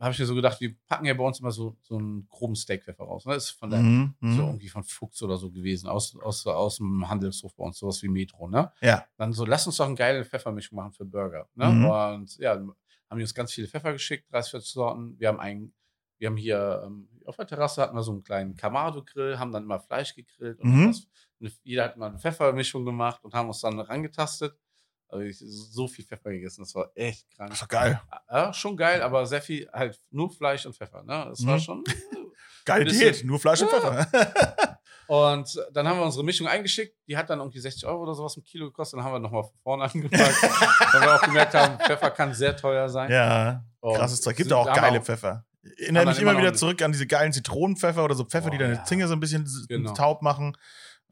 habe 0.00 0.12
ich 0.12 0.18
mir 0.18 0.24
so 0.26 0.34
gedacht, 0.34 0.60
wir 0.60 0.74
packen 0.88 1.04
ja 1.04 1.12
bei 1.14 1.22
uns 1.22 1.40
immer 1.40 1.50
so, 1.52 1.76
so 1.82 1.98
einen 1.98 2.26
groben 2.28 2.56
Steakpfeffer 2.56 3.04
raus. 3.04 3.26
Ne? 3.26 3.34
Das 3.34 3.44
ist 3.44 3.50
von 3.50 3.68
der, 3.70 3.80
Mhm. 3.80 4.14
so 4.20 4.26
Mhm. 4.26 4.38
irgendwie 4.40 4.68
von 4.70 4.82
Fuchs 4.82 5.22
oder 5.22 5.36
so 5.36 5.50
gewesen, 5.50 5.88
aus, 5.88 6.16
aus, 6.16 6.46
aus 6.46 6.78
dem 6.78 7.08
Handelshof 7.08 7.54
bei 7.54 7.64
uns, 7.64 7.78
sowas 7.78 8.02
wie 8.02 8.08
Metro, 8.08 8.48
ne? 8.48 8.72
Ja. 8.80 9.04
Dann 9.18 9.32
so, 9.34 9.44
lass 9.44 9.66
uns 9.66 9.76
doch 9.76 9.84
eine 9.86 9.94
geile 9.96 10.24
Pfeffermischung 10.24 10.74
machen 10.76 10.92
für 10.92 11.04
Burger. 11.04 11.48
Ne? 11.54 11.66
Mhm. 11.68 11.84
Und 11.84 12.38
ja, 12.38 12.52
haben 12.54 13.18
die 13.18 13.22
uns 13.22 13.34
ganz 13.34 13.52
viele 13.52 13.68
Pfeffer 13.68 13.92
geschickt, 13.92 14.32
30, 14.32 14.50
40 14.52 14.70
Sorten. 14.72 15.18
Wir 15.20 15.28
haben 15.28 15.38
einen, 15.38 15.74
wir 16.20 16.28
haben 16.28 16.36
hier 16.36 16.82
ähm, 16.86 17.08
auf 17.26 17.36
der 17.36 17.46
Terrasse 17.48 17.82
hatten 17.82 17.96
wir 17.96 18.02
so 18.02 18.12
einen 18.12 18.22
kleinen 18.22 18.54
Kamado-Grill, 18.56 19.38
haben 19.38 19.50
dann 19.52 19.64
immer 19.64 19.80
Fleisch 19.80 20.14
gegrillt 20.14 20.60
und 20.60 20.70
Mhm. 20.70 20.86
das, 20.88 21.08
eine, 21.40 21.50
jeder 21.64 21.84
hat 21.84 21.96
mal 21.96 22.10
eine 22.10 22.18
Pfeffermischung 22.18 22.84
gemacht 22.84 23.24
und 23.24 23.34
haben 23.34 23.48
uns 23.48 23.60
dann 23.60 23.78
rangetastet. 23.80 24.56
Also 25.08 25.24
ich 25.24 25.38
so 25.40 25.88
viel 25.88 26.04
Pfeffer 26.04 26.30
gegessen, 26.30 26.62
das 26.62 26.72
war 26.76 26.90
echt 26.94 27.28
krank. 27.32 27.50
Das 27.50 27.58
doch 27.60 27.68
geil. 27.68 28.00
Ja, 28.30 28.52
schon 28.52 28.76
geil, 28.76 29.02
aber 29.02 29.26
sehr 29.26 29.42
viel 29.42 29.68
halt 29.72 29.98
nur 30.10 30.30
Fleisch 30.30 30.66
und 30.66 30.76
Pfeffer. 30.76 31.02
Ne? 31.02 31.26
Das 31.30 31.44
war 31.44 31.56
Mhm. 31.56 31.60
schon. 31.60 31.84
Geile 32.64 32.84
Bisschen- 32.84 33.12
Diät. 33.14 33.24
Nur 33.24 33.40
Fleisch 33.40 33.62
und 33.62 33.72
Ja. 33.72 33.80
Pfeffer. 33.80 34.76
Und 35.06 35.60
dann 35.72 35.88
haben 35.88 35.98
wir 35.98 36.04
unsere 36.04 36.22
Mischung 36.24 36.46
eingeschickt. 36.46 36.96
Die 37.08 37.16
hat 37.16 37.28
dann 37.28 37.40
irgendwie 37.40 37.58
60 37.58 37.84
Euro 37.84 38.04
oder 38.04 38.14
sowas 38.14 38.36
im 38.36 38.44
Kilo 38.44 38.66
gekostet. 38.66 38.96
Dann 38.98 39.04
haben 39.04 39.14
wir 39.14 39.18
nochmal 39.18 39.42
von 39.42 39.58
vorne 39.60 39.82
angefangen, 39.92 40.12
weil 40.12 41.00
wir 41.02 41.16
auch 41.16 41.22
gemerkt 41.22 41.52
haben, 41.54 41.80
Pfeffer 41.80 42.10
kann 42.12 42.32
sehr 42.32 42.56
teuer 42.56 42.88
sein. 42.88 43.10
ja. 43.10 43.64
Und 43.80 43.96
Krasses 43.96 44.20
Zeug. 44.20 44.36
Gibt 44.36 44.52
auch 44.52 44.66
geile 44.72 45.00
auch- 45.00 45.04
Pfeffer. 45.04 45.44
Erinnere 45.78 46.06
mich 46.06 46.20
immer 46.20 46.30
immer 46.32 46.40
wieder 46.40 46.54
zurück 46.54 46.80
an 46.82 46.92
diese 46.92 47.06
geilen 47.06 47.32
Zitronenpfeffer 47.32 48.04
oder 48.04 48.14
so 48.14 48.24
Pfeffer, 48.24 48.50
die 48.50 48.56
Boah, 48.56 48.64
deine 48.64 48.74
ja. 48.76 48.84
Zunge 48.84 49.06
so 49.08 49.12
ein 49.14 49.20
bisschen 49.20 49.46
Genau. 49.68 49.92
taub 49.92 50.22
machen. 50.22 50.56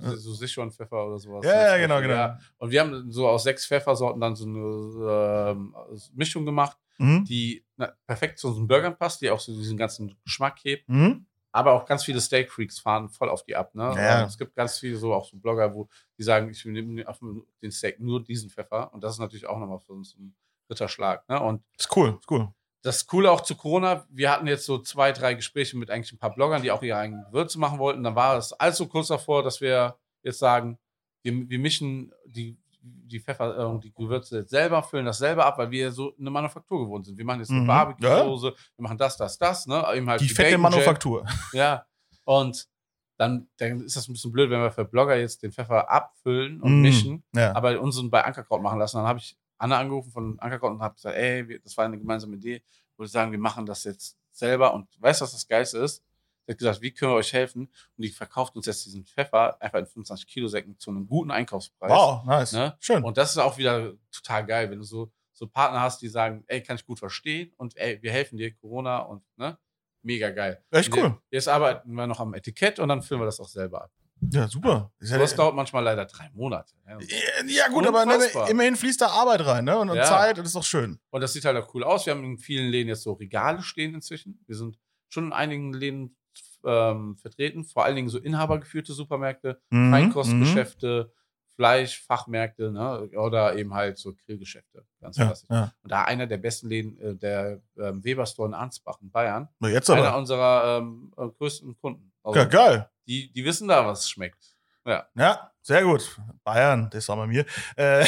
So 0.00 0.32
Sichuan-Pfeffer 0.32 1.06
oder 1.06 1.18
sowas. 1.18 1.44
Ja, 1.44 1.76
ja, 1.76 1.76
genau, 1.76 2.00
genau. 2.00 2.14
ja. 2.14 2.38
Und 2.58 2.70
wir 2.70 2.80
haben 2.80 3.10
so 3.10 3.28
aus 3.28 3.42
sechs 3.42 3.66
Pfeffersorten 3.66 4.20
dann 4.20 4.36
so 4.36 4.46
eine 4.46 5.50
ähm, 5.50 5.74
Mischung 6.14 6.46
gemacht, 6.46 6.76
Mhm. 7.00 7.24
die 7.24 7.64
na, 7.76 7.92
perfekt 8.06 8.38
zu 8.40 8.48
unseren 8.48 8.66
Burgern 8.66 8.96
passt, 8.96 9.20
die 9.20 9.30
auch 9.30 9.38
so 9.38 9.52
diesen 9.56 9.76
ganzen 9.76 10.16
Geschmack 10.24 10.58
hebt. 10.64 10.88
Mhm. 10.88 11.26
Aber 11.52 11.72
auch 11.72 11.84
ganz 11.86 12.04
viele 12.04 12.20
Steak-Freaks 12.20 12.78
fahren 12.80 13.08
voll 13.08 13.28
auf 13.28 13.44
die 13.44 13.54
ab. 13.56 13.74
Ne? 13.74 13.92
Ja. 13.96 14.24
Es 14.24 14.36
gibt 14.36 14.54
ganz 14.54 14.78
viele 14.78 14.96
so 14.96 15.14
auch 15.14 15.24
so 15.28 15.36
Blogger, 15.36 15.74
wo 15.74 15.88
die 16.18 16.22
sagen, 16.24 16.50
ich 16.50 16.64
nehme 16.64 17.06
auf 17.08 17.20
den 17.62 17.70
Steak 17.70 18.00
nur 18.00 18.22
diesen 18.22 18.50
Pfeffer. 18.50 18.92
Und 18.92 19.02
das 19.04 19.14
ist 19.14 19.18
natürlich 19.20 19.46
auch 19.46 19.58
nochmal 19.58 19.78
für 19.80 19.92
uns 19.92 20.14
ein 20.16 20.34
Ritterschlag. 20.70 21.28
Ne? 21.28 21.40
Und 21.40 21.62
Ist 21.78 21.94
cool, 21.96 22.18
ist 22.20 22.30
cool. 22.30 22.48
Das 22.82 23.06
Coole 23.06 23.30
auch 23.30 23.40
zu 23.40 23.56
Corona, 23.56 24.06
wir 24.10 24.30
hatten 24.30 24.46
jetzt 24.46 24.64
so 24.64 24.78
zwei, 24.78 25.12
drei 25.12 25.34
Gespräche 25.34 25.76
mit 25.76 25.90
eigentlich 25.90 26.12
ein 26.12 26.18
paar 26.18 26.34
Bloggern, 26.34 26.62
die 26.62 26.70
auch 26.70 26.82
ihre 26.82 26.98
eigenen 26.98 27.24
Gewürze 27.24 27.58
machen 27.58 27.78
wollten. 27.78 28.02
Dann 28.04 28.14
war 28.14 28.36
es 28.36 28.52
allzu 28.52 28.86
kurz 28.88 29.08
davor, 29.08 29.42
dass 29.42 29.60
wir 29.60 29.96
jetzt 30.22 30.38
sagen, 30.38 30.78
wir, 31.22 31.32
wir 31.48 31.58
mischen 31.58 32.12
die, 32.26 32.56
die 32.80 33.18
Pfeffer 33.20 33.58
äh, 33.58 33.64
und 33.64 33.82
die 33.82 33.92
Gewürze 33.92 34.38
jetzt 34.38 34.50
selber, 34.50 34.82
füllen 34.82 35.06
das 35.06 35.18
selber 35.18 35.44
ab, 35.46 35.58
weil 35.58 35.70
wir 35.72 35.90
so 35.90 36.14
eine 36.18 36.30
Manufaktur 36.30 36.78
gewohnt 36.84 37.04
sind. 37.06 37.18
Wir 37.18 37.24
machen 37.24 37.40
jetzt 37.40 37.50
eine 37.50 37.60
Mhm. 37.62 37.66
Barbecue-Soße, 37.66 38.54
wir 38.76 38.82
machen 38.82 38.96
das, 38.98 39.16
das, 39.16 39.36
das, 39.38 39.66
ne? 39.66 39.84
Eben 39.94 40.08
halt 40.08 40.20
Die 40.20 40.28
fette 40.28 40.50
Bacon. 40.50 40.60
Manufaktur. 40.62 41.26
Ja. 41.52 41.84
Und 42.24 42.68
dann, 43.16 43.48
dann 43.56 43.80
ist 43.80 43.96
das 43.96 44.06
ein 44.08 44.12
bisschen 44.12 44.30
blöd, 44.30 44.48
wenn 44.50 44.60
wir 44.60 44.70
für 44.70 44.84
Blogger 44.84 45.16
jetzt 45.16 45.42
den 45.42 45.50
Pfeffer 45.50 45.90
abfüllen 45.90 46.62
und 46.62 46.78
Mm. 46.78 46.82
mischen, 46.82 47.24
Ja. 47.34 47.52
aber 47.56 47.80
unseren 47.80 48.10
bei 48.10 48.24
Ankerkraut 48.24 48.62
machen 48.62 48.78
lassen. 48.78 48.98
Dann 48.98 49.06
habe 49.08 49.18
ich 49.18 49.36
Anne 49.58 49.76
angerufen 49.76 50.10
von 50.10 50.38
Ankerkraut 50.38 50.72
und 50.72 50.80
habe 50.80 50.94
gesagt, 50.94 51.16
ey, 51.16 51.60
das 51.60 51.76
war 51.76 51.84
eine 51.84 51.98
gemeinsame 51.98 52.36
Idee. 52.36 52.62
Ich 52.64 52.98
würde 52.98 53.10
sagen, 53.10 53.32
wir 53.32 53.38
machen 53.38 53.66
das 53.66 53.84
jetzt 53.84 54.16
selber. 54.30 54.72
Und 54.72 54.88
weißt 55.00 55.20
du, 55.20 55.24
was 55.24 55.32
das 55.32 55.46
Geilste 55.46 55.78
ist? 55.78 56.04
Sie 56.46 56.52
hat 56.52 56.58
gesagt, 56.58 56.80
wie 56.80 56.92
können 56.92 57.12
wir 57.12 57.16
euch 57.16 57.32
helfen? 57.32 57.66
Und 57.66 58.04
die 58.04 58.08
verkauft 58.08 58.56
uns 58.56 58.66
jetzt 58.66 58.86
diesen 58.86 59.04
Pfeffer 59.04 59.60
einfach 59.60 59.80
in 59.80 59.86
25 59.86 60.26
Kilo 60.26 60.48
Säcken 60.48 60.78
zu 60.78 60.90
einem 60.90 61.06
guten 61.06 61.30
Einkaufspreis. 61.30 61.90
Wow, 61.90 62.24
nice. 62.24 62.52
Ne? 62.52 62.76
Schön. 62.80 63.04
Und 63.04 63.18
das 63.18 63.32
ist 63.32 63.38
auch 63.38 63.58
wieder 63.58 63.92
total 64.10 64.46
geil, 64.46 64.70
wenn 64.70 64.78
du 64.78 64.84
so, 64.84 65.12
so 65.32 65.46
Partner 65.46 65.80
hast, 65.82 66.00
die 66.00 66.08
sagen, 66.08 66.44
ey, 66.46 66.62
kann 66.62 66.76
ich 66.76 66.86
gut 66.86 66.98
verstehen 66.98 67.52
und 67.58 67.76
ey, 67.76 68.00
wir 68.02 68.12
helfen 68.12 68.38
dir, 68.38 68.54
Corona 68.54 69.00
und 69.00 69.22
ne? 69.36 69.58
Mega 70.02 70.30
geil. 70.30 70.64
Echt 70.70 70.94
cool. 70.96 71.20
Jetzt 71.30 71.48
arbeiten 71.48 71.92
wir 71.92 72.06
noch 72.06 72.20
am 72.20 72.32
Etikett 72.32 72.78
und 72.78 72.88
dann 72.88 73.02
füllen 73.02 73.20
wir 73.20 73.26
das 73.26 73.40
auch 73.40 73.48
selber 73.48 73.82
ab. 73.82 73.92
Ja, 74.20 74.48
super. 74.48 74.90
Ja, 75.00 75.18
Das 75.18 75.34
dauert 75.36 75.54
manchmal 75.54 75.84
leider 75.84 76.04
drei 76.06 76.28
Monate. 76.34 76.74
Ne? 76.86 76.98
ja, 77.46 77.68
gut, 77.68 77.86
aber 77.86 78.04
ne, 78.04 78.14
Unfassbar. 78.16 78.50
immerhin 78.50 78.76
fließt 78.76 79.00
da 79.00 79.06
Arbeit 79.08 79.44
rein, 79.46 79.64
ne? 79.64 79.78
Und, 79.78 79.90
und 79.90 79.96
Ja. 79.96 80.04
Zeit, 80.04 80.38
und 80.38 80.44
das 80.44 80.48
ist 80.48 80.56
doch 80.56 80.64
schön. 80.64 80.98
Und 81.10 81.20
das 81.20 81.32
sieht 81.32 81.44
halt 81.44 81.56
auch 81.56 81.72
cool 81.74 81.84
aus. 81.84 82.04
Wir 82.06 82.14
haben 82.14 82.24
in 82.24 82.38
vielen 82.38 82.68
Läden 82.70 82.88
jetzt 82.88 83.02
so 83.02 83.12
Regale 83.12 83.62
stehen 83.62 83.94
inzwischen. 83.94 84.42
Wir 84.46 84.56
sind 84.56 84.78
schon 85.08 85.26
in 85.26 85.32
einigen 85.32 85.72
Läden 85.72 86.16
ähm, 86.64 87.16
vertreten, 87.16 87.64
vor 87.64 87.84
allen 87.84 87.94
Dingen 87.96 88.08
so 88.08 88.18
inhabergeführte 88.18 88.92
Supermärkte, 88.92 89.60
Mhm, 89.70 89.90
Feinkostgeschäfte, 89.92 91.12
Fleischfachmärkte 91.54 92.70
ne? 92.72 93.08
oder 93.18 93.56
eben 93.56 93.74
halt 93.74 93.98
so 93.98 94.14
Grillgeschäfte. 94.14 94.84
Ganz 95.00 95.16
Ja, 95.16 95.26
klassisch. 95.26 95.48
ja. 95.50 95.72
Und 95.82 95.90
da 95.92 96.04
einer 96.04 96.26
der 96.26 96.38
besten 96.38 96.68
Läden, 96.68 96.98
äh, 97.00 97.14
der 97.16 97.60
ähm, 97.78 98.02
Weber 98.04 98.26
Store 98.26 98.48
in 98.48 98.54
Ansbach 98.54 98.98
in 99.02 99.10
Bayern, 99.10 99.48
Na, 99.60 99.68
jetzt 99.68 99.90
einer 99.90 100.08
aber. 100.08 100.18
unserer 100.18 100.78
ähm, 100.78 101.12
äh, 101.16 101.28
größten 101.28 101.76
Kunden. 101.80 102.12
Also, 102.22 102.38
Ja, 102.38 102.44
geil. 102.46 102.90
Die, 103.08 103.32
die 103.32 103.44
wissen 103.44 103.68
da, 103.68 103.86
was 103.86 104.08
schmeckt. 104.08 104.54
Ja. 104.84 105.08
Ja, 105.16 105.52
sehr 105.62 105.82
gut. 105.82 106.18
Bayern, 106.44 106.88
das 106.90 107.06
sagen 107.06 107.20
wir 107.20 107.26
mir. 107.26 107.46
Äh, 107.76 108.06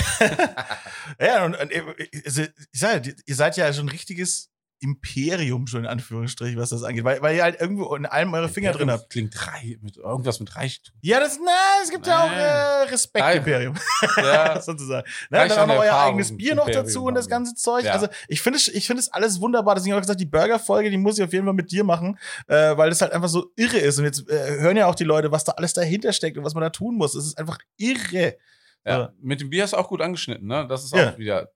ja, 1.20 1.44
und, 1.44 1.56
und 1.56 1.70
äh, 1.70 1.82
also, 2.24 2.42
ich 2.42 2.80
sag, 2.80 3.06
ja, 3.06 3.12
ihr 3.26 3.34
seid 3.34 3.56
ja 3.56 3.72
schon 3.72 3.86
ein 3.86 3.90
richtiges 3.90 4.49
Imperium, 4.80 5.66
schon 5.66 5.80
in 5.80 5.86
Anführungsstrichen, 5.86 6.58
was 6.58 6.70
das 6.70 6.82
angeht, 6.82 7.04
weil, 7.04 7.20
weil 7.22 7.36
ihr 7.36 7.42
halt 7.42 7.60
irgendwo 7.60 7.94
in 7.94 8.06
allem 8.06 8.32
eure 8.34 8.48
Finger 8.48 8.72
drin 8.72 8.90
habt. 8.90 9.10
Klingt 9.10 9.46
reich, 9.46 9.78
mit 9.82 9.96
irgendwas 9.98 10.40
mit 10.40 10.56
Reichtum. 10.56 10.94
Ja, 11.02 11.20
das, 11.20 11.38
na, 11.44 11.52
es 11.82 11.90
gibt 11.90 12.06
ja 12.06 12.24
auch 12.24 12.30
äh, 12.30 12.88
Respekt-Imperium, 12.90 13.74
Ja, 14.16 14.60
sozusagen. 14.62 15.06
Reicht 15.30 15.56
dann 15.56 15.70
auch 15.70 15.74
noch 15.74 15.82
euer 15.82 15.94
eigenes 15.98 16.36
Bier 16.36 16.54
noch 16.54 16.66
Imperium 16.66 16.86
dazu 16.86 17.04
und 17.04 17.14
das 17.14 17.28
ganze 17.28 17.54
Zeug. 17.54 17.84
Ja. 17.84 17.92
Also 17.92 18.08
ich 18.28 18.40
finde 18.42 18.58
es 18.58 18.68
ich 18.68 18.86
finde 18.86 19.00
es 19.00 19.12
alles 19.12 19.40
wunderbar. 19.40 19.74
Deswegen 19.74 19.92
habe 19.92 20.00
ich 20.00 20.04
gesagt, 20.06 20.20
die 20.20 20.26
Burger-Folge, 20.26 20.90
die 20.90 20.96
muss 20.96 21.18
ich 21.18 21.24
auf 21.24 21.32
jeden 21.32 21.44
Fall 21.44 21.54
mit 21.54 21.70
dir 21.70 21.84
machen, 21.84 22.18
äh, 22.48 22.76
weil 22.76 22.88
das 22.90 23.00
halt 23.02 23.12
einfach 23.12 23.28
so 23.28 23.52
irre 23.56 23.78
ist. 23.78 23.98
Und 23.98 24.04
jetzt 24.04 24.28
äh, 24.30 24.60
hören 24.60 24.76
ja 24.76 24.86
auch 24.86 24.94
die 24.94 25.04
Leute, 25.04 25.30
was 25.30 25.44
da 25.44 25.52
alles 25.52 25.72
dahinter 25.72 26.12
steckt 26.12 26.38
und 26.38 26.44
was 26.44 26.54
man 26.54 26.62
da 26.62 26.70
tun 26.70 26.96
muss. 26.96 27.14
Es 27.14 27.26
ist 27.26 27.38
einfach 27.38 27.58
irre. 27.76 28.36
Ja, 28.84 28.98
Ja. 28.98 29.12
mit 29.20 29.40
dem 29.42 29.50
Bier 29.50 29.64
ist 29.64 29.74
auch 29.74 29.88
gut 29.88 30.00
angeschnitten, 30.00 30.46
ne? 30.46 30.66
Das 30.66 30.84
ist 30.84 30.94
auch 30.94 31.18
wieder 31.18 31.50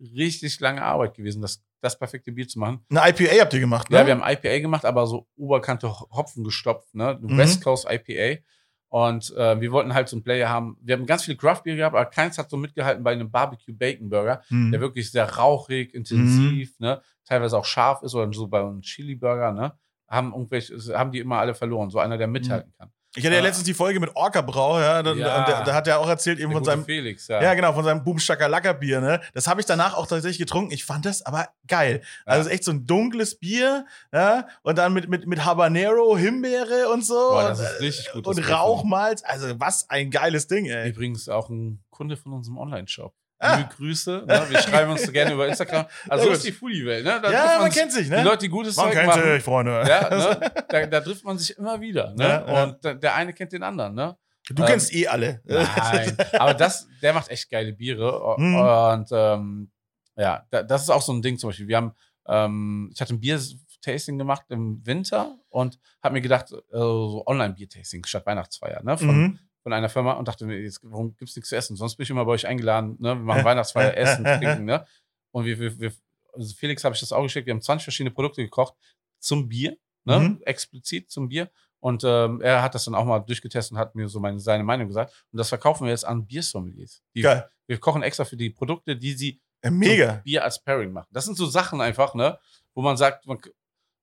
richtig 0.00 0.58
lange 0.60 0.82
Arbeit 0.82 1.14
gewesen, 1.14 1.42
das, 1.42 1.60
das 1.82 1.98
perfekte 1.98 2.32
Bier 2.32 2.48
zu 2.48 2.58
machen. 2.58 2.84
Eine 2.90 3.10
IPA 3.10 3.40
habt 3.42 3.52
ihr 3.54 3.60
gemacht, 3.60 3.90
ne? 3.90 3.98
Ja, 3.98 4.06
wir 4.06 4.14
haben 4.18 4.22
IPA 4.24 4.60
gemacht, 4.60 4.84
aber 4.86 5.06
so 5.06 5.26
Oberkante 5.36 5.88
Ho- 5.90 6.08
Hopfen 6.12 6.44
gestopft, 6.44 6.94
ne? 6.94 7.18
Mhm. 7.20 7.36
West 7.36 7.62
Coast 7.62 7.86
IPA. 7.90 8.40
Und 8.88 9.34
äh, 9.36 9.58
wir 9.60 9.72
wollten 9.72 9.94
halt 9.94 10.08
so 10.08 10.16
einen 10.16 10.22
Player 10.22 10.48
haben. 10.50 10.76
Wir 10.82 10.94
haben 10.96 11.06
ganz 11.06 11.24
viele 11.24 11.36
Craft 11.38 11.62
Bier 11.64 11.76
gehabt, 11.76 11.96
aber 11.96 12.04
keins 12.06 12.36
hat 12.38 12.50
so 12.50 12.56
mitgehalten 12.58 13.02
bei 13.02 13.12
einem 13.12 13.30
Barbecue 13.30 13.72
Bacon 13.74 14.08
Burger, 14.10 14.42
Mhm. 14.50 14.70
der 14.70 14.80
wirklich 14.80 15.10
sehr 15.10 15.28
rauchig, 15.30 15.94
intensiv, 15.94 16.78
ne? 16.78 17.00
Teilweise 17.26 17.56
auch 17.58 17.64
scharf 17.64 18.02
ist 18.02 18.14
oder 18.14 18.30
so 18.32 18.48
bei 18.48 18.60
einem 18.60 18.82
Chili 18.82 19.14
Burger, 19.14 19.52
ne? 19.52 19.72
Haben 20.08 20.32
irgendwelche, 20.32 20.76
haben 20.98 21.10
die 21.10 21.20
immer 21.20 21.38
alle 21.38 21.54
verloren, 21.54 21.88
so 21.90 21.98
einer, 21.98 22.18
der 22.18 22.26
mithalten 22.28 22.72
kann. 22.78 22.90
Ich 23.14 23.24
hatte 23.26 23.34
ja 23.34 23.40
Äh, 23.40 23.44
letztens 23.44 23.66
die 23.66 23.74
Folge 23.74 24.00
mit 24.00 24.16
Orca 24.16 24.40
Brau, 24.40 24.80
ja, 24.80 25.02
da, 25.02 25.12
Ja. 25.12 25.38
und 25.40 25.48
da, 25.48 25.64
da 25.64 25.74
hat 25.74 25.86
er 25.86 26.00
auch 26.00 26.08
erzählt 26.08 26.38
eben 26.38 26.48
Der 26.50 26.56
von 26.56 26.64
seinem 26.64 26.84
Felix, 26.86 27.28
ja. 27.28 27.42
Ja, 27.42 27.52
genau, 27.54 27.72
von 27.74 27.84
seinem 27.84 28.02
Boom 28.02 28.18
Shakalaka 28.18 28.72
Bier, 28.72 29.00
ne? 29.02 29.20
Das 29.34 29.46
habe 29.46 29.60
ich 29.60 29.66
danach 29.66 29.94
auch 29.94 30.06
tatsächlich 30.06 30.38
getrunken. 30.38 30.72
Ich 30.72 30.84
fand 30.86 31.04
das 31.04 31.20
aber 31.26 31.48
geil. 31.68 32.02
Also 32.24 32.40
es 32.40 32.46
ist 32.46 32.52
echt 32.52 32.64
so 32.64 32.70
ein 32.70 32.86
dunkles 32.86 33.34
Bier, 33.34 33.84
ja, 34.12 34.46
und 34.62 34.78
dann 34.78 34.94
mit, 34.94 35.08
mit, 35.10 35.26
mit 35.26 35.44
Habanero, 35.44 36.16
Himbeere 36.16 36.88
und 36.90 37.04
so. 37.04 37.14
Boah, 37.14 37.42
und, 37.42 37.48
das 37.50 37.60
ist 37.60 37.80
richtig 37.80 38.12
gut. 38.12 38.26
und 38.26 38.38
Rauchmalz. 38.50 39.22
Also 39.24 39.60
was 39.60 39.90
ein 39.90 40.10
geiles 40.10 40.46
Ding, 40.46 40.66
ey. 40.66 40.88
Übrigens 40.88 41.28
auch 41.28 41.50
ein 41.50 41.82
Kunde 41.90 42.16
von 42.16 42.32
unserem 42.32 42.56
Online-Shop. 42.58 43.12
Ah. 43.42 43.56
Liebe 43.56 43.68
Grüße. 43.76 44.24
Ne? 44.26 44.46
Wir 44.50 44.58
schreiben 44.62 44.92
uns 44.92 45.02
so 45.04 45.10
gerne 45.12 45.32
über 45.32 45.48
Instagram. 45.48 45.86
Also 46.08 46.26
so 46.26 46.30
ist 46.32 46.44
die 46.44 46.52
Foodie-Welt. 46.52 47.04
Ne? 47.04 47.20
Da 47.22 47.30
Ja, 47.30 47.58
man 47.60 47.70
kennt 47.70 47.90
sich, 47.92 48.08
ne? 48.08 48.18
Die 48.18 48.22
Leute, 48.22 48.38
die 48.38 48.48
gutes 48.48 48.76
Man 48.76 48.86
Zeug 48.86 48.94
kennt 48.94 49.06
machen. 49.08 49.22
sich, 49.34 49.42
Freunde. 49.42 49.84
Ja, 49.88 50.08
ne? 50.10 50.52
da, 50.68 50.86
da 50.86 51.00
trifft 51.00 51.24
man 51.24 51.38
sich 51.38 51.56
immer 51.58 51.80
wieder. 51.80 52.14
Ne? 52.14 52.24
Ja, 52.24 52.46
ja. 52.46 52.62
Und 52.64 52.84
der, 52.84 52.94
der 52.94 53.14
eine 53.16 53.32
kennt 53.32 53.52
den 53.52 53.62
anderen. 53.64 53.94
Ne? 53.94 54.16
Du 54.48 54.62
Ähm, 54.62 54.68
kennst 54.68 54.94
eh 54.94 55.08
alle. 55.08 55.40
Nein, 55.44 56.16
aber 56.38 56.54
das, 56.54 56.86
der 57.02 57.12
macht 57.14 57.28
echt 57.30 57.50
geile 57.50 57.72
Biere. 57.72 58.36
Mhm. 58.38 58.54
Und 58.56 59.08
ähm, 59.12 59.70
ja, 60.16 60.46
da, 60.50 60.62
das 60.62 60.82
ist 60.82 60.90
auch 60.90 61.02
so 61.02 61.12
ein 61.12 61.22
Ding 61.22 61.36
zum 61.38 61.50
Beispiel. 61.50 61.66
Wir 61.68 61.76
haben, 61.78 61.92
ähm, 62.28 62.90
ich 62.94 63.00
hatte 63.00 63.14
ein 63.14 63.20
Bier-Tasting 63.20 64.18
gemacht 64.18 64.44
im 64.50 64.80
Winter 64.86 65.36
und 65.48 65.78
habe 66.02 66.12
mir 66.14 66.20
gedacht, 66.20 66.52
äh, 66.52 66.56
so 66.72 67.24
Online-Bier-Tasting 67.26 68.04
statt 68.06 68.24
Weihnachtsfeier, 68.26 68.82
ne? 68.84 68.96
Von, 68.98 69.08
Mhm. 69.22 69.38
Von 69.62 69.72
einer 69.72 69.88
Firma 69.88 70.12
und 70.12 70.28
dachte 70.28 70.44
mir, 70.44 70.60
jetzt, 70.60 70.80
warum 70.82 71.16
gibt's 71.16 71.36
nichts 71.36 71.48
zu 71.50 71.56
essen? 71.56 71.76
Sonst 71.76 71.96
bin 71.96 72.04
ich 72.04 72.10
immer 72.10 72.24
bei 72.24 72.32
euch 72.32 72.46
eingeladen, 72.46 72.96
ne? 72.98 73.14
Wir 73.14 73.24
machen 73.24 73.44
Weihnachtsfeier, 73.44 73.96
Essen, 73.96 74.24
Trinken, 74.24 74.64
ne? 74.64 74.86
Und 75.30 75.44
wir, 75.44 75.58
wir, 75.58 75.78
wir 75.80 75.92
also 76.34 76.54
Felix 76.54 76.82
habe 76.84 76.94
ich 76.94 77.00
das 77.00 77.12
auch 77.12 77.22
geschickt, 77.22 77.46
wir 77.46 77.54
haben 77.54 77.60
20 77.60 77.84
verschiedene 77.84 78.12
Produkte 78.12 78.42
gekocht 78.42 78.74
zum 79.18 79.48
Bier, 79.48 79.76
ne? 80.04 80.18
Mhm. 80.18 80.42
Explizit 80.44 81.10
zum 81.10 81.28
Bier. 81.28 81.50
Und 81.80 82.04
ähm, 82.04 82.40
er 82.40 82.62
hat 82.62 82.76
das 82.76 82.84
dann 82.84 82.94
auch 82.94 83.04
mal 83.04 83.18
durchgetestet 83.18 83.72
und 83.72 83.78
hat 83.78 83.94
mir 83.96 84.08
so 84.08 84.20
meine, 84.20 84.38
seine 84.38 84.62
Meinung 84.62 84.86
gesagt. 84.86 85.12
Und 85.32 85.38
das 85.38 85.48
verkaufen 85.48 85.84
wir 85.84 85.90
jetzt 85.90 86.04
an 86.04 86.24
Biersommeliers. 86.24 87.02
Die, 87.14 87.22
Geil. 87.22 87.50
Wir 87.66 87.78
kochen 87.78 88.02
extra 88.02 88.24
für 88.24 88.36
die 88.36 88.50
Produkte, 88.50 88.96
die 88.96 89.14
sie 89.14 89.40
Ja, 89.64 89.70
Mega. 89.70 90.12
Bier 90.24 90.44
als 90.44 90.62
Pairing 90.62 90.92
machen. 90.92 91.08
Das 91.10 91.24
sind 91.24 91.36
so 91.36 91.46
Sachen 91.46 91.80
einfach, 91.80 92.14
ne, 92.14 92.38
wo 92.74 92.82
man 92.82 92.96
sagt, 92.96 93.26
man, 93.26 93.38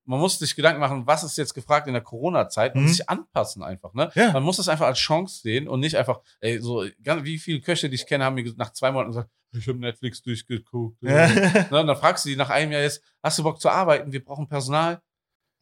man 0.04 0.18
muss 0.18 0.38
sich 0.38 0.56
Gedanken 0.56 0.80
machen, 0.80 1.06
was 1.06 1.22
ist 1.22 1.36
jetzt 1.38 1.54
gefragt 1.54 1.86
in 1.86 1.92
der 1.92 2.02
Corona-Zeit 2.02 2.74
und 2.74 2.82
Mhm. 2.84 2.88
sich 2.88 3.08
anpassen 3.08 3.62
einfach, 3.62 3.94
ne? 3.94 4.10
Ja. 4.14 4.32
Man 4.32 4.42
muss 4.42 4.56
das 4.56 4.68
einfach 4.68 4.86
als 4.86 4.98
Chance 4.98 5.40
sehen 5.42 5.68
und 5.68 5.80
nicht 5.80 5.96
einfach, 5.96 6.20
ey, 6.40 6.58
so, 6.60 6.84
wie 6.84 7.38
viele 7.38 7.60
Köche, 7.60 7.88
die 7.88 7.94
ich 7.96 8.06
kenne, 8.06 8.24
haben 8.24 8.34
mir 8.34 8.52
nach 8.56 8.72
zwei 8.72 8.90
Monaten 8.90 9.10
gesagt, 9.12 9.30
ich 9.52 9.66
habe 9.68 9.78
Netflix 9.78 10.22
durchgeguckt. 10.22 11.02
Ja. 11.02 11.28
Ne, 11.28 11.80
und 11.80 11.86
dann 11.86 11.96
fragst 11.96 12.24
du 12.24 12.28
die 12.28 12.36
nach 12.36 12.50
einem 12.50 12.72
Jahr 12.72 12.82
jetzt, 12.82 13.02
hast 13.22 13.38
du 13.38 13.42
Bock 13.42 13.60
zu 13.60 13.68
arbeiten? 13.68 14.12
Wir 14.12 14.24
brauchen 14.24 14.48
Personal. 14.48 15.00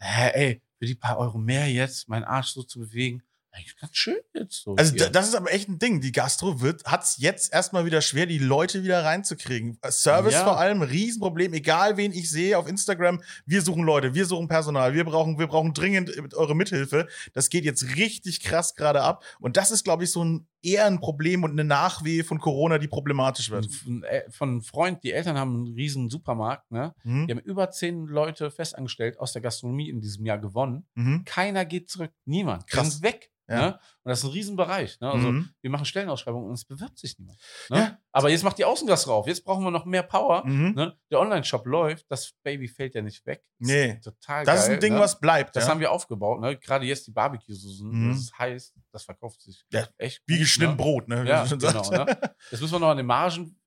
Hä, 0.01 0.31
ey, 0.35 0.63
für 0.79 0.87
die 0.87 0.95
paar 0.95 1.19
Euro 1.19 1.39
mehr 1.39 1.67
jetzt, 1.71 2.09
meinen 2.09 2.25
Arsch 2.25 2.49
so 2.53 2.63
zu 2.63 2.79
bewegen, 2.81 3.23
eigentlich 3.59 3.77
ganz 3.77 3.97
schön 3.97 4.17
jetzt 4.35 4.63
so. 4.63 4.75
Also 4.77 4.93
hier. 4.93 5.05
da- 5.05 5.11
das 5.11 5.29
ist 5.29 5.35
aber 5.35 5.53
echt 5.53 5.69
ein 5.69 5.79
Ding. 5.79 6.01
Die 6.01 6.13
Gastro 6.13 6.61
wird 6.61 6.85
hat's 6.85 7.17
jetzt 7.19 7.53
erstmal 7.53 7.85
wieder 7.85 8.01
schwer, 8.01 8.27
die 8.27 8.39
Leute 8.39 8.83
wieder 8.85 9.05
reinzukriegen. 9.05 9.79
Service 9.91 10.33
Ja. 10.35 10.45
vor 10.45 10.59
allem 10.59 10.83
Riesenproblem. 10.83 11.53
Egal 11.53 11.97
wen 11.97 12.13
ich 12.13 12.31
sehe 12.31 12.57
auf 12.57 12.69
Instagram, 12.69 13.23
wir 13.47 13.63
suchen 13.63 13.83
Leute, 13.83 14.15
wir 14.15 14.27
suchen 14.27 14.49
Personal, 14.49 14.95
wir 14.95 15.05
brauchen, 15.05 15.39
wir 15.39 15.47
brauchen 15.49 15.75
dringend 15.75 16.11
eure 16.35 16.55
Mithilfe. 16.55 17.07
Das 17.35 17.51
geht 17.51 17.65
jetzt 17.65 17.97
richtig 17.97 18.41
krass 18.43 18.75
gerade 18.75 19.03
ab. 19.03 19.25
Und 19.41 19.57
das 19.57 19.71
ist, 19.71 19.85
glaube 19.85 20.05
ich, 20.05 20.11
so 20.13 20.25
ein 20.25 20.47
eher 20.63 20.87
ein 20.87 21.01
Problem 21.01 21.45
und 21.45 21.53
eine 21.53 21.65
Nachwehe 21.65 22.25
von 22.25 22.39
Corona, 22.39 22.79
die 22.79 22.89
problematisch 22.89 23.51
wird. 23.51 23.67
von, 23.73 24.03
äh, 24.05 24.29
von 24.31 24.49
einem 24.51 24.63
Freund, 24.63 25.03
die 25.05 25.13
Eltern 25.13 25.37
haben 25.39 25.55
einen 25.55 25.75
riesen 25.75 26.09
Supermarkt, 26.11 26.71
ne? 26.71 26.95
Mhm. 27.05 27.27
Die 27.27 27.33
haben 27.35 27.41
über 27.41 27.71
zehn 27.71 28.07
Leute 28.07 28.51
festangestellt 28.51 29.19
aus 29.21 29.33
der 29.33 29.43
Gastronomie 29.43 29.89
in 29.89 30.01
diesem 30.01 30.27
Jahr 30.27 30.39
gewonnen. 30.39 30.87
Mhm. 30.95 31.25
Keiner 31.25 31.65
geht 31.65 31.89
zurück. 31.91 32.13
Niemand. 32.25 32.67
Krass. 32.67 32.95
sind 32.95 33.03
weg. 33.03 33.31
Ja. 33.51 33.57
Ne? 33.61 33.73
Und 34.03 34.11
das 34.11 34.19
ist 34.19 34.25
ein 34.27 34.31
Riesenbereich. 34.33 35.01
Ne? 35.01 35.11
Also 35.11 35.33
Mhm. 35.33 35.49
wir 35.63 35.71
machen 35.71 35.87
Stellenausschreibungen 35.87 36.49
und 36.49 36.55
es 36.55 36.67
bewirbt 36.67 36.99
sich 36.99 37.19
niemand. 37.19 37.39
Ne? 37.71 37.79
Ja. 37.79 37.99
Aber 38.13 38.31
jetzt 38.31 38.43
macht 38.43 38.59
die 38.59 38.65
Außengast 38.65 39.07
rauf. 39.07 39.27
Jetzt 39.27 39.45
brauchen 39.45 39.63
wir 39.65 39.71
noch 39.71 39.85
mehr 39.85 40.03
Power. 40.03 40.45
Mhm. 40.47 40.73
Ne? 40.75 40.97
Der 41.11 41.21
Online-Shop 41.21 41.67
läuft. 41.67 42.07
Das 42.11 42.33
Baby 42.43 42.67
fällt 42.67 42.95
ja 42.95 43.03
nicht 43.03 43.25
weg. 43.27 43.43
Das 43.59 43.69
Nee. 43.69 43.93
ist 43.93 44.05
total 44.05 44.45
Das 44.45 44.55
geil, 44.55 44.65
ist 44.65 44.75
ein 44.75 44.81
Ding, 44.81 44.95
ne? 44.95 45.01
was 45.01 45.21
bleibt. 45.21 45.55
Das 45.57 45.65
ja. 45.65 45.71
haben 45.71 45.81
wir 45.81 45.93
aufgebaut. 45.93 46.41
Ne? 46.41 46.57
Gerade 46.57 46.87
jetzt 46.87 47.07
die 47.07 47.11
Barbecue-Soßen. 47.13 47.89
Mhm. 47.91 48.11
Das 48.11 48.19
ist 48.21 48.39
heiß. 48.39 48.75
Das 48.93 49.05
verkauft 49.05 49.43
sich 49.43 49.65
Ja, 49.71 49.87
echt 49.99 50.23
Wie 50.27 50.35
gut, 50.35 50.41
geschnitten 50.45 50.73
ne? 50.73 50.77
Brot, 50.77 51.09
ne? 51.09 51.25
wie 51.25 51.29
Ja, 51.29 51.45
genau. 51.45 51.91
Ne? 51.91 52.19
Jetzt 52.51 52.61
müssen 52.61 52.73
wir 52.73 52.79
noch 52.81 52.89
an 52.91 52.97
den 52.97 53.07
Margen 53.07 53.61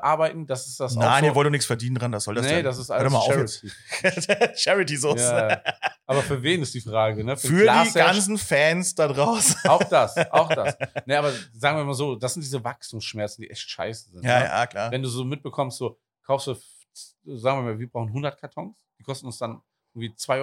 arbeiten. 0.00 0.46
Das 0.46 0.66
ist 0.66 0.80
das 0.80 0.96
auch 0.96 1.00
Nein, 1.00 1.24
so. 1.24 1.26
ihr 1.30 1.34
wollt 1.34 1.46
doch 1.46 1.50
nichts 1.50 1.66
verdienen 1.66 1.96
dran, 1.96 2.12
das 2.12 2.24
soll 2.24 2.34
das 2.34 2.46
nee, 2.46 2.56
denn? 2.56 2.64
das 2.64 2.78
ist 2.78 2.90
alles 2.90 3.12
Charity. 3.12 3.72
jetzt. 4.02 4.60
Charity-Sauce. 4.62 5.20
Ja, 5.20 5.62
aber 6.06 6.22
für 6.22 6.42
wen 6.42 6.62
ist 6.62 6.74
die 6.74 6.80
Frage? 6.80 7.24
Ne? 7.24 7.36
Für 7.36 7.48
die 7.48 7.54
Glasherst- 7.62 7.94
ganzen 7.94 8.38
Fans 8.38 8.94
da 8.94 9.08
draußen. 9.08 9.56
Auch 9.68 9.84
das, 9.84 10.16
auch 10.30 10.48
das. 10.48 10.76
Ne, 11.06 11.18
aber 11.18 11.32
sagen 11.52 11.78
wir 11.78 11.84
mal 11.84 11.94
so, 11.94 12.16
das 12.16 12.34
sind 12.34 12.42
diese 12.42 12.62
Wachstumsschmerzen, 12.62 13.42
die 13.42 13.50
echt 13.50 13.68
scheiße 13.70 14.10
sind. 14.10 14.24
Ja, 14.24 14.38
ne? 14.38 14.44
ja, 14.46 14.66
klar. 14.66 14.90
Wenn 14.90 15.02
du 15.02 15.08
so 15.08 15.24
mitbekommst, 15.24 15.78
so 15.78 15.98
kaufst 16.22 16.48
du, 16.48 16.54
sagen 17.36 17.58
wir 17.58 17.72
mal, 17.72 17.78
wir 17.78 17.88
brauchen 17.90 18.08
100 18.08 18.38
Kartons, 18.38 18.76
die 18.98 19.02
kosten 19.02 19.26
uns 19.26 19.38
dann 19.38 19.62
irgendwie 19.94 20.14
2,40 20.14 20.38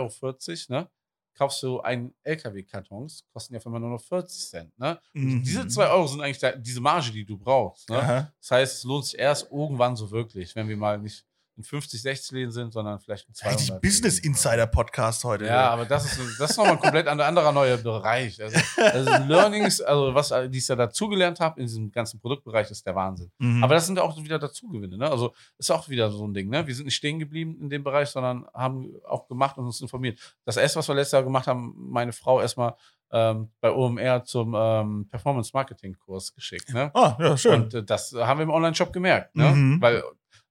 Euro, 0.71 0.81
ne? 0.81 0.89
Kaufst 1.37 1.61
du 1.63 1.81
einen 1.81 2.13
LKW-Kartons, 2.23 3.25
kosten 3.33 3.53
die 3.53 3.57
auf 3.57 3.65
einmal 3.65 3.81
nur 3.81 3.89
noch 3.89 4.01
40 4.01 4.49
Cent, 4.49 4.79
ne? 4.79 4.99
Mhm. 5.13 5.43
Diese 5.43 5.67
2 5.67 5.89
Euro 5.89 6.07
sind 6.07 6.21
eigentlich 6.21 6.39
da, 6.39 6.53
diese 6.53 6.79
Marge, 6.79 7.11
die 7.11 7.25
du 7.25 7.37
brauchst, 7.37 7.89
ne? 7.89 8.31
Das 8.39 8.51
heißt, 8.51 8.77
es 8.77 8.83
lohnt 8.85 9.05
sich 9.05 9.19
erst 9.19 9.51
irgendwann 9.51 9.95
so 9.95 10.09
wirklich, 10.11 10.55
wenn 10.55 10.69
wir 10.69 10.77
mal 10.77 10.97
nicht 10.97 11.25
in 11.57 11.63
50, 11.63 12.01
60 12.01 12.31
Läden 12.31 12.51
sind, 12.51 12.73
sondern 12.73 12.99
vielleicht 12.99 13.27
in 13.27 13.33
200. 13.33 13.59
Richtig 13.59 13.81
Business 13.81 14.19
Insider 14.19 14.67
Podcast 14.67 15.23
heute. 15.23 15.45
Ja, 15.45 15.69
aber 15.69 15.85
das 15.85 16.05
ist, 16.05 16.39
das 16.39 16.51
ist 16.51 16.57
nochmal 16.57 16.73
ein 16.73 16.79
komplett 16.79 17.07
anderer, 17.07 17.51
neuer 17.51 17.77
Bereich. 17.77 18.41
Also, 18.41 18.59
also 18.77 19.09
Learnings, 19.27 19.81
also 19.81 20.13
was 20.13 20.33
die 20.49 20.57
ich 20.57 20.67
ja 20.67 20.75
dazugelernt 20.75 21.39
habe 21.39 21.59
in 21.59 21.67
diesem 21.67 21.91
ganzen 21.91 22.19
Produktbereich, 22.19 22.69
ist 22.69 22.85
der 22.85 22.95
Wahnsinn. 22.95 23.31
Mhm. 23.37 23.63
Aber 23.63 23.75
das 23.75 23.85
sind 23.85 23.97
ja 23.97 24.03
auch 24.03 24.17
wieder 24.21 24.39
Dazugewinne. 24.39 24.97
Ne? 24.97 25.09
Also 25.09 25.33
ist 25.57 25.71
auch 25.71 25.87
wieder 25.87 26.11
so 26.11 26.27
ein 26.27 26.33
Ding. 26.33 26.49
Ne? 26.49 26.67
Wir 26.67 26.75
sind 26.75 26.85
nicht 26.85 26.95
stehen 26.95 27.19
geblieben 27.19 27.57
in 27.59 27.69
dem 27.69 27.83
Bereich, 27.83 28.09
sondern 28.09 28.45
haben 28.53 28.93
auch 29.05 29.27
gemacht 29.27 29.57
und 29.57 29.65
uns 29.65 29.81
informiert. 29.81 30.19
Das 30.43 30.57
erste, 30.57 30.79
was 30.79 30.87
wir 30.87 30.95
letztes 30.95 31.13
Jahr 31.13 31.23
gemacht 31.23 31.47
haben, 31.47 31.73
meine 31.77 32.11
Frau 32.11 32.41
erstmal 32.41 32.75
ähm, 33.11 33.49
bei 33.61 33.71
OMR 33.71 34.23
zum 34.23 34.55
ähm, 34.57 35.07
Performance 35.09 35.51
Marketing 35.53 35.95
Kurs 35.97 36.33
geschickt. 36.33 36.73
Ne? 36.73 36.91
Ah, 36.93 37.15
ja, 37.19 37.37
schön. 37.37 37.63
Und 37.63 37.73
äh, 37.73 37.83
das 37.83 38.13
haben 38.13 38.39
wir 38.39 38.43
im 38.43 38.49
Online-Shop 38.49 38.91
gemerkt. 38.91 39.35
Ne? 39.35 39.51
Mhm. 39.51 39.81
Weil 39.81 40.03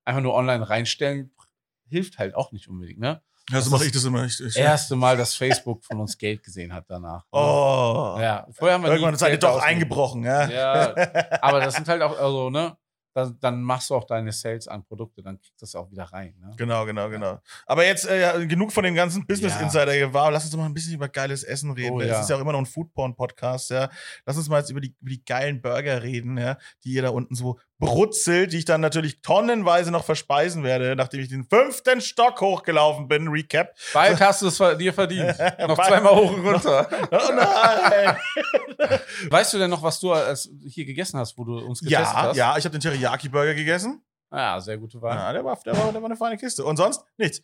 einfach 0.05 0.23
nur 0.23 0.35
online 0.35 0.69
reinstellen 0.69 1.31
hilft 1.89 2.19
halt 2.19 2.35
auch 2.35 2.51
nicht 2.53 2.69
unbedingt. 2.69 2.99
Ne? 2.99 3.23
ja, 3.51 3.61
so 3.61 3.71
mache 3.71 3.85
ich 3.85 3.93
das 3.93 4.05
immer. 4.05 4.25
Ich, 4.25 4.41
ich, 4.41 4.57
Erste 4.57 4.97
Mal, 4.97 5.17
dass 5.17 5.35
Facebook 5.35 5.85
von 5.85 6.01
uns 6.01 6.17
Geld 6.17 6.43
gesehen 6.43 6.73
hat 6.73 6.87
danach. 6.89 7.25
Oh. 7.33 8.17
Ja, 8.19 8.47
vorher 8.53 8.75
haben 8.77 8.85
wir 8.85 8.91
Irgendwann 8.91 9.17
seid 9.17 9.29
ihr 9.29 9.31
Geld 9.33 9.43
doch 9.43 9.57
ausgegeben. 9.57 9.83
eingebrochen, 9.83 10.25
ja? 10.25 10.49
Ja, 10.49 10.95
aber 11.43 11.61
das 11.61 11.75
sind 11.77 11.87
halt 11.89 12.03
auch, 12.03 12.19
also, 12.19 12.51
ne? 12.51 12.77
Dann, 13.17 13.39
dann 13.39 13.63
machst 13.63 13.91
du 13.91 13.95
auch 13.95 14.07
deine 14.07 14.33
Sales 14.33 14.67
an 14.67 14.85
Produkte, 14.85 15.23
dann 15.23 15.39
kriegst 15.39 15.53
du 15.53 15.67
das 15.67 15.77
auch 15.77 15.89
wieder 15.89 16.03
rein. 16.03 16.35
Ne? 16.41 16.53
Genau, 16.57 16.85
genau, 16.85 17.09
genau. 17.09 17.39
Aber 17.65 17.87
jetzt 17.87 18.09
äh, 18.09 18.21
ja, 18.21 18.37
genug 18.45 18.73
von 18.73 18.83
dem 18.83 18.97
ganzen 18.97 19.25
Business 19.25 19.55
Ja. 19.55 19.61
Insider 19.61 19.97
gewahr. 19.97 20.33
Lass 20.33 20.43
uns 20.43 20.51
doch 20.51 20.59
mal 20.59 20.65
ein 20.65 20.75
bisschen 20.75 20.95
über 20.95 21.09
geiles 21.09 21.45
Essen 21.45 21.71
reden. 21.71 21.95
Oh, 21.95 22.01
Es 22.01 22.09
ja. 22.09 22.21
ist 22.23 22.31
ja 22.31 22.35
auch 22.35 22.41
immer 22.41 22.51
noch 22.51 22.59
ein 22.59 22.67
Foodporn-Podcast, 22.67 23.71
ja. 23.71 23.89
Lass 24.27 24.37
uns 24.37 24.49
mal 24.49 24.59
jetzt 24.59 24.71
über 24.71 24.81
die, 24.81 24.97
über 25.01 25.11
die 25.11 25.25
geilen 25.25 25.63
Burger 25.63 26.03
reden, 26.03 26.37
ja, 26.39 26.59
die 26.83 26.91
ihr 26.95 27.03
da 27.03 27.11
unten 27.11 27.37
so 27.37 27.57
brutzelt, 27.85 28.53
die 28.53 28.59
ich 28.59 28.65
dann 28.65 28.81
natürlich 28.81 29.21
tonnenweise 29.21 29.91
noch 29.91 30.05
verspeisen 30.05 30.65
werde, 30.65 30.97
nachdem 30.97 31.21
ich 31.21 31.29
den 31.29 31.45
fünften 31.45 32.01
Stock 32.01 32.41
hochgelaufen 32.41 33.09
bin. 33.09 33.29
Recap. 33.29 33.75
Bald 33.93 34.21
hast 34.21 34.43
du 34.43 34.49
es 34.49 34.79
dir 34.79 34.93
verdient. 34.93 35.39
noch 35.59 35.77
zweimal 35.77 36.15
hoch 36.15 36.33
und 36.33 36.47
runter. 36.47 36.89
Oh 37.15 37.33
nein! 37.33 38.17
weißt 39.31 39.55
du 39.55 39.59
denn 39.59 39.71
noch, 39.71 39.83
was 39.83 40.01
du 40.01 40.13
als 40.13 40.51
hier 40.67 40.85
gegessen 40.85 41.19
hast, 41.19 41.39
wo 41.39 41.45
du 41.45 41.59
uns 41.59 41.81
getestet 41.81 42.15
ja, 42.15 42.23
hast? 42.23 42.37
ja, 42.37 42.57
ich 42.57 42.65
habe 42.65 42.73
den 42.73 42.81
Teriyaki-Burger 42.81 43.55
gegessen. 43.55 44.03
Ja, 44.33 44.61
sehr 44.61 44.79
gute 44.79 45.01
Wahl. 45.01 45.17
Ja, 45.17 45.33
der 45.33 45.45
war, 45.45 45.59
der, 45.65 45.77
war, 45.77 45.93
der 45.93 46.03
war 46.03 46.09
eine 46.09 46.17
feine 46.17 46.37
Kiste. 46.37 46.65
Und 46.65 46.77
sonst 46.77 47.03
nichts. 47.17 47.43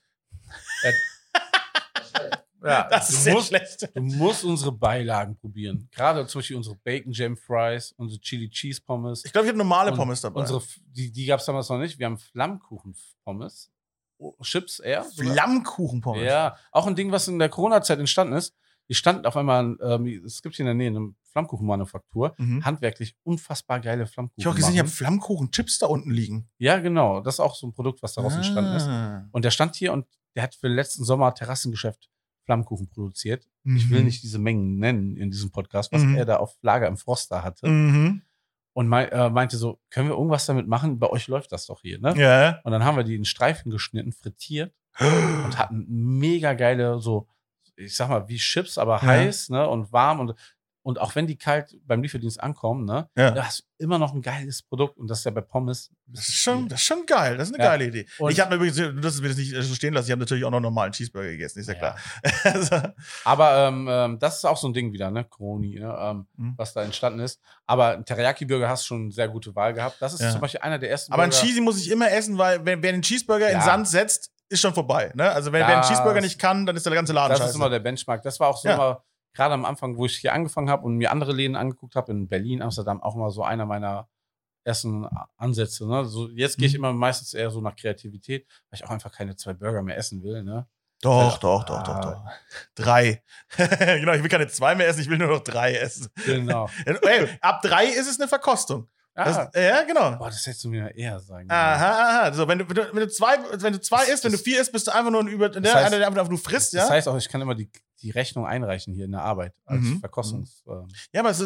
Ja, 2.62 2.88
Das 2.90 3.08
ist 3.10 3.18
du, 3.18 3.22
sehr 3.22 3.34
musst, 3.34 3.48
schlecht. 3.48 3.88
du 3.94 4.00
musst 4.02 4.44
unsere 4.44 4.72
Beilagen 4.72 5.36
probieren. 5.36 5.88
Gerade 5.92 6.26
zum 6.26 6.40
Beispiel 6.40 6.56
unsere 6.56 6.76
Bacon 6.76 7.12
Jam 7.12 7.36
Fries, 7.36 7.92
unsere 7.96 8.20
Chili 8.20 8.48
Cheese 8.50 8.80
Pommes. 8.82 9.24
Ich 9.24 9.32
glaube, 9.32 9.46
ich 9.46 9.48
habe 9.50 9.58
normale 9.58 9.92
Pommes 9.92 10.20
dabei. 10.20 10.40
Unsere, 10.40 10.62
die 10.86 11.10
die 11.10 11.26
gab 11.26 11.40
es 11.40 11.46
damals 11.46 11.68
noch 11.68 11.78
nicht. 11.78 11.98
Wir 11.98 12.06
haben 12.06 12.18
Flammkuchen-Pommes. 12.18 13.70
Oh, 14.18 14.34
Chips 14.42 14.80
eher. 14.80 15.04
sogar. 15.04 15.32
Flammkuchen-Pommes. 15.32 16.22
Ja, 16.22 16.56
auch 16.72 16.86
ein 16.86 16.94
Ding, 16.94 17.10
was 17.10 17.26
in 17.28 17.38
der 17.38 17.48
Corona-Zeit 17.48 17.98
entstanden 17.98 18.34
ist. 18.34 18.54
Die 18.90 18.94
standen 18.94 19.24
auf 19.24 19.36
einmal, 19.36 19.78
ähm, 19.82 20.22
es 20.26 20.42
gibt 20.42 20.56
hier 20.56 20.64
in 20.64 20.66
der 20.66 20.74
Nähe 20.74 20.88
eine 20.88 21.14
Flammkuchenmanufaktur, 21.32 22.34
Mhm. 22.38 22.64
handwerklich 22.64 23.14
unfassbar 23.22 23.78
geile 23.80 24.06
Flammkuchen. 24.06 24.34
Ich 24.36 24.44
habe 24.46 24.52
auch 24.54 24.56
gesehen, 24.56 24.74
ich 24.74 24.80
habe. 24.80 24.88
Flammkuchen-Chips 24.88 25.78
da 25.78 25.86
unten 25.86 26.10
liegen. 26.10 26.48
Ja, 26.58 26.78
genau. 26.80 27.20
Das 27.20 27.36
ist 27.36 27.40
auch 27.40 27.54
so 27.54 27.68
ein 27.68 27.72
Produkt, 27.72 28.02
was 28.02 28.14
daraus 28.14 28.34
entstanden 28.34 28.74
ist. 28.76 28.86
Ah. 28.88 29.28
Und 29.30 29.44
der 29.44 29.52
stand 29.52 29.76
hier 29.76 29.92
und 29.92 30.06
der 30.34 30.42
hat 30.42 30.54
für 30.56 30.66
den 30.68 30.74
letzten 30.76 31.04
Sommer 31.04 31.32
Terrassengeschäft 31.34 32.10
Flammkuchen 32.50 32.88
produziert. 32.88 33.46
Ich 33.64 33.90
will 33.90 34.00
Mhm. 34.00 34.06
nicht 34.06 34.22
diese 34.24 34.40
Mengen 34.40 34.78
nennen 34.78 35.16
in 35.16 35.30
diesem 35.30 35.52
Podcast, 35.52 35.92
was 35.92 36.02
Mhm. 36.02 36.16
er 36.16 36.24
da 36.24 36.36
auf 36.38 36.56
Lager 36.62 36.88
im 36.88 36.96
Froster 36.96 37.44
hatte. 37.44 37.68
Mhm. 37.68 38.22
Und 38.72 38.92
äh, 38.92 39.30
meinte 39.30 39.56
so, 39.56 39.78
können 39.90 40.08
wir 40.08 40.16
irgendwas 40.16 40.46
damit 40.46 40.66
machen? 40.66 40.98
Bei 40.98 41.08
euch 41.08 41.28
läuft 41.28 41.52
das 41.52 41.66
doch 41.66 41.82
hier, 41.82 42.00
ne? 42.00 42.14
Ja. 42.16 42.60
Und 42.64 42.72
dann 42.72 42.82
haben 42.84 42.96
wir 42.96 43.04
die 43.04 43.14
in 43.14 43.24
Streifen 43.24 43.70
geschnitten, 43.70 44.10
frittiert 44.12 44.74
und 44.98 45.58
hatten 45.58 45.86
mega 46.18 46.54
geile, 46.54 46.98
so, 47.00 47.28
ich 47.76 47.94
sag 47.94 48.08
mal, 48.08 48.28
wie 48.28 48.36
Chips, 48.38 48.78
aber 48.78 48.96
Ja. 48.96 49.02
heiß, 49.02 49.50
ne, 49.50 49.68
und 49.68 49.92
warm 49.92 50.18
und, 50.20 50.34
und 50.82 50.98
auch 50.98 51.14
wenn 51.14 51.26
die 51.26 51.36
kalt 51.36 51.76
beim 51.86 52.02
Lieferdienst 52.02 52.40
ankommen, 52.42 52.84
ne, 52.86 53.08
Ja. 53.16 53.30
da 53.32 53.44
hast 53.46 53.60
du 53.60 53.64
immer 53.84 53.98
noch 53.98 54.14
ein 54.14 54.22
geiles 54.22 54.62
Produkt 54.62 54.96
und 54.98 55.08
das 55.08 55.18
ist 55.20 55.24
ja 55.24 55.30
bei 55.30 55.40
Pommes. 55.42 55.90
Das 56.06 56.28
ist 56.28 56.36
schon, 56.36 56.68
das 56.68 56.80
ist 56.80 56.86
schon 56.86 57.04
geil. 57.06 57.36
Das 57.36 57.48
ist 57.48 57.54
eine 57.54 57.62
Ja. 57.64 57.70
geile 57.70 57.86
Idee. 57.86 58.06
Und- 58.18 58.30
ich 58.32 58.40
habe 58.40 58.54
übrigens, 58.56 58.76
du 58.76 59.02
wirst 59.02 59.20
mir 59.22 59.28
das 59.28 59.36
nicht 59.36 59.54
so 59.54 59.74
stehen 59.74 59.94
lassen, 59.94 60.06
ich 60.06 60.12
habe 60.12 60.20
natürlich 60.20 60.44
auch 60.44 60.50
noch 60.50 60.56
einen 60.58 60.64
normalen 60.64 60.92
Cheeseburger 60.92 61.28
gegessen, 61.30 61.60
ist 61.60 61.66
ja, 61.68 61.74
Ja. 61.74 61.78
klar. 61.78 61.96
Also, 62.44 62.76
Aber 63.24 63.68
ähm, 63.68 63.88
ähm, 63.90 64.18
das 64.18 64.38
ist 64.38 64.44
auch 64.44 64.56
so 64.56 64.68
ein 64.68 64.72
Ding 64.74 64.92
wieder, 64.92 65.10
ne, 65.10 65.24
Kroni, 65.24 65.78
ne, 65.78 65.96
ähm, 66.00 66.26
Mhm. 66.36 66.54
was 66.56 66.72
da 66.72 66.82
entstanden 66.82 67.20
ist. 67.20 67.40
Aber 67.66 67.92
ein 67.92 68.04
Teriyaki-Burger 68.04 68.68
hast 68.68 68.86
schon 68.86 69.02
eine 69.02 69.12
sehr 69.12 69.28
gute 69.28 69.54
Wahl 69.54 69.72
gehabt. 69.74 69.96
Das 70.00 70.12
ist 70.14 70.20
Ja. 70.20 70.30
zum 70.32 70.40
Beispiel 70.40 70.60
einer 70.60 70.78
der 70.78 70.90
ersten 70.90 71.12
aber 71.12 71.22
ein 71.24 71.30
Burger- 71.30 71.44
Cheesy 71.44 71.60
muss 71.60 71.78
ich 71.80 71.90
immer 71.90 72.10
essen, 72.10 72.36
weil 72.38 72.64
wenn, 72.64 72.82
wer 72.82 72.92
den 72.92 73.02
Cheeseburger 73.02 73.48
in 73.48 73.58
Ja. 73.58 73.62
Sand 73.62 73.88
setzt, 73.88 74.30
ist 74.48 74.60
schon 74.60 74.74
vorbei. 74.74 75.12
Ne? 75.14 75.30
Also 75.30 75.52
wenn 75.52 75.60
wer 75.60 75.66
einen 75.68 75.76
Das- 75.82 75.88
Cheeseburger 75.88 76.20
nicht 76.20 76.38
kann, 76.40 76.66
dann 76.66 76.74
ist 76.76 76.84
der 76.84 76.92
ganze 76.92 77.12
Laden 77.12 77.30
Das 77.30 77.38
scheiße. 77.38 77.50
ist 77.50 77.56
immer 77.56 77.70
der 77.70 77.78
Benchmark. 77.78 78.22
Das 78.22 78.40
war 78.40 78.48
auch 78.48 78.56
so 78.56 78.68
Ja. 78.68 78.74
immer, 78.74 79.04
gerade 79.32 79.54
am 79.54 79.64
Anfang, 79.64 79.96
wo 79.96 80.06
ich 80.06 80.16
hier 80.18 80.32
angefangen 80.32 80.70
habe 80.70 80.84
und 80.84 80.96
mir 80.96 81.10
andere 81.12 81.32
Läden 81.32 81.56
angeguckt 81.56 81.94
habe, 81.96 82.12
in 82.12 82.28
Berlin, 82.28 82.62
Amsterdam, 82.62 83.02
auch 83.02 83.14
mal 83.14 83.30
so 83.30 83.42
einer 83.44 83.66
meiner 83.66 84.08
ersten 84.64 85.06
Ansätze. 85.36 85.88
Ne? 85.88 86.04
So, 86.04 86.28
jetzt 86.30 86.58
gehe 86.58 86.66
ich 86.66 86.74
Mhm. 86.74 86.78
immer 86.80 86.92
meistens 86.92 87.32
eher 87.34 87.50
so 87.50 87.60
nach 87.60 87.74
Kreativität, 87.76 88.46
weil 88.70 88.78
ich 88.78 88.84
auch 88.84 88.90
einfach 88.90 89.10
keine 89.12 89.34
zwei 89.36 89.54
Burger 89.54 89.82
mehr 89.82 89.96
essen 89.96 90.22
will. 90.22 90.42
Ne? 90.42 90.66
doch, 91.02 91.32
Ja. 91.32 91.38
doch, 91.38 91.64
doch, 91.64 91.82
doch, 91.82 91.94
Ah. 91.94 92.00
doch. 92.00 92.24
Drei. 92.74 93.22
genau, 93.56 94.12
ich 94.12 94.22
will 94.22 94.28
keine 94.28 94.48
zwei 94.48 94.74
mehr 94.74 94.86
essen, 94.86 95.00
ich 95.00 95.08
will 95.08 95.16
nur 95.16 95.28
noch 95.28 95.40
drei 95.40 95.74
essen. 95.74 96.08
Genau. 96.26 96.68
Ey, 96.84 97.26
ab 97.40 97.62
drei 97.62 97.86
ist 97.86 98.06
es 98.06 98.20
eine 98.20 98.28
Verkostung. 98.28 98.86
Das, 99.14 99.36
Ah, 99.38 99.50
ja, 99.58 99.82
genau. 99.84 100.16
boah, 100.18 100.28
das 100.28 100.46
hättest 100.46 100.62
du 100.64 100.68
mir 100.68 100.94
eher 100.94 101.18
sagen 101.20 101.48
können. 101.48 101.58
Aha, 101.58 102.20
aha. 102.26 102.32
So, 102.34 102.46
wenn 102.46 102.58
du, 102.58 102.68
wenn 102.68 102.94
du, 102.94 103.08
zwei, 103.08 103.38
wenn 103.54 103.72
du 103.72 103.80
zwei 103.80 104.04
isst, 104.06 104.24
wenn 104.24 104.32
du 104.32 104.38
vier 104.38 104.60
isst, 104.60 104.72
bist 104.72 104.86
du 104.86 104.94
einfach 104.94 105.10
nur 105.10 105.22
ein 105.22 105.28
über, 105.28 105.48
der, 105.48 105.62
heißt- 105.62 105.86
einer, 105.86 105.98
der 105.98 106.06
einfach 106.06 106.28
nur 106.28 106.38
frisst, 106.38 106.74
ja? 106.74 106.82
Das 106.82 106.90
heißt 106.90 107.08
auch, 107.08 107.16
ich 107.16 107.28
kann 107.30 107.40
immer 107.40 107.54
die, 107.54 107.70
die 108.02 108.10
Rechnung 108.10 108.46
einreichen 108.46 108.94
hier 108.94 109.04
in 109.04 109.12
der 109.12 109.22
Arbeit 109.22 109.52
als 109.66 109.82
Mhm. 109.82 110.00
Verkostungs. 110.00 110.62
ähm, 110.68 110.88
Ja, 111.12 111.20
aber 111.20 111.30
ist, 111.30 111.40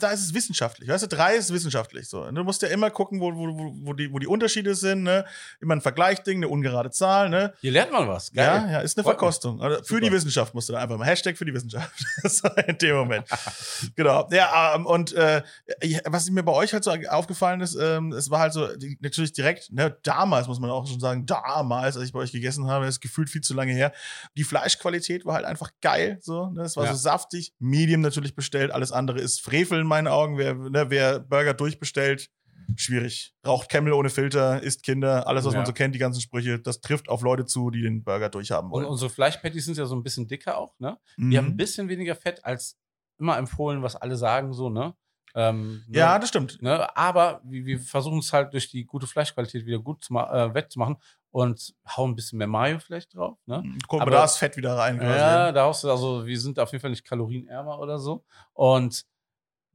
da 0.00 0.10
ist 0.10 0.20
es 0.20 0.34
wissenschaftlich. 0.34 0.88
Weißt 0.88 1.02
du, 1.04 1.08
drei 1.08 1.36
ist 1.36 1.52
wissenschaftlich 1.52 2.08
so. 2.08 2.30
Du 2.30 2.44
musst 2.44 2.62
ja 2.62 2.68
immer 2.68 2.90
gucken, 2.90 3.20
wo, 3.20 3.32
wo, 3.34 3.74
wo, 3.82 3.92
die, 3.92 4.12
wo 4.12 4.18
die 4.18 4.26
Unterschiede 4.26 4.74
sind, 4.74 5.02
ne? 5.02 5.24
Immer 5.60 5.76
ein 5.76 5.80
Vergleichding, 5.80 6.38
eine 6.38 6.48
ungerade 6.48 6.90
Zahl, 6.90 7.28
ne? 7.28 7.52
Hier 7.60 7.72
lernt 7.72 7.92
man 7.92 8.08
was. 8.08 8.30
Ja, 8.34 8.58
Geil. 8.58 8.72
ja, 8.72 8.80
ist 8.80 8.96
eine 8.96 9.04
Freut. 9.04 9.12
Verkostung. 9.14 9.60
Also 9.60 9.78
für 9.78 9.84
Super. 9.94 10.00
die 10.00 10.12
Wissenschaft 10.12 10.54
musst 10.54 10.68
du 10.68 10.72
da 10.72 10.80
einfach 10.80 10.96
mal. 10.98 11.04
Hashtag 11.06 11.36
für 11.36 11.44
die 11.44 11.54
Wissenschaft. 11.54 11.92
in 12.66 12.78
dem 12.78 12.96
Moment. 12.96 13.26
genau. 13.96 14.28
Ja, 14.32 14.74
ähm, 14.74 14.86
und 14.86 15.12
äh, 15.12 15.42
ja, 15.82 16.00
was 16.06 16.28
mir 16.30 16.42
bei 16.42 16.52
euch 16.52 16.72
halt 16.72 16.84
so 16.84 16.90
aufgefallen 17.10 17.60
ist, 17.60 17.74
ähm, 17.74 18.12
es 18.12 18.30
war 18.30 18.40
halt 18.40 18.52
so, 18.52 18.68
natürlich 19.00 19.32
direkt, 19.32 19.72
ne, 19.72 19.96
damals 20.02 20.46
muss 20.48 20.60
man 20.60 20.70
auch 20.70 20.86
schon 20.86 21.00
sagen, 21.00 21.26
damals, 21.26 21.96
als 21.96 22.06
ich 22.06 22.12
bei 22.12 22.20
euch 22.20 22.32
gegessen 22.32 22.66
habe, 22.68 22.86
ist 22.86 23.00
gefühlt 23.00 23.28
viel 23.30 23.40
zu 23.42 23.54
lange 23.54 23.72
her. 23.72 23.92
Die 24.36 24.44
Fleischqualität 24.44 25.24
war 25.26 25.34
halt 25.34 25.44
einfach 25.44 25.70
geil. 25.82 26.18
So, 26.22 26.46
ne? 26.50 26.62
Es 26.62 26.76
war 26.76 26.84
Ja. 26.86 26.92
so 26.92 26.98
saftig, 26.98 27.52
Medium 27.58 28.00
natürlich 28.00 28.34
bestellt, 28.34 28.70
alles 28.70 28.92
andere 28.92 29.20
ist 29.20 29.40
Frevel 29.42 29.80
in 29.80 29.86
meinen 29.86 30.06
Augen. 30.08 30.38
Wer, 30.38 30.54
ne, 30.54 30.86
wer 30.88 31.18
Burger 31.20 31.52
durchbestellt, 31.54 32.30
schwierig. 32.76 33.34
Raucht 33.46 33.68
Camel 33.68 33.92
ohne 33.92 34.08
Filter, 34.08 34.62
isst 34.62 34.82
Kinder, 34.84 35.26
alles, 35.26 35.44
was 35.44 35.52
Ja. 35.52 35.58
man 35.58 35.66
so 35.66 35.72
kennt, 35.72 35.94
die 35.94 35.98
ganzen 35.98 36.20
Sprüche, 36.20 36.58
das 36.58 36.80
trifft 36.80 37.08
auf 37.08 37.22
Leute 37.22 37.44
zu, 37.44 37.70
die 37.70 37.82
den 37.82 38.02
Burger 38.04 38.28
durchhaben 38.30 38.70
Und 38.70 38.82
wollen. 38.82 38.86
unsere 38.86 39.10
Fleischpatties 39.10 39.64
sind 39.66 39.76
ja 39.76 39.84
so 39.86 39.94
ein 39.96 40.02
bisschen 40.02 40.26
dicker 40.28 40.56
auch, 40.56 40.78
ne? 40.78 40.96
Mhm. 41.18 41.30
Die 41.30 41.38
haben 41.38 41.46
ein 41.48 41.56
bisschen 41.56 41.88
weniger 41.88 42.14
Fett 42.14 42.44
als 42.44 42.78
immer 43.18 43.36
empfohlen, 43.36 43.82
was 43.82 43.96
alle 43.96 44.16
sagen, 44.16 44.52
so, 44.52 44.70
ne? 44.70 44.94
Ähm, 45.34 45.84
ne? 45.86 45.98
ja, 45.98 46.18
das 46.18 46.28
stimmt. 46.28 46.60
Ne? 46.60 46.94
Aber 46.96 47.40
wir, 47.44 47.64
wir 47.64 47.80
versuchen 47.80 48.18
es 48.18 48.32
halt 48.32 48.52
durch 48.52 48.70
die 48.70 48.84
gute 48.84 49.06
Fleischqualität 49.06 49.64
wieder 49.66 49.78
gut 49.78 50.04
zu 50.04 50.14
äh, 50.14 50.54
wettzumachen 50.54 50.96
und 51.30 51.74
hauen 51.88 52.10
ein 52.10 52.14
bisschen 52.14 52.38
mehr 52.38 52.46
Mayo 52.46 52.78
vielleicht 52.78 53.14
drauf. 53.14 53.38
Ne? 53.46 53.62
Guck 53.88 53.98
mal, 53.98 54.02
Aber- 54.02 54.10
da 54.10 54.24
ist 54.24 54.36
Fett 54.36 54.56
wieder 54.56 54.76
rein. 54.76 55.00
Ja, 55.00 55.52
da 55.52 55.66
hast 55.66 55.84
du, 55.84 55.90
also 55.90 56.26
wir 56.26 56.38
sind 56.38 56.58
auf 56.58 56.70
jeden 56.72 56.82
Fall 56.82 56.90
nicht 56.90 57.04
kalorienärmer 57.04 57.78
oder 57.78 57.98
so. 57.98 58.24
Und 58.52 59.06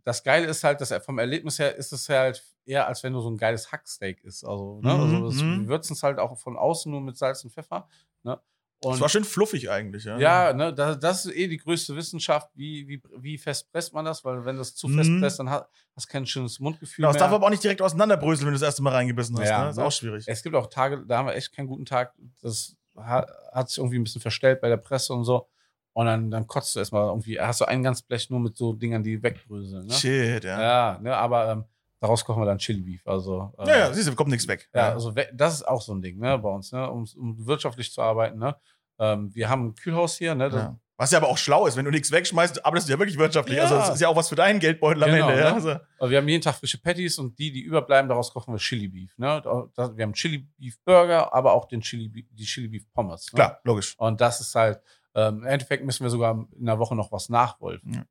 das 0.04 0.24
Geile 0.24 0.48
ist 0.48 0.64
halt, 0.64 0.80
dass 0.80 0.94
vom 1.04 1.20
Erlebnis 1.20 1.60
her 1.60 1.76
ist 1.76 1.92
es 1.92 2.08
halt 2.08 2.42
eher, 2.66 2.88
als 2.88 3.04
wenn 3.04 3.14
du 3.14 3.20
so 3.20 3.30
ein 3.30 3.38
geiles 3.38 3.72
Hacksteak 3.72 4.24
isst. 4.24 4.46
Also, 4.46 4.80
ne? 4.82 4.94
Mhm, 4.94 5.02
also 5.02 5.26
das, 5.26 5.36
mhm. 5.42 5.62
wir 5.62 5.68
würzen 5.68 5.94
es 5.94 6.04
halt 6.04 6.20
auch 6.20 6.38
von 6.38 6.56
außen 6.56 6.92
nur 6.92 7.02
mit 7.02 7.18
Salz 7.18 7.44
und 7.44 7.52
Pfeffer. 7.52 7.90
Ne? 8.24 8.40
Das 8.80 8.92
Und 8.94 9.00
war 9.02 9.10
schön 9.10 9.24
fluffig 9.24 9.72
eigentlich, 9.72 10.04
ja. 10.04 10.20
ja, 10.20 10.54
ne, 10.54 10.72
das, 10.72 11.00
das 11.00 11.26
ist 11.26 11.36
eh 11.36 11.48
die 11.48 11.58
größte 11.58 11.96
Wissenschaft, 11.96 12.50
wie, 12.54 12.88
wie, 12.88 13.02
wie 13.18 13.38
fest 13.40 13.72
presst 13.72 13.92
man 13.94 14.06
das, 14.06 14.24
weil 14.24 14.46
wenn 14.46 14.56
das 14.58 14.76
zu 14.76 14.88
fest 14.88 15.10
Mhm. 15.10 15.20
presst, 15.20 15.40
dann 15.40 15.50
hast 15.50 15.66
du 15.98 16.12
kein 16.12 16.28
schönes 16.28 16.60
Mundgefühl 16.60 16.98
Genau, 17.04 17.10
es 17.10 17.16
mehr. 17.16 17.22
darf 17.22 17.32
aber 17.34 17.48
auch 17.48 17.50
nicht 17.50 17.64
direkt 17.64 17.82
auseinanderbröseln, 17.82 18.46
wenn 18.46 18.54
du 18.54 18.60
das 18.60 18.68
erste 18.68 18.84
Mal 18.84 18.92
reingebissen 18.94 19.36
hast. 19.40 19.50
Ja, 19.50 19.60
ne? 19.62 19.66
Das 19.66 19.74
ist 19.78 19.80
ne? 19.80 19.86
auch 19.86 19.92
schwierig. 19.92 20.26
Es 20.28 20.44
gibt 20.44 20.56
auch 20.56 20.68
Tage, 20.68 21.04
da 21.08 21.18
haben 21.18 21.26
wir 21.28 21.34
echt 21.36 21.52
keinen 21.54 21.66
guten 21.68 21.86
Tag. 21.86 22.14
Das 22.42 22.76
hat, 22.96 23.28
hat 23.52 23.70
sich 23.70 23.80
irgendwie 23.80 23.98
ein 23.98 24.04
bisschen 24.04 24.22
verstellt 24.22 24.62
bei 24.62 24.70
der 24.70 24.78
Presse 24.78 25.12
und 25.14 25.24
so. 25.24 25.48
Und 25.94 26.06
dann, 26.06 26.30
dann 26.30 26.46
kotzt 26.46 26.76
du 26.76 26.80
erstmal 26.80 27.08
irgendwie, 27.08 27.40
hast 27.40 27.62
du 27.62 27.66
ein 27.66 27.82
ganz 27.82 28.04
Blech 28.04 28.30
nur 28.30 28.40
mit 28.40 28.56
so 28.56 28.74
Dingern, 28.74 29.02
die 29.02 29.24
wegbröseln. 29.24 29.88
Ne? 29.88 29.94
Shit, 29.94 30.44
ja. 30.44 30.62
Ja, 30.62 30.94
Ja, 30.94 31.00
ne, 31.02 31.18
aber 31.18 31.52
ähm, 31.52 31.66
daraus 32.00 32.24
kochen 32.26 32.42
wir 32.42 32.46
dann 32.46 32.58
Chili 32.58 32.82
Beef. 32.82 33.06
Also, 33.08 33.54
äh, 33.60 33.68
ja, 33.68 33.94
siehst 33.94 34.08
du, 34.08 34.16
kommt 34.16 34.30
nichts 34.30 34.48
weg. 34.48 34.70
ja, 34.74 34.90
also 34.94 35.14
das 35.34 35.56
ist 35.56 35.68
auch 35.68 35.82
so 35.82 35.94
ein 35.94 36.02
Ding, 36.02 36.20
ne, 36.20 36.38
bei 36.38 36.50
uns, 36.50 36.72
ne, 36.72 36.90
um, 36.90 37.08
um 37.18 37.46
wirtschaftlich 37.46 37.92
zu 37.92 38.02
arbeiten, 38.02 38.40
ne. 38.40 38.56
Ähm, 39.00 39.34
wir 39.34 39.48
haben 39.50 39.68
ein 39.68 39.76
Kühlhaus 39.76 40.18
hier, 40.18 40.34
ne, 40.36 40.50
Ja. 40.50 40.80
Was 41.00 41.12
ja 41.12 41.20
aber 41.20 41.28
auch 41.28 41.38
schlau 41.38 41.68
ist, 41.68 41.78
wenn 41.78 41.86
du 41.86 41.92
nichts 41.92 42.12
wegschmeißt, 42.12 42.66
arbeitest 42.66 42.90
du 42.90 42.94
ja 42.94 42.98
wirklich 42.98 43.20
wirtschaftlich. 43.20 43.58
Ja. 43.58 43.66
Also 43.66 43.76
das 43.76 43.90
ist 43.90 44.02
ja 44.02 44.08
auch 44.08 44.16
was 44.16 44.30
für 44.30 44.36
deinen 44.36 44.60
Geldbeutel 44.60 45.04
am 45.04 45.12
Genau, 45.12 45.30
Ende. 45.30 45.40
Ja? 45.40 45.50
ne? 45.50 45.54
Also, 45.54 45.76
Aber 46.00 46.10
wir 46.10 46.18
haben 46.18 46.28
jeden 46.28 46.42
Tag 46.42 46.56
frische 46.56 46.80
Patties 46.80 47.20
und 47.20 47.38
die, 47.38 47.52
die 47.52 47.62
überbleiben, 47.62 48.10
daraus 48.10 48.34
kochen 48.34 48.52
wir 48.52 48.58
Chili 48.58 48.88
Beef. 48.88 49.16
Ne? 49.20 49.44
Wir 49.46 50.04
haben 50.04 50.14
Chili 50.14 50.48
Beef 50.58 50.80
Burger, 50.84 51.32
aber 51.36 51.54
auch 51.54 51.66
den 51.66 51.82
Chili, 51.82 52.10
die 52.10 52.46
Chili 52.46 52.68
Beef 52.68 52.92
Pommes. 52.94 53.32
Ne? 53.32 53.38
klar, 53.38 53.60
logisch. 53.64 53.94
Und 54.00 54.20
das 54.22 54.42
ist 54.42 54.56
halt, 54.56 54.82
ähm, 55.14 55.42
im 55.42 55.46
Endeffekt 55.46 55.86
müssen 55.86 56.02
wir 56.02 56.10
sogar 56.10 56.48
in 56.58 56.66
der 56.66 56.80
Woche 56.80 56.96
noch 56.96 57.12
was 57.12 57.30
nachwolfen. 57.30 58.04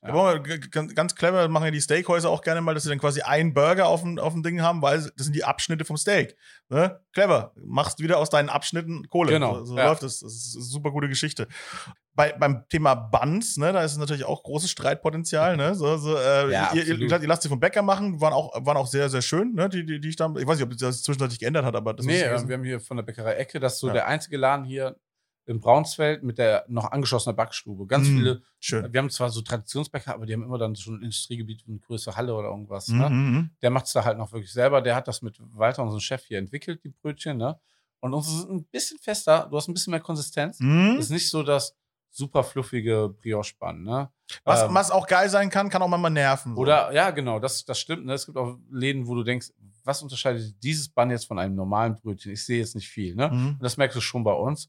Ja. 0.00 0.38
G- 0.38 0.58
ganz, 0.94 1.14
clever, 1.16 1.48
machen 1.48 1.64
ja 1.64 1.70
die 1.72 1.80
Steakhäuser 1.80 2.30
auch 2.30 2.42
gerne 2.42 2.60
mal, 2.60 2.72
dass 2.72 2.84
sie 2.84 2.88
dann 2.88 3.00
quasi 3.00 3.22
einen 3.22 3.52
Burger 3.52 3.88
auf 3.88 4.02
dem, 4.02 4.18
auf 4.18 4.32
dem 4.32 4.42
Ding 4.44 4.62
haben, 4.62 4.80
weil 4.80 4.98
das 4.98 5.12
sind 5.26 5.34
die 5.34 5.42
Abschnitte 5.44 5.84
vom 5.84 5.96
Steak. 5.96 6.36
Ne? 6.68 7.00
Clever. 7.12 7.52
Machst 7.56 7.98
wieder 7.98 8.18
aus 8.18 8.30
deinen 8.30 8.48
Abschnitten 8.48 9.08
Kohle. 9.08 9.32
Genau, 9.32 9.56
So, 9.60 9.64
so 9.66 9.76
ja. 9.76 9.86
läuft 9.86 10.04
es. 10.04 10.20
Das. 10.20 10.30
das 10.32 10.32
ist 10.46 10.54
eine 10.56 10.64
super 10.64 10.90
gute 10.92 11.08
Geschichte. 11.08 11.48
Bei, 12.14 12.32
beim 12.32 12.64
Thema 12.68 12.94
Buns, 12.94 13.56
ne, 13.58 13.72
da 13.72 13.82
ist 13.82 13.92
es 13.92 13.98
natürlich 13.98 14.24
auch 14.24 14.42
großes 14.42 14.70
Streitpotenzial. 14.70 15.56
Ne? 15.56 15.74
So, 15.76 15.96
so, 15.98 16.16
äh, 16.16 16.50
Ja, 16.52 16.72
ihr, 16.74 16.86
ihr, 16.86 16.98
ihr 17.00 17.28
lasst 17.28 17.42
sie 17.42 17.48
vom 17.48 17.60
Bäcker 17.60 17.82
machen, 17.82 18.20
waren 18.20 18.32
auch, 18.32 18.52
waren 18.64 18.76
auch 18.76 18.86
sehr, 18.88 19.08
sehr 19.08 19.22
schön, 19.22 19.54
ne? 19.54 19.68
die, 19.68 19.84
die, 19.86 20.00
die 20.00 20.08
ich, 20.08 20.16
da, 20.16 20.26
ich 20.36 20.46
weiß 20.46 20.58
nicht, 20.58 20.64
ob 20.64 20.72
sich 20.72 20.80
das 20.80 21.02
zwischenzeitlich 21.02 21.38
geändert 21.38 21.64
hat, 21.64 21.76
aber 21.76 21.94
das 21.94 22.06
nee, 22.06 22.22
was 22.30 22.42
ich 22.42 22.46
äh, 22.46 22.48
wir 22.48 22.56
haben 22.56 22.64
hier 22.64 22.80
von 22.80 22.96
der 22.96 23.04
Bäckerei 23.04 23.34
Ecke, 23.34 23.60
das 23.60 23.74
ist 23.74 23.80
so 23.80 23.90
der 23.90 24.06
einzige 24.08 24.36
Laden 24.36 24.64
hier 24.64 24.96
in 25.48 25.60
Braunsfeld 25.60 26.22
mit 26.22 26.38
der 26.38 26.64
noch 26.68 26.90
angeschlossenen 26.90 27.34
Backstube. 27.34 27.86
Ganz 27.86 28.06
Mm, 28.08 28.16
viele, 28.16 28.42
schön. 28.60 28.92
wir 28.92 28.98
haben 29.00 29.10
zwar 29.10 29.30
so 29.30 29.40
Traditionsbäcker, 29.40 30.12
aber 30.14 30.26
die 30.26 30.34
haben 30.34 30.42
immer 30.42 30.58
dann 30.58 30.76
schon 30.76 30.96
ein 31.00 31.02
Industriegebiet 31.04 31.62
und 31.66 31.70
eine 31.72 31.78
größere 31.80 32.16
Halle 32.16 32.34
oder 32.34 32.48
irgendwas. 32.48 32.88
Mhm, 32.88 32.98
Ne? 32.98 33.10
mhm. 33.10 33.50
Der 33.62 33.70
macht 33.70 33.86
es 33.86 33.92
da 33.92 34.04
halt 34.04 34.18
noch 34.18 34.30
wirklich 34.32 34.52
selber. 34.52 34.82
Der 34.82 34.94
hat 34.94 35.08
das 35.08 35.22
mit 35.22 35.38
Walter, 35.54 35.82
unserem 35.82 36.00
Chef, 36.00 36.22
hier 36.26 36.38
entwickelt, 36.38 36.84
die 36.84 36.90
Brötchen. 36.90 37.38
Ne? 37.38 37.58
Und 38.00 38.14
unsere 38.14 38.36
sind 38.36 38.50
ein 38.52 38.64
bisschen 38.66 38.98
fester, 38.98 39.48
du 39.50 39.56
hast 39.56 39.68
ein 39.68 39.74
bisschen 39.74 39.90
mehr 39.92 40.00
Konsistenz. 40.00 40.60
Mhm. 40.60 40.96
Ist 40.98 41.10
nicht 41.10 41.28
so 41.30 41.42
das 41.42 41.74
super 42.10 42.44
fluffige 42.44 43.08
Brioche-Bann. 43.20 43.82
Ne? 43.82 44.10
Was, 44.44 44.62
Ähm, 44.62 44.74
was 44.74 44.90
auch 44.90 45.06
geil 45.06 45.28
sein 45.30 45.50
kann, 45.50 45.68
kann 45.70 45.82
auch 45.82 45.88
manchmal 45.88 46.10
nerven. 46.10 46.54
so. 46.54 46.60
Oder, 46.60 46.92
ja, 46.92 47.10
genau, 47.10 47.38
das, 47.38 47.64
das 47.64 47.78
stimmt. 47.78 48.04
Ne? 48.06 48.12
Es 48.14 48.26
gibt 48.26 48.36
auch 48.38 48.58
Läden, 48.70 49.06
wo 49.06 49.14
du 49.14 49.22
denkst, 49.24 49.50
was 49.84 50.02
unterscheidet 50.02 50.62
dieses 50.62 50.88
Bann 50.90 51.10
jetzt 51.10 51.26
von 51.26 51.38
einem 51.38 51.54
normalen 51.54 51.94
Brötchen? 51.94 52.32
Ich 52.32 52.44
sehe 52.44 52.58
jetzt 52.58 52.74
nicht 52.74 52.88
viel. 52.88 53.14
Ne? 53.14 53.28
Mhm. 53.30 53.48
Und 53.54 53.62
das 53.62 53.76
merkst 53.78 53.96
du 53.96 54.00
schon 54.02 54.24
bei 54.24 54.32
uns. 54.34 54.68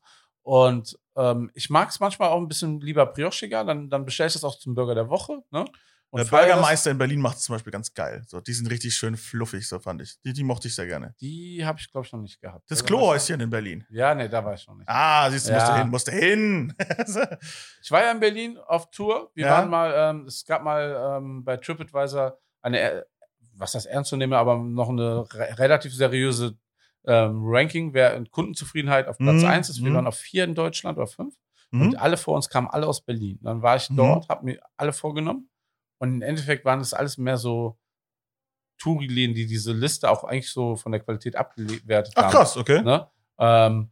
Und 0.50 0.98
ähm, 1.16 1.52
ich 1.54 1.70
mag 1.70 1.90
es 1.90 2.00
manchmal 2.00 2.30
auch 2.30 2.38
ein 2.42 2.48
bisschen 2.48 2.82
lieber 2.82 3.06
briochiger, 3.06 3.64
dann, 3.64 3.88
dann 3.88 4.04
bestelle 4.04 4.28
ich 4.28 4.34
das 4.34 4.44
auch 4.44 4.58
zum 4.58 4.74
Burger 4.74 4.96
der 4.96 5.08
Woche. 5.08 5.44
Ne? 5.52 5.64
Und 6.10 6.22
Der. 6.24 6.26
Bürgermeister 6.38 6.90
in 6.90 6.98
Berlin 6.98 7.22
macht 7.22 7.38
es 7.38 7.44
zum 7.44 7.54
Beispiel 7.54 7.72
ganz 7.72 7.94
geil. 7.94 8.24
So, 8.26 8.42
die 8.42 8.54
sind 8.54 8.66
richtig 8.66 8.96
schön 8.96 9.16
fluffig, 9.16 9.68
so 9.70 9.78
fand 9.78 10.02
ich. 10.02 10.20
Die, 10.22 10.34
die 10.34 10.44
mochte 10.44 10.68
ich 10.68 10.74
sehr 10.74 10.88
gerne. 10.88 11.14
Die 11.22 11.64
habe 11.64 11.78
ich, 11.80 11.92
glaube 11.92 12.08
ich, 12.08 12.14
noch 12.14 12.20
nicht 12.22 12.42
gehabt. 12.42 12.64
Das 12.72 12.84
Klohäuschen 12.84 13.40
in 13.42 13.52
Berlin. 13.52 13.86
Ja, 13.92 14.16
nee, 14.16 14.28
da 14.28 14.44
war 14.44 14.56
ich 14.56 14.66
noch 14.68 14.74
nicht. 14.74 14.90
Ah, 14.90 15.30
siehst 15.30 15.50
du, 15.50 15.54
musst 15.54 15.68
du 15.68 15.72
Ja. 15.72 15.78
hin, 15.78 15.90
musst 15.92 16.08
du 16.08 16.12
hin. 16.14 16.74
Ich 17.84 17.92
war 17.92 18.02
ja 18.02 18.10
in 18.12 18.20
Berlin 18.20 18.58
auf 18.58 18.90
Tour. 18.90 19.30
Wir 19.36 19.46
Ja. 19.46 19.52
waren 19.52 19.70
mal, 19.70 19.94
ähm, 19.96 20.26
es 20.26 20.44
gab 20.46 20.64
mal 20.64 21.18
ähm, 21.20 21.44
bei 21.44 21.58
TripAdvisor 21.58 22.40
eine, 22.64 22.80
äh, 22.80 23.04
was 23.54 23.74
das 23.74 23.86
ernst 23.86 24.10
zu 24.10 24.18
nehmen, 24.18 24.34
aber 24.34 24.58
noch 24.58 24.90
eine 24.90 25.32
re 25.32 25.60
relativ 25.60 25.94
seriöse 25.94 26.58
ähm, 27.06 27.42
Ranking, 27.44 27.94
wer 27.94 28.16
in 28.16 28.30
Kundenzufriedenheit 28.30 29.08
auf 29.08 29.18
Platz 29.18 29.42
Mhm, 29.42 29.48
1 29.48 29.70
ist. 29.70 29.84
Wir 29.84 29.92
mhm. 29.92 29.96
waren 29.96 30.08
auf 30.08 30.18
4 30.18 30.44
in 30.44 30.56
Deutschland 30.56 30.98
oder 30.98 31.08
5. 31.08 31.34
Mhm. 31.72 31.82
Und 31.82 31.96
alle 31.96 32.18
vor 32.18 32.36
uns 32.36 32.50
kamen 32.50 32.68
alle 32.68 32.88
aus 32.88 33.02
Berlin. 33.02 33.40
Dann 33.42 33.62
war 33.62 33.76
ich 33.76 33.90
Mhm. 33.90 33.96
dort, 33.96 34.30
habe 34.30 34.46
mir 34.46 34.60
alle 34.78 34.94
vorgenommen. 34.94 35.50
Und 36.00 36.16
im 36.16 36.22
Endeffekt 36.22 36.66
waren 36.66 36.80
es 36.80 36.94
alles 36.94 37.18
mehr 37.18 37.38
so 37.38 37.78
Touri-Läden, 38.82 39.36
die 39.36 39.46
diese 39.46 39.74
Liste 39.74 40.10
auch 40.10 40.24
eigentlich 40.24 40.50
so 40.52 40.76
von 40.76 40.92
der 40.92 41.02
Qualität 41.02 41.36
abgewertet 41.36 42.14
Ach 42.16 42.24
haben. 42.24 42.32
krass, 42.32 42.56
okay. 42.58 42.82
Ne? 42.82 43.08
Ähm, 43.38 43.90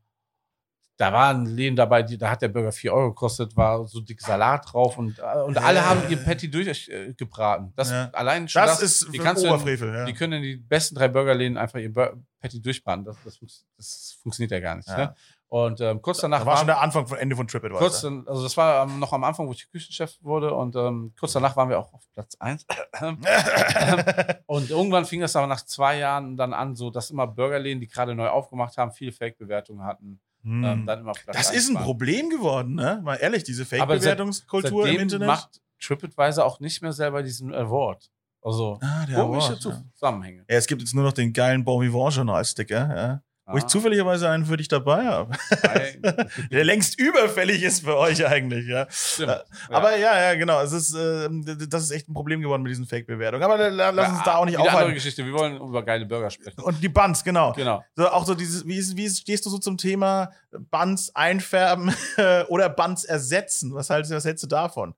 da 0.97 1.13
waren 1.13 1.45
Läden 1.45 1.75
dabei, 1.75 2.01
die, 2.01 2.17
da 2.17 2.31
hat 2.31 2.41
der 2.41 2.47
Burger 2.47 2.71
4 2.71 2.91
Euro 2.91 3.09
gekostet, 3.09 3.55
war 3.55 3.87
so 3.87 4.01
dick 4.01 4.19
Salat 4.19 4.65
drauf 4.71 4.97
und, 4.97 5.19
äh, 5.19 5.41
und 5.43 5.57
alle 5.57 5.85
haben 5.85 6.01
ihr 6.09 6.17
Patty 6.17 6.49
durchgebraten. 6.49 7.71
Das 7.75 7.91
Ja. 7.91 8.09
allein 8.13 8.47
schon 8.47 8.63
Das, 8.63 8.79
das, 8.79 9.03
ist 9.03 9.13
die 9.13 9.19
kannst 9.19 9.43
du 9.43 9.47
in, 9.47 9.53
Oberfrevel, 9.53 9.93
ja. 9.93 10.05
die 10.05 10.13
können 10.13 10.33
in 10.33 10.41
die 10.41 10.57
besten 10.57 10.95
drei 10.95 11.07
Burgerläden 11.07 11.55
einfach 11.55 11.79
ihr 11.79 11.93
Bur 11.93 12.17
Patty 12.39 12.61
durchbraten. 12.61 13.05
Das, 13.05 13.17
das, 13.23 13.39
das 13.77 14.17
funktioniert 14.21 14.51
ja 14.51 14.59
gar 14.59 14.75
nicht. 14.75 14.87
Ja. 14.87 14.97
Ne? 14.97 15.15
Und 15.49 15.79
ähm, 15.79 16.01
kurz 16.01 16.19
danach 16.19 16.39
Da 16.39 16.45
war 16.45 16.57
schon 16.57 16.67
der 16.67 16.81
Anfang 16.81 17.07
von 17.07 17.17
Ende 17.17 17.35
von 17.35 17.47
TripAdvisor. 17.47 17.79
kurz, 17.79 18.03
also 18.03 18.43
das 18.43 18.57
war 18.57 18.83
ähm, 18.83 18.99
noch 18.99 19.13
am 19.13 19.23
Anfang, 19.23 19.47
wo 19.47 19.53
ich 19.53 19.69
Küchenchef 19.71 20.17
wurde 20.21 20.53
und 20.53 20.75
ähm, 20.75 21.13
kurz 21.17 21.33
danach 21.33 21.55
waren 21.55 21.69
wir 21.69 21.79
auch 21.79 21.93
auf 21.93 22.03
Platz 22.11 22.35
1. 22.39 22.65
und 24.45 24.69
irgendwann 24.69 25.05
fing 25.05 25.21
das 25.21 25.35
aber 25.37 25.47
nach 25.47 25.63
zwei 25.63 25.97
Jahren 25.99 26.35
dann 26.35 26.53
an, 26.53 26.75
so 26.75 26.89
dass 26.89 27.11
immer 27.11 27.27
Burgerläden, 27.27 27.79
die 27.79 27.87
gerade 27.87 28.13
neu 28.13 28.27
aufgemacht 28.27 28.77
haben, 28.77 28.91
viele 28.91 29.13
Fake-Bewertungen 29.13 29.85
hatten, 29.85 30.19
Hm. 30.47 30.63
ähm, 30.63 30.85
dann 30.85 31.01
immer 31.01 31.11
das 31.25 31.49
1 31.49 31.51
ist 31.51 31.69
ein. 31.69 31.75
Problem 31.83 32.29
geworden, 32.29 32.75
ne? 32.75 33.01
Mal 33.03 33.15
ehrlich, 33.15 33.43
diese 33.43 33.65
seit- 33.65 33.79
Fake-Bewertungskultur 33.79 34.87
im 34.87 35.01
Internet. 35.01 35.27
macht 35.27 35.61
TripAdvisor 35.81 36.45
auch 36.45 36.61
nicht 36.61 36.81
mehr 36.81 36.93
selber 36.93 37.21
diesen 37.21 37.53
Award. 37.53 38.09
Also 38.41 38.79
ah, 38.81 39.05
komische 39.13 39.47
Award, 39.47 39.65
ja. 39.65 39.83
Zusammenhänge. 39.93 40.45
Ja, 40.49 40.55
es 40.55 40.65
gibt 40.67 40.81
jetzt 40.81 40.95
nur 40.95 41.03
noch 41.03 41.11
den 41.11 41.33
geilen 41.33 41.65
Bon 41.65 41.81
Vivant 41.81 42.15
Journal-Sticker, 42.15 42.95
ja, 42.95 43.21
wo 43.49 43.57
ich 43.57 43.63
Ah, 43.63 43.67
zufälligerweise 43.67 44.29
einen 44.29 44.45
für 44.45 44.57
dich 44.57 44.67
dabei 44.67 45.05
habe. 45.05 45.31
Der 46.51 46.63
längst 46.65 46.99
überfällig 46.99 47.63
ist 47.63 47.83
für 47.83 47.97
euch 47.97 48.25
eigentlich, 48.25 48.67
ja. 48.67 48.87
Stimmt. 48.89 49.29
Äh, 49.31 49.39
Aber 49.73 49.97
ja, 49.97 50.19
ja, 50.21 50.35
genau. 50.35 50.61
Es 50.61 50.71
ist, 50.73 50.93
d- 50.93 51.67
das 51.69 51.83
ist 51.83 51.91
echt 51.91 52.09
ein 52.09 52.13
Problem 52.13 52.41
geworden 52.41 52.61
mit 52.63 52.71
diesen 52.71 52.85
Fake-Bewertungen. 52.85 53.43
Aber 53.43 53.69
la- 53.69 53.89
lass 53.91 54.09
uns 54.09 54.23
da 54.23 54.35
auch 54.35 54.45
nicht 54.45 54.53
Wieder 54.55 54.61
andere 54.63 54.75
aufhalten. 54.75 54.93
Geschichte. 54.95 55.25
Wir 55.25 55.33
wollen 55.33 55.57
über 55.57 55.83
geile 55.83 56.05
Burger 56.05 56.29
sprechen. 56.29 56.59
Und 56.61 56.81
die 56.83 56.89
Buns, 56.89 57.23
genau. 57.23 57.53
Genau. 57.53 57.83
So, 57.95 58.07
auch 58.09 58.25
so 58.25 58.35
dieses, 58.35 58.65
wie, 58.67 58.79
wie 58.97 59.09
stehst 59.09 59.45
du 59.45 59.49
so 59.49 59.57
zum 59.57 59.77
Thema 59.77 60.31
Buns 60.71 61.15
einfärben 61.15 61.93
oder 62.49 62.69
Buns 62.69 63.05
ersetzen? 63.05 63.73
Was, 63.73 63.89
hältst 63.89 64.11
du- 64.11 64.15
was 64.15 64.25
hältst 64.25 64.43
du 64.43 64.47
davon? 64.47 64.93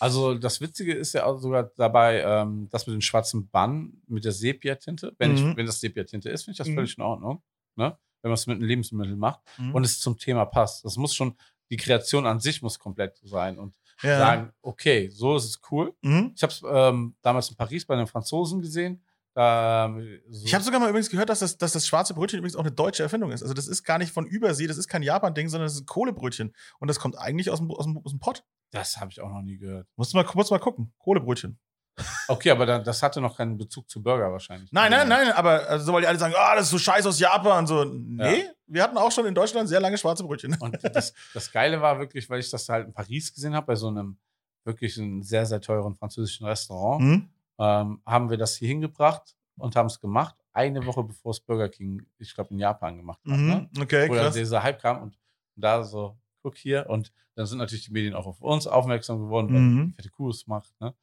Also 0.00 0.34
das 0.34 0.60
Witzige 0.60 0.94
ist 0.94 1.12
ja 1.12 1.26
auch 1.26 1.38
sogar 1.38 1.70
dabei, 1.76 2.22
ähm, 2.26 2.68
das 2.72 2.86
mit 2.88 2.94
dem 2.94 3.00
schwarzen 3.02 3.48
Bann, 3.50 3.92
mit 4.08 4.24
der 4.24 4.32
Sepia-Tinte. 4.32 5.12
Wenn, 5.18 5.30
Mhm. 5.30 5.36
ich, 5.50 5.56
wenn 5.58 5.66
das 5.66 5.78
Sepia-Tinte 5.80 6.28
ist, 6.28 6.42
finde 6.42 6.52
ich 6.54 6.58
das 6.58 6.66
Mhm. 6.68 6.74
völlig 6.74 6.98
in 6.98 7.04
Ordnung. 7.04 7.42
Ne? 7.76 7.96
Wenn 8.22 8.28
man 8.30 8.34
es 8.34 8.46
mit 8.46 8.56
einem 8.58 8.66
Lebensmittel 8.68 9.16
macht 9.16 9.40
Mhm. 9.58 9.74
und 9.74 9.84
es 9.84 9.98
zum 10.00 10.16
Thema 10.18 10.44
passt. 10.46 10.84
Das 10.84 10.96
muss 10.96 11.14
schon, 11.14 11.36
die 11.70 11.76
Kreation 11.76 12.26
an 12.26 12.38
sich 12.40 12.62
muss 12.62 12.78
komplett 12.78 13.18
sein 13.24 13.58
und 13.58 13.74
Ja. 14.02 14.18
sagen, 14.18 14.52
okay, 14.62 15.08
so 15.10 15.36
ist 15.36 15.44
es 15.44 15.60
cool. 15.70 15.94
Mhm. 16.02 16.32
Ich 16.36 16.42
habe 16.42 16.52
es 16.52 16.62
ähm, 16.68 17.14
damals 17.22 17.50
in 17.50 17.56
Paris 17.56 17.84
bei 17.86 17.96
den 17.96 18.06
Franzosen 18.06 18.60
gesehen. 18.60 19.02
Ähm, 19.34 20.20
so, 20.28 20.44
Ich 20.46 20.52
habe 20.54 20.62
sogar 20.62 20.78
mal 20.78 20.88
übrigens 20.90 21.08
gehört, 21.08 21.30
dass 21.30 21.38
das, 21.38 21.56
dass 21.56 21.72
das 21.72 21.86
schwarze 21.86 22.12
Brötchen 22.14 22.38
übrigens 22.38 22.54
auch 22.56 22.60
eine 22.60 22.70
deutsche 22.72 23.02
Erfindung 23.02 23.32
ist. 23.32 23.42
Also 23.42 23.54
das 23.54 23.66
ist 23.66 23.82
gar 23.82 23.98
nicht 23.98 24.12
von 24.12 24.26
Übersee, 24.26 24.66
das 24.66 24.76
ist 24.76 24.88
kein 24.88 25.02
Japan-Ding, 25.02 25.48
sondern 25.48 25.66
das 25.66 25.74
ist 25.74 25.80
ein 25.82 25.86
Kohlebrötchen. 25.86 26.54
Und 26.80 26.88
das 26.88 26.98
kommt 26.98 27.16
eigentlich 27.18 27.48
aus 27.50 27.58
dem, 27.58 27.70
aus 27.70 27.84
dem, 27.86 27.96
aus 27.98 28.10
dem 28.12 28.20
Pott. 28.20 28.44
das 28.72 28.98
habe 28.98 29.10
ich 29.10 29.20
auch 29.20 29.28
noch 29.30 29.42
nie 29.42 29.56
gehört. 29.58 29.86
Musst 29.96 30.12
du 30.12 30.16
mal, 30.18 30.26
musst 30.34 30.50
du 30.50 30.54
mal 30.54 30.58
gucken. 30.58 30.92
Kohlebrötchen. 30.98 31.58
Okay, 32.28 32.50
aber 32.50 32.64
dann, 32.66 32.84
das 32.84 33.02
hatte 33.02 33.20
noch 33.20 33.36
keinen 33.36 33.58
Bezug 33.58 33.88
zu 33.90 34.02
Burger 34.02 34.32
wahrscheinlich. 34.32 34.72
Nein, 34.72 34.90
nein, 34.90 35.08
nein, 35.08 35.30
aber 35.32 35.68
also, 35.68 35.86
so, 35.86 35.92
weil 35.92 36.00
die 36.00 36.06
alle 36.06 36.18
sagen, 36.18 36.34
ah, 36.36 36.54
das 36.54 36.64
ist 36.64 36.70
so 36.70 36.78
scheiße 36.78 37.08
aus 37.08 37.18
Japan. 37.18 37.66
So, 37.66 37.84
nee, 37.84 38.44
wir 38.66 38.82
hatten 38.82 38.96
auch 38.96 39.12
schon 39.12 39.26
in 39.26 39.34
Deutschland 39.34 39.68
sehr 39.68 39.80
lange 39.80 39.98
schwarze 39.98 40.24
Brötchen. 40.24 40.56
Und 40.60 40.78
das, 40.82 41.12
das 41.34 41.52
Geile 41.52 41.80
war 41.82 41.98
wirklich, 41.98 42.28
weil 42.30 42.40
ich 42.40 42.50
das 42.50 42.68
halt 42.68 42.86
in 42.86 42.92
Paris 42.94 43.32
gesehen 43.34 43.54
habe, 43.54 43.66
bei 43.66 43.76
so 43.76 43.88
einem 43.88 44.16
wirklich 44.64 44.96
einem 44.98 45.22
sehr, 45.22 45.44
sehr 45.44 45.60
teuren 45.60 45.94
französischen 45.94 46.46
Restaurant, 46.46 47.02
Hm? 47.02 47.28
ähm, 47.58 48.00
haben 48.06 48.30
wir 48.30 48.38
das 48.38 48.56
hier 48.56 48.68
hingebracht 48.68 49.36
und 49.58 49.76
haben 49.76 49.86
es 49.86 50.00
gemacht. 50.00 50.34
Eine 50.54 50.84
Woche 50.86 51.02
bevor 51.04 51.32
es 51.32 51.40
Burger 51.40 51.68
King, 51.68 52.06
ich 52.18 52.34
glaube, 52.34 52.50
in 52.54 52.58
Japan 52.58 52.96
gemacht 52.96 53.20
hat. 53.26 53.36
Ne? 53.38 53.68
Mhm. 53.72 53.82
Okay, 53.82 54.08
Wo 54.08 54.14
dann 54.14 54.24
krass. 54.24 54.34
dieser 54.34 54.62
Hype 54.62 54.80
kam 54.80 55.02
und 55.02 55.18
da 55.56 55.82
so, 55.84 56.16
guck 56.42 56.56
hier. 56.56 56.88
Und 56.88 57.12
dann 57.34 57.46
sind 57.46 57.58
natürlich 57.58 57.84
die 57.86 57.92
Medien 57.92 58.14
auch 58.14 58.26
auf 58.26 58.40
uns 58.40 58.66
aufmerksam 58.66 59.18
geworden, 59.18 59.52
weil 59.52 59.60
Mhm. 59.60 59.86
die 59.88 59.92
fette 59.94 60.10
Kuh 60.10 60.30
es 60.30 60.46
macht. 60.46 60.72
Ne? 60.80 60.94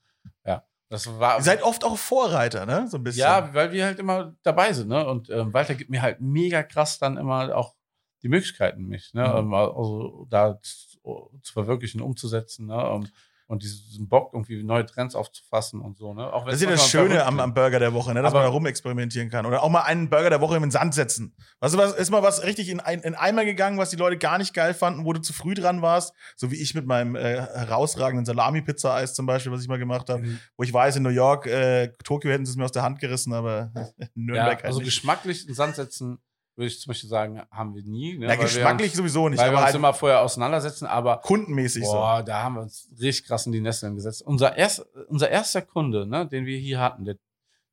Ja, 0.45 0.63
das 0.89 1.19
war. 1.19 1.37
Ihr 1.37 1.43
seid 1.43 1.61
oft 1.61 1.83
auch 1.83 1.97
Vorreiter, 1.97 2.65
ne? 2.65 2.87
So 2.89 2.97
ein 2.97 3.03
bisschen. 3.03 3.21
Ja, 3.21 3.53
weil 3.53 3.71
wir 3.71 3.85
halt 3.85 3.99
immer 3.99 4.35
dabei 4.41 4.73
sind, 4.73 4.89
ne? 4.89 5.07
Und 5.07 5.29
ähm, 5.29 5.53
Walter 5.53 5.75
gibt 5.75 5.91
mir 5.91 6.01
halt 6.01 6.19
mega 6.19 6.63
krass 6.63 6.97
dann 6.97 7.17
immer 7.17 7.55
auch 7.55 7.75
die 8.23 8.29
Möglichkeiten, 8.29 8.85
mich, 8.85 9.13
ne? 9.13 9.27
Mhm. 9.27 9.37
Ähm, 9.37 9.53
also 9.53 10.25
da 10.29 10.59
zu, 10.61 11.39
zu 11.41 11.53
verwirklichen, 11.53 12.01
umzusetzen, 12.01 12.65
ne? 12.65 12.89
Und, 12.89 13.13
und 13.49 13.63
diesen 13.63 14.07
Bock, 14.07 14.29
irgendwie 14.33 14.61
neue 14.63 14.85
Trends 14.85 15.15
aufzufassen 15.15 15.81
und 15.81 15.97
so, 15.97 16.13
ne? 16.13 16.31
Auch 16.31 16.45
Das 16.45 16.53
ist 16.55 16.61
ja 16.61 16.69
das 16.69 16.87
Schöne 16.87 17.25
am, 17.25 17.39
am. 17.39 17.55
Burger 17.55 17.79
der 17.79 17.93
Woche, 17.95 18.13
ne? 18.13 18.21
dass 18.21 18.31
Aber- 18.31 18.41
man 18.41 18.47
da 18.49 18.53
rumexperimentieren 18.53 19.29
kann. 19.31 19.47
Oder 19.47 19.63
auch 19.63 19.69
mal 19.69 19.81
einen 19.81 20.07
Burger 20.09 20.29
der 20.29 20.39
Woche 20.39 20.55
in 20.55 20.61
den 20.61 20.69
Sand 20.69 20.93
setzen. 20.93 21.35
Weißt 21.59 21.73
du 21.73 21.79
was, 21.79 21.93
ist 21.93 22.11
mal 22.11 22.21
was 22.21 22.43
richtig 22.43 22.69
in, 22.69 22.79
ein, 22.79 23.01
in 23.01 23.15
Eimer 23.15 23.45
gegangen, 23.45 23.79
was 23.79 23.89
die 23.89 23.95
Leute 23.95 24.17
gar 24.19 24.37
nicht 24.37 24.53
geil 24.53 24.75
fanden, 24.75 25.03
wo 25.03 25.13
du 25.13 25.19
zu 25.19 25.33
früh 25.33 25.55
dran 25.55 25.81
warst. 25.81 26.13
So 26.37 26.51
wie 26.51 26.61
ich 26.61 26.75
mit 26.75 26.85
meinem 26.85 27.15
äh, 27.15 27.37
herausragenden 27.41 28.23
Salami-Pizza-Eis 28.25 29.15
zum 29.15 29.25
Beispiel, 29.25 29.51
was 29.51 29.61
ich 29.63 29.67
mal 29.67 29.79
gemacht 29.79 30.09
habe. 30.09 30.21
Mhm. 30.21 30.39
Wo 30.55 30.63
ich 30.63 30.71
weiß, 30.71 30.97
in 30.97 31.03
New 31.03 31.09
York, 31.09 31.47
äh, 31.47 31.91
Tokio 32.03 32.31
hätten 32.31 32.45
sie 32.45 32.51
es 32.51 32.55
mir 32.55 32.65
aus 32.65 32.71
der 32.71 32.83
Hand 32.83 32.99
gerissen, 32.99 33.33
aber 33.33 33.71
in 33.97 34.05
Ja, 34.05 34.07
Nürnberg 34.13 34.63
also 34.63 34.77
halt 34.77 34.85
nicht. 34.85 34.95
geschmacklich 34.95 35.41
in 35.41 35.47
den 35.47 35.55
Sand 35.55 35.75
setzen, 35.75 36.19
würde 36.60 36.68
ich 36.68 36.80
zum 36.80 36.91
Beispiel 36.91 37.10
sagen, 37.10 37.41
haben 37.49 37.74
wir 37.74 37.84
nie. 37.84 38.18
Ne? 38.18 38.28
Na, 38.28 38.34
Weil 38.34 38.38
geschmacklich 38.39 38.91
uns, 38.91 38.97
sowieso 38.97 39.30
nicht, 39.30 39.39
weil 39.39 39.49
wir 39.51 39.57
uns 39.57 39.66
halt 39.66 39.76
immer 39.76 39.93
vorher 39.93 40.22
auseinandersetzen, 40.22 40.86
aber 40.86 41.18
kundenmäßig 41.18 41.84
Boah, 41.84 42.22
da 42.22 42.43
haben 42.43 42.55
wir 42.55 42.62
uns 42.62 42.89
richtig 42.99 43.26
krass 43.26 43.45
in 43.45 43.53
die 43.53 43.62
Nesseln 43.62 43.95
gesetzt. 43.95 44.22
Unser, 44.22 44.57
erst, 44.57 44.86
unser 45.07 45.30
erster 45.30 45.62
Kunde, 45.62 46.05
ne, 46.05 46.28
den 46.28 46.45
wir 46.45 46.57
hier 46.57 46.80
hatten, 46.80 47.05
der 47.05 47.16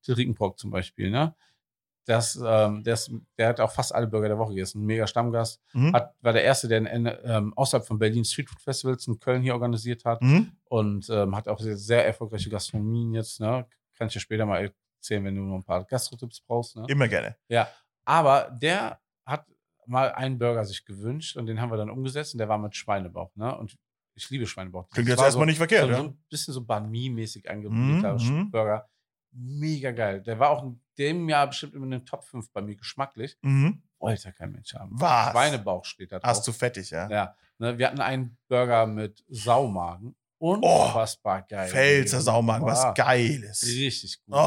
Till 0.03 0.34
zum 0.57 0.70
Beispiel, 0.70 1.11
ne, 1.11 1.34
das, 2.07 2.41
ähm, 2.43 2.84
der, 2.84 2.95
ist, 2.95 3.11
der 3.37 3.49
hat 3.49 3.59
auch 3.61 3.72
fast 3.72 3.93
alle 3.93 4.07
Burger 4.07 4.28
der 4.28 4.39
Woche 4.39 4.51
gegessen. 4.51 4.82
Ein 4.82 4.87
mega 4.87 5.07
Stammgast. 5.09 5.61
so. 5.72 5.78
Mhm. 5.78 5.93
Hat, 5.93 6.14
war 6.20 6.32
der 6.32 6.45
erste, 6.45 6.68
der 6.68 6.78
in, 6.78 7.11
ähm, 7.24 7.53
außerhalb 7.55 7.84
von 7.84 7.99
Berlin 7.99 8.24
Street 8.24 8.49
Food 8.49 8.61
Festivals 8.61 9.09
in 9.09 9.18
Köln 9.18 9.43
hier 9.43 9.55
organisiert 9.55 10.05
hat 10.05 10.22
Mhm. 10.22 10.53
und 10.66 11.11
ähm, 11.11 11.34
hat 11.34 11.49
auch 11.49 11.59
sehr, 11.59 11.76
sehr 11.76 12.07
erfolgreiche 12.07 12.49
Gastronomien 12.49 13.12
jetzt. 13.12 13.41
Ne? 13.41 13.66
Kann 13.99 14.07
ich 14.07 14.12
dir 14.12 14.20
später 14.20 14.47
mal 14.47 14.72
erzählen, 15.01 15.24
wenn 15.24 15.34
du 15.34 15.43
noch 15.43 15.57
ein 15.57 15.64
paar 15.64 15.84
Gastrotipps 15.84 16.41
brauchst. 16.43 16.76
Ne? 16.76 16.84
Immer 16.89 17.09
gerne. 17.09 17.37
Ja, 17.49 17.68
aber 18.07 18.50
der 18.62 18.98
hat 19.26 19.44
mal 19.86 20.12
einen 20.12 20.38
Burger 20.38 20.64
sich 20.64 20.84
gewünscht 20.86 21.36
und 21.36 21.46
den 21.46 21.61
haben 21.61 21.70
wir 21.70 21.76
dann 21.76 21.90
umgesetzt 21.90 22.32
und 22.34 22.38
der 22.38 22.48
war 22.48 22.57
mit 22.59 22.74
Schweinebauch. 22.74 23.30
Ne? 23.34 23.54
Und 23.57 23.76
ich 24.14 24.30
liebe 24.30 24.46
Schweinebauch. 24.46 24.88
Klingt 24.88 25.09
Das 25.11 25.16
jetzt 25.16 25.24
erstmal 25.26 25.46
nicht 25.46 25.59
verkehrt, 25.59 25.84
so, 25.84 25.90
ja? 25.90 25.96
so 25.98 26.04
ein 26.04 26.24
bisschen 26.30 26.54
so 26.54 26.64
Banh 26.64 26.90
Mi-mäßig 26.90 27.50
angebrühter 27.50 28.14
Mhm, 28.18 28.38
mhm. 28.38 28.50
Burger. 28.50 28.88
Mega 29.32 29.90
geil. 29.90 30.22
Der 30.22 30.38
war 30.38 30.48
auch 30.50 30.62
in 30.62 30.80
dem 30.96 31.28
Jahr 31.28 31.46
bestimmt 31.48 31.74
immer 31.74 31.84
in 31.84 31.90
den 31.90 32.07
Top 32.07 32.24
5 32.24 32.50
bei 32.52 32.62
mir 32.62 32.76
geschmacklich. 32.76 33.36
Mhm. 33.42 33.82
Wollte 33.98 34.32
kein 34.32 34.52
Mensch 34.52 34.74
haben. 34.74 34.90
Was? 34.92 35.32
Schweinebauch 35.32 35.84
steht 35.84 36.12
da 36.12 36.18
drauf. 36.18 36.30
Hast 36.30 36.46
du 36.48 36.52
fettig, 36.52 36.90
ja? 36.90 37.09
Ja. 37.11 37.36
Ne, 37.59 37.76
wir 37.76 37.86
hatten 37.88 38.00
einen 38.00 38.38
Burger 38.48 38.86
mit 38.86 39.22
Saumagen. 39.28 40.14
Unfassbar 40.38 41.42
geil. 41.42 41.68
Oh, 41.68 41.72
Pfälzer 41.72 42.20
Saumagen, 42.20 42.66
was 42.66 42.94
Geiles. 42.94 43.62
Richtig 43.66 44.22
gut. 44.24 44.34
Ne? 44.34 44.40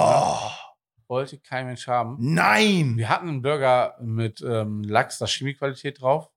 Wollte 1.09 1.39
kein 1.39 1.65
Mensch 1.65 1.87
haben. 1.87 2.15
nein! 2.19 2.95
Wir 2.95 3.09
hatten 3.09 3.27
einen 3.27 3.41
Burger 3.41 3.97
mit 3.99 4.41
ähm, 4.41 4.83
Lachs, 4.83 5.17
Sashimi-Qualität 5.17 5.99
drauf. 6.01 6.29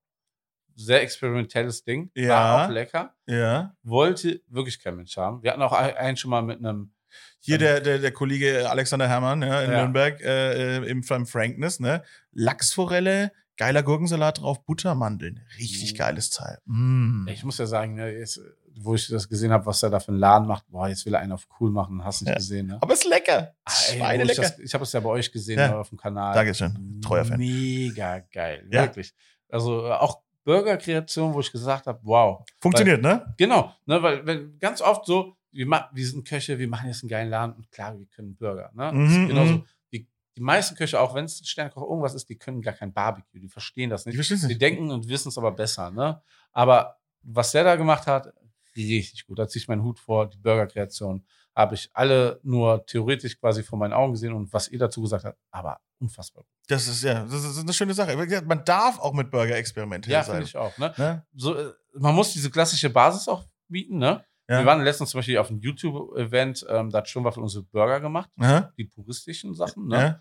Sehr 0.75 1.03
experimentelles 1.03 1.85
Ding. 1.85 2.11
Ja. 2.15 2.31
War 2.31 2.65
auch 2.67 2.71
lecker. 2.71 3.15
Ja. 3.27 3.77
Wollte 3.83 4.41
wirklich 4.49 4.81
kein 4.83 4.97
Mensch 4.97 5.17
haben. 5.19 5.43
Wir 5.43 5.51
hatten 5.53 5.61
auch 5.63 5.73
ein- 5.75 5.95
einen 5.97 6.17
schon 6.17 6.31
mal 6.31 6.41
mit 6.43 6.59
einem. 6.59 6.93
Hier 7.41 7.59
der, 7.59 7.81
der, 7.81 7.99
der 7.99 8.13
Kollege 8.13 8.71
Alexander 8.71 9.07
Herrmann 9.07 9.43
ja, 9.43 9.61
in 9.61 9.71
Ja. 9.71 9.77
Nürnberg 9.83 10.19
äh, 10.23 10.77
äh, 10.79 10.91
im, 10.91 11.03
im 11.07 11.27
Frankness, 11.27 11.79
ne? 11.79 12.03
Lachsforelle, 12.33 13.33
geiler 13.59 13.83
Gurkensalat 13.83 14.41
drauf, 14.41 14.65
Buttermandeln. 14.65 15.41
Richtig 15.59 15.93
Mm. 15.93 15.97
geiles 15.99 16.31
Teil. 16.31 16.59
Mm. 16.65 17.27
Ich 17.29 17.45
muss 17.45 17.59
ja 17.59 17.67
sagen, 17.67 17.95
ne, 17.97 18.11
jetzt, 18.11 18.41
wo 18.85 18.95
ich 18.95 19.09
das 19.09 19.29
gesehen 19.29 19.53
habe, 19.53 19.65
was 19.67 19.83
er 19.83 19.91
da 19.91 20.01
für 20.01 20.09
einen 20.09 20.19
Laden 20.19 20.47
macht, 20.47 20.67
boah, 20.69 20.89
jetzt 20.89 21.05
will 21.07 21.15
er 21.15 21.21
einen 21.21 21.33
auf 21.33 21.47
cool 21.61 21.71
machen. 21.71 22.05
Hast 22.05 22.21
du 22.21 22.25
nicht 22.25 22.33
Ja. 22.33 22.39
gesehen, 22.39 22.67
ne? 22.69 22.79
Aber 22.81 22.93
ist 22.95 23.05
lecker. 23.05 23.55
Ah, 23.65 23.71
Schweine 23.71 24.25
ich 24.25 24.31
ich 24.39 24.75
habe 24.75 24.85
es 24.85 24.93
ja 24.93 25.01
bei 25.01 25.09
euch 25.11 25.31
gesehen 25.33 25.59
Ja. 25.59 25.69
ne, 25.69 25.77
auf 25.79 25.89
dem 25.89 25.99
Kanal. 25.99 26.35
Dankeschön. 26.35 27.01
Treuer 27.03 27.25
Fan. 27.25 27.39
Mega 27.39 28.21
geil. 28.33 28.67
Ja. 28.71 28.83
Wirklich. 28.83 29.13
Also 29.49 29.87
äh, 29.87 29.93
auch 29.93 30.21
Burger-Kreation, 30.45 31.33
wo 31.35 31.41
ich 31.41 31.51
gesagt 31.53 31.87
habe, 31.87 32.01
wow. 32.03 32.45
Funktioniert, 32.61 33.01
ne? 33.03 33.35
Genau, 33.39 33.73
ne, 33.87 34.03
weil 34.03 34.27
wenn 34.27 34.59
ganz 34.59 34.81
oft 34.81 35.07
so, 35.07 35.37
wir, 35.53 35.67
wir 35.93 36.07
sind 36.07 36.27
Köche, 36.27 36.59
wir 36.59 36.69
machen 36.69 36.89
jetzt 36.89 37.03
einen 37.03 37.11
geilen 37.11 37.31
Laden 37.31 37.55
und 37.55 37.71
klar, 37.71 37.97
wir 37.99 38.07
können 38.07 38.35
Burger. 38.37 38.71
Ne? 38.75 38.91
Mhm, 38.93 39.29
genauso. 39.29 39.53
mhm. 39.55 39.65
Die, 39.93 40.09
die 40.37 40.41
meisten 40.41 40.75
Köche, 40.75 40.99
auch 40.99 41.15
wenn 41.15 41.27
es 41.27 41.41
ein 41.41 41.45
Sternekoch 41.45 41.83
irgendwas 41.83 42.15
ist, 42.15 42.29
die 42.29 42.37
können 42.37 42.63
gar 42.63 42.75
kein 42.75 42.93
Barbecue, 42.93 43.39
die 43.39 43.49
verstehen 43.49 43.91
das 43.91 44.07
Ich 44.07 44.17
nicht. 44.17 44.31
Die 44.43 44.47
nicht. 44.47 44.63
denken 44.63 44.91
und 44.91 45.09
wissen 45.09 45.29
es 45.29 45.39
aber 45.39 45.53
besser. 45.53 45.91
Ne? 45.91 46.21
Aber 46.53 46.97
was 47.23 47.53
der 47.53 47.65
da 47.65 47.77
gemacht 47.77 48.07
hat, 48.07 48.33
richtig 48.77 49.27
gut. 49.27 49.39
Da 49.39 49.49
ziehe 49.49 49.63
ich 49.63 49.69
meinen 49.69 49.83
Hut 49.83 49.99
vor. 49.99 50.29
Die 50.29 50.39
Burger-Kreation 50.39 51.25
habe 51.55 51.75
ich 51.75 51.91
alle 51.93 52.41
nur 52.43 52.85
theoretisch 52.87 53.39
quasi 53.39 53.63
vor 53.63 53.79
meinen 53.79 53.93
Augen 53.93 54.13
gesehen 54.13 54.33
und 54.33 54.53
was 54.53 54.69
ihr 54.69 54.79
dazu 54.79 55.03
gesagt 55.03 55.25
habt, 55.25 55.39
aber 55.51 55.81
unfassbar. 55.99 56.45
Das 56.69 56.89
ist 56.89 57.03
ja, 57.03 57.25
das 57.25 57.45
ist 57.45 57.59
eine 57.59 57.73
schöne 57.73 57.95
Sache. 57.95 58.17
Man 58.45 58.65
darf 58.65 58.99
auch 58.99 59.13
mit 59.13 59.31
Burger 59.31 59.57
experimentieren. 59.57 60.13
Ja, 60.13 60.23
finde 60.23 60.45
ich 60.45 60.57
auch. 60.57 60.77
Ne? 60.79 60.93
Ne? 60.97 61.27
So, 61.35 61.55
äh, 61.55 61.73
man 61.95 62.15
muss 62.15 62.33
diese 62.33 62.51
klassische 62.51 62.89
Basis 62.91 63.29
auch 63.29 63.45
bieten. 63.69 63.99
Ne? 63.99 64.25
Ja. 64.49 64.59
Wir 64.59 64.67
waren 64.67 64.83
letztens 64.83 65.11
zum 65.11 65.19
Beispiel 65.19 65.39
auf 65.39 65.51
einem 65.51 65.61
YouTube-Event, 65.61 66.67
ähm, 66.69 66.91
da 66.91 66.99
hat 66.99 67.09
Sturmwaffel 67.09 67.43
unsere 67.43 67.65
Burger 67.65 68.01
gemacht, 68.01 68.31
Aha. 68.39 68.73
die 68.77 68.85
puristischen 68.85 69.55
Sachen. 69.55 69.89
Ne? 69.89 69.97
Ja. 69.97 70.21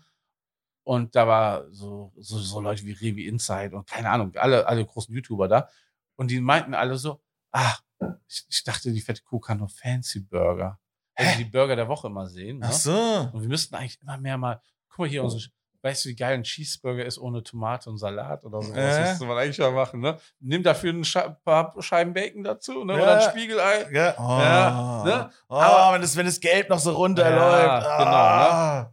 Und 0.84 1.14
da 1.14 1.26
war 1.26 1.70
so, 1.70 2.12
so, 2.18 2.38
so 2.38 2.60
Leute 2.60 2.84
wie 2.84 2.92
Revi 2.92 3.26
Inside 3.26 3.74
und 3.76 3.86
keine 3.88 4.10
Ahnung, 4.10 4.32
alle, 4.36 4.66
alle 4.66 4.84
großen 4.84 5.14
YouTuber 5.14 5.48
da. 5.48 5.68
Und 6.16 6.30
die 6.30 6.40
meinten 6.40 6.74
alle 6.74 6.96
so, 6.96 7.20
ach, 7.52 7.82
ich, 8.26 8.44
ich 8.48 8.64
dachte, 8.64 8.92
die 8.92 9.00
fette 9.00 9.22
Kuh 9.22 9.38
kann 9.38 9.58
nur 9.58 9.68
Fancy 9.68 10.20
Burger. 10.20 10.78
Wenn 11.16 11.38
die 11.38 11.44
Burger 11.44 11.76
der 11.76 11.86
Woche 11.88 12.08
immer 12.08 12.26
sehen. 12.26 12.58
Ne? 12.58 12.66
Ach 12.68 12.72
so. 12.72 13.30
Und 13.32 13.42
wir 13.42 13.48
müssten 13.48 13.74
eigentlich 13.74 14.00
immer 14.02 14.16
mehr 14.18 14.36
mal, 14.38 14.60
guck 14.88 15.00
mal 15.00 15.08
hier, 15.08 15.22
unsere 15.22 15.42
weißt 15.82 16.04
du, 16.04 16.08
wie 16.10 16.14
geil 16.14 16.34
ein 16.34 16.44
Cheeseburger 16.44 17.04
ist 17.04 17.18
ohne 17.18 17.42
Tomate 17.42 17.90
und 17.90 17.98
Salat 17.98 18.44
oder 18.44 18.62
so? 18.62 18.72
Äh. 18.72 18.76
Das 18.76 19.10
müsste 19.10 19.26
man 19.26 19.38
eigentlich 19.38 19.58
mal 19.58 19.72
machen, 19.72 20.00
ne? 20.00 20.16
Nimm 20.40 20.62
dafür 20.62 20.92
ein 20.92 21.04
Sche 21.04 21.36
paar 21.44 21.74
Scheiben 21.82 22.12
Bacon 22.14 22.44
dazu, 22.44 22.84
ne? 22.84 22.94
Ja. 22.96 23.02
Oder 23.02 23.16
ein 23.24 23.30
Spiegelei. 23.30 23.90
Ja, 23.92 24.14
oh, 24.16 24.40
Ja, 24.40 25.02
ne? 25.04 25.30
oh 25.48 25.56
Aber- 25.56 25.94
wenn, 25.94 26.02
das, 26.02 26.16
wenn 26.16 26.26
das 26.26 26.38
Gelb 26.38 26.68
noch 26.68 26.78
so 26.78 26.92
runterläuft. 26.92 27.84
Ja, 27.84 27.98
genau, 27.98 28.10
ah, 28.10 28.92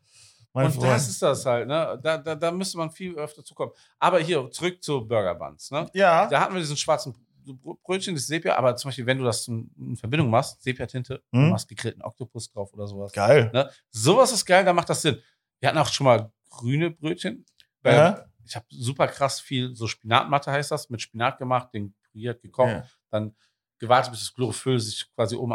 Mein 0.53 0.65
und 0.65 0.71
Freund. 0.73 0.89
das 0.91 1.07
ist 1.09 1.21
das 1.21 1.45
halt, 1.45 1.67
ne? 1.67 1.99
Da, 2.01 2.17
da, 2.17 2.35
da 2.35 2.51
müsste 2.51 2.77
man 2.79 2.89
viel 2.89 3.15
öfter 3.15 3.43
zukommen. 3.43 3.71
Aber 3.99 4.19
hier, 4.19 4.49
zurück 4.49 4.83
zu 4.83 5.05
Burger 5.07 5.35
Buns, 5.35 5.69
ne? 5.69 5.87
ja, 5.93 6.27
Da 6.27 6.41
hatten 6.41 6.53
wir 6.55 6.59
diesen 6.61 6.77
schwarzen 6.77 7.15
Br- 7.55 7.75
Brötchen, 7.83 8.15
das 8.15 8.27
Sepia, 8.27 8.55
aber 8.55 8.75
zum 8.75 8.89
Beispiel, 8.89 9.05
wenn 9.05 9.17
du 9.17 9.23
das 9.23 9.47
in, 9.47 9.71
in 9.77 9.95
Verbindung 9.97 10.29
machst, 10.29 10.61
Sepia-Tinte, 10.63 11.23
du 11.31 11.37
Mhm. 11.37 11.49
machst 11.49 11.67
gegrillten 11.67 12.01
Oktopus 12.01 12.49
drauf 12.51 12.73
oder 12.73 12.87
sowas. 12.87 13.11
geil. 13.11 13.49
Ne? 13.53 13.69
Sowas 13.91 14.31
ist 14.31 14.45
geil, 14.45 14.65
da 14.65 14.73
macht 14.73 14.89
das 14.89 15.01
Sinn. 15.01 15.21
Wir 15.59 15.69
hatten 15.69 15.77
auch 15.77 15.87
schon 15.87 16.05
mal 16.05 16.31
grüne 16.49 16.91
Brötchen. 16.91 17.45
Aha. 17.83 18.25
Ich 18.45 18.55
habe 18.55 18.65
super 18.69 19.07
krass 19.07 19.39
viel, 19.39 19.75
so 19.75 19.87
Spinatmatte 19.87 20.51
heißt 20.51 20.71
das, 20.71 20.89
mit 20.89 21.01
Spinat 21.01 21.37
gemacht, 21.37 21.69
den 21.73 21.93
püriert, 22.11 22.41
gekocht, 22.41 22.69
Ja. 22.71 22.83
dann 23.11 23.35
gewartet, 23.79 24.11
bis 24.11 24.19
das 24.21 24.33
Chlorophyll 24.33 24.79
sich 24.79 25.05
quasi 25.15 25.35
oben 25.35 25.53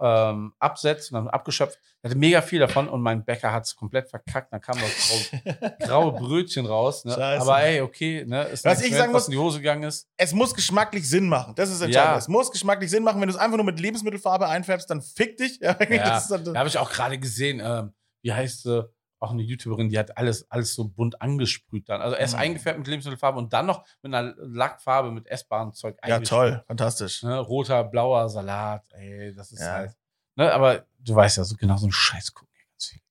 ähm, 0.00 0.52
absetzt 0.58 1.12
und 1.12 1.16
dann 1.16 1.28
abgeschöpft. 1.28 1.78
Ich 2.02 2.10
hatte 2.10 2.18
mega 2.18 2.42
viel 2.42 2.58
davon 2.58 2.88
und 2.88 3.00
mein 3.02 3.24
Bäcker 3.24 3.52
hat 3.52 3.64
es 3.64 3.76
komplett 3.76 4.08
verkackt. 4.08 4.52
Dann 4.52 4.60
kam 4.60 4.76
das 4.78 5.30
graue, 5.88 6.12
Brötchen 6.12 6.66
raus. 6.66 7.04
Ne? 7.04 7.14
Aber 7.16 7.62
ey, 7.62 7.80
okay, 7.80 8.24
ne? 8.26 8.44
Ist 8.44 8.64
Was 8.64 8.82
ich 8.82 8.92
sagen 8.94 9.12
was 9.12 9.22
muss- 9.22 9.28
in 9.28 9.32
die 9.32 9.38
Hose 9.38 9.58
gegangen 9.58 9.82
ist. 9.84 10.08
Es 10.16 10.32
muss 10.32 10.54
geschmacklich 10.54 11.08
Sinn 11.08 11.28
machen. 11.28 11.54
Das 11.54 11.68
ist 11.70 11.80
entscheidend. 11.80 12.12
Ja. 12.12 12.16
Es 12.18 12.28
muss 12.28 12.50
geschmacklich 12.50 12.90
Sinn 12.90 13.02
machen. 13.04 13.20
Wenn 13.20 13.28
du 13.28 13.34
es 13.34 13.40
einfach 13.40 13.56
nur 13.56 13.66
mit 13.66 13.78
Lebensmittelfarbe 13.80 14.46
einfärbst, 14.48 14.88
dann 14.90 15.02
fick 15.02 15.36
dich. 15.36 15.58
Ja, 15.60 15.76
Ja, 15.88 16.20
da 16.38 16.58
habe 16.58 16.68
ich 16.68 16.78
auch 16.78 16.90
gerade 16.90 17.18
gesehen, 17.18 17.60
ähm, 17.62 17.92
wie 18.22 18.32
heißt 18.32 18.62
sie? 18.62 18.88
Auch 19.20 19.32
eine 19.32 19.42
YouTuberin, 19.42 19.90
die 19.90 19.98
hat 19.98 20.16
alles, 20.16 20.50
alles 20.50 20.74
so 20.74 20.88
bunt 20.88 21.20
angesprüht 21.20 21.88
dann. 21.90 22.00
Also 22.00 22.16
erst 22.16 22.34
Mhm. 22.34 22.40
eingefärbt 22.40 22.78
mit 22.78 22.88
Lebensmittelfarbe 22.88 23.38
und 23.38 23.52
dann 23.52 23.66
noch 23.66 23.84
mit 24.02 24.14
einer 24.14 24.34
Lackfarbe 24.38 25.10
mit 25.12 25.26
essbarem 25.28 25.72
Zeug 25.74 25.96
ja, 26.06 26.18
toll. 26.20 26.64
Fantastisch. 26.66 27.22
Ne? 27.22 27.38
Roter, 27.38 27.84
blauer 27.84 28.28
Salat, 28.30 28.82
ey, 28.94 29.34
das 29.34 29.52
ist 29.52 29.60
Ja. 29.60 29.72
halt. 29.72 29.92
Ne? 30.36 30.50
Aber 30.52 30.86
du 31.00 31.14
weißt 31.14 31.36
ja, 31.36 31.44
so 31.44 31.54
genau 31.56 31.76
so 31.76 31.86
ein 31.86 31.92
Scheiß 31.92 32.32
gucken. 32.34 32.48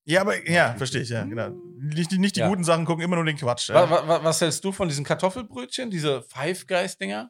Ja, 0.06 0.22
aber 0.22 0.50
ja, 0.50 0.74
verstehe 0.74 1.02
ich, 1.02 1.10
ja, 1.10 1.24
genau. 1.24 1.50
Nicht, 1.78 2.12
die- 2.12 2.18
nicht 2.18 2.36
die 2.36 2.40
Ja. 2.40 2.48
guten 2.50 2.64
Sachen 2.64 2.84
gucken, 2.86 3.04
immer 3.04 3.16
nur 3.16 3.26
den 3.26 3.38
Quatsch. 3.38 3.70
Ja. 3.70 3.88
wa- 3.88 4.08
wa- 4.08 4.24
Was 4.24 4.42
hältst 4.42 4.66
du 4.66 4.72
von 4.72 4.88
diesen 4.88 5.06
Kartoffelbrötchen, 5.06 5.92
diese 5.92 6.24
Five 6.24 6.66
Guys-Dinger? 6.66 7.30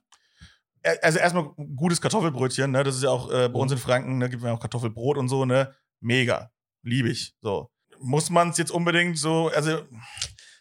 Also 1.02 1.20
erstmal 1.20 1.50
gutes 1.76 2.00
Kartoffelbrötchen, 2.00 2.72
ne? 2.72 2.86
Das 2.86 2.96
ist 2.96 3.04
ja 3.04 3.10
auch 3.10 3.30
äh, 3.30 3.50
bei 3.50 3.50
Mhm. 3.50 3.56
uns 3.56 3.72
in 3.74 3.78
Franken, 3.80 4.18
ne, 4.18 4.30
gibt 4.30 4.42
es 4.42 4.48
ja 4.48 4.54
auch 4.54 4.62
Kartoffelbrot 4.62 5.18
und 5.18 5.28
so, 5.28 5.44
ne? 5.44 5.76
Mega. 6.00 6.52
Liebe 6.82 7.10
ich. 7.10 7.34
So. 7.42 7.70
Muss 8.00 8.30
man 8.30 8.50
es 8.50 8.58
jetzt 8.58 8.72
unbedingt 8.72 9.18
so, 9.18 9.50
also 9.50 9.82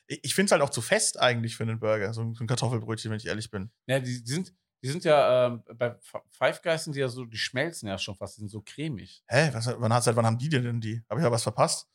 ich, 0.06 0.34
finde 0.34 0.46
es 0.46 0.52
halt 0.52 0.62
auch 0.62 0.70
zu 0.70 0.80
fest 0.80 1.20
eigentlich 1.20 1.56
für 1.56 1.64
einen 1.64 1.78
Burger, 1.78 2.12
so 2.12 2.22
ein, 2.22 2.34
so 2.34 2.44
Kartoffelbrötchen, 2.46 3.10
wenn 3.10 3.18
ich 3.18 3.26
ehrlich 3.26 3.50
bin. 3.50 3.70
Ja, 3.86 4.00
die, 4.00 4.22
die 4.22 4.32
sind, 4.32 4.54
die 4.82 4.88
sind 4.88 5.04
ja, 5.04 5.46
ähm, 5.46 5.62
bei 5.74 5.96
Five 6.30 6.62
Guys 6.62 6.84
sind 6.84 6.96
die 6.96 7.00
ja 7.00 7.08
so, 7.08 7.24
die 7.24 7.36
schmelzen 7.36 7.88
ja 7.88 7.98
schon 7.98 8.16
fast, 8.16 8.36
die 8.36 8.40
sind 8.40 8.48
so 8.48 8.62
cremig. 8.62 9.22
Hä? 9.28 9.50
Was, 9.52 9.66
wann, 9.66 10.02
seit 10.02 10.16
wann 10.16 10.26
haben 10.26 10.38
die 10.38 10.48
denn 10.48 10.80
die? 10.80 11.02
Habe 11.10 11.20
ich 11.20 11.24
da 11.24 11.30
was 11.30 11.42
verpasst? 11.42 11.88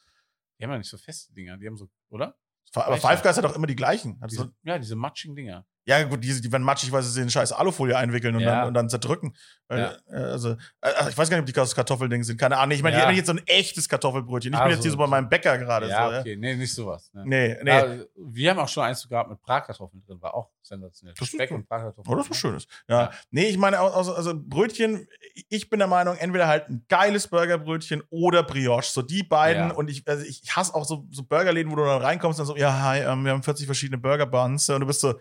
Die 0.59 0.63
haben 0.63 0.71
ja 0.71 0.77
nicht 0.77 0.89
so 0.89 0.97
feste 0.97 1.33
Dinger, 1.33 1.57
die 1.57 1.67
haben 1.67 1.77
so, 1.77 1.89
oder? 2.09 2.37
Aber 2.75 2.93
Welche? 2.93 3.07
Five 3.07 3.23
Guys 3.23 3.37
hat 3.37 3.45
auch 3.45 3.55
immer 3.55 3.67
die 3.67 3.75
gleichen. 3.75 4.19
Diese, 4.29 4.43
so, 4.43 4.49
ja, 4.63 4.77
diese 4.79 4.95
matschigen 4.95 5.35
Dinger. 5.35 5.65
Ja, 5.85 6.03
gut, 6.03 6.23
die, 6.23 6.39
die 6.41 6.51
werden 6.51 6.63
matschig, 6.63 6.91
weil 6.91 7.03
sie 7.03 7.11
sie 7.11 7.21
in 7.21 7.29
scheiß 7.29 7.51
Alufolie 7.51 7.97
einwickeln 7.97 8.35
und, 8.35 8.41
Ja. 8.41 8.55
dann, 8.59 8.67
und 8.69 8.73
dann 8.73 8.89
zerdrücken. 8.89 9.35
Ja. 9.71 9.93
äh, 10.11 10.15
Also, 10.15 10.51
äh, 10.81 11.09
ich 11.09 11.17
weiß 11.17 11.29
gar 11.29 11.37
nicht, 11.37 11.49
ob 11.49 11.53
die 11.53 11.59
aus 11.59 11.73
Kartoffelding 11.75 12.23
sind. 12.23 12.37
Keine 12.39 12.57
Ahnung. 12.57 12.75
Ich 12.75 12.83
meine, 12.83 12.97
Ja. 12.97 13.05
meine 13.05 13.17
jetzt 13.17 13.25
so 13.27 13.33
ein 13.33 13.41
echtes 13.47 13.89
Kartoffelbrötchen. 13.89 14.53
Ich 14.53 14.59
bin 14.59 14.67
Ah, 14.67 14.69
jetzt 14.71 14.83
hier 14.83 14.91
so- 14.91 14.97
bei 14.97 15.07
meinem 15.07 15.27
Bäcker 15.29 15.57
gerade. 15.57 15.87
ja, 15.89 16.11
so, 16.11 16.19
okay, 16.19 16.35
nee, 16.35 16.55
nicht 16.55 16.73
sowas. 16.73 17.09
Ne? 17.13 17.23
Nee, 17.25 17.57
nee. 17.63 17.69
Ja, 17.71 17.85
wir 18.15 18.49
haben 18.51 18.59
auch 18.59 18.67
schon 18.67 18.83
eins 18.83 19.07
gehabt 19.09 19.29
mit 19.31 19.41
Bratkartoffeln 19.41 20.03
drin, 20.05 20.21
war 20.21 20.35
auch 20.35 20.49
sensationell. 20.61 21.15
Das 21.17 21.27
ist 21.27 21.33
Speck 21.33 21.49
und 21.51 21.67
Bratkartoffeln. 21.67 22.05
Oh, 22.07 22.15
das 22.17 22.25
ist 22.25 22.31
was 22.31 22.37
Schönes. 22.37 22.67
Ja. 22.87 23.01
Ja. 23.01 23.11
Nee, 23.31 23.45
ich 23.47 23.57
meine, 23.57 23.79
also, 23.79 24.13
also 24.13 24.33
Brötchen, 24.35 25.07
ich 25.49 25.69
bin 25.69 25.79
der 25.79 25.87
Meinung, 25.87 26.15
entweder 26.17 26.47
halt 26.47 26.69
ein 26.69 26.85
geiles 26.87 27.27
Burgerbrötchen 27.27 28.03
oder 28.11 28.43
Brioche. 28.43 28.83
So 28.85 29.01
die 29.01 29.23
beiden. 29.23 29.71
Und 29.71 29.89
ich, 29.89 30.07
also 30.07 30.23
ich 30.23 30.43
hasse 30.55 30.75
auch 30.75 30.85
so, 30.85 31.07
so 31.09 31.23
Burgerläden, 31.23 31.71
wo 31.71 31.75
du 31.75 31.83
dann 31.85 32.01
reinkommst 32.01 32.39
und 32.39 32.45
so, 32.45 32.55
ja, 32.55 32.79
hi, 32.83 32.99
ähm, 32.99 33.25
wir 33.25 33.31
haben 33.31 33.41
40 33.43 33.65
verschiedene 33.65 33.97
Burger 33.97 34.27
Buns. 34.27 34.69
Und 34.69 34.81
du 34.81 34.85
bist 34.85 35.01
so, 35.01 35.15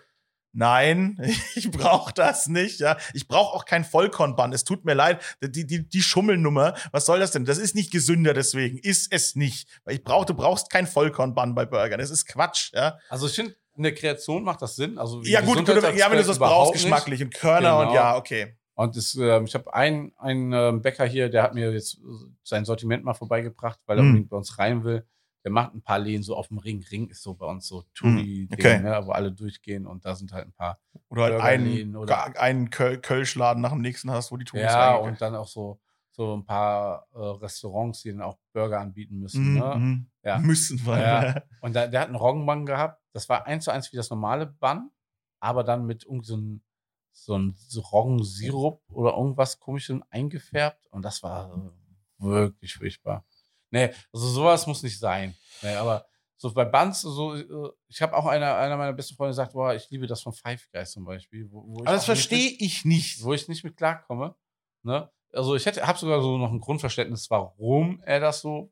nein, 0.52 1.18
ich 1.54 1.70
brauche 1.70 2.12
das 2.12 2.46
nicht. 2.48 2.80
Ja, 2.80 2.96
Ich 3.14 3.26
brauche 3.28 3.54
auch 3.56 3.64
kein 3.64 3.84
Vollkornbun. 3.84 4.52
Es 4.52 4.64
tut 4.64 4.84
mir 4.84 4.94
leid. 4.94 5.20
Die, 5.42 5.66
die, 5.66 5.88
die 5.88 6.02
Schummelnummer, 6.02 6.74
was 6.92 7.06
soll 7.06 7.18
das 7.20 7.30
denn? 7.32 7.44
Das 7.44 7.58
ist 7.58 7.74
nicht 7.74 7.90
gesünder 7.90 8.34
deswegen. 8.34 8.78
Ist 8.78 9.12
es 9.12 9.34
nicht. 9.36 9.68
Weil 9.84 9.94
ich 9.96 10.04
brauch, 10.04 10.24
du 10.24 10.34
brauchst 10.34 10.70
kein 10.70 10.86
Vollkornbun 10.86 11.54
bei 11.54 11.64
Burgern. 11.66 11.98
Das 12.00 12.10
ist 12.10 12.26
Quatsch. 12.26 12.72
Ja, 12.74 12.98
Also 13.08 13.26
ich 13.26 13.34
finde, 13.34 13.54
in 13.76 13.82
der 13.84 13.94
Kreation 13.94 14.44
macht 14.44 14.60
das 14.62 14.76
Sinn. 14.76 14.98
Also 14.98 15.22
ja 15.22 15.40
gut, 15.40 15.58
gut 15.58 15.68
ja, 15.68 16.10
wenn 16.10 16.18
du 16.18 16.24
das 16.24 16.38
brauchst, 16.38 16.74
nicht. 16.74 16.82
geschmacklich. 16.84 17.22
Und 17.22 17.34
Körner 17.34 17.78
und 17.78 17.82
Genau. 17.88 17.94
ja, 17.94 18.16
okay. 18.16 18.56
Und 18.74 18.96
das, 18.96 19.14
ähm, 19.14 19.44
ich 19.44 19.54
habe 19.54 19.72
einen, 19.74 20.12
einen 20.16 20.52
ähm, 20.52 20.82
Bäcker 20.82 21.04
hier, 21.04 21.28
der 21.28 21.42
hat 21.42 21.54
mir 21.54 21.72
jetzt 21.72 21.94
äh, 21.98 22.00
sein 22.42 22.64
Sortiment 22.64 23.04
mal 23.04 23.12
vorbeigebracht, 23.14 23.78
weil 23.86 23.98
er 23.98 24.00
Hm. 24.00 24.08
unbedingt 24.08 24.30
bei 24.30 24.36
uns 24.36 24.58
rein 24.58 24.82
will. 24.84 25.06
Der 25.44 25.50
macht 25.50 25.74
ein 25.74 25.82
paar 25.82 25.98
Läden 25.98 26.22
so 26.22 26.36
auf 26.36 26.48
dem 26.48 26.58
Ring. 26.58 26.84
Ring 26.90 27.08
ist 27.08 27.22
so 27.22 27.34
bei 27.34 27.46
uns 27.46 27.66
so 27.66 27.82
Touri, 27.94 28.46
Hm, 28.48 28.48
okay. 28.52 28.78
ne, 28.80 29.00
wo 29.04 29.10
alle 29.10 29.32
durchgehen 29.32 29.86
und 29.86 30.04
da 30.04 30.14
sind 30.14 30.32
halt 30.32 30.46
ein 30.46 30.52
paar. 30.52 30.78
Oder 31.08 31.24
halt 31.24 31.42
einen, 31.42 31.96
oder- 31.96 32.38
einen 32.40 32.70
Köl 32.70 32.98
Kölschladen 33.00 33.60
nach 33.60 33.72
dem 33.72 33.80
nächsten 33.80 34.10
hast, 34.10 34.30
wo 34.30 34.36
die 34.36 34.44
Touris 34.44 34.64
ja, 34.66 34.94
und 34.96 35.20
dann 35.20 35.34
auch 35.34 35.48
so, 35.48 35.80
so 36.12 36.36
ein 36.36 36.44
paar 36.44 37.06
äh, 37.14 37.18
Restaurants, 37.18 38.02
die 38.02 38.10
dann 38.10 38.20
auch 38.22 38.38
Burger 38.52 38.78
anbieten 38.80 39.18
müssen. 39.18 39.54
Mhm, 39.54 39.58
Ne? 39.58 39.74
mhm. 39.76 40.06
Ja. 40.22 40.38
Müssen, 40.38 40.84
weil. 40.86 41.02
Ja. 41.02 41.42
Und 41.60 41.74
da, 41.74 41.86
der 41.88 42.00
hat 42.02 42.06
einen 42.08 42.16
Roggenbun 42.16 42.64
gehabt. 42.66 43.02
Das 43.12 43.28
war 43.28 43.46
eins 43.46 43.64
zu 43.64 43.70
eins 43.72 43.90
wie 43.92 43.96
das 43.96 44.10
normale 44.10 44.46
Bun, 44.46 44.90
aber 45.40 45.64
dann 45.64 45.86
mit 45.86 46.04
irgendwie 46.04 46.60
so 47.14 47.36
ein 47.36 47.56
Roggensirup 47.92 48.82
oder 48.90 49.16
irgendwas 49.16 49.58
komischem 49.58 50.02
eingefärbt. 50.10 50.86
Und 50.90 51.02
das 51.02 51.22
war 51.22 51.72
wirklich 52.18 52.74
furchtbar. 52.74 53.24
Nee, 53.72 53.90
also 54.12 54.28
sowas 54.28 54.66
muss 54.66 54.82
nicht 54.82 54.98
sein. 54.98 55.34
Nee, 55.62 55.74
aber 55.74 56.06
so 56.36 56.52
bei 56.52 56.64
Buns, 56.64 57.00
so, 57.00 57.34
äh, 57.34 57.70
ich 57.88 58.02
habe 58.02 58.16
auch 58.16 58.26
einer, 58.26 58.56
einer 58.56 58.76
meiner 58.76 58.92
besten 58.92 59.14
Freunde 59.14 59.30
gesagt, 59.30 59.52
boah, 59.52 59.74
ich 59.74 59.88
liebe 59.90 60.06
das 60.06 60.22
von 60.22 60.32
Five 60.32 60.68
Guys 60.72 60.92
zum 60.92 61.04
Beispiel. 61.04 61.50
Wo, 61.50 61.64
wo 61.66 61.74
Aber 61.80 61.84
das 61.92 61.92
auch 61.92 61.96
nicht 61.96 62.04
verstehe 62.06 62.50
ich 62.58 62.84
nicht. 62.84 63.22
Wo 63.22 63.32
ich 63.32 63.48
nicht 63.48 63.64
mit 63.64 63.76
klarkomme. 63.76 64.34
Ne? 64.82 65.10
Also 65.32 65.54
ich 65.54 65.64
hätte, 65.64 65.86
habe 65.86 65.98
sogar 65.98 66.20
so 66.20 66.36
noch 66.38 66.50
ein 66.50 66.60
Grundverständnis, 66.60 67.30
warum 67.30 68.02
er 68.04 68.20
das 68.20 68.40
so 68.40 68.70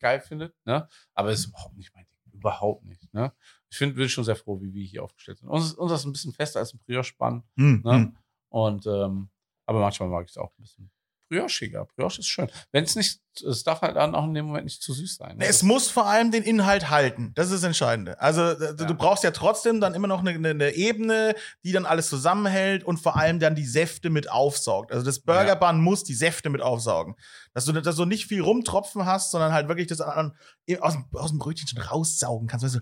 geil 0.00 0.20
findet. 0.20 0.54
Ne? 0.64 0.88
Aber 1.14 1.30
es 1.30 1.40
ist 1.40 1.46
überhaupt 1.48 1.76
nicht 1.76 1.94
mein 1.94 2.04
Ding. 2.06 2.32
Überhaupt 2.32 2.84
nicht. 2.84 3.12
Ne? 3.14 3.32
Ich 3.70 3.76
find, 3.76 3.94
bin 3.94 4.08
schon 4.08 4.24
sehr 4.24 4.34
froh, 4.34 4.60
wie 4.60 4.72
wir 4.72 4.84
hier 4.84 5.04
aufgestellt 5.04 5.38
sind. 5.38 5.48
Uns, 5.48 5.74
uns 5.74 5.92
ist 5.92 6.04
ein 6.04 6.12
bisschen 6.12 6.32
fester 6.32 6.60
als 6.60 6.72
ein 6.74 6.80
Brioche-Spann. 6.86 7.44
Hm, 7.56 7.82
Ne? 7.84 7.92
hm. 7.92 8.16
Und 8.48 8.86
ähm, 8.86 9.28
aber 9.66 9.80
manchmal 9.80 10.08
mag 10.08 10.24
ich 10.24 10.30
es 10.30 10.36
auch 10.38 10.50
ein 10.58 10.62
bisschen 10.62 10.90
briochiger. 11.32 11.86
Brioche 11.96 12.20
ist 12.20 12.28
schön. 12.28 12.50
Wenn 12.72 12.84
es 12.84 12.94
nicht, 12.94 13.20
es 13.48 13.62
darf 13.64 13.80
halt 13.80 13.96
dann 13.96 14.14
auch 14.14 14.24
in 14.24 14.34
dem 14.34 14.44
Moment 14.46 14.64
nicht 14.66 14.82
zu 14.82 14.92
süß 14.92 15.16
sein. 15.16 15.38
Ne? 15.38 15.46
Es 15.46 15.62
muss 15.62 15.88
vor 15.90 16.06
allem 16.06 16.30
den 16.30 16.42
Inhalt 16.42 16.90
halten. 16.90 17.32
Das 17.34 17.46
ist 17.46 17.54
das 17.54 17.62
Entscheidende. 17.64 18.20
Also 18.20 18.52
d- 18.54 18.74
du 18.76 18.84
Ja. 18.84 18.92
brauchst 18.92 19.24
ja 19.24 19.30
trotzdem 19.30 19.80
dann 19.80 19.94
immer 19.94 20.08
noch 20.08 20.20
eine, 20.20 20.30
eine, 20.50 20.74
Ebene, 20.74 21.34
die 21.64 21.72
dann 21.72 21.86
alles 21.86 22.08
zusammenhält 22.10 22.84
und 22.84 22.98
vor 22.98 23.16
allem 23.16 23.38
dann 23.40 23.54
die 23.54 23.64
Säfte 23.64 24.10
mit 24.10 24.30
aufsaugt. 24.30 24.92
Also 24.92 25.04
das 25.04 25.20
Burger 25.20 25.56
Bun 25.56 25.80
muss 25.80 26.04
die 26.04 26.14
Säfte 26.14 26.50
mit 26.50 26.60
aufsaugen. 26.60 27.14
Dass 27.54 27.64
du, 27.64 27.72
dass 27.72 27.96
du 27.96 28.04
nicht 28.04 28.26
viel 28.26 28.42
rumtropfen 28.42 29.06
hast, 29.06 29.30
sondern 29.30 29.52
halt 29.52 29.68
wirklich 29.68 29.86
das 29.88 30.00
an, 30.02 30.36
aus, 30.80 30.92
dem, 30.92 31.06
aus 31.12 31.30
dem 31.30 31.38
Brötchen 31.38 31.66
schon 31.68 31.80
raussaugen 31.80 32.48
kannst. 32.48 32.64
Weißt 32.64 32.74
du, 32.76 32.80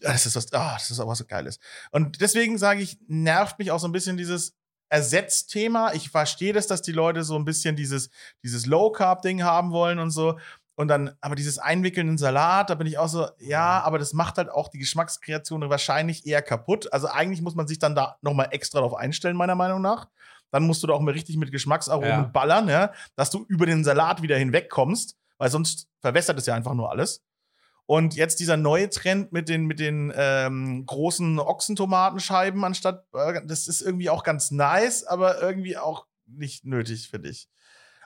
das 0.00 0.26
ist 0.26 0.36
was, 0.36 0.52
ah, 0.52 0.74
das 0.74 0.90
ist 0.90 1.00
aber 1.00 1.10
was 1.10 1.18
so 1.18 1.24
Geiles. 1.24 1.58
Und 1.90 2.20
deswegen 2.20 2.58
sage 2.58 2.82
ich, 2.82 2.98
nervt 3.08 3.58
mich 3.58 3.70
auch 3.72 3.80
so 3.80 3.88
ein 3.88 3.92
bisschen 3.92 4.16
dieses 4.16 4.54
Ersetzthema. 4.88 5.92
Ich 5.92 6.10
verstehe 6.10 6.52
das, 6.52 6.66
dass 6.66 6.82
die 6.82 6.92
Leute 6.92 7.24
so 7.24 7.36
ein 7.36 7.44
bisschen 7.44 7.76
dieses, 7.76 8.10
dieses 8.42 8.66
Low-Carb-Ding 8.66 9.42
haben 9.42 9.70
wollen 9.72 9.98
und 9.98 10.10
so. 10.10 10.38
Und 10.76 10.88
dann, 10.88 11.14
aber 11.20 11.36
dieses 11.36 11.58
Einwickeln 11.58 12.08
in 12.08 12.18
Salat, 12.18 12.68
da 12.68 12.74
bin 12.74 12.86
ich 12.88 12.98
auch 12.98 13.08
so, 13.08 13.28
ja, 13.38 13.80
aber 13.82 13.98
das 13.98 14.12
macht 14.12 14.38
halt 14.38 14.50
auch 14.50 14.68
die 14.68 14.78
Geschmackskreation 14.78 15.68
wahrscheinlich 15.70 16.26
eher 16.26 16.42
kaputt. 16.42 16.92
Also 16.92 17.06
eigentlich 17.06 17.42
muss 17.42 17.54
man 17.54 17.68
sich 17.68 17.78
dann 17.78 17.94
da 17.94 18.16
nochmal 18.22 18.48
extra 18.50 18.80
drauf 18.80 18.94
einstellen, 18.94 19.36
meiner 19.36 19.54
Meinung 19.54 19.80
nach. 19.80 20.08
Dann 20.50 20.64
musst 20.66 20.82
du 20.82 20.86
da 20.88 20.94
auch 20.94 21.00
mal 21.00 21.12
richtig 21.12 21.36
mit 21.36 21.52
Geschmacksaromen 21.52 22.08
Ja. 22.08 22.22
ballern, 22.22 22.68
ja, 22.68 22.92
dass 23.14 23.30
du 23.30 23.44
über 23.48 23.66
den 23.66 23.84
Salat 23.84 24.22
wieder 24.22 24.36
hinwegkommst, 24.36 25.16
weil 25.38 25.50
sonst 25.50 25.88
verwässert 26.00 26.38
es 26.38 26.46
ja 26.46 26.54
einfach 26.54 26.74
nur 26.74 26.90
alles. 26.90 27.22
Und 27.86 28.14
jetzt 28.14 28.40
dieser 28.40 28.56
neue 28.56 28.88
Trend 28.88 29.32
mit 29.32 29.48
den, 29.48 29.66
mit 29.66 29.78
den 29.78 30.12
ähm, 30.16 30.86
großen 30.86 31.38
Ochsentomatenscheiben 31.38 32.64
anstatt 32.64 33.10
Burger, 33.10 33.42
das 33.42 33.68
ist 33.68 33.82
irgendwie 33.82 34.08
auch 34.08 34.22
ganz 34.22 34.50
nice, 34.50 35.04
aber 35.04 35.42
irgendwie 35.42 35.76
auch 35.76 36.06
nicht 36.26 36.64
nötig, 36.64 37.08
finde 37.10 37.28
ich. 37.28 37.48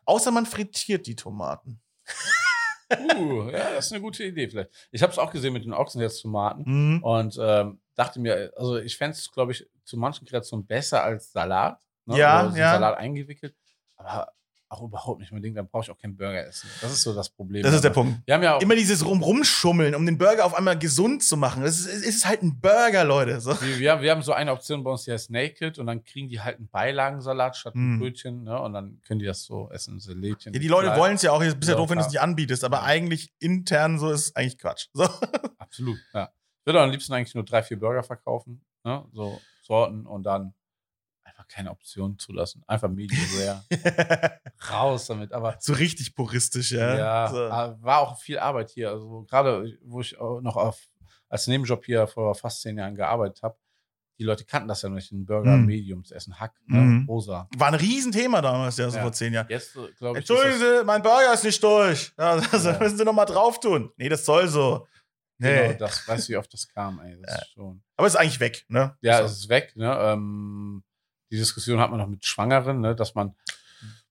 Außer 0.05 0.31
man 0.33 0.47
frittiert 0.47 1.07
die 1.07 1.15
Tomaten. 1.17 1.81
Uh, 2.91 3.51
ja, 3.51 3.75
das 3.75 3.87
ist 3.87 3.93
eine 3.93 4.01
gute 4.01 4.25
Idee 4.25 4.49
vielleicht. 4.49 4.71
Ich 4.91 5.03
habe 5.03 5.13
es 5.13 5.19
auch 5.19 5.31
gesehen 5.31 5.53
mit 5.53 5.65
den 5.65 5.75
Ochsenherztomaten 5.75 6.65
Mhm. 6.97 7.03
und 7.03 7.39
ähm, 7.41 7.81
dachte 7.95 8.19
mir, 8.19 8.51
also 8.57 8.79
ich 8.79 8.97
fände 8.97 9.17
es, 9.17 9.31
glaube 9.31 9.53
ich, 9.53 9.69
zu 9.85 9.99
manchen 9.99 10.27
Kreationen 10.27 10.67
besser 10.67 11.03
als 11.03 11.31
Salat. 11.31 11.79
Ne? 12.07 12.17
Ja, 12.19 12.41
Oder 12.41 12.51
so 12.53 12.57
ja. 12.57 12.73
Salat 12.73 12.97
eingewickelt. 12.97 13.55
Aber 13.97 14.33
auch 14.71 14.83
überhaupt 14.83 15.21
nicht 15.21 15.33
mein 15.33 15.43
Ding. 15.43 15.55
Dann 15.55 15.69
brauche 15.69 15.85
ich 15.85 15.91
auch 15.91 15.99
keinen 15.99 16.17
Burger 16.17 16.47
essen. 16.47 16.69
Das 16.81 16.93
ist 16.93 17.03
so 17.03 17.15
das 17.15 17.31
Problem. 17.31 17.63
Das 17.63 17.75
ist 17.75 17.85
der 17.85 17.91
Punkt. 17.91 18.21
Wir 18.27 18.35
haben 18.35 18.43
ja 18.43 18.57
auch, 18.57 18.61
Immer 18.61 18.75
dieses 18.75 19.05
Rum-Rumschummeln, 19.05 19.95
um 19.95 20.05
den 20.05 20.19
Burger 20.19 20.45
auf 20.45 20.55
einmal 20.55 20.79
gesund 20.79 21.23
zu 21.23 21.37
machen. 21.37 21.63
Das 21.63 21.79
ist, 21.81 21.87
es 21.87 22.03
ist 22.03 22.27
halt 22.27 22.43
ein 22.43 22.61
Burger, 22.61 23.05
Leute. 23.05 23.41
So. 23.41 23.61
wir, 23.61 23.79
wir, 23.79 23.93
haben, 23.93 24.03
wir 24.03 24.11
haben 24.11 24.23
so 24.23 24.33
eine 24.33 24.53
Option 24.53 24.85
bei 24.85 24.91
uns, 24.91 25.05
die 25.05 25.13
heißt 25.13 25.31
Naked 25.31 25.79
und 25.79 25.87
dann 25.87 26.05
kriegen 26.05 26.29
die 26.29 26.41
halt 26.41 26.59
einen 26.59 26.69
Beilagensalat 26.69 27.57
statt 27.57 27.75
ein 27.75 27.97
Mm. 27.97 28.01
Brötchen, 28.01 28.45
ne? 28.45 28.61
Und 28.61 28.73
dann 28.73 29.01
können 29.07 29.21
die 29.21 29.27
das 29.27 29.45
so 29.45 29.71
essen, 29.71 29.99
Salätchen. 30.01 30.53
Ja, 30.53 30.61
die 30.61 30.69
Leute 30.69 30.95
wollen 30.97 31.15
es 31.15 31.23
ja 31.23 31.33
auch. 31.33 31.41
Es 31.41 31.55
ist 31.55 31.65
ja 31.65 31.71
Ja, 31.71 31.77
doof, 31.77 31.91
wenn 31.91 31.99
du 31.99 32.05
es 32.05 32.11
nicht 32.11 32.21
anbietest. 32.21 32.65
Aber 32.65 32.83
eigentlich 32.83 33.33
intern 33.39 33.99
so 33.99 34.11
ist 34.11 34.21
es 34.27 34.37
eigentlich 34.37 34.59
Quatsch. 34.59 34.89
So. 34.93 35.05
Absolut, 35.59 35.99
ja. 36.13 36.31
Ich 36.61 36.67
würde 36.67 36.81
am 36.83 36.91
liebsten 36.91 37.13
eigentlich 37.15 37.35
nur 37.35 37.45
drei, 37.45 37.63
vier 37.63 37.79
Burger 37.79 38.03
verkaufen, 38.03 38.61
ne? 38.85 39.05
So 39.13 39.41
Sorten 39.63 40.07
und 40.07 40.25
dann 40.25 40.55
keine 41.49 41.71
Option 41.71 42.19
zulassen. 42.19 42.63
Einfach 42.67 42.89
Medium 42.89 43.21
Rare. 43.39 43.65
Raus 44.71 45.07
damit. 45.07 45.33
Aber 45.33 45.57
so 45.61 45.73
richtig 45.73 46.15
puristisch, 46.15 46.73
ja. 46.73 46.97
ja, 46.97 47.29
So. 47.29 47.43
aber 47.45 47.83
war 47.83 47.99
auch 48.01 48.19
viel 48.21 48.39
Arbeit 48.39 48.71
hier. 48.71 48.91
Also 48.91 49.25
gerade, 49.29 49.79
wo 49.83 50.01
ich 50.01 50.19
auch 50.19 50.41
noch 50.41 50.57
auf, 50.57 50.81
als 51.29 51.47
Nebenjob 51.47 51.85
hier 51.85 52.07
vor 52.07 52.35
fast 52.35 52.63
zehn 52.63 52.79
Jahren 52.79 52.95
gearbeitet 52.95 53.43
habe, 53.43 53.57
die 54.21 54.25
Leute 54.25 54.45
kannten 54.45 54.67
das 54.69 54.83
ja 54.83 54.89
nicht, 54.89 55.13
einen 55.13 55.25
Burger 55.27 55.57
Mhm. 55.57 55.67
Mediums 55.67 56.11
essen, 56.11 56.41
Hack, 56.41 56.53
ne? 56.67 56.81
Mhm. 56.81 57.07
rosa. 57.09 57.49
War 57.57 57.69
ein 57.69 57.75
Riesenthema 57.75 58.41
damals, 58.43 58.77
ja, 58.77 58.91
so 58.91 58.97
Ja. 58.97 59.03
vor 59.03 59.13
zehn 59.13 59.33
Jahren. 59.33 59.47
Jetzt, 59.49 59.75
glaube 59.75 59.91
ich, 59.91 60.17
Entschuldigen 60.17 60.59
das, 60.61 60.79
Sie, 60.81 60.85
mein 60.85 61.03
Burger 61.03 61.33
ist 61.35 61.45
nicht 61.45 61.63
durch. 61.63 62.13
Ja, 62.19 62.33
also 62.51 62.71
Ja. 62.71 62.79
müssen 62.81 62.99
Sie 62.99 63.05
noch 63.05 63.13
mal 63.13 63.27
drauf 63.27 63.61
tun. 63.61 63.93
Nee, 63.97 64.09
das 64.09 64.25
soll 64.25 64.49
so. 64.49 64.89
Nee. 65.41 65.69
genau, 65.69 65.79
das 65.79 66.09
weiß 66.09 66.25
ich, 66.25 66.31
wie 66.31 66.37
oft 66.37 66.53
das 66.53 66.67
kam, 66.67 66.99
ey. 66.99 67.17
Das 67.23 67.33
Ja. 67.33 67.43
ist 67.43 67.53
schon. 67.53 67.81
Aber 67.97 68.09
ist 68.09 68.17
eigentlich 68.17 68.41
weg, 68.41 68.65
ne? 68.67 68.97
Ja, 69.03 69.19
So. 69.19 69.25
es 69.27 69.33
ist 69.39 69.49
weg. 69.49 69.73
Ne? 69.77 69.97
Ähm, 70.01 70.83
die 71.31 71.37
Diskussion 71.37 71.81
hat 71.81 71.91
man 71.91 71.99
noch 72.01 72.07
mit 72.09 72.25
Schwangeren, 72.25 72.81
ne? 72.81 72.95
dass 72.97 73.15
man 73.15 73.35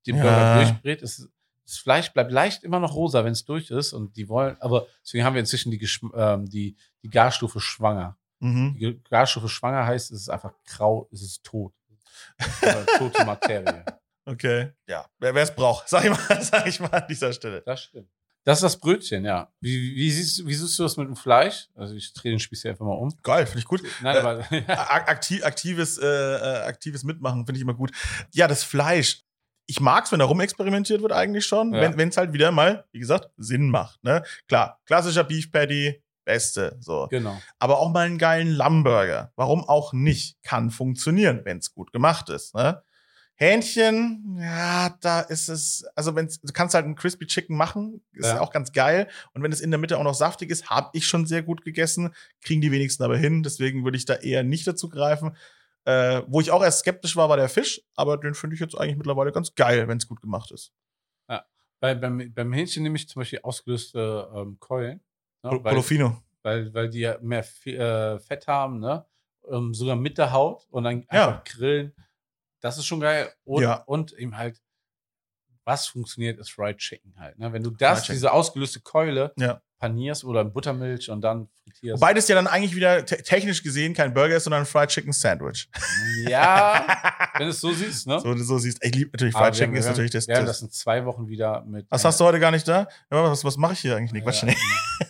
den 0.05 0.17
Ja. 0.17 0.21
Burger 0.23 0.55
durchbrät. 0.55 1.01
Es, 1.01 1.27
das 1.65 1.77
Fleisch 1.79 2.11
bleibt 2.13 2.31
leicht 2.31 2.63
immer 2.63 2.79
noch 2.79 2.93
rosa, 2.95 3.25
wenn 3.25 3.33
es 3.33 3.43
durch 3.45 3.71
ist. 3.71 3.91
Und 3.93 4.15
die 4.15 4.29
wollen, 4.29 4.55
aber 4.61 4.87
deswegen 5.03 5.25
haben 5.25 5.33
wir 5.33 5.41
inzwischen 5.41 5.69
die, 5.71 5.79
Geschm- 5.79 6.13
ähm, 6.15 6.45
die, 6.49 6.77
die 7.03 7.09
Garstufe 7.09 7.59
schwanger. 7.59 8.17
Mhm. 8.39 8.75
Die 8.79 9.01
Garstufe 9.09 9.49
schwanger 9.49 9.85
heißt, 9.85 10.11
es 10.11 10.21
ist 10.21 10.29
einfach 10.29 10.53
grau, 10.65 11.09
es 11.11 11.21
ist 11.23 11.43
tot. 11.43 11.73
Tote 12.97 13.25
Materie. 13.25 13.83
Okay. 14.29 14.73
Ja, 14.87 15.05
wer 15.19 15.33
es 15.37 15.55
braucht, 15.55 15.87
sag 15.89 16.03
ich, 16.03 16.09
mal, 16.09 16.41
sag 16.43 16.67
ich 16.67 16.81
mal 16.81 16.89
an 16.89 17.05
dieser 17.07 17.31
Stelle. 17.31 17.61
Das 17.61 17.83
stimmt. 17.83 18.09
Das 18.47 18.59
ist 18.59 18.63
das 18.63 18.77
Brötchen, 18.79 19.25
ja. 19.25 19.51
Wie, 19.59 19.93
wie, 19.97 20.09
siehst, 20.09 20.47
wie 20.47 20.53
siehst 20.53 20.79
du 20.79 20.83
das 20.83 20.95
mit 20.95 21.05
dem 21.05 21.17
Fleisch? 21.17 21.67
Also 21.75 21.95
ich 21.95 22.13
drehe 22.13 22.31
den 22.31 22.39
Spieß 22.39 22.61
hier 22.61 22.71
einfach 22.71 22.85
mal 22.85 22.93
um. 22.93 23.13
Geil, 23.21 23.45
finde 23.45 23.59
ich 23.59 23.65
gut. 23.65 23.83
Nein, 24.01 24.15
Äh, 24.15 24.19
aber 24.19 24.45
A- 24.69 25.09
Aktiv, 25.09 25.43
aktives, 25.43 25.97
äh, 25.97 26.05
äh, 26.05 26.63
aktives 26.65 27.03
Mitmachen 27.03 27.45
finde 27.45 27.57
ich 27.57 27.61
immer 27.63 27.73
gut. 27.73 27.91
Ja, 28.33 28.47
das 28.47 28.63
Fleisch. 28.63 29.23
Ich 29.65 29.81
mag's, 29.81 30.13
wenn 30.13 30.19
da 30.19 30.25
rumexperimentiert 30.25 31.01
wird, 31.01 31.11
eigentlich 31.11 31.45
schon. 31.45 31.73
Ja. 31.73 31.97
Wenn 31.97 32.07
es 32.07 32.15
halt 32.15 32.31
wieder 32.31 32.51
mal, 32.51 32.85
wie 32.93 32.99
gesagt, 32.99 33.29
Sinn 33.35 33.69
macht. 33.69 34.01
Ne? 34.05 34.23
Klar, 34.47 34.79
klassischer 34.85 35.25
Beef 35.25 35.51
Patty, 35.51 36.01
beste. 36.23 36.77
So. 36.79 37.07
genau. 37.09 37.37
Aber 37.59 37.79
auch 37.79 37.91
mal 37.91 38.05
einen 38.05 38.17
geilen 38.17 38.47
Lammburger. 38.53 39.33
Warum 39.35 39.67
auch 39.67 39.91
nicht? 39.91 40.41
Kann 40.43 40.71
funktionieren, 40.71 41.41
wenn 41.43 41.57
es 41.57 41.73
gut 41.73 41.91
gemacht 41.91 42.29
ist. 42.29 42.55
Ne? 42.55 42.81
Hähnchen, 43.39 44.37
ja, 44.39 44.97
da 44.99 45.21
ist 45.21 45.47
es, 45.47 45.85
also 45.95 46.15
wenn 46.15 46.27
du 46.27 46.53
kannst 46.53 46.73
halt 46.75 46.85
einen 46.85 46.95
Crispy 46.95 47.27
Chicken 47.27 47.55
machen, 47.55 48.01
ist 48.13 48.25
Ja. 48.25 48.41
auch 48.41 48.51
ganz 48.51 48.71
geil. 48.71 49.07
Und 49.33 49.43
wenn 49.43 49.51
es 49.51 49.61
in 49.61 49.69
der 49.71 49.77
Mitte 49.79 49.97
auch 49.97 50.03
noch 50.03 50.15
saftig 50.15 50.49
ist, 50.49 50.69
habe 50.69 50.89
ich 50.93 51.05
schon 51.07 51.25
sehr 51.27 51.43
gut 51.43 51.63
gegessen, 51.63 52.13
kriegen 52.41 52.61
die 52.61 52.71
wenigsten 52.71 53.03
aber 53.03 53.15
hin. 53.17 53.43
Deswegen 53.43 53.83
würde 53.83 53.97
ich 53.97 54.05
da 54.05 54.15
eher 54.15 54.43
nicht 54.43 54.65
dazu 54.67 54.89
greifen. 54.89 55.35
Äh, 55.85 56.23
wo 56.27 56.41
ich 56.41 56.51
auch 56.51 56.63
erst 56.63 56.79
skeptisch 56.79 57.15
war, 57.15 57.29
war 57.29 57.37
der 57.37 57.47
Fisch, 57.47 57.81
aber 57.95 58.17
den 58.17 58.33
finde 58.33 58.55
ich 58.55 58.59
jetzt 58.59 58.75
eigentlich 58.77 58.97
mittlerweile 58.97 59.31
ganz 59.31 59.55
geil, 59.55 59.87
wenn 59.87 59.97
es 59.99 60.07
gut 60.07 60.21
gemacht 60.21 60.51
ist. 60.51 60.73
Bei, 61.79 61.93
beim, 61.93 62.33
beim 62.33 62.53
Hähnchen 62.53 62.81
nehme 62.81 62.95
ich 62.95 63.07
zum 63.07 63.19
Beispiel 63.19 63.39
ausgelöste 63.43 64.27
ähm, 64.35 64.57
Keulen. 64.59 64.99
Ne? 65.43 65.49
Pol- 65.51 65.63
Weil- 65.63 65.71
Polofino. 65.73 66.23
weil, 66.41 66.73
weil 66.73 66.89
die 66.89 67.01
ja 67.01 67.19
mehr 67.21 67.45
äh, 67.65 68.17
Fett 68.19 68.47
haben, 68.47 68.79
ne? 68.79 69.05
Ähm, 69.47 69.75
sogar 69.75 69.95
mit 69.95 70.17
der 70.17 70.31
Haut 70.31 70.65
und 70.71 70.85
dann 70.85 71.05
Ja. 71.11 71.27
einfach 71.27 71.43
grillen. 71.43 71.93
Das 72.67 72.77
ist 72.77 72.85
schon 72.85 72.99
geil. 72.99 73.31
Und, 73.45 73.63
Ja. 73.63 73.75
und 73.85 74.11
eben 74.13 74.35
halt, 74.37 74.59
was 75.65 75.87
funktioniert, 75.87 76.37
ist 76.39 76.51
Fried 76.51 76.77
Chicken 76.77 77.13
halt. 77.17 77.37
Ne? 77.39 77.51
Wenn 77.51 77.63
du 77.63 77.71
das, 77.71 78.03
diese 78.03 78.31
ausgelöste 78.31 78.79
Keule 78.81 79.33
Ja. 79.37 79.61
panierst 79.79 80.23
oder 80.23 80.41
in 80.41 80.51
Buttermilch 80.53 81.09
und 81.09 81.21
dann 81.21 81.49
frittierst. 81.63 82.01
Wobei 82.01 82.13
das 82.13 82.27
ja 82.27 82.35
dann 82.35 82.47
eigentlich 82.47 82.75
wieder 82.75 83.05
te 83.05 83.17
technisch 83.23 83.61
gesehen 83.63 83.93
kein 83.93 84.13
Burger 84.13 84.37
ist, 84.37 84.45
sondern 84.45 84.61
ein 84.61 84.65
Fried 84.65 84.89
Chicken 84.89 85.11
Sandwich. 85.13 85.69
ja, 86.27 86.85
wenn 87.37 87.47
du 87.47 87.51
es 87.51 87.59
so 87.59 87.71
siehst, 87.73 88.07
ne? 88.07 88.19
so, 88.19 88.35
so 88.37 88.57
siehst. 88.59 88.83
Ich 88.83 88.95
liebe 88.95 89.11
natürlich 89.13 89.35
Fried 89.35 89.53
Chicken 89.53 89.71
haben- 89.73 89.79
ist 89.79 89.85
natürlich 89.87 90.11
das. 90.11 90.27
Haben 90.27 90.45
das 90.45 90.59
das 90.59 90.61
in 90.61 90.71
zwei 90.71 91.05
Wochen 91.05 91.27
wieder 91.27 91.61
mit. 91.65 91.85
was 91.89 92.03
äh, 92.03 92.07
hast 92.07 92.19
du 92.19 92.25
heute 92.25 92.39
gar 92.39 92.51
nicht 92.51 92.67
da? 92.67 92.87
Ja, 93.11 93.23
was 93.31 93.43
was 93.43 93.57
mache 93.57 93.73
ich 93.73 93.79
hier 93.79 93.95
eigentlich? 93.97 94.13
Nee, 94.13 94.21
Quatsch, 94.21 94.43
ja, 94.43 94.49
nee. 94.49 94.55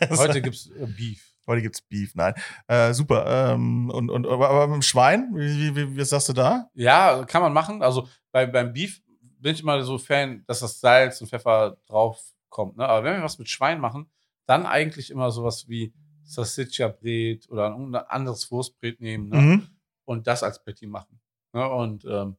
Heute 0.17 0.41
gibt 0.41 0.55
es 0.55 0.67
äh, 0.71 0.85
Beef. 0.85 1.33
Heute 1.47 1.61
gibt's 1.61 1.81
Beef, 1.81 2.13
nein. 2.13 2.33
Äh, 2.67 2.93
super. 2.93 3.25
Ähm, 3.53 3.89
und, 3.89 4.09
und 4.09 4.27
aber, 4.27 4.49
aber 4.49 4.67
mit 4.67 4.75
dem 4.75 4.81
Schwein, 4.81 5.31
wie, 5.33 5.75
wie, 5.75 5.95
wie, 5.95 6.01
was 6.01 6.09
sagst 6.09 6.29
du 6.29 6.33
da? 6.33 6.69
Ja, 6.73 7.23
kann 7.25 7.41
man 7.41 7.53
machen. 7.53 7.81
Also 7.81 8.07
bei, 8.31 8.45
beim 8.45 8.73
Beef 8.73 9.01
bin 9.39 9.55
ich 9.55 9.61
immer 9.61 9.81
so 9.83 9.97
Fan, 9.97 10.43
dass 10.45 10.59
das 10.59 10.79
Salz 10.79 11.21
und 11.21 11.27
Pfeffer 11.27 11.77
drauf 11.87 12.21
kommt. 12.49 12.77
Ne? 12.77 12.85
Aber 12.85 13.03
wenn 13.03 13.15
wir 13.15 13.23
was 13.23 13.39
mit 13.39 13.49
Schwein 13.49 13.79
machen, 13.79 14.09
dann 14.45 14.65
eigentlich 14.65 15.09
immer 15.09 15.31
sowas 15.31 15.67
wie 15.67 15.93
Salsiccia-Brät 16.23 17.49
oder 17.49 17.73
ein 17.73 17.95
anderes 17.95 18.51
Wurstbrät 18.51 18.99
nehmen 18.99 19.29
ne? 19.29 19.37
Mhm. 19.37 19.67
und 20.05 20.27
das 20.27 20.43
als 20.43 20.63
Patty 20.63 20.87
machen. 20.87 21.19
Ne? 21.53 21.69
Und 21.69 22.05
ähm, 22.05 22.37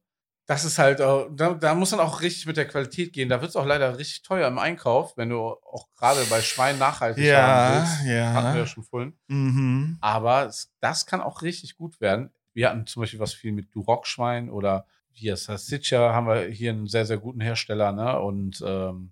das 0.49 0.65
ist 0.65 0.79
halt, 0.79 0.99
äh, 0.99 1.25
da, 1.31 1.53
da 1.53 1.75
muss 1.75 1.91
man 1.91 1.99
auch 1.99 2.21
richtig 2.21 2.47
mit 2.47 2.57
der 2.57 2.67
Qualität 2.67 3.13
gehen. 3.13 3.29
Da 3.29 3.39
wird 3.39 3.49
es 3.49 3.55
auch 3.55 3.67
leider 3.67 3.99
richtig 3.99 4.23
teuer 4.23 4.47
im 4.47 4.57
Einkauf, 4.57 5.15
wenn 5.15 5.29
du 5.29 5.37
auch 5.39 5.87
gerade 5.95 6.25
bei 6.25 6.41
Schwein 6.41 6.79
nachhaltig 6.79 7.23
Ja, 7.23 7.41
haben 7.41 7.75
willst. 7.85 8.05
ja. 8.07 8.33
Hatten 8.33 8.53
wir 8.55 8.61
ja 8.61 8.65
schon 8.65 8.83
vorhin. 8.83 9.13
Mhm. 9.27 9.99
Aber 10.01 10.47
es, 10.47 10.71
das 10.79 11.05
kann 11.05 11.21
auch 11.21 11.43
richtig 11.43 11.77
gut 11.77 12.01
werden. 12.01 12.31
Wir 12.55 12.67
hatten 12.69 12.87
zum 12.87 13.01
Beispiel 13.03 13.19
was 13.19 13.31
viel 13.33 13.51
mit 13.51 13.75
Duroc-Schwein 13.75 14.49
oder 14.49 14.87
hier 15.11 15.37
Salsiccia 15.37 16.13
haben 16.13 16.25
wir 16.25 16.47
hier 16.47 16.71
einen 16.71 16.87
sehr, 16.87 17.05
sehr 17.05 17.19
guten 17.19 17.41
Hersteller, 17.41 17.91
ne? 17.91 18.19
Und 18.19 18.63
ähm, 18.65 19.11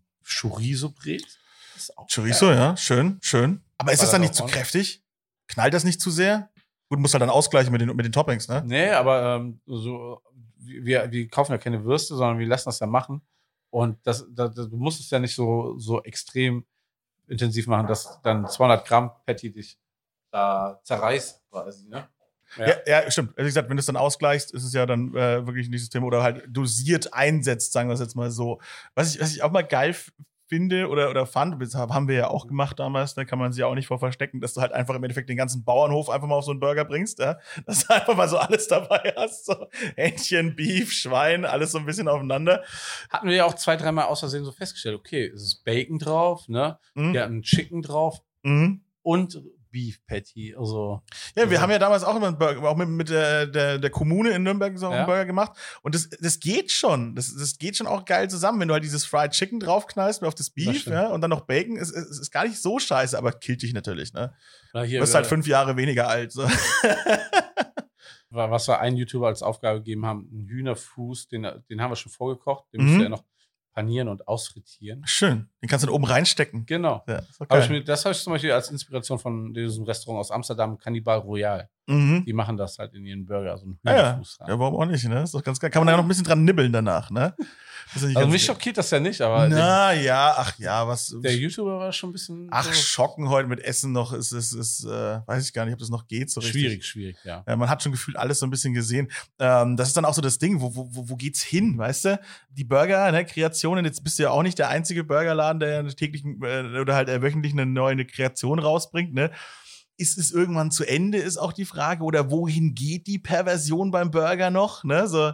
auch 1.95 2.07
Chorizo, 2.11 2.47
geil. 2.47 2.57
ja, 2.57 2.77
schön, 2.77 3.19
schön. 3.21 3.61
Aber 3.77 3.93
ist 3.93 4.01
das 4.01 4.09
dann 4.09 4.21
nicht 4.21 4.33
auch 4.41 4.47
zu 4.47 4.51
kräftig? 4.51 5.03
Knallt 5.47 5.75
das 5.75 5.83
nicht 5.83 6.01
zu 6.01 6.09
sehr? 6.09 6.49
Gut, 6.89 6.97
muss 6.97 7.13
halt 7.13 7.21
dann 7.21 7.29
ausgleichen 7.29 7.71
mit 7.71 7.81
den, 7.81 7.95
mit 7.95 8.05
den 8.07 8.11
Toppings, 8.11 8.47
ne? 8.47 8.63
Nee, 8.65 8.89
aber 8.89 9.35
ähm, 9.35 9.61
so, 9.67 10.19
wir, 10.59 11.11
wir 11.11 11.27
kaufen 11.27 11.51
ja 11.51 11.57
keine 11.57 11.83
Würste, 11.83 12.15
sondern 12.15 12.39
wir 12.39 12.47
lassen 12.47 12.69
das 12.69 12.79
ja 12.79 12.87
machen. 12.87 13.21
Und 13.69 13.99
das, 14.05 14.25
das, 14.29 14.55
das, 14.55 14.69
du 14.69 14.77
musst 14.77 14.99
es 14.99 15.09
ja 15.09 15.19
nicht 15.19 15.35
so, 15.35 15.77
so 15.77 16.03
extrem 16.03 16.65
intensiv 17.27 17.67
machen, 17.67 17.87
dass 17.87 18.21
dann 18.21 18.47
200 18.47 18.87
Gramm 18.87 19.11
Patty 19.25 19.51
dich 19.51 19.77
da 20.31 20.79
zerreißt 20.83 21.43
quasi, 21.49 21.87
ne? 21.87 22.07
Ja, 22.55 22.75
ja, 22.85 23.11
stimmt. 23.11 23.35
Wie 23.35 23.43
gesagt, 23.43 23.69
wenn 23.69 23.75
du 23.75 23.81
es 23.81 23.87
dann 23.87 23.97
ausgleichst, 23.97 24.53
ist 24.53 24.63
es 24.63 24.73
ja 24.73 24.85
dann 24.85 25.13
äh, 25.13 25.45
wirklich 25.45 25.67
nicht 25.67 25.83
das 25.83 25.89
Thema 25.89 26.07
oder 26.07 26.23
halt 26.23 26.45
dosiert 26.47 27.13
einsetzt, 27.13 27.73
sagen 27.73 27.89
wir 27.89 27.93
es 27.93 27.99
jetzt 27.99 28.15
mal 28.15 28.31
so. 28.31 28.61
Was 28.95 29.13
ich, 29.13 29.21
was 29.21 29.31
ich 29.31 29.43
auch 29.43 29.51
mal 29.51 29.63
geil 29.63 29.93
finde 30.47 30.87
oder, 30.89 31.09
oder 31.09 31.25
fand, 31.25 31.61
das 31.61 31.75
haben 31.75 32.07
wir 32.07 32.15
ja 32.15 32.27
auch 32.29 32.47
gemacht 32.47 32.79
damals, 32.79 33.13
da 33.15 33.25
kann 33.25 33.37
man 33.39 33.51
sich 33.53 33.63
auch 33.63 33.75
nicht 33.75 33.87
vor 33.87 33.99
verstecken, 33.99 34.39
dass 34.41 34.53
du 34.53 34.61
halt 34.61 34.71
einfach 34.71 34.95
im 34.95 35.03
Endeffekt 35.03 35.29
den 35.29 35.37
ganzen 35.37 35.63
Bauernhof 35.63 36.09
einfach 36.09 36.27
mal 36.27 36.35
auf 36.35 36.45
so 36.45 36.51
einen 36.51 36.59
Burger 36.59 36.85
bringst, 36.85 37.19
ja? 37.19 37.37
dass 37.65 37.85
du 37.85 37.93
einfach 37.93 38.15
mal 38.15 38.27
so 38.29 38.37
alles 38.37 38.67
dabei 38.67 39.13
hast, 39.15 39.45
so 39.45 39.67
Hähnchen, 39.95 40.55
Beef, 40.55 40.91
Schwein, 40.93 41.45
alles 41.45 41.71
so 41.71 41.77
ein 41.79 41.85
bisschen 41.85 42.07
aufeinander. 42.07 42.63
Hatten 43.09 43.27
wir 43.27 43.35
ja 43.35 43.45
auch 43.45 43.55
zwei, 43.55 43.75
dreimal 43.75 44.05
aus 44.05 44.19
Versehen 44.21 44.45
so 44.45 44.51
festgestellt, 44.51 44.95
okay, 44.95 45.27
es 45.27 45.41
ist 45.43 45.63
Bacon 45.65 45.99
drauf, 45.99 46.47
ne? 46.47 46.79
Mhm. 46.95 47.13
Wir 47.13 47.23
hatten 47.23 47.41
Chicken 47.41 47.81
drauf 47.81 48.21
Mhm. 48.43 48.81
und 49.01 49.41
Beef 49.71 49.99
Patty. 50.05 50.55
Also, 50.57 51.01
Ja, 51.35 51.43
wir 51.43 51.43
Also- 51.43 51.61
haben 51.61 51.71
ja 51.71 51.79
damals 51.79 52.03
auch 52.03 52.15
immer 52.15 52.27
einen 52.27 52.37
Burger, 52.37 52.63
auch 52.69 52.75
mit, 52.77 52.89
mit 52.89 53.09
der, 53.09 53.47
der, 53.47 53.77
der 53.79 53.89
Kommune 53.89 54.29
in 54.31 54.43
Nürnberg 54.43 54.77
so 54.77 54.87
einen 54.87 54.95
Ja. 54.99 55.05
Burger 55.05 55.25
gemacht. 55.25 55.51
Und 55.81 55.95
das, 55.95 56.09
das 56.09 56.39
geht 56.39 56.71
schon. 56.71 57.15
Das, 57.15 57.33
das 57.35 57.57
geht 57.57 57.77
schon 57.77 57.87
auch 57.87 58.05
geil 58.05 58.29
zusammen, 58.29 58.59
wenn 58.59 58.67
du 58.67 58.73
halt 58.73 58.83
dieses 58.83 59.05
Fried 59.05 59.31
Chicken 59.31 59.59
draufknallst 59.59 60.23
auf 60.23 60.35
das 60.35 60.49
Beef 60.49 60.81
stimmt. 60.81 60.95
ja, 60.95 61.07
und 61.07 61.21
dann 61.21 61.29
noch 61.29 61.41
Bacon. 61.41 61.77
Es, 61.77 61.91
es 61.91 62.19
ist 62.19 62.31
gar 62.31 62.43
nicht 62.45 62.61
so 62.61 62.79
scheiße, 62.79 63.17
aber 63.17 63.31
killt 63.31 63.61
dich 63.61 63.73
natürlich. 63.73 64.13
Ne? 64.13 64.33
na, 64.73 64.81
Du 64.81 64.87
hier, 64.87 64.99
bist 64.99 65.13
halt 65.15 65.25
äh, 65.25 65.29
fünf 65.29 65.47
Jahre 65.47 65.77
weniger 65.77 66.07
alt. 66.07 66.31
So. 66.31 66.47
was 68.29 68.67
wir 68.67 68.79
einen 68.79 68.97
YouTuber 68.97 69.27
als 69.27 69.41
Aufgabe 69.41 69.79
gegeben 69.79 70.05
haben, 70.05 70.29
einen 70.31 70.47
Hühnerfuß, 70.47 71.27
den, 71.29 71.47
den 71.69 71.81
haben 71.81 71.91
wir 71.91 71.95
schon 71.95 72.11
vorgekocht, 72.11 72.65
den 72.73 72.81
Mhm. 72.81 72.85
müssen 72.87 72.97
wir 72.99 73.03
ja 73.05 73.09
noch 73.09 73.23
panieren 73.77 74.07
und 74.07 74.27
ausfrittieren. 74.27 75.03
Schön. 75.05 75.49
Den 75.61 75.69
kannst 75.69 75.83
du 75.83 75.87
dann 75.87 75.93
oben 75.93 76.05
reinstecken. 76.05 76.65
Genau. 76.65 77.03
Ja, 77.07 77.21
geil. 77.47 77.69
mir, 77.69 77.83
das 77.83 78.05
habe 78.05 78.13
ich 78.15 78.23
zum 78.23 78.33
Beispiel 78.33 78.51
als 78.51 78.71
Inspiration 78.71 79.19
von 79.19 79.53
diesem 79.53 79.83
Restaurant 79.83 80.19
aus 80.19 80.31
Amsterdam, 80.31 80.79
Cannibal 80.79 81.19
Royal. 81.19 81.69
Mhm. 81.85 82.25
Die 82.25 82.33
machen 82.33 82.57
das 82.57 82.79
halt 82.79 82.95
in 82.95 83.05
ihren 83.05 83.25
Burger, 83.27 83.55
so 83.57 83.65
einen 83.65 83.79
Ja, 83.85 83.91
ja. 83.95 84.03
Hühnerfuß. 84.13 84.39
rein. 84.41 84.49
ja, 84.49 84.59
warum 84.59 84.75
auch 84.81 84.85
nicht? 84.85 85.05
Ne? 85.07 85.21
Ist 85.21 85.35
doch 85.35 85.43
ganz 85.43 85.59
geil. 85.59 85.69
Kann 85.69 85.81
man 85.85 85.91
da 85.91 85.97
noch 85.97 86.03
ein 86.03 86.07
bisschen 86.07 86.25
dran 86.25 86.43
nibbeln 86.43 86.73
danach. 86.73 87.11
Ne? 87.11 87.35
Das 87.93 88.03
Also 88.03 88.27
mich 88.27 88.43
schockiert 88.43 88.77
das 88.77 88.91
ja 88.91 88.99
nicht, 88.99 89.21
aber 89.21 89.47
Na 89.47 89.93
ja, 89.93 90.33
ach 90.35 90.59
ja, 90.59 90.85
was. 90.85 91.15
der 91.23 91.33
YouTuber 91.33 91.79
war 91.79 91.93
schon 91.93 92.09
ein 92.09 92.13
bisschen 92.13 92.47
Ach, 92.51 92.65
so 92.65 92.73
schocken 92.73 93.29
heute 93.29 93.47
mit 93.47 93.61
Essen 93.63 93.93
noch 93.93 94.11
ist, 94.11 94.33
ist, 94.33 94.51
ist 94.51 94.83
äh, 94.83 95.21
weiß 95.25 95.45
ich 95.45 95.53
gar 95.53 95.63
nicht, 95.63 95.73
ob 95.75 95.79
das 95.79 95.89
noch 95.89 96.05
geht 96.05 96.29
so 96.29 96.41
richtig. 96.41 96.61
schwierig, 96.61 96.85
schwierig, 96.85 97.17
ja. 97.23 97.45
Ja, 97.47 97.55
man 97.55 97.69
hat 97.69 97.81
schon 97.81 97.93
gefühlt 97.93 98.17
alles 98.17 98.39
so 98.39 98.45
ein 98.45 98.49
bisschen 98.49 98.73
gesehen. 98.73 99.09
Ähm, 99.39 99.77
das 99.77 99.87
ist 99.87 99.95
dann 99.95 100.03
auch 100.03 100.13
so 100.13 100.21
das 100.21 100.37
Ding, 100.37 100.59
wo, 100.59 100.75
wo, 100.75 100.89
wo 100.91 101.15
geht's 101.15 101.41
hin, 101.41 101.77
weißt 101.77 102.05
du? 102.05 102.19
Die 102.49 102.65
Burger, 102.65 103.09
ne, 103.13 103.23
Kreationen. 103.67 103.85
Jetzt 103.85 104.03
bist 104.03 104.17
du 104.19 104.23
ja 104.23 104.29
auch 104.31 104.43
nicht 104.43 104.57
der 104.59 104.69
einzige 104.69 105.03
Burgerladen, 105.03 105.59
der 105.59 105.69
ja 105.69 105.83
täglich 105.83 106.23
äh, 106.25 106.79
oder 106.79 106.95
halt 106.95 107.09
äh, 107.09 107.21
wöchentlich 107.21 107.53
eine 107.53 107.65
neue 107.65 108.05
Kreation 108.05 108.59
rausbringt, 108.59 109.13
ne? 109.13 109.31
Ist 109.99 110.17
es 110.19 110.31
irgendwann 110.31 110.69
zu 110.69 110.83
Ende, 110.87 111.17
ist 111.17 111.37
auch 111.37 111.51
die 111.53 111.65
Frage. 111.65 112.03
Oder 112.03 112.29
wohin 112.29 112.75
geht 112.75 113.07
die 113.07 113.17
Perversion 113.17 113.89
beim 113.89 114.11
Burger 114.11 114.51
noch? 114.51 114.83
Ne? 114.83 115.07
So, 115.07 115.31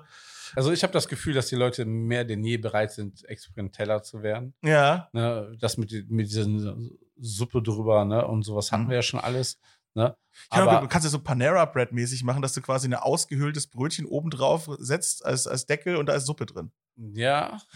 Also 0.56 0.72
ich 0.72 0.84
habe 0.84 0.94
das 0.94 1.10
Gefühl, 1.10 1.34
dass 1.34 1.48
die 1.48 1.56
Leute 1.58 1.84
mehr 1.84 2.24
denn 2.24 2.44
je 2.46 2.58
bereit 2.58 2.92
sind, 2.94 3.26
experimenteller 3.26 4.04
zu 4.04 4.24
werden. 4.24 4.54
ja. 4.64 5.10
Ne? 5.12 5.56
Das 5.60 5.78
mit, 5.78 6.10
mit 6.10 6.28
diesen 6.28 6.98
Suppe 7.20 7.62
drüber, 7.62 8.06
ne? 8.06 8.26
Und 8.26 8.44
sowas 8.44 8.72
hatten 8.72 8.86
Mhm. 8.86 8.90
wir 8.90 8.96
ja 8.96 9.02
schon 9.02 9.20
alles. 9.20 9.60
Ne? 9.96 10.16
Glaube, 10.50 10.72
Aber 10.72 10.82
du 10.82 10.88
kannst 10.88 11.06
ja 11.06 11.12
so 11.12 11.20
Panera 11.20 11.66
Bread 11.66 11.92
mäßig 11.92 12.24
machen, 12.24 12.42
dass 12.42 12.54
du 12.54 12.62
quasi 12.62 12.88
ein 12.88 12.94
ausgehöhltes 12.96 13.68
Brötchen 13.68 14.06
oben 14.06 14.30
drauf 14.32 14.68
setzt 14.80 15.24
als, 15.26 15.46
als 15.48 15.66
Deckel 15.68 15.96
und 15.98 16.08
da 16.08 16.14
ist 16.14 16.26
Suppe 16.26 16.46
drin. 16.46 16.72
ja. 16.98 17.60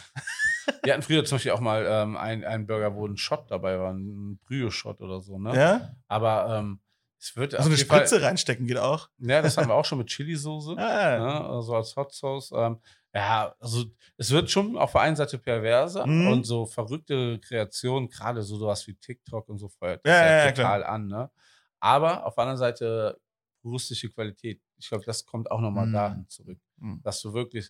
Wir 0.84 0.92
hatten 0.94 1.02
früher 1.04 1.24
zum 1.24 1.38
Beispiel 1.38 1.54
auch 1.54 1.62
mal 1.62 1.86
ähm, 1.88 2.18
einen, 2.18 2.68
Burger, 2.68 2.94
wo 2.94 3.08
ein 3.08 3.16
Shot 3.16 3.50
dabei 3.50 3.80
war, 3.80 3.94
ein 3.94 4.38
Brühe-Shot 4.46 5.00
oder 5.00 5.22
so, 5.22 5.40
ne? 5.40 5.56
Ja? 5.56 5.96
Aber 6.10 6.58
ähm, 6.58 6.82
es 7.18 7.38
wird 7.38 7.54
Also 7.56 7.62
auf 7.62 7.66
eine 7.68 7.76
jeden 7.78 7.88
Fall- 7.90 8.00
Spritze 8.06 8.22
reinstecken 8.22 8.68
geht 8.68 8.78
auch. 8.78 9.08
Ja, 9.20 9.42
das 9.42 9.56
haben 9.58 9.70
wir 9.70 9.76
auch 9.76 9.86
schon 9.86 10.00
mit 10.00 10.08
Chili-Soße. 10.08 10.72
Ah, 10.78 11.18
ne, 11.20 11.46
also 11.50 11.74
als 11.74 11.96
Hot 11.96 12.14
Sauce. 12.14 12.52
Ähm, 12.54 12.82
ja, 13.14 13.56
also 13.62 13.86
es 14.18 14.30
wird 14.32 14.52
schon 14.52 14.78
auf 14.78 14.92
der 14.92 15.02
einen 15.02 15.16
Seite 15.16 15.38
perverser 15.38 16.06
Mhm. 16.06 16.28
und 16.34 16.44
so 16.46 16.66
verrückte 16.66 17.40
Kreationen, 17.40 18.10
gerade 18.10 18.42
so 18.44 18.58
sowas 18.58 18.86
wie 18.88 18.96
TikTok 18.96 19.48
und 19.48 19.60
so 19.60 19.70
feuert 19.70 20.06
Ja, 20.06 20.12
das 20.14 20.22
ja, 20.22 20.46
ja, 20.48 20.52
total 20.52 20.84
an. 20.84 21.08
Ne? 21.08 21.32
Aber 21.80 22.26
auf 22.26 22.36
der 22.36 22.44
anderen 22.44 22.58
Seite 22.58 23.20
rustische 23.64 24.10
Qualität. 24.10 24.62
Ich 24.78 24.90
glaube, 24.90 25.06
das 25.06 25.26
kommt 25.26 25.52
auch 25.52 25.60
nochmal 25.62 25.88
Mhm. 25.88 25.94
dahin 25.94 26.30
zurück, 26.30 26.60
Mhm. 26.78 27.02
dass 27.04 27.22
du 27.22 27.34
wirklich 27.34 27.70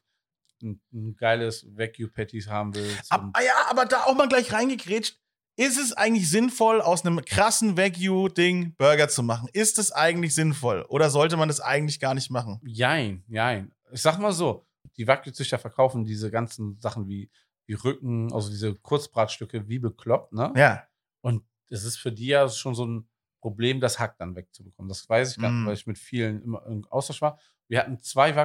ein, 0.62 0.82
ein 0.94 1.16
geiles 1.16 1.66
Wagyu-Patties 1.76 2.48
haben 2.48 2.74
willst. 2.76 3.12
Ab, 3.12 3.30
ah 3.34 3.42
ja, 3.42 3.54
aber 3.70 3.86
da 3.86 4.04
auch 4.04 4.16
mal 4.16 4.28
gleich 4.28 4.52
reingekrätscht. 4.52 5.20
Ist 5.60 5.80
es 5.80 5.94
eigentlich 5.94 6.30
sinnvoll, 6.30 6.82
aus 6.82 7.04
einem 7.04 7.24
krassen 7.26 7.78
Wagyu-Ding 7.78 8.76
Burger 8.76 9.10
zu 9.10 9.24
machen? 9.24 9.50
Ist 9.54 9.80
es 9.80 9.92
eigentlich 9.92 10.36
sinnvoll? 10.36 10.84
Oder 10.90 11.10
sollte 11.10 11.36
man 11.36 11.48
das 11.48 11.60
eigentlich 11.62 12.00
gar 12.00 12.14
nicht 12.14 12.30
machen? 12.30 12.60
Jein, 12.64 13.24
jein. 13.28 13.74
Ich 13.92 14.02
sag 14.02 14.20
mal 14.20 14.34
so, 14.34 14.68
die 14.98 15.08
Wagyu-Züchter 15.08 15.58
verkaufen 15.58 16.04
diese 16.06 16.30
ganzen 16.30 16.80
Sachen 16.80 17.08
wie, 17.08 17.32
wie 17.66 17.74
Rücken, 17.74 18.32
also 18.34 18.50
diese 18.50 18.76
Kurzbratstücke 18.76 19.68
wie 19.68 19.80
bekloppt, 19.80 20.34
ne? 20.34 20.54
Ja. 20.56 20.88
Und 21.22 21.44
es 21.70 21.84
ist 21.84 21.98
für 21.98 22.12
die 22.12 22.28
ja 22.28 22.48
schon 22.50 22.76
so 22.76 22.86
ein 22.86 23.10
Problem, 23.40 23.80
das 23.80 24.00
Hack 24.00 24.18
dann 24.18 24.36
wegzubekommen. 24.36 24.90
Das 24.90 25.08
weiß 25.08 25.32
ich 25.32 25.42
gar 25.42 25.52
Mm. 25.52 25.60
nicht, 25.60 25.68
weil 25.68 25.74
ich 25.76 25.88
mit 25.88 25.98
vielen 25.98 26.42
immer 26.42 26.66
im 26.66 26.86
Austausch 26.90 27.22
war. 27.22 27.40
Wir 27.68 27.80
hatten 27.80 28.00
zwei 28.00 28.36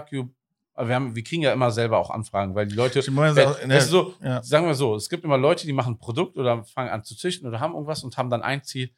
aber 0.75 0.89
wir, 0.89 0.95
haben, 0.95 1.15
wir 1.15 1.23
kriegen 1.23 1.43
ja 1.43 1.53
immer 1.53 1.71
selber 1.71 1.99
auch 1.99 2.11
Anfragen, 2.11 2.55
weil 2.55 2.67
die 2.67 2.75
Leute, 2.75 3.03
meine, 3.11 3.37
wenn, 3.37 3.69
ne, 3.69 3.77
ist 3.77 3.89
so, 3.89 4.15
ja. 4.23 4.43
sagen 4.43 4.67
wir 4.67 4.75
so, 4.75 4.95
es 4.95 5.11
gibt 5.11 5.23
immer 5.25 5.37
Leute, 5.37 5.67
die 5.67 5.73
machen 5.73 5.95
ein 5.95 5.99
Produkt 5.99 6.39
oder 6.39 6.65
fangen 6.65 6.89
an 6.89 7.05
zu 7.05 7.15
züchten 7.15 7.47
oder 7.47 7.61
haben 7.61 7.75
irgendwas 7.75 8.03
und 8.05 8.17
haben 8.17 8.31
dann 8.31 8.43
ein 8.43 8.63
Ziel, 8.65 8.91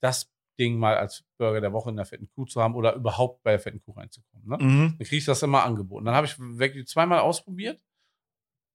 das 0.00 0.30
Ding 0.58 0.78
mal 0.78 0.96
als 0.96 1.24
Burger 1.38 1.62
der 1.62 1.72
Woche 1.72 1.88
in 1.88 1.96
der 1.96 2.04
fetten 2.04 2.28
Kuh 2.34 2.44
zu 2.44 2.60
haben 2.60 2.74
oder 2.74 2.94
überhaupt 2.94 3.42
bei 3.42 3.52
der 3.52 3.60
fetten 3.60 3.80
Kuh 3.80 3.92
reinzukommen. 3.92 4.46
Ne? 4.46 4.58
Mhm. 4.60 4.88
Dann 4.98 5.06
kriege 5.06 5.16
ich 5.16 5.24
das 5.24 5.42
immer 5.42 5.64
angeboten. 5.64 6.04
Dann 6.04 6.14
habe 6.14 6.26
ich 6.26 6.38
Wagyu 6.38 6.84
zweimal 6.84 7.20
ausprobiert 7.20 7.82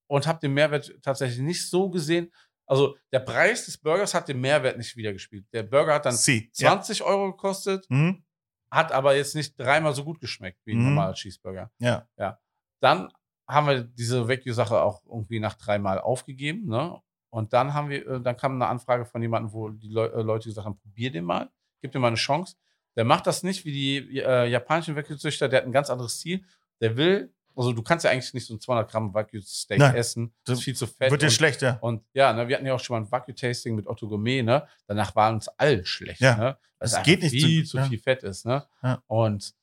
und 0.07 0.25
habe 0.25 0.39
den 0.39 0.53
Mehrwert 0.53 0.97
tatsächlich 1.03 1.39
nicht 1.39 1.69
so 1.69 1.89
gesehen. 1.89 2.31
Also 2.67 2.97
der 3.11 3.19
Preis 3.21 3.65
des 3.65 3.77
Burgers 3.77 4.13
hat 4.13 4.27
den 4.27 4.39
Mehrwert 4.41 4.77
nicht 4.77 4.95
wiedergespielt. 4.95 5.45
Der 5.53 5.63
Burger 5.63 5.95
hat 5.95 6.05
dann 6.05 6.13
Sie. 6.15 6.51
Ja. 6.55 6.69
20 6.71 7.01
Euro 7.03 7.31
gekostet, 7.31 7.85
Mhm. 7.89 8.23
hat 8.69 8.91
aber 8.91 9.15
jetzt 9.15 9.33
nicht 9.35 9.57
dreimal 9.57 9.93
so 9.95 10.03
gut 10.03 10.19
geschmeckt 10.19 10.59
wie 10.65 10.73
ein 10.73 10.79
Mhm. 10.79 10.85
normaler 10.89 11.13
Cheeseburger. 11.13 11.71
Ja. 11.79 12.07
Ja. 12.17 12.39
Dann 12.81 13.11
haben 13.47 13.67
wir 13.67 13.81
diese 13.83 14.27
Wagyu-Sache 14.27 14.81
auch 14.81 15.01
irgendwie 15.05 15.39
nach 15.39 15.53
dreimal 15.55 15.99
aufgegeben. 15.99 16.67
Ne? 16.67 17.01
Und 17.29 17.53
dann 17.53 17.73
haben 17.73 17.89
wir, 17.89 18.05
äh, 18.05 18.21
dann 18.21 18.35
kam 18.35 18.55
eine 18.55 18.67
Anfrage 18.67 19.05
von 19.05 19.21
jemandem, 19.21 19.53
wo 19.53 19.69
die 19.69 19.87
Leu 19.89 20.05
äh, 20.07 20.21
Leute 20.21 20.49
gesagt 20.49 20.65
haben, 20.65 20.77
probier 20.77 21.11
den 21.11 21.23
mal, 21.23 21.49
gib 21.81 21.93
dir 21.93 21.99
mal 21.99 22.07
eine 22.07 22.17
Chance. 22.17 22.55
Der 22.97 23.05
macht 23.05 23.25
das 23.27 23.43
nicht 23.43 23.63
wie 23.63 23.71
die 23.71 24.19
äh, 24.19 24.47
japanischen 24.49 24.95
Wagyu-Züchter, 24.97 25.47
der 25.47 25.59
hat 25.61 25.65
ein 25.65 25.71
ganz 25.71 25.89
anderes 25.89 26.19
Ziel. 26.19 26.43
Der 26.81 26.97
will, 26.97 27.33
also 27.57 27.73
du 27.73 27.81
kannst 27.81 28.05
ja 28.05 28.11
eigentlich 28.11 28.33
nicht 28.33 28.45
so 28.45 28.53
ein 28.53 28.59
200 28.61 28.89
Gramm 28.89 29.13
Wagyu-Steak 29.13 29.79
Nein. 29.79 29.95
essen. 29.95 30.33
Das 30.45 30.59
ist 30.59 30.63
viel 30.63 30.75
zu 30.75 30.87
fett. 30.87 31.11
Wird 31.11 31.21
dir 31.21 31.25
und, 31.27 31.31
schlecht, 31.31 31.61
ja. 31.61 31.77
und 31.81 32.03
ja, 32.13 32.31
ne, 32.33 32.47
wir 32.47 32.55
hatten 32.55 32.65
ja 32.65 32.73
auch 32.75 32.79
schon 32.79 32.95
mal 32.99 33.05
ein 33.05 33.11
Wagyu-Tasting 33.11 33.75
mit 33.75 33.87
Otto 33.87 34.07
Gourmet, 34.07 34.43
ne? 34.43 34.67
Danach 34.87 35.15
waren 35.15 35.35
uns 35.35 35.47
alle 35.49 35.85
schlecht, 35.85 36.21
Ja. 36.21 36.35
ne? 36.37 36.57
Weil 36.79 36.87
es 36.87 37.01
geht 37.03 37.21
nicht 37.23 37.31
zu- 37.39 37.45
viel 37.47 37.65
zu, 37.65 37.77
ja. 37.77 37.83
viel 37.85 37.99
Fett 37.99 38.23
ist, 38.23 38.45
ne? 38.45 38.65
Ja. 38.83 39.01
Und 39.07 39.53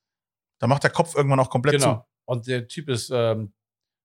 Da 0.58 0.66
macht 0.66 0.82
der 0.82 0.90
Kopf 0.90 1.14
irgendwann 1.14 1.40
auch 1.40 1.50
komplett 1.50 1.78
genau. 1.80 2.06
Und 2.24 2.46
der 2.46 2.66
Typ 2.68 2.88
ist, 2.88 3.10
ähm, 3.12 3.52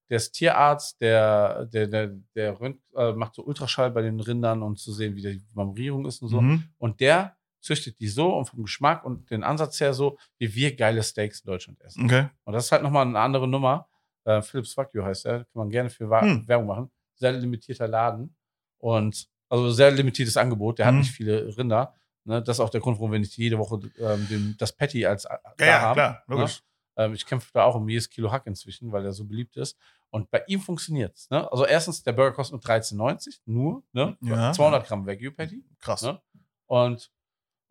der 0.10 0.18
ist 0.18 0.32
Tierarzt, 0.32 1.00
der, 1.00 1.66
der, 1.68 1.88
der, 1.88 2.08
der 2.36 2.60
rönt, 2.60 2.82
äh, 2.96 3.14
macht 3.14 3.36
so 3.36 3.44
Ultraschall 3.44 3.92
bei 3.92 4.02
den 4.02 4.20
Rindern, 4.20 4.62
um 4.64 4.76
zu 4.76 4.92
sehen, 4.92 5.16
wie 5.16 5.22
die 5.22 5.44
Marmorierung 5.54 6.06
ist 6.06 6.22
und 6.22 6.30
zu. 6.30 6.36
so. 6.36 6.42
Mhm. 6.42 6.64
Und 6.80 7.00
der 7.00 7.38
züchtet 7.62 8.00
die 8.00 8.08
so 8.08 8.34
und 8.36 8.46
vom 8.46 8.64
Geschmack 8.64 9.04
und 9.06 9.30
den 9.32 9.44
Ansatz 9.44 9.80
her 9.80 9.94
so, 9.94 10.18
wie 10.38 10.54
wir 10.56 10.76
geile 10.76 11.04
Steaks 11.04 11.42
in 11.42 11.48
Deutschland 11.48 11.82
essen. 11.82 12.06
Okay. 12.06 12.30
Und 12.46 12.54
das 12.54 12.66
ist 12.66 12.72
halt 12.72 12.84
nochmal 12.84 13.06
eine 13.06 13.20
andere 13.20 13.48
Nummer. 13.48 13.88
Äh, 14.26 14.42
Philips 14.42 14.76
Wagyu 14.78 15.04
heißt 15.04 15.26
er, 15.26 15.40
kann 15.40 15.48
man 15.54 15.70
gerne 15.70 15.90
für 15.90 16.10
Hm. 16.22 16.48
Werbung 16.48 16.68
machen. 16.68 16.92
Sehr 17.16 17.32
limitierter 17.34 17.88
Laden 17.88 18.36
und 18.78 19.28
also 19.50 19.70
sehr 19.72 19.92
limitiertes 19.92 20.38
Angebot. 20.38 20.80
Der 20.80 20.86
hat 20.86 20.94
Hm. 20.94 21.00
nicht 21.00 21.12
viele 21.12 21.58
Rinder. 21.58 21.94
Ne? 22.26 22.42
Das 22.44 22.58
ist 22.58 22.60
auch 22.60 22.70
der 22.70 22.82
Grund, 22.82 22.98
warum 23.00 23.12
wir 23.12 23.20
nicht 23.20 23.36
jede 23.38 23.58
Woche 23.58 23.80
ähm, 23.98 24.28
den, 24.30 24.56
das 24.60 24.74
Patty 24.76 25.06
als 25.06 25.26
äh, 25.26 25.30
Ja, 25.34 25.54
da 25.58 25.66
ja, 25.66 25.82
haben. 25.82 25.94
klar, 25.96 26.24
Ne? 26.28 26.36
logisch. 26.36 26.62
Ähm, 26.98 27.14
ich 27.14 27.26
kämpfe 27.26 27.50
da 27.54 27.64
auch 27.64 27.76
um 27.76 27.88
jedes 27.90 28.10
Kilo 28.10 28.32
Hack 28.32 28.46
inzwischen, 28.46 28.92
weil 28.92 29.06
er 29.06 29.14
so 29.14 29.26
beliebt 29.26 29.56
ist. 29.58 29.78
Und 30.12 30.30
bei 30.32 30.44
ihm 30.48 30.60
funktioniert 30.60 31.16
es. 31.16 31.30
Ne? 31.30 31.50
Also 31.52 31.66
erstens, 31.66 32.04
der 32.04 32.12
Burger 32.14 32.34
kostet 32.34 32.54
nur 32.54 32.62
13,90, 32.62 33.40
nur, 33.46 33.84
ne? 33.94 34.18
Ja. 34.22 34.52
200 34.54 34.86
Gramm 34.88 35.06
Wagyu 35.08 35.32
Patty. 35.32 35.64
Krass. 35.80 36.02
Ne? 36.02 36.20
Und 36.68 37.12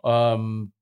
ähm, 0.04 0.72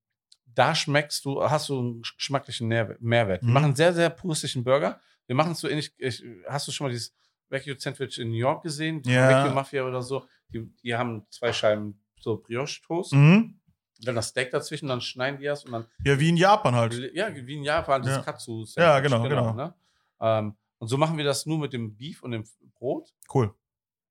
da 0.54 0.74
schmeckst 0.74 1.24
du, 1.24 1.42
hast 1.42 1.68
du 1.68 1.78
einen 1.78 2.02
geschmacklichen 2.02 2.66
Mehrwert. 2.68 3.42
Wir 3.42 3.46
Mhm. 3.48 3.52
machen 3.52 3.64
einen 3.66 3.76
sehr, 3.76 3.92
sehr 3.92 4.08
puristischen 4.10 4.64
Burger. 4.64 5.00
Wir 5.26 5.36
machen 5.36 5.52
es 5.52 5.60
so 5.60 5.68
ähnlich, 5.68 5.92
ich, 5.98 6.22
hast 6.48 6.66
du 6.68 6.72
schon 6.72 6.86
mal 6.86 6.90
dieses 6.92 7.14
Wagyu 7.50 7.74
Sandwich 7.78 8.18
in 8.18 8.30
New 8.30 8.36
York 8.38 8.62
gesehen? 8.62 9.02
Die 9.02 9.10
Ja. 9.10 9.28
Wagyu 9.28 9.52
Mafia 9.54 9.84
oder 9.84 10.00
so. 10.02 10.24
Die, 10.52 10.64
die 10.82 10.94
haben 10.94 11.26
zwei 11.30 11.52
Scheiben 11.52 12.00
so 12.20 12.38
Brioche-Toast, 12.38 13.12
Mhm. 13.12 13.60
dann 14.00 14.14
das 14.14 14.28
Steak 14.28 14.50
dazwischen, 14.50 14.88
dann 14.88 15.00
schneiden 15.00 15.38
die 15.40 15.44
das 15.46 15.64
und 15.64 15.72
dann 15.72 15.86
Ja, 16.04 16.18
wie 16.18 16.28
in 16.28 16.36
Japan 16.36 16.74
halt. 16.74 16.94
ja, 17.14 17.34
wie 17.34 17.54
in 17.54 17.62
Japan, 17.62 18.02
dieses 18.02 18.16
Ja. 18.18 18.22
katsu 18.22 18.64
Ja, 18.76 19.00
genau, 19.00 19.22
genau. 19.22 19.52
Ne? 19.52 19.74
Ähm, 20.20 20.56
und 20.78 20.88
so 20.88 20.96
machen 20.96 21.16
wir 21.18 21.24
das 21.24 21.44
nur 21.46 21.58
mit 21.58 21.72
dem 21.72 21.96
Beef 21.96 22.22
und 22.22 22.30
dem 22.32 22.44
Brot. 22.78 23.12
Cool. 23.32 23.54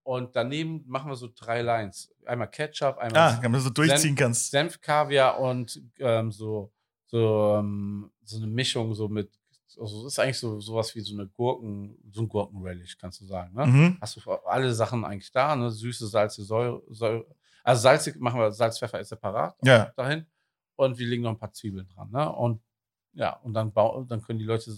Und 0.06 0.36
daneben 0.36 0.84
machen 0.88 1.10
wir 1.10 1.16
so 1.16 1.28
drei 1.36 1.64
Lines. 1.64 2.14
Einmal 2.26 2.48
Ketchup, 2.52 3.00
einmal 3.00 3.34
Ah, 3.34 3.40
wenn 3.42 3.52
du 3.52 3.60
so 3.60 3.72
durchziehen 3.72 4.16
kannst. 4.16 4.52
Senf, 4.52 4.80
Kaviar 4.80 5.40
und 5.40 5.82
ähm, 5.98 6.32
so, 6.32 6.72
so, 7.08 7.56
ähm, 7.58 8.12
so 8.24 8.38
eine 8.38 8.46
Mischung 8.46 8.94
so 8.94 9.08
mit, 9.08 9.32
also 9.80 10.06
es 10.06 10.14
ist 10.14 10.20
eigentlich 10.20 10.38
so 10.38 10.60
sowas 10.60 10.94
wie 10.94 11.00
so 11.02 11.16
eine 11.16 11.26
Gurken, 11.28 11.98
so 12.12 12.22
ein 12.22 12.30
Gurkenrelish, 12.30 13.00
kannst 13.00 13.20
du 13.22 13.26
sagen. 13.26 13.56
Ne? 13.56 13.66
Mhm. 13.66 13.98
Hast 14.00 14.16
du 14.18 14.32
alle 14.46 14.72
Sachen 14.76 15.04
eigentlich 15.04 15.32
da, 15.32 15.56
ne? 15.56 15.72
Süße, 15.72 16.06
Salze, 16.06 16.44
Säure, 16.44 16.84
Säure. 16.90 17.26
Also 17.64 17.82
salzig 17.82 18.16
machen 18.20 18.40
wir, 18.40 18.52
Salz, 18.52 18.78
Pfeffer 18.78 19.00
ist 19.00 19.10
separat 19.10 19.58
Ja. 19.64 19.92
dahin. 19.96 20.28
Und 20.76 21.00
wir 21.00 21.08
legen 21.08 21.24
noch 21.24 21.32
ein 21.32 21.40
paar 21.40 21.52
Zwiebeln 21.52 21.88
dran. 21.88 22.12
Ne? 22.12 22.32
Und 22.32 22.62
ja, 23.14 23.38
und 23.38 23.54
dann, 23.56 23.74
dann 23.74 24.22
können 24.22 24.38
die 24.38 24.46
Leute 24.46 24.72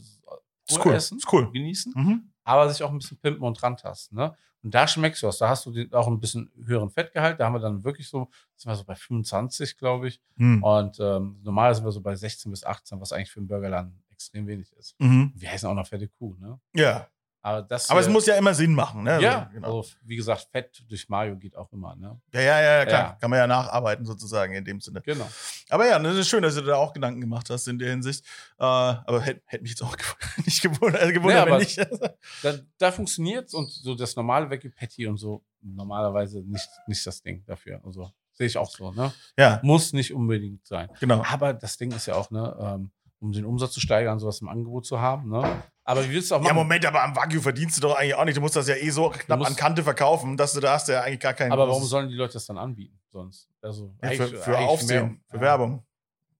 Ist 0.69 0.85
cool. 0.85 0.93
essen, 0.93 1.17
Ist 1.17 1.31
cool. 1.33 1.51
genießen, 1.51 1.93
Mhm. 1.95 2.31
aber 2.43 2.69
sich 2.69 2.83
auch 2.83 2.91
ein 2.91 2.97
bisschen 2.97 3.17
pimpen 3.17 3.43
und 3.43 3.61
rantasten. 3.61 4.17
Ne? 4.17 4.35
Und 4.63 4.73
da 4.73 4.87
schmeckst 4.87 5.21
du 5.23 5.27
was. 5.27 5.37
Da 5.37 5.49
hast 5.49 5.65
du 5.65 5.71
auch 5.93 6.07
ein 6.07 6.19
bisschen 6.19 6.51
höheren 6.65 6.89
Fettgehalt. 6.89 7.39
Da 7.39 7.45
haben 7.45 7.53
wir 7.53 7.59
dann 7.59 7.83
wirklich 7.83 8.09
so, 8.09 8.29
sind 8.55 8.69
wir 8.71 8.75
so 8.75 8.83
bei 8.83 8.95
25, 8.95 9.77
glaube 9.77 10.07
ich. 10.09 10.19
Mhm. 10.35 10.63
Und 10.63 10.99
ähm, 10.99 11.39
normal 11.43 11.73
sind 11.75 11.85
wir 11.85 11.91
so 11.91 12.01
bei 12.01 12.15
16 12.15 12.51
bis 12.51 12.63
18, 12.65 12.99
was 12.99 13.11
eigentlich 13.13 13.31
für 13.31 13.39
einen 13.39 13.47
Burgerladen 13.47 14.01
extrem 14.11 14.47
wenig 14.47 14.71
ist. 14.73 14.95
Mhm. 14.99 15.31
Wir 15.35 15.51
heißen 15.51 15.69
auch 15.69 15.75
noch 15.75 15.87
fette 15.87 16.07
Kuh, 16.07 16.35
ne? 16.39 16.59
Ja. 16.75 17.07
Aber 17.47 17.61
das. 17.61 17.89
Aber 17.89 17.99
es 18.01 18.07
hier- 18.07 18.13
muss 18.13 18.25
ja 18.25 18.35
immer 18.35 18.53
Sinn 18.53 18.73
machen, 18.73 19.03
ne? 19.03 19.21
Ja, 19.21 19.39
Also, 19.43 19.51
genau. 19.53 19.77
also, 19.77 19.89
wie 20.03 20.15
gesagt, 20.17 20.47
Fett 20.51 20.83
durch 20.89 21.07
Mayo 21.07 21.37
geht 21.37 21.55
auch 21.55 21.71
immer, 21.71 21.95
ne? 21.95 22.19
ja, 22.33 22.41
ja, 22.41 22.59
ja, 22.79 22.85
klar. 22.85 23.01
Ja. 23.11 23.17
Kann 23.21 23.29
man 23.29 23.39
ja 23.39 23.47
nacharbeiten 23.47 24.05
sozusagen 24.05 24.53
in 24.53 24.65
dem 24.65 24.81
Sinne. 24.81 25.01
Genau. 25.01 25.27
Aber 25.69 25.87
ja, 25.87 25.97
das 25.97 26.17
ist 26.17 26.27
schön, 26.27 26.41
dass 26.43 26.55
du 26.55 26.61
da 26.61 26.75
auch 26.75 26.91
Gedanken 26.93 27.21
gemacht 27.21 27.49
hast 27.49 27.67
in 27.67 27.79
der 27.79 27.89
Hinsicht. 27.91 28.25
Äh, 28.59 28.63
aber 28.65 29.21
hätte 29.21 29.41
hätt 29.45 29.61
mich 29.61 29.71
jetzt 29.71 29.83
auch 29.83 29.95
nicht 30.45 30.61
gewundert, 30.61 31.01
also 31.01 31.13
gewundert 31.13 31.45
Nee, 31.45 31.51
wenn 31.51 31.59
nicht. 31.59 31.77
Da, 32.43 32.53
da 32.77 32.91
funktioniert 32.91 33.53
und 33.53 33.71
so 33.71 33.95
das 33.95 34.15
normale 34.15 34.49
Veggie 34.49 34.69
Patty 34.69 35.07
und 35.07 35.17
so 35.17 35.43
normalerweise 35.61 36.41
nicht, 36.41 36.69
nicht 36.87 37.05
das 37.07 37.21
Ding 37.21 37.43
dafür. 37.45 37.79
Also 37.85 38.11
sehe 38.33 38.47
ich 38.47 38.57
auch 38.57 38.69
so, 38.69 38.91
ne? 38.91 39.13
ja, 39.37 39.59
Muss 39.63 39.93
nicht 39.93 40.13
unbedingt 40.13 40.65
sein. 40.67 40.89
genau. 40.99 41.23
Aber 41.27 41.53
das 41.53 41.77
Ding 41.77 41.91
ist 41.91 42.05
ja 42.07 42.15
auch, 42.15 42.29
ne, 42.29 42.55
ähm, 42.59 42.91
um 43.19 43.31
den 43.31 43.45
Umsatz 43.45 43.71
zu 43.71 43.79
steigern, 43.79 44.19
sowas 44.19 44.41
im 44.41 44.47
Angebot 44.49 44.85
zu 44.85 44.99
haben, 45.01 45.29
ne? 45.29 45.63
Aber 45.87 46.03
wie 46.05 46.11
willst 46.11 46.29
du 46.31 46.35
auch 46.35 46.39
Ja, 46.39 46.49
machen? 46.49 46.55
Moment, 46.57 46.85
aber 46.85 47.01
am 47.01 47.15
Wagyu 47.15 47.39
verdienst 47.41 47.77
du 47.77 47.81
doch 47.81 47.95
eigentlich 47.95 48.15
auch 48.15 48.25
nicht. 48.25 48.35
Du 48.35 48.41
musst 48.41 48.55
das 48.57 48.67
ja 48.67 48.75
eh 48.75 48.89
so 48.89 49.09
knapp 49.09 49.41
an 49.45 49.55
Kante 49.55 49.83
verkaufen, 49.83 50.35
dass 50.35 50.51
du 50.51 50.59
da 50.59 50.73
hast 50.73 50.89
ja 50.89 51.01
eigentlich 51.01 51.21
gar 51.21 51.33
keinen. 51.33 51.53
aber 51.53 51.67
warum 51.67 51.83
sollen 51.85 52.09
die 52.09 52.15
Leute 52.15 52.33
das 52.33 52.45
dann 52.45 52.57
anbieten? 52.57 52.99
Sonst. 53.09 53.47
Also 53.61 53.95
ja, 54.03 54.09
für, 54.11 54.27
für 54.27 54.57
Aufsehen, 54.57 55.05
mehr- 55.05 55.17
für 55.29 55.35
ja. 55.37 55.41
Werbung. 55.41 55.85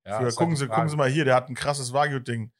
Ja, 0.06 0.18
für, 0.20 0.26
halt 0.26 0.36
gucken, 0.36 0.56
Sie, 0.58 0.68
gucken 0.68 0.90
Sie 0.90 0.98
mal 0.98 1.10
hier, 1.10 1.24
der 1.24 1.36
hat 1.36 1.50
ein 1.50 1.56
krasses 1.56 1.94
Wagyu-Ding. 1.94 2.52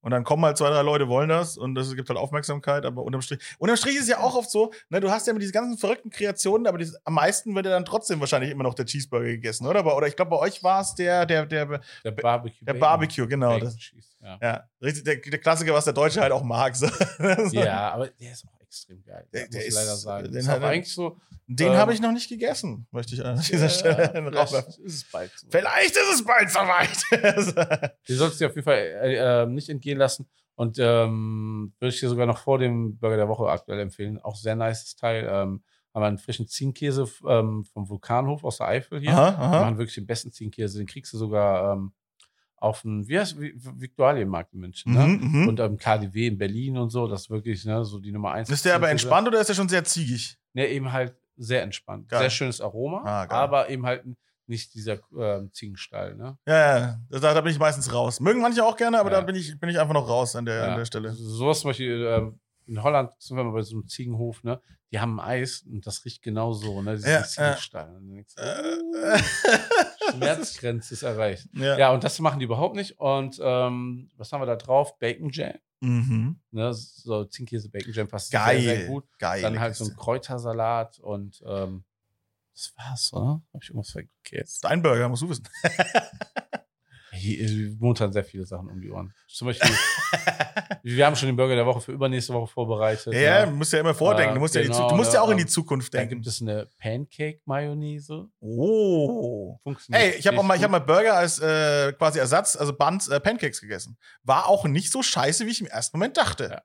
Und 0.00 0.12
dann 0.12 0.22
kommen 0.24 0.44
halt 0.44 0.56
zwei, 0.56 0.70
drei 0.70 0.82
Leute, 0.82 1.08
wollen 1.08 1.28
das 1.28 1.56
und 1.56 1.76
es 1.76 1.94
gibt 1.96 2.08
halt 2.08 2.18
Aufmerksamkeit, 2.18 2.84
aber 2.86 3.02
unterm 3.02 3.20
Strich. 3.20 3.40
Unterm 3.58 3.76
Strich 3.76 3.96
ist 3.96 4.02
es 4.02 4.08
ja 4.08 4.18
auch 4.18 4.36
oft 4.36 4.50
so, 4.50 4.72
ne, 4.90 5.00
du 5.00 5.10
hast 5.10 5.26
ja 5.26 5.32
immer 5.32 5.40
diese 5.40 5.52
ganzen 5.52 5.76
verrückten 5.76 6.10
Kreationen, 6.10 6.66
aber 6.66 6.78
dieses, 6.78 7.04
am 7.04 7.14
meisten 7.14 7.54
wird 7.54 7.66
ja 7.66 7.72
dann 7.72 7.84
trotzdem 7.84 8.20
wahrscheinlich 8.20 8.50
immer 8.50 8.62
noch 8.62 8.74
der 8.74 8.86
Cheeseburger 8.86 9.26
gegessen, 9.26 9.66
oder? 9.66 9.84
Oder 9.96 10.06
ich 10.06 10.14
glaube, 10.16 10.30
bei 10.30 10.38
euch 10.38 10.62
war 10.62 10.80
es 10.82 10.94
der, 10.94 11.26
der, 11.26 11.46
der, 11.46 11.80
Der 12.04 12.10
Barbecue. 12.12 12.64
der 12.64 12.72
Bacon. 12.74 12.80
Barbecue, 12.80 13.26
genau. 13.26 13.48
Bacon 13.50 13.64
Das, 13.64 13.76
Cheese, 13.76 14.08
ja. 14.22 14.38
ja, 14.40 14.64
richtig, 14.80 15.04
der, 15.04 15.16
der 15.16 15.38
Klassiker, 15.38 15.74
was 15.74 15.84
der 15.84 15.94
Deutsche 15.94 16.20
halt 16.20 16.32
auch 16.32 16.42
mag. 16.42 16.76
So. 16.76 16.86
ja, 17.52 17.90
aber 17.92 18.08
der 18.08 18.32
ist 18.32 18.44
auch 18.46 18.57
extrem 18.68 19.02
geil. 19.02 19.26
Der- 19.32 19.42
muss 19.42 19.50
der 19.50 19.60
ich 19.62 19.68
ist- 19.68 19.74
leider 19.74 19.96
sagen. 19.96 20.32
den 20.32 20.46
er- 20.46 20.62
eigentlich 20.62 20.94
so. 20.94 21.16
Ähm, 21.58 21.72
habe 21.72 21.94
ich 21.94 22.00
noch 22.00 22.12
nicht 22.12 22.28
gegessen, 22.28 22.86
möchte 22.90 23.14
ich 23.14 23.24
an 23.24 23.40
dieser 23.40 23.62
ja, 23.64 23.68
Stelle 23.70 24.12
in 24.18 24.26
vielleicht 24.26 24.78
ist 24.78 24.94
es 24.94 25.04
bald 25.10 25.32
so. 25.34 25.46
Vielleicht 25.50 25.96
ist 25.96 26.14
es 26.14 26.24
bald 26.24 26.50
soweit. 26.50 27.92
Die 28.08 28.12
solltest 28.14 28.40
du 28.40 28.44
dir 28.44 28.50
auf 28.50 28.54
jeden 28.54 28.64
Fall 28.64 28.76
äh, 28.76 29.42
äh, 29.42 29.46
nicht 29.46 29.68
entgehen 29.70 29.98
lassen. 29.98 30.28
Und 30.56 30.78
ähm, 30.78 31.72
würde 31.78 31.94
ich 31.94 32.00
dir 32.00 32.08
sogar 32.08 32.26
noch 32.26 32.38
vor 32.38 32.58
dem 32.58 32.98
Burger 32.98 33.16
der 33.16 33.28
Woche 33.28 33.48
aktuell 33.48 33.78
empfehlen. 33.80 34.18
Auch 34.20 34.36
sehr 34.36 34.56
nices 34.56 34.96
Teil. 34.96 35.24
Ähm, 35.24 35.62
haben 35.94 36.02
wir 36.02 36.06
einen 36.06 36.18
frischen 36.18 36.48
Ziegenkäse 36.48 37.08
ähm, 37.26 37.64
vom 37.72 37.88
Vulkanhof 37.88 38.44
aus 38.44 38.58
der 38.58 38.68
Eifel 38.68 39.00
hier. 39.00 39.10
aha, 39.12 39.28
aha. 39.28 39.60
machen 39.62 39.78
wirklich 39.78 39.94
den 39.94 40.06
besten 40.06 40.32
Ziegenkäse. 40.32 40.78
Den 40.78 40.86
kriegst 40.86 41.12
du 41.12 41.16
sogar 41.18 41.72
ähm, 41.74 41.92
auf 42.60 42.82
dem, 42.82 43.06
wie 43.08 43.18
heißt 43.18 43.36
Vi- 43.38 43.54
Viktualienmarkt 43.80 44.52
in 44.54 44.60
München. 44.60 44.92
Ne? 44.92 45.06
Mhm. 45.06 45.48
Und 45.48 45.60
am 45.60 45.76
KDW 45.76 46.26
in 46.26 46.38
Berlin 46.38 46.76
und 46.76 46.90
so. 46.90 47.06
Das 47.06 47.22
ist 47.22 47.30
wirklich 47.30 47.64
ne, 47.64 47.84
so 47.84 47.98
die 48.00 48.12
Nummer 48.12 48.32
eins. 48.32 48.50
Ist 48.50 48.64
der 48.64 48.74
aber 48.74 48.90
entspannt 48.90 49.28
oder 49.28 49.40
ist 49.40 49.46
der 49.48 49.54
schon 49.54 49.68
sehr 49.68 49.84
ziegig? 49.84 50.36
Ne, 50.54 50.66
eben 50.68 50.92
halt 50.92 51.14
sehr 51.36 51.62
entspannt. 51.62 52.08
Geil. 52.08 52.20
Sehr 52.20 52.30
schönes 52.30 52.60
Aroma, 52.60 53.02
Ah, 53.04 53.26
aber 53.30 53.68
eben 53.70 53.86
halt 53.86 54.04
nicht 54.46 54.74
dieser 54.74 54.98
ähm, 55.16 55.50
Ziegenstall. 55.52 56.16
Ne? 56.16 56.38
Ja, 56.46 56.78
ja, 56.78 57.00
da, 57.10 57.34
da 57.34 57.40
bin 57.42 57.52
ich 57.52 57.58
meistens 57.58 57.92
raus. 57.92 58.18
Mögen 58.18 58.40
manche 58.40 58.64
auch 58.64 58.76
gerne, 58.76 58.98
aber 58.98 59.10
Ja. 59.12 59.20
da 59.20 59.26
bin 59.26 59.36
ich, 59.36 59.58
bin 59.60 59.68
ich 59.68 59.78
einfach 59.78 59.92
noch 59.94 60.08
raus 60.08 60.34
an 60.36 60.46
der, 60.46 60.62
an 60.64 60.70
Ja. 60.70 60.76
der 60.78 60.84
Stelle. 60.86 61.12
Sowas 61.12 61.60
zum 61.60 61.70
Beispiel, 61.70 62.02
ähm, 62.08 62.40
in 62.68 62.82
Holland 62.82 63.10
sind 63.18 63.36
wir 63.36 63.44
mal 63.44 63.52
bei 63.52 63.62
so 63.62 63.76
einem 63.76 63.88
Ziegenhof, 63.88 64.44
ne? 64.44 64.60
Die 64.92 65.00
haben 65.00 65.18
Eis 65.20 65.62
und 65.62 65.86
das 65.86 66.04
riecht 66.04 66.22
genau 66.22 66.52
so, 66.52 66.80
ne? 66.82 66.94
Diesen 66.96 67.10
Ja, 67.10 67.20
du, 67.20 67.26
Äh, 68.36 69.18
Schmerzgrenze 70.12 70.94
ist 70.94 71.02
erreicht. 71.02 71.48
ja. 71.54 71.78
Ja, 71.78 71.92
und 71.92 72.04
das 72.04 72.18
machen 72.20 72.38
die 72.38 72.44
überhaupt 72.46 72.76
nicht. 72.76 72.98
Und 72.98 73.38
ähm, 73.42 74.10
was 74.16 74.32
haben 74.32 74.40
wir 74.40 74.46
da 74.46 74.56
drauf? 74.56 74.98
Bacon 74.98 75.30
Jam. 75.30 75.54
Mhm. 75.80 76.40
Ne? 76.50 76.72
So 76.72 77.24
Ziegenkäse 77.24 77.68
Bacon 77.70 77.92
Jam 77.92 78.08
passt 78.08 78.30
Geil. 78.32 78.60
sehr, 78.60 78.76
sehr 78.76 78.86
gut. 78.86 79.04
Geil. 79.18 79.42
Dann 79.42 79.60
halt 79.60 79.76
so 79.76 79.84
ein 79.84 79.96
Kräutersalat 79.96 80.98
und 81.00 81.42
ähm, 81.46 81.84
das 82.54 82.72
war's, 82.76 83.12
oder? 83.12 83.42
Hab 83.52 83.62
ich 83.62 83.68
irgendwas 83.70 83.90
vergessen? 83.90 84.58
Dein 84.62 84.82
Burger, 84.82 85.08
musst 85.08 85.22
du 85.22 85.28
wissen. 85.28 85.46
Hier, 87.18 87.40
äh, 87.40 87.76
momentan 87.78 88.12
sehr 88.12 88.24
viele 88.24 88.46
Sachen 88.46 88.68
um 88.68 88.80
die 88.80 88.90
Ohren. 88.90 89.12
Zum 89.28 89.48
Beispiel, 89.48 89.70
wir 90.82 91.06
haben 91.06 91.16
schon 91.16 91.28
den 91.28 91.36
Burger 91.36 91.56
der 91.56 91.66
Woche 91.66 91.80
für 91.80 91.92
übernächste 91.92 92.32
Woche 92.32 92.46
vorbereitet. 92.46 93.12
Ja, 93.12 93.44
ne? 93.44 93.50
du 93.50 93.56
musst 93.56 93.72
ja 93.72 93.80
immer 93.80 93.94
vordenken. 93.94 94.34
Du 94.34 94.40
musst, 94.40 94.54
ja, 94.54 94.62
die, 94.62 94.68
genau, 94.68 94.88
du 94.88 94.96
musst 94.96 95.12
ja 95.12 95.20
auch 95.20 95.30
in 95.30 95.38
die 95.38 95.46
Zukunft 95.46 95.92
Dann 95.92 96.00
denken. 96.00 96.16
gibt 96.16 96.26
es 96.26 96.40
eine 96.40 96.68
Pancake-Mayonnaise. 96.78 98.28
Oh. 98.40 99.58
Funktioniert 99.62 100.14
Ey, 100.14 100.18
ich 100.18 100.26
habe 100.26 100.42
mal, 100.42 100.56
ich 100.56 100.62
hab 100.62 100.70
mal 100.70 100.78
Burger 100.78 101.14
als 101.14 101.38
äh, 101.40 101.92
quasi 101.92 102.18
Ersatz, 102.18 102.56
also 102.56 102.72
Buns, 102.72 103.08
äh, 103.08 103.20
Pancakes 103.20 103.60
gegessen. 103.60 103.98
War 104.22 104.48
auch 104.48 104.64
nicht 104.64 104.92
so 104.92 105.02
scheiße, 105.02 105.46
wie 105.46 105.50
ich 105.50 105.60
im 105.60 105.66
ersten 105.66 105.96
Moment 105.96 106.16
dachte. 106.16 106.48
Ja. 106.50 106.62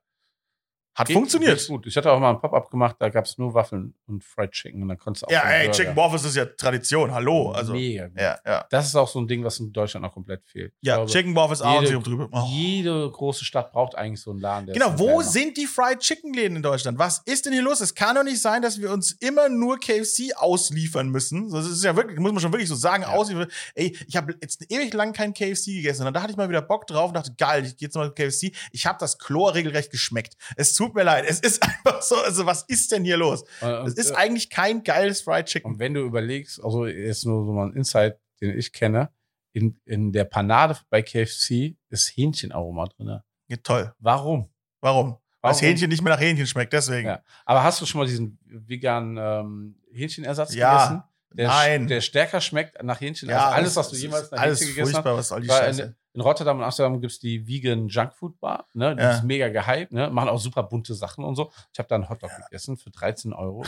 Hat 0.94 1.08
Geht 1.08 1.14
funktioniert. 1.16 1.66
Gut. 1.66 1.86
Ich 1.86 1.96
hatte 1.96 2.12
auch 2.12 2.20
mal 2.20 2.30
ein 2.30 2.38
Pop-up 2.40 2.70
gemacht, 2.70 2.96
da 3.00 3.08
gab 3.08 3.24
es 3.24 3.36
nur 3.36 3.52
Waffeln 3.52 3.94
und 4.06 4.22
Fried 4.22 4.52
Chicken 4.52 4.80
und 4.82 4.88
dann 4.88 4.98
konntest 4.98 5.22
du 5.22 5.26
auch 5.26 5.30
Ja, 5.32 5.40
ey, 5.42 5.64
Burger- 5.66 5.72
Chicken 5.76 5.96
Waffles 5.96 6.24
ist 6.24 6.36
ja 6.36 6.44
Tradition. 6.46 7.12
Hallo. 7.12 7.50
Also, 7.50 7.72
Mega 7.72 8.06
gut. 8.06 8.20
ja, 8.20 8.38
ja. 8.46 8.64
Das 8.70 8.86
ist 8.86 8.94
auch 8.94 9.08
so 9.08 9.18
ein 9.20 9.26
Ding, 9.26 9.42
was 9.42 9.58
in 9.58 9.72
Deutschland 9.72 10.04
noch 10.06 10.12
komplett 10.14 10.44
fehlt. 10.46 10.72
Ich 10.80 10.86
Ja, 10.86 10.96
glaube, 10.96 11.10
Chicken 11.10 11.34
Waffles 11.34 11.62
auch 11.62 11.82
jede- 11.82 11.98
drüber. 11.98 12.28
Oh. 12.30 12.46
Jede 12.48 13.10
große 13.10 13.44
Stadt 13.44 13.72
braucht 13.72 13.96
eigentlich 13.96 14.20
so 14.20 14.30
einen 14.30 14.40
Laden, 14.40 14.72
Genau, 14.72 14.96
wo 14.98 15.20
sind 15.22 15.56
die 15.56 15.66
Fried 15.66 15.98
Chicken 15.98 16.32
Läden 16.32 16.56
in 16.58 16.62
Deutschland? 16.62 16.98
Was 16.98 17.22
ist 17.24 17.44
denn 17.46 17.52
hier 17.52 17.62
los? 17.62 17.80
Es 17.80 17.94
kann 17.94 18.14
doch 18.14 18.22
nicht 18.24 18.40
sein, 18.40 18.62
dass 18.62 18.80
wir 18.80 18.92
uns 18.92 19.10
immer 19.12 19.48
nur 19.48 19.78
KFC 19.80 20.32
ausliefern 20.36 21.08
müssen. 21.08 21.50
Das 21.50 21.66
ist 21.66 21.82
ja 21.82 21.96
wirklich, 21.96 22.18
muss 22.20 22.30
man 22.32 22.40
schon 22.40 22.52
wirklich 22.52 22.68
so 22.68 22.76
sagen, 22.76 23.04
ausliefern. 23.04 23.48
Ey, 23.74 23.96
ich 24.06 24.16
habe 24.16 24.34
jetzt 24.40 24.64
ewig 24.70 24.94
lang 24.94 25.12
kein 25.12 25.34
KFC 25.34 25.72
gegessen 25.74 26.06
und 26.06 26.14
dann 26.14 26.22
hatte 26.22 26.30
ich 26.32 26.36
mal 26.36 26.48
wieder 26.48 26.62
Bock 26.62 26.86
drauf 26.86 27.08
und 27.08 27.14
dachte, 27.14 27.34
geil, 27.36 27.64
ich 27.64 27.76
gehe 27.76 27.88
jetzt 27.88 27.96
mal 27.96 28.12
KFC. 28.14 28.52
Ich 28.70 28.86
habe 28.86 28.98
das 29.00 29.18
Chlor 29.18 29.54
regelrecht 29.54 29.90
geschmeckt. 29.90 30.34
Es 30.56 30.72
tut 30.72 30.83
mir 30.92 31.04
leid, 31.04 31.24
es 31.26 31.40
ist 31.40 31.62
einfach 31.62 32.02
so, 32.02 32.16
also 32.16 32.44
was 32.44 32.64
ist 32.64 32.92
denn 32.92 33.04
hier 33.04 33.16
los? 33.16 33.44
Und- 33.60 33.72
und- 33.72 33.86
Es 33.88 33.94
ist 33.94 34.12
eigentlich 34.12 34.50
kein 34.50 34.82
geiles 34.82 35.22
Fried 35.22 35.46
Chicken. 35.46 35.72
Und 35.72 35.78
wenn 35.78 35.94
du 35.94 36.00
überlegst, 36.02 36.62
also 36.62 36.84
ist 36.84 37.24
nur 37.24 37.46
so 37.46 37.52
mal 37.52 37.68
ein 37.68 37.72
Insight, 37.74 38.18
den 38.40 38.58
ich 38.58 38.72
kenne, 38.72 39.08
in, 39.52 39.80
in 39.84 40.12
der 40.12 40.24
Panade 40.24 40.76
bei 40.90 41.00
KFC 41.00 41.76
ist 41.88 42.08
Hähnchenaroma 42.16 42.86
drin. 42.86 43.20
Ja, 43.48 43.56
toll. 43.62 43.94
Warum? 44.00 44.50
Warum? 44.80 45.12
Weil 45.40 45.52
das 45.52 45.58
Warum? 45.62 45.68
Hähnchen 45.68 45.88
nicht 45.90 46.02
mehr 46.02 46.12
nach 46.12 46.20
Hähnchen 46.20 46.46
schmeckt, 46.46 46.72
deswegen. 46.72 47.06
Ja. 47.08 47.22
Aber 47.44 47.62
hast 47.62 47.80
du 47.80 47.86
schon 47.86 48.00
mal 48.00 48.06
diesen 48.06 48.38
veganen 48.44 49.16
ähm, 49.18 49.76
Hähnchenersatz 49.92 50.54
Ja. 50.54 50.72
gegessen? 50.72 51.02
Der, 51.36 51.48
Nein. 51.48 51.86
Der 51.88 52.00
stärker 52.00 52.40
schmeckt 52.40 52.82
nach 52.82 53.00
Hähnchen 53.00 53.28
Ja, 53.28 53.46
als 53.48 53.54
alles, 53.56 53.76
was 53.76 53.90
du 53.90 53.96
jemals 53.96 54.30
nach 54.30 54.38
alles 54.38 54.60
Hähnchen 54.60 54.74
gegessen 54.74 54.88
hast. 54.88 55.02
furchtbar, 55.02 55.16
was 55.16 55.28
soll 55.28 55.40
die 55.42 55.48
Weil 55.48 55.58
Scheiße. 55.64 55.96
In, 56.14 56.20
Rotterdam 56.20 56.58
und 56.58 56.64
Amsterdam 56.64 57.00
gibt 57.00 57.12
es 57.12 57.18
die 57.18 57.46
Vegan 57.46 57.88
Junkfood 57.88 58.38
Bar. 58.40 58.66
Ne? 58.72 58.94
Die 58.96 59.02
Ja. 59.02 59.16
ist 59.16 59.24
mega 59.24 59.48
gehypt. 59.48 59.92
Ne? 59.92 60.08
Machen 60.10 60.28
auch 60.30 60.40
super 60.40 60.62
bunte 60.62 60.94
Sachen 60.94 61.24
und 61.24 61.34
so. 61.36 61.50
Ich 61.72 61.78
habe 61.78 61.88
da 61.88 61.96
einen 61.96 62.08
Hotdog 62.08 62.30
gegessen 62.44 62.76
für 62.76 62.90
13 62.90 63.32
Euro. 63.32 63.64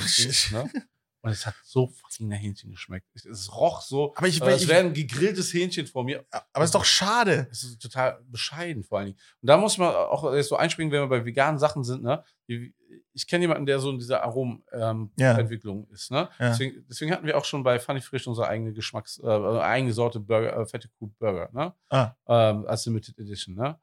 ne? 0.53 0.71
Und 1.23 1.33
es 1.33 1.45
hat 1.45 1.55
so 1.65 1.89
fucking 1.89 2.29
nach 2.29 2.37
Hähnchen 2.39 2.71
geschmeckt. 2.71 3.09
Es, 3.15 3.25
es 3.25 3.53
roch 3.53 3.81
so, 3.81 4.15
Aber 4.15 4.29
ich- 4.29 4.41
äh, 4.41 4.49
es 4.53 4.69
wäre 4.69 4.85
ein 4.85 4.95
gegrilltes 4.95 5.53
Hähnchen 5.53 5.89
vor 5.89 6.05
mir. 6.05 6.25
Aber 6.53 6.65
ist 6.65 6.75
doch 6.75 6.85
schade. 6.85 7.49
Es 7.51 7.65
ist 7.65 7.83
total 7.83 8.21
bescheiden 8.31 8.85
vor 8.85 8.99
allen 8.99 9.07
Dingen. 9.09 9.19
Und 9.43 9.49
da 9.49 9.57
muss 9.57 9.77
man 9.77 9.93
auch 9.93 10.33
jetzt 10.33 10.49
so 10.49 10.57
einspringen, 10.57 10.93
wenn 10.93 11.01
wir 11.03 11.09
bei 11.09 11.25
veganen 11.25 11.59
Sachen 11.59 11.83
sind. 11.83 12.05
Ne? 12.05 12.23
Die- 12.49 12.73
Ich 13.13 13.27
kenne 13.27 13.43
jemanden, 13.45 13.67
der 13.67 13.79
so 13.79 13.91
in 13.91 13.99
dieser 13.99 14.23
Aromentwicklung 14.23 15.87
Ja. 15.89 15.95
ist. 15.95 16.11
Ne? 16.11 16.29
Ja. 16.39 16.49
Deswegen, 16.51 16.85
deswegen 16.89 17.13
hatten 17.13 17.27
wir 17.27 17.37
auch 17.37 17.45
schon 17.45 17.63
bei 17.63 17.79
Funny 17.79 18.01
Frisch 18.01 18.27
unsere 18.27 18.49
eigene 18.49 18.73
Geschmacks, 18.73 19.19
äh, 19.19 19.27
äh, 19.27 19.61
eigene 19.61 19.93
Sorte 19.93 20.21
Burger, 20.21 20.57
äh, 20.57 20.67
fette 20.67 20.89
Kuh 20.99 21.11
Burger, 21.19 21.49
ne? 21.53 21.75
Ah. 21.91 22.13
Ähm, 22.29 22.67
als 22.67 22.85
Limited 22.87 23.19
Edition. 23.19 23.55
Ne? 23.55 23.79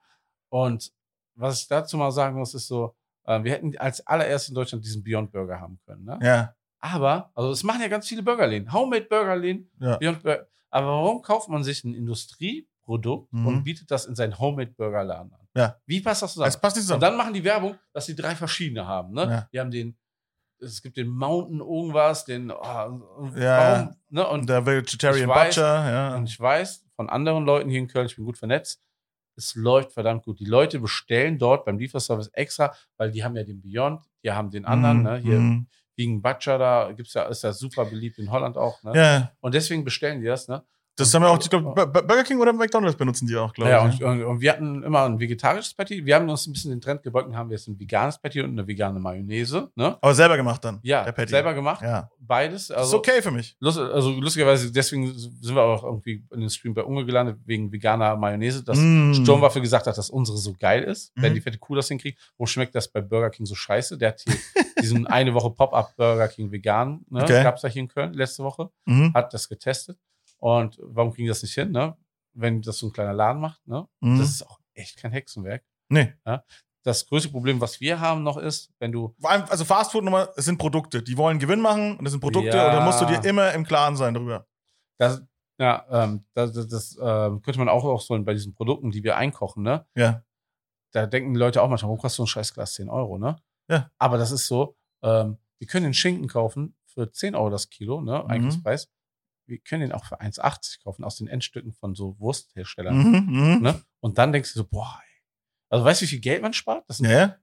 Und 0.49 0.91
was 1.35 1.61
ich 1.61 1.67
dazu 1.67 1.97
mal 1.97 2.11
sagen 2.11 2.37
muss, 2.37 2.53
ist 2.53 2.67
so, 2.67 2.95
äh, 3.25 3.43
wir 3.43 3.51
hätten 3.51 3.75
als 3.77 4.05
allererstes 4.05 4.49
in 4.49 4.55
Deutschland 4.55 4.85
diesen 4.85 5.03
Beyond 5.03 5.31
Burger 5.31 5.59
haben 5.59 5.79
können. 5.85 6.03
Ne? 6.05 6.19
Ja. 6.21 6.55
Aber, 6.79 7.31
also 7.33 7.51
es 7.51 7.63
machen 7.63 7.81
ja 7.81 7.87
ganz 7.87 8.07
viele 8.07 8.23
Burgerläden, 8.23 8.71
Homemade 8.71 9.05
Burgerläden, 9.05 9.71
Ja. 9.79 9.97
Beyond 9.97 10.21
Burger. 10.23 10.47
Aber 10.69 10.87
warum 10.87 11.21
kauft 11.21 11.49
man 11.49 11.63
sich 11.63 11.83
ein 11.83 11.93
Industrieprodukt 11.93 13.31
Mhm. 13.31 13.47
und 13.47 13.63
bietet 13.63 13.89
das 13.91 14.05
in 14.05 14.15
seinen 14.15 14.37
Homemade 14.37 14.71
Burgerladen 14.71 15.33
an? 15.33 15.42
Ja. 15.55 15.77
Wie 15.85 16.01
passt 16.01 16.21
das 16.23 16.33
zusammen? 16.33 16.47
Das 16.47 16.59
passt 16.59 16.75
nicht 16.75 16.83
und 16.83 16.87
zusammen. 16.87 17.01
dann 17.01 17.17
machen 17.17 17.33
die 17.33 17.43
Werbung, 17.43 17.75
dass 17.93 18.05
sie 18.05 18.15
drei 18.15 18.35
verschiedene 18.35 18.87
haben. 18.87 19.13
Ne? 19.13 19.21
Ja. 19.23 19.49
Die 19.53 19.59
haben 19.59 19.71
den, 19.71 19.97
es 20.59 20.81
gibt 20.81 20.97
den 20.97 21.07
Mountain 21.09 21.59
irgendwas, 21.59 22.25
den, 22.25 22.49
oh, 22.51 22.55
Ja. 23.35 23.57
warum? 23.57 23.95
Ne? 24.09 24.27
Und, 24.27 24.39
Und 24.41 24.49
der 24.49 24.65
Vegetarian 24.65 25.29
weiß- 25.29 25.45
Butcher, 25.45 25.91
ja. 25.91 26.15
und 26.15 26.27
ich 26.29 26.39
weiß 26.39 26.85
von 26.95 27.09
anderen 27.09 27.45
Leuten 27.45 27.69
hier 27.69 27.79
in 27.79 27.87
Köln, 27.87 28.05
ich 28.07 28.15
bin 28.15 28.25
gut 28.25 28.37
vernetzt, 28.37 28.81
es 29.35 29.55
läuft 29.55 29.91
verdammt 29.93 30.23
gut. 30.25 30.39
Die 30.39 30.45
Leute 30.45 30.79
bestellen 30.79 31.37
dort 31.39 31.65
beim 31.65 31.77
Lieferservice 31.79 32.29
extra, 32.33 32.73
weil 32.97 33.11
die 33.11 33.23
haben 33.23 33.35
ja 33.35 33.43
den 33.43 33.61
Beyond, 33.61 34.01
die 34.23 34.31
haben 34.31 34.51
den 34.51 34.65
anderen, 34.65 34.97
Mhm, 34.99 35.03
ne? 35.03 35.17
hier 35.17 35.39
mhm. 35.39 35.67
wegen 35.95 36.21
Butcher 36.21 36.57
da 36.57 36.91
gibt's 36.91 37.13
ja, 37.15 37.23
ist 37.23 37.43
ja 37.43 37.51
super 37.51 37.85
beliebt 37.85 38.17
in 38.19 38.31
Holland 38.31 38.57
auch. 38.57 38.81
Ne? 38.83 38.93
Ja, 38.95 39.31
Und 39.39 39.53
deswegen 39.53 39.83
bestellen 39.83 40.19
die 40.21 40.27
das, 40.27 40.47
ne? 40.47 40.63
Das 40.95 41.13
haben 41.13 41.23
wir 41.23 41.29
auch, 41.29 41.39
ich 41.41 41.49
glaube, 41.49 41.73
Burger 41.87 42.23
King 42.23 42.39
oder 42.39 42.53
McDonalds 42.53 42.95
benutzen 42.95 43.25
die 43.27 43.35
auch, 43.35 43.51
glaube 43.53 43.71
Ja, 43.71 43.87
ich. 43.87 44.03
und, 44.03 44.21
und, 44.21 44.23
und 44.23 44.41
wir 44.41 44.51
hatten 44.51 44.83
immer 44.83 45.03
ein 45.05 45.19
vegetarisches 45.19 45.73
Patty. 45.73 46.05
Wir 46.05 46.15
haben 46.15 46.29
uns 46.29 46.45
ein 46.45 46.53
bisschen 46.53 46.69
den 46.71 46.81
Trend 46.81 47.01
gebeugt 47.03 47.27
und 47.27 47.35
haben 47.35 47.49
jetzt 47.51 47.67
ein 47.67 47.79
veganes 47.79 48.19
Patty 48.19 48.41
und 48.41 48.51
eine 48.51 48.67
vegane 48.67 48.99
Mayonnaise. 48.99 49.69
Ne? 49.75 49.97
Aber 50.01 50.13
selber 50.13 50.37
gemacht 50.37 50.63
dann. 50.63 50.79
Ja, 50.83 51.11
selber 51.25 51.53
gemacht. 51.53 51.81
Ja. 51.81 52.09
Beides. 52.19 52.69
Also, 52.69 52.89
ist 52.89 52.93
okay 52.99 53.21
für 53.21 53.31
mich. 53.31 53.55
lust, 53.59 53.79
also 53.79 54.11
lustigerweise, 54.11 54.71
deswegen 54.71 55.11
sind 55.17 55.55
wir 55.55 55.61
auch 55.63 55.83
irgendwie 55.83 56.23
in 56.31 56.39
den 56.41 56.49
Stream 56.49 56.73
bei 56.73 56.83
Unge 56.83 57.05
gelandet, 57.05 57.37
wegen 57.45 57.71
veganer 57.71 58.15
Mayonnaise, 58.15 58.63
dass 58.63 58.77
Mm. 58.77 59.13
Sturmwaffe 59.13 59.61
gesagt 59.61 59.87
hat, 59.87 59.97
dass 59.97 60.09
unsere 60.09 60.37
so 60.37 60.53
geil 60.59 60.83
ist, 60.83 61.11
wenn 61.15 61.31
Mhm. 61.31 61.35
die 61.35 61.41
fette 61.41 61.57
Kuh 61.57 61.75
das 61.75 61.87
hinkriegt. 61.87 62.19
Warum 62.37 62.47
schmeckt 62.47 62.75
das 62.75 62.87
bei 62.87 63.01
Burger 63.01 63.29
King 63.29 63.45
so 63.45 63.55
scheiße? 63.55 63.97
Der 63.97 64.09
hat 64.09 64.21
hier 64.21 64.35
diesen 64.81 65.07
eine 65.07 65.33
Woche 65.33 65.49
Pop-Up 65.51 65.95
Burger 65.95 66.27
King 66.27 66.51
vegan, 66.51 67.01
ne? 67.09 67.23
Okay. 67.23 67.41
gab 67.43 67.55
es 67.55 67.61
ja 67.63 67.69
hier 67.69 67.81
in 67.81 67.87
Köln 67.87 68.13
letzte 68.13 68.43
Woche. 68.43 68.69
Mhm. 68.85 69.13
hat 69.13 69.33
das 69.33 69.49
getestet. 69.49 69.97
Und 70.43 70.77
warum 70.81 71.13
kriegen 71.13 71.23
die 71.23 71.29
das 71.29 71.41
nicht 71.41 71.53
hin, 71.53 71.71
ne? 71.71 71.95
Wenn 72.33 72.61
das 72.61 72.77
so 72.77 72.87
ein 72.87 72.91
kleiner 72.91 73.13
Laden 73.13 73.41
macht, 73.41 73.65
ne? 73.65 73.87
Mhm. 74.01 74.19
Das 74.19 74.27
ist 74.27 74.45
auch 74.45 74.59
echt 74.73 74.97
kein 74.97 75.13
Hexenwerk. 75.13 75.63
Nee. 75.87 76.13
Das 76.83 77.07
größte 77.07 77.29
Problem, 77.29 77.61
was 77.61 77.79
wir 77.79 78.01
haben 78.01 78.23
noch 78.23 78.35
ist, 78.35 78.69
wenn 78.79 78.91
du, 78.91 79.15
Vor 79.21 79.29
allem, 79.29 79.43
also 79.47 79.63
Fastfood 79.63 80.03
nochmal, 80.03 80.27
es 80.35 80.43
sind 80.43 80.57
Produkte. 80.57 81.01
Die 81.01 81.15
wollen 81.17 81.39
Gewinn 81.39 81.61
machen 81.61 81.95
und 81.97 82.03
das 82.03 82.11
sind 82.11 82.19
Produkte 82.19 82.57
Ja. 82.57 82.67
und 82.67 82.73
da 82.73 82.83
musst 82.83 82.99
du 82.99 83.05
dir 83.05 83.23
immer 83.23 83.53
im 83.53 83.63
Klaren 83.63 83.95
sein 83.95 84.13
darüber. 84.13 84.45
das, 84.97 85.21
ja, 85.59 85.85
ähm, 85.89 86.25
das, 86.33 86.51
das, 86.51 86.67
das 86.67 86.97
ähm, 87.01 87.41
könnte 87.41 87.59
man 87.59 87.69
auch, 87.69 87.85
auch 87.85 88.01
so 88.01 88.21
bei 88.21 88.33
diesen 88.33 88.53
Produkten, 88.53 88.91
die 88.91 89.01
wir 89.03 89.15
einkochen, 89.15 89.63
ne? 89.63 89.85
Ja. 89.95 90.23
Da 90.91 91.05
denken 91.05 91.33
die 91.33 91.39
Leute 91.39 91.61
auch 91.61 91.69
manchmal, 91.69 91.87
warum 91.87 92.01
kostet 92.01 92.17
so 92.17 92.23
ein 92.23 92.27
Scheißglas 92.27 92.73
10 92.73 92.89
Euro, 92.89 93.17
ne? 93.17 93.37
Ja. 93.69 93.89
Aber 93.97 94.17
das 94.17 94.31
ist 94.31 94.47
so, 94.47 94.75
ähm, 95.03 95.37
wir 95.59 95.67
können 95.67 95.85
den 95.85 95.93
Schinken 95.93 96.27
kaufen 96.27 96.75
für 96.85 97.09
10 97.09 97.33
Euro 97.35 97.49
das 97.49 97.69
Kilo, 97.69 98.01
ne? 98.01 98.25
Mhm. 98.27 98.61
Wir 99.53 99.59
können 99.59 99.81
den 99.81 99.91
auch 99.91 100.05
für 100.05 100.19
1,80 100.19 100.83
kaufen 100.83 101.03
aus 101.03 101.17
den 101.17 101.27
Endstücken 101.27 101.73
von 101.73 101.93
so 101.93 102.19
Wurstherstellern. 102.19 102.97
Mhm. 102.97 103.25
Mhm. 103.55 103.61
Ne? 103.61 103.81
Und 103.99 104.17
dann 104.17 104.31
denkst 104.31 104.51
du 104.53 104.59
so, 104.59 104.65
boah, 104.67 104.99
ey. 104.99 105.21
Also 105.69 105.85
weißt 105.85 106.01
du, 106.01 106.05
wie 106.05 106.09
viel 106.09 106.19
Geld 106.21 106.41
man 106.41 106.53
spart? 106.53 106.83
Das 106.87 106.97
Ja, 106.99 107.37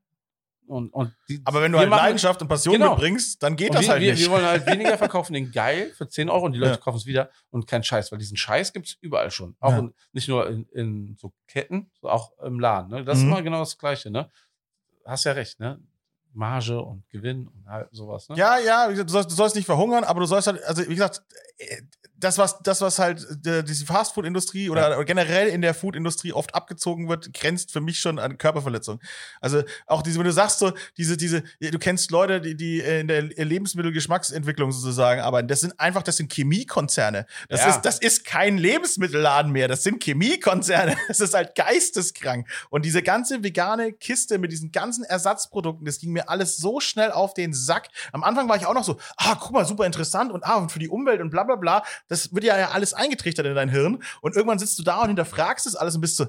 und, 0.66 0.90
und 0.92 1.12
die, 1.28 1.40
Aber 1.44 1.62
wenn 1.62 1.70
du 1.72 1.78
halt 1.78 1.88
machen- 1.88 2.02
Leidenschaft 2.04 2.42
und 2.42 2.48
Passion 2.48 2.74
Genau. 2.74 2.90
mitbringst, 2.90 3.42
dann 3.42 3.54
geht 3.56 3.70
und 3.70 3.76
das 3.76 3.84
wir, 3.84 3.90
halt 3.90 4.02
wir, 4.02 4.12
nicht. 4.12 4.22
wir 4.24 4.30
wollen 4.30 4.44
halt 4.44 4.66
weniger 4.66 4.98
verkaufen, 4.98 5.32
den 5.34 5.50
geil 5.52 5.92
für 5.96 6.08
10 6.08 6.28
Euro 6.28 6.46
und 6.46 6.52
die 6.52 6.58
Leute 6.58 6.72
Ja. 6.72 6.76
kaufen 6.78 6.96
es 6.98 7.06
wieder 7.06 7.30
und 7.50 7.66
kein 7.68 7.82
Scheiß, 7.84 8.10
weil 8.12 8.18
diesen 8.18 8.36
Scheiß 8.36 8.72
gibt's 8.72 8.96
überall 9.00 9.30
schon. 9.30 9.56
Auch 9.60 9.70
Ja. 9.72 9.78
in, 9.78 9.94
nicht 10.12 10.28
nur 10.28 10.48
in, 10.48 10.64
in 10.70 11.16
so 11.18 11.32
Ketten, 11.48 11.90
auch 12.02 12.36
im 12.40 12.58
Laden. 12.60 12.90
Ne? 12.90 13.04
Das 13.04 13.18
ist 13.18 13.24
Mhm. 13.24 13.30
immer 13.32 13.42
genau 13.42 13.60
das 13.60 13.78
Gleiche. 13.78 14.10
Ne? 14.10 14.28
Hast 15.04 15.24
ja 15.24 15.32
recht, 15.32 15.58
ne? 15.60 15.80
Marge 16.32 16.80
und 16.80 17.08
Gewinn 17.10 17.48
und 17.48 17.66
halt 17.68 17.88
sowas. 17.90 18.28
Ne? 18.28 18.36
Ja, 18.36 18.56
ja, 18.58 18.86
wie 18.86 18.92
gesagt, 18.92 19.08
du 19.08 19.12
sollst, 19.12 19.30
du 19.32 19.34
sollst 19.34 19.56
nicht 19.56 19.66
verhungern, 19.66 20.04
aber 20.04 20.20
du 20.20 20.26
sollst 20.26 20.46
halt, 20.46 20.62
also 20.62 20.82
wie 20.88 20.94
gesagt, 20.94 21.22
äh, 21.58 21.82
das, 22.20 22.38
was, 22.38 22.59
das, 22.62 22.80
was 22.80 22.98
halt 22.98 23.26
äh, 23.47 23.64
diese 23.64 23.86
Fastfood-Industrie 23.86 24.70
oder, 24.70 24.97
oder 24.97 25.05
generell 25.05 25.48
in 25.48 25.62
der 25.62 25.74
Food-Industrie 25.74 26.32
oft 26.32 26.55
abgezogen 26.55 27.09
wird, 27.09 27.32
grenzt 27.34 27.72
für 27.72 27.80
mich 27.80 27.98
schon 27.98 28.18
an 28.18 28.38
Körperverletzung. 28.38 29.01
Also 29.40 29.62
auch 29.86 30.02
diese, 30.02 30.18
wenn 30.18 30.26
du 30.26 30.32
sagst 30.32 30.59
so, 30.59 30.72
diese, 30.97 31.16
diese, 31.16 31.42
du 31.60 31.78
kennst 31.78 32.10
Leute, 32.10 32.40
die, 32.40 32.55
die 32.56 32.80
in 32.80 33.09
der 33.09 33.22
Lebensmittelgeschmacksentwicklung 33.22 34.72
sozusagen 34.72 35.20
arbeiten, 35.20 35.48
das 35.48 35.60
sind 35.60 35.78
einfach, 35.80 36.02
das 36.02 36.16
sind 36.16 36.32
Chemiekonzerne. 36.32 37.26
Das, 37.48 37.60
Ja. 37.60 37.70
ist, 37.70 37.82
das 37.82 37.98
ist 37.98 38.24
kein 38.24 38.59
Lebensmittelladen 38.59 39.51
mehr, 39.52 39.68
das 39.68 39.82
sind 39.82 40.02
Chemiekonzerne. 40.02 40.97
Das 41.09 41.18
ist 41.20 41.34
halt 41.34 41.55
geisteskrank. 41.55 42.47
Und 42.70 42.84
diese 42.84 43.02
ganze 43.02 43.42
vegane 43.42 43.92
Kiste 43.92 44.38
mit 44.38 44.52
diesen 44.52 44.70
ganzen 44.70 45.02
Ersatzprodukten, 45.02 45.84
das 45.84 45.98
ging 45.98 46.12
mir 46.12 46.28
alles 46.28 46.56
so 46.56 46.78
schnell 46.78 47.10
auf 47.10 47.34
den 47.34 47.52
Sack. 47.52 47.88
Am 48.12 48.22
Anfang 48.22 48.48
war 48.48 48.56
ich 48.56 48.66
auch 48.66 48.74
noch 48.74 48.84
so, 48.84 48.98
ah, 49.16 49.34
guck 49.40 49.52
mal, 49.52 49.64
super 49.64 49.86
interessant 49.86 50.30
und 50.30 50.44
ah, 50.44 50.56
und 50.56 50.70
für 50.70 50.78
die 50.78 50.88
Umwelt 50.88 51.20
und 51.20 51.30
bla 51.30 51.42
bla 51.42 51.56
bla. 51.56 51.82
Das 52.10 52.34
wird 52.34 52.44
ja 52.44 52.58
ja 52.58 52.70
alles 52.72 52.92
eingetrichtert 52.92 53.46
in 53.46 53.54
dein 53.54 53.68
Hirn. 53.70 54.02
Und 54.20 54.36
irgendwann 54.36 54.58
sitzt 54.58 54.78
du 54.78 54.82
da 54.82 55.00
und 55.00 55.08
hinterfragst 55.08 55.66
es 55.66 55.76
alles 55.76 55.94
und 55.94 56.00
bist 56.00 56.16
so, 56.16 56.26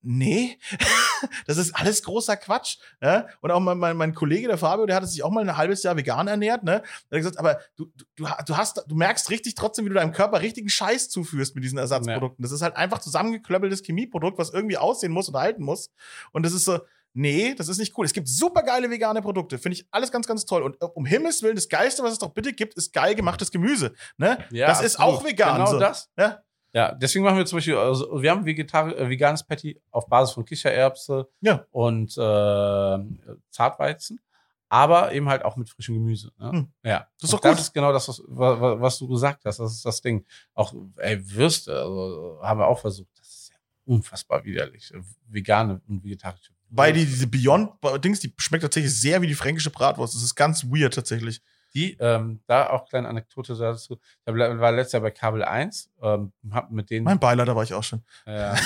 nee, 0.00 0.58
das 1.46 1.58
ist 1.58 1.74
alles 1.74 2.02
großer 2.02 2.36
Quatsch. 2.36 2.78
Ne? 3.00 3.28
Und 3.40 3.50
auch 3.50 3.60
mein, 3.60 3.78
mein, 3.78 3.96
mein 3.96 4.14
Kollege, 4.14 4.48
der 4.48 4.58
Fabio, 4.58 4.86
der 4.86 4.96
hatte 4.96 5.06
sich 5.06 5.22
auch 5.22 5.30
mal 5.30 5.42
ein 5.42 5.56
halbes 5.56 5.82
Jahr 5.82 5.96
vegan 5.96 6.28
ernährt. 6.28 6.62
Ne? 6.62 6.82
Der 7.10 7.18
hat 7.18 7.24
gesagt, 7.24 7.38
aber 7.38 7.60
du, 7.76 7.86
du, 8.16 8.26
du, 8.46 8.56
hast, 8.56 8.84
du 8.86 8.94
merkst 8.94 9.30
richtig 9.30 9.54
trotzdem, 9.54 9.84
wie 9.84 9.90
du 9.90 9.94
deinem 9.94 10.12
Körper 10.12 10.40
richtigen 10.40 10.68
Scheiß 10.68 11.10
zuführst 11.10 11.54
mit 11.54 11.64
diesen 11.64 11.78
Ersatzprodukten. 11.78 12.42
Das 12.42 12.52
ist 12.52 12.62
halt 12.62 12.76
einfach 12.76 13.00
zusammengeklöppeltes 13.00 13.82
Chemieprodukt, 13.82 14.38
was 14.38 14.50
irgendwie 14.50 14.78
aussehen 14.78 15.12
muss 15.12 15.28
und 15.28 15.36
halten 15.36 15.62
muss. 15.62 15.90
Und 16.32 16.44
das 16.46 16.52
ist 16.52 16.64
so, 16.64 16.78
nee, 17.14 17.54
das 17.54 17.68
ist 17.68 17.78
nicht 17.78 17.96
cool. 17.98 18.04
Es 18.06 18.12
gibt 18.12 18.28
super 18.28 18.62
geile 18.62 18.90
vegane 18.90 19.20
Produkte. 19.22 19.58
Finde 19.58 19.76
ich 19.78 19.86
alles 19.90 20.10
ganz, 20.12 20.26
ganz 20.26 20.44
toll. 20.44 20.62
Und 20.62 20.80
äh, 20.82 20.86
um 20.86 21.06
Himmels 21.06 21.42
Willen, 21.42 21.56
das 21.56 21.68
Geilste, 21.68 22.02
was 22.02 22.12
es 22.12 22.18
doch 22.18 22.30
bitte 22.30 22.52
gibt, 22.52 22.74
ist 22.74 22.92
geil 22.92 23.14
gemachtes 23.14 23.50
Gemüse. 23.50 23.92
Ne? 24.16 24.38
Ja, 24.50 24.66
das 24.68 24.82
ist 24.82 24.96
absolut. 24.96 25.20
auch 25.20 25.24
vegan. 25.24 25.54
Genau 25.56 25.70
so. 25.70 25.78
das. 25.78 26.10
Ja? 26.16 26.42
Ja, 26.74 26.92
deswegen 26.92 27.24
machen 27.24 27.38
wir 27.38 27.46
zum 27.46 27.56
Beispiel, 27.56 27.76
also 27.76 28.20
wir 28.20 28.30
haben 28.30 28.44
vegetar 28.44 28.94
äh, 28.96 29.08
veganes 29.08 29.42
Patty 29.42 29.80
auf 29.90 30.06
Basis 30.06 30.34
von 30.34 30.44
Kichererbse 30.44 31.26
Ja. 31.40 31.64
und 31.70 32.10
äh, 32.18 33.38
Zartweizen, 33.50 34.20
aber 34.68 35.12
eben 35.12 35.30
halt 35.30 35.44
auch 35.46 35.56
mit 35.56 35.70
frischem 35.70 35.94
Gemüse. 35.94 36.30
Ne? 36.38 36.50
Hm. 36.52 36.72
Ja, 36.84 37.08
Das 37.18 37.30
ist 37.30 37.32
Und 37.34 37.38
doch 37.38 37.48
gut. 37.48 37.58
Das 37.58 37.60
ist 37.62 37.72
genau 37.72 37.90
das, 37.92 38.06
was, 38.08 38.22
was, 38.26 38.80
was 38.80 38.98
du 38.98 39.08
gesagt 39.08 39.46
hast. 39.46 39.58
Das 39.60 39.72
ist 39.72 39.84
das 39.84 40.02
Ding. 40.02 40.26
Auch 40.52 40.74
ey, 40.98 41.18
Würste 41.30 41.72
also, 41.74 42.38
haben 42.42 42.60
wir 42.60 42.66
auch 42.66 42.78
versucht. 42.80 43.08
Das 43.18 43.26
ist 43.28 43.50
ja 43.50 43.56
unfassbar 43.86 44.44
widerlich. 44.44 44.92
Vegane 45.26 45.80
und 45.88 46.04
vegetarische. 46.04 46.52
Weil 46.70 46.92
die, 46.92 47.06
diese 47.06 47.26
Beyond-Dings, 47.26 48.20
die 48.20 48.32
schmeckt 48.36 48.62
tatsächlich 48.62 48.98
sehr 48.98 49.22
wie 49.22 49.26
die 49.26 49.34
fränkische 49.34 49.70
Bratwurst. 49.70 50.14
Das 50.14 50.22
ist 50.22 50.34
ganz 50.34 50.64
weird 50.64 50.94
tatsächlich. 50.94 51.40
Die, 51.74 51.96
ähm, 52.00 52.40
da 52.46 52.70
auch 52.70 52.88
kleine 52.88 53.08
Anekdote 53.08 53.54
dazu. 53.54 53.98
Ich 54.26 54.34
war 54.34 54.72
letztes 54.72 54.92
Jahr 54.92 55.02
bei 55.02 55.10
Kabel 55.10 55.44
1, 55.44 55.90
ähm, 56.02 56.32
hab 56.50 56.70
mit 56.70 56.88
denen 56.90 57.04
Mein 57.04 57.18
Beileid, 57.20 57.46
da 57.48 57.54
war 57.54 57.62
ich 57.62 57.74
auch 57.74 57.84
schon. 57.84 58.02
Ja. 58.26 58.56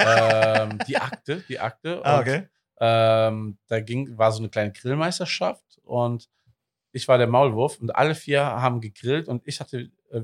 ähm, 0.00 0.78
die 0.88 0.96
Akte, 0.96 1.44
die 1.48 1.58
Akte. 1.60 2.00
Ah, 2.04 2.16
Und, 2.16 2.20
okay. 2.22 2.48
ähm, 2.80 3.58
da 3.68 3.80
ging, 3.80 4.16
war 4.16 4.32
so 4.32 4.38
eine 4.38 4.48
kleine 4.48 4.72
Grillmeisterschaft 4.72 5.78
und 5.82 6.28
ich 6.92 7.08
war 7.08 7.18
der 7.18 7.26
Maulwurf 7.26 7.78
und 7.78 7.94
alle 7.94 8.14
vier 8.14 8.42
haben 8.42 8.80
gegrillt 8.80 9.28
und 9.28 9.42
ich 9.46 9.60
hatte 9.60 9.90
äh, 10.10 10.22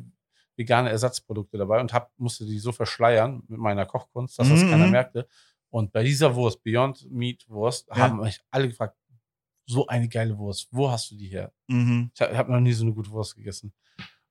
vegane 0.57 0.91
Ersatzprodukte 0.91 1.59
dabei 1.59 1.81
und 1.81 1.93
hab, 1.93 2.13
musste 2.19 2.45
die 2.47 2.59
so 2.59 2.73
verschleiern 2.73 3.43
mit 3.49 3.59
meiner 3.59 3.85
Kochkunst, 3.87 4.39
dass 4.39 4.49
das 4.49 4.63
Mhm, 4.63 4.71
keiner 4.71 4.87
mhm. 4.87 4.93
merkte. 4.93 5.29
Und 5.73 5.91
bei 5.91 6.03
dieser 6.03 6.35
Wurst, 6.35 6.63
Beyond 6.63 7.11
Meat 7.11 7.49
Wurst, 7.49 7.89
Ja. 7.89 7.97
haben 7.97 8.21
mich 8.21 8.39
alle 8.51 8.69
gefragt, 8.69 8.95
so 9.65 9.87
eine 9.87 10.07
geile 10.09 10.37
Wurst, 10.37 10.69
wo 10.71 10.91
hast 10.91 11.11
du 11.11 11.17
die 11.17 11.29
her? 11.29 11.51
Mhm. 11.67 12.11
Ich 12.15 12.21
habe 12.21 12.37
hab 12.37 12.49
noch 12.49 12.61
nie 12.61 12.73
so 12.73 12.85
eine 12.85 12.93
gute 12.93 13.11
Wurst 13.11 13.35
gegessen. 13.37 13.73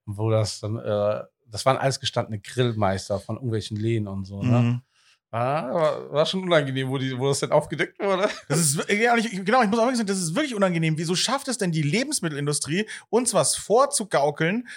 Und 0.05 0.17
wo 0.17 0.29
das 0.29 0.59
dann, 0.59 0.77
äh, 0.77 1.23
das 1.47 1.65
waren 1.65 1.77
alles 1.77 1.99
gestandene 1.99 2.39
Grillmeister 2.39 3.19
von 3.19 3.37
irgendwelchen 3.37 3.75
Läden 3.77 4.07
und 4.07 4.25
so. 4.25 4.43
Ne? 4.43 4.81
Ah, 5.33 5.73
war, 5.73 6.11
war 6.11 6.25
schon 6.25 6.43
unangenehm, 6.43 6.89
wo, 6.89 6.97
die, 6.97 7.17
wo 7.17 7.29
das 7.29 7.39
denn 7.39 7.53
aufgedeckt 7.53 7.97
wurde. 7.99 8.29
Das 8.49 8.59
ist 8.59 8.89
ja, 8.89 9.15
ich, 9.15 9.31
genau, 9.45 9.63
ich 9.63 9.69
muss 9.69 9.79
auch 9.79 9.83
wirklich 9.83 9.97
sagen, 9.97 10.07
das 10.07 10.19
ist 10.19 10.35
wirklich 10.35 10.53
unangenehm. 10.55 10.97
Wieso 10.97 11.15
schafft 11.15 11.47
es 11.47 11.57
denn 11.57 11.71
die 11.71 11.83
Lebensmittelindustrie, 11.83 12.85
uns 13.09 13.33
was 13.33 13.55
vorzugaukeln 13.55 14.67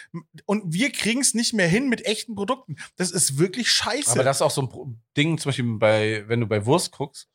und 0.46 0.72
wir 0.72 0.92
kriegen 0.92 1.20
es 1.20 1.34
nicht 1.34 1.54
mehr 1.54 1.66
hin 1.66 1.88
mit 1.88 2.06
echten 2.06 2.36
Produkten? 2.36 2.76
Das 2.94 3.10
ist 3.10 3.36
wirklich 3.36 3.68
scheiße. 3.68 4.12
Aber 4.12 4.22
das 4.22 4.36
ist 4.36 4.42
auch 4.42 4.50
so 4.52 4.62
ein 4.62 5.02
Ding, 5.16 5.38
zum 5.38 5.48
Beispiel 5.48 5.76
bei, 5.76 6.24
wenn 6.28 6.40
du 6.40 6.46
bei 6.46 6.64
Wurst 6.64 6.92
guckst, 6.92 7.28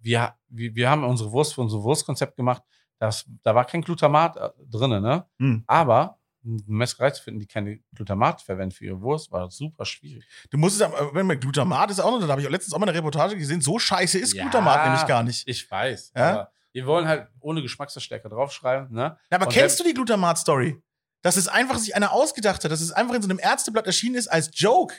wir, 0.00 0.34
wir, 0.48 0.74
wir 0.74 0.90
haben 0.90 1.04
unsere 1.04 1.32
Wurst 1.32 1.54
für 1.54 1.62
unser 1.62 1.82
Wurstkonzept 1.82 2.36
gemacht, 2.36 2.62
das, 2.98 3.24
da 3.44 3.54
war 3.54 3.64
kein 3.64 3.80
Glutamat 3.80 4.36
äh, 4.36 4.50
drin, 4.68 4.90
ne? 4.90 5.24
Hm. 5.38 5.64
Aber 5.66 6.17
Messerei 6.66 7.10
zu 7.10 7.22
finden, 7.22 7.40
die 7.40 7.46
keine 7.46 7.78
Glutamat 7.94 8.42
verwendet 8.42 8.76
für 8.78 8.84
ihre 8.86 9.00
Wurst, 9.00 9.30
war 9.30 9.50
super 9.50 9.84
schwierig. 9.84 10.24
du 10.50 10.58
musst 10.58 10.76
es, 10.76 10.82
aber- 10.82 11.14
wenn 11.14 11.26
man 11.26 11.38
Glutamat 11.40 11.90
ist 11.90 12.00
auch 12.00 12.10
noch, 12.10 12.20
da 12.20 12.28
habe 12.28 12.40
ich 12.40 12.46
auch 12.46 12.50
letztens 12.50 12.74
auch 12.74 12.78
mal 12.78 12.88
eine 12.88 12.96
Reportage 12.96 13.36
gesehen, 13.36 13.60
so 13.60 13.78
scheiße 13.78 14.18
ist 14.18 14.34
Ja. 14.34 14.42
Glutamat 14.42 14.86
nämlich 14.86 15.06
gar 15.06 15.22
nicht. 15.22 15.46
Ich 15.46 15.70
weiß. 15.70 16.12
Ja? 16.16 16.50
Wir 16.72 16.86
wollen 16.86 17.06
halt 17.08 17.28
ohne 17.40 17.62
Geschmacksverstärker 17.62 18.28
draufschreiben, 18.28 18.92
ne? 18.94 19.18
Ja, 19.30 19.36
aber 19.38 19.46
Und 19.46 19.52
kennst 19.52 19.78
du 19.80 19.84
die 19.84 19.94
Glutamat-Story? 19.94 20.80
Dass 21.22 21.36
es 21.36 21.48
einfach 21.48 21.78
sich 21.78 21.96
einer 21.96 22.12
ausgedacht 22.12 22.62
hat, 22.62 22.70
dass 22.70 22.80
es 22.80 22.92
einfach 22.92 23.14
in 23.14 23.22
so 23.22 23.28
einem 23.28 23.40
Ärzteblatt 23.40 23.86
erschienen 23.86 24.14
ist 24.14 24.28
als 24.28 24.50
Joke. 24.52 24.94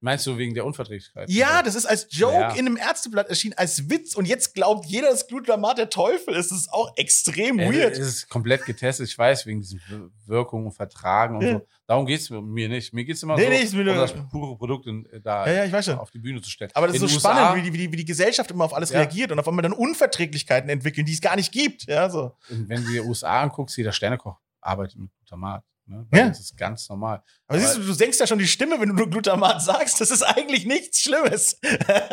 Meinst 0.00 0.26
du 0.26 0.36
wegen 0.36 0.52
der 0.54 0.66
Unverträglichkeit? 0.66 1.30
Ja, 1.30 1.62
das 1.62 1.74
ist 1.74 1.86
als 1.86 2.06
Joke 2.10 2.34
Ja. 2.34 2.50
in 2.50 2.66
einem 2.66 2.76
Ärzteblatt 2.76 3.28
erschienen, 3.30 3.54
als 3.56 3.88
Witz. 3.88 4.14
Und 4.14 4.26
jetzt 4.26 4.54
glaubt 4.54 4.84
jeder, 4.84 5.08
dass 5.10 5.26
Glutamat 5.26 5.78
der 5.78 5.88
Teufel 5.88 6.34
ist. 6.34 6.50
Das 6.50 6.58
ist 6.58 6.72
auch 6.72 6.92
extrem 6.96 7.58
Äh, 7.58 7.72
weird. 7.72 7.92
Es 7.94 8.06
ist 8.06 8.28
komplett 8.28 8.66
getestet, 8.66 9.08
ich 9.08 9.16
weiß, 9.16 9.46
wegen 9.46 9.60
diesen 9.60 9.80
Wir- 9.88 10.10
Wirkungen 10.26 10.70
Vertragen 10.70 11.36
und 11.36 11.42
Ja. 11.42 11.52
so. 11.54 11.66
Darum 11.86 12.04
geht 12.04 12.20
es 12.20 12.28
mir 12.30 12.68
nicht. 12.68 12.92
Mir 12.92 13.04
geht 13.04 13.16
es 13.16 13.22
immer 13.22 13.36
Nee, 13.36 13.64
so, 13.64 13.76
nee, 13.78 13.84
nur- 13.84 13.94
um 13.94 13.98
das 14.00 14.12
pure 14.30 14.56
Produkt 14.58 14.86
in, 14.86 15.06
äh, 15.06 15.20
da 15.20 15.46
Ja, 15.46 15.64
ja, 15.64 15.78
ich 15.78 15.90
auf 15.90 16.10
die 16.10 16.18
Bühne 16.18 16.42
zu 16.42 16.50
stellen. 16.50 16.70
Aber 16.74 16.88
das 16.88 16.96
In 16.96 17.02
ist 17.04 17.10
so 17.12 17.16
USA 17.16 17.30
spannend, 17.34 17.56
wie 17.64 17.70
die, 17.70 17.72
wie, 17.72 17.78
die, 17.86 17.92
wie 17.92 17.96
die 17.96 18.04
Gesellschaft 18.04 18.50
immer 18.50 18.64
auf 18.64 18.74
alles 18.74 18.92
reagiert 18.92 19.32
und 19.32 19.38
auf 19.38 19.48
einmal 19.48 19.62
dann 19.62 19.72
Unverträglichkeiten 19.72 20.68
entwickeln, 20.68 21.06
die 21.06 21.12
es 21.14 21.20
gar 21.20 21.36
nicht 21.36 21.52
gibt. 21.52 21.84
Ja, 21.86 22.10
so. 22.10 22.32
Wenn 22.48 22.84
du 22.84 22.90
dir 22.90 23.04
USA 23.06 23.40
anguckst, 23.42 23.76
jeder 23.78 23.92
Sternekoch 23.92 24.36
arbeitet 24.60 24.98
mit 24.98 25.10
Glutamat. 25.18 25.64
Ne? 25.88 26.04
Ja. 26.12 26.28
Das 26.28 26.40
ist 26.40 26.56
ganz 26.56 26.88
normal. 26.88 27.22
Aber, 27.46 27.58
siehst 27.60 27.76
du, 27.76 27.80
du 27.82 27.92
senkst 27.92 28.18
ja 28.18 28.26
schon 28.26 28.38
die 28.38 28.46
Stimme, 28.48 28.80
wenn 28.80 28.88
du 28.88 28.94
nur 28.96 29.08
Glutamat 29.08 29.62
sagst. 29.62 30.00
Das 30.00 30.10
ist 30.10 30.22
eigentlich 30.22 30.66
nichts 30.66 31.00
Schlimmes. 31.00 31.60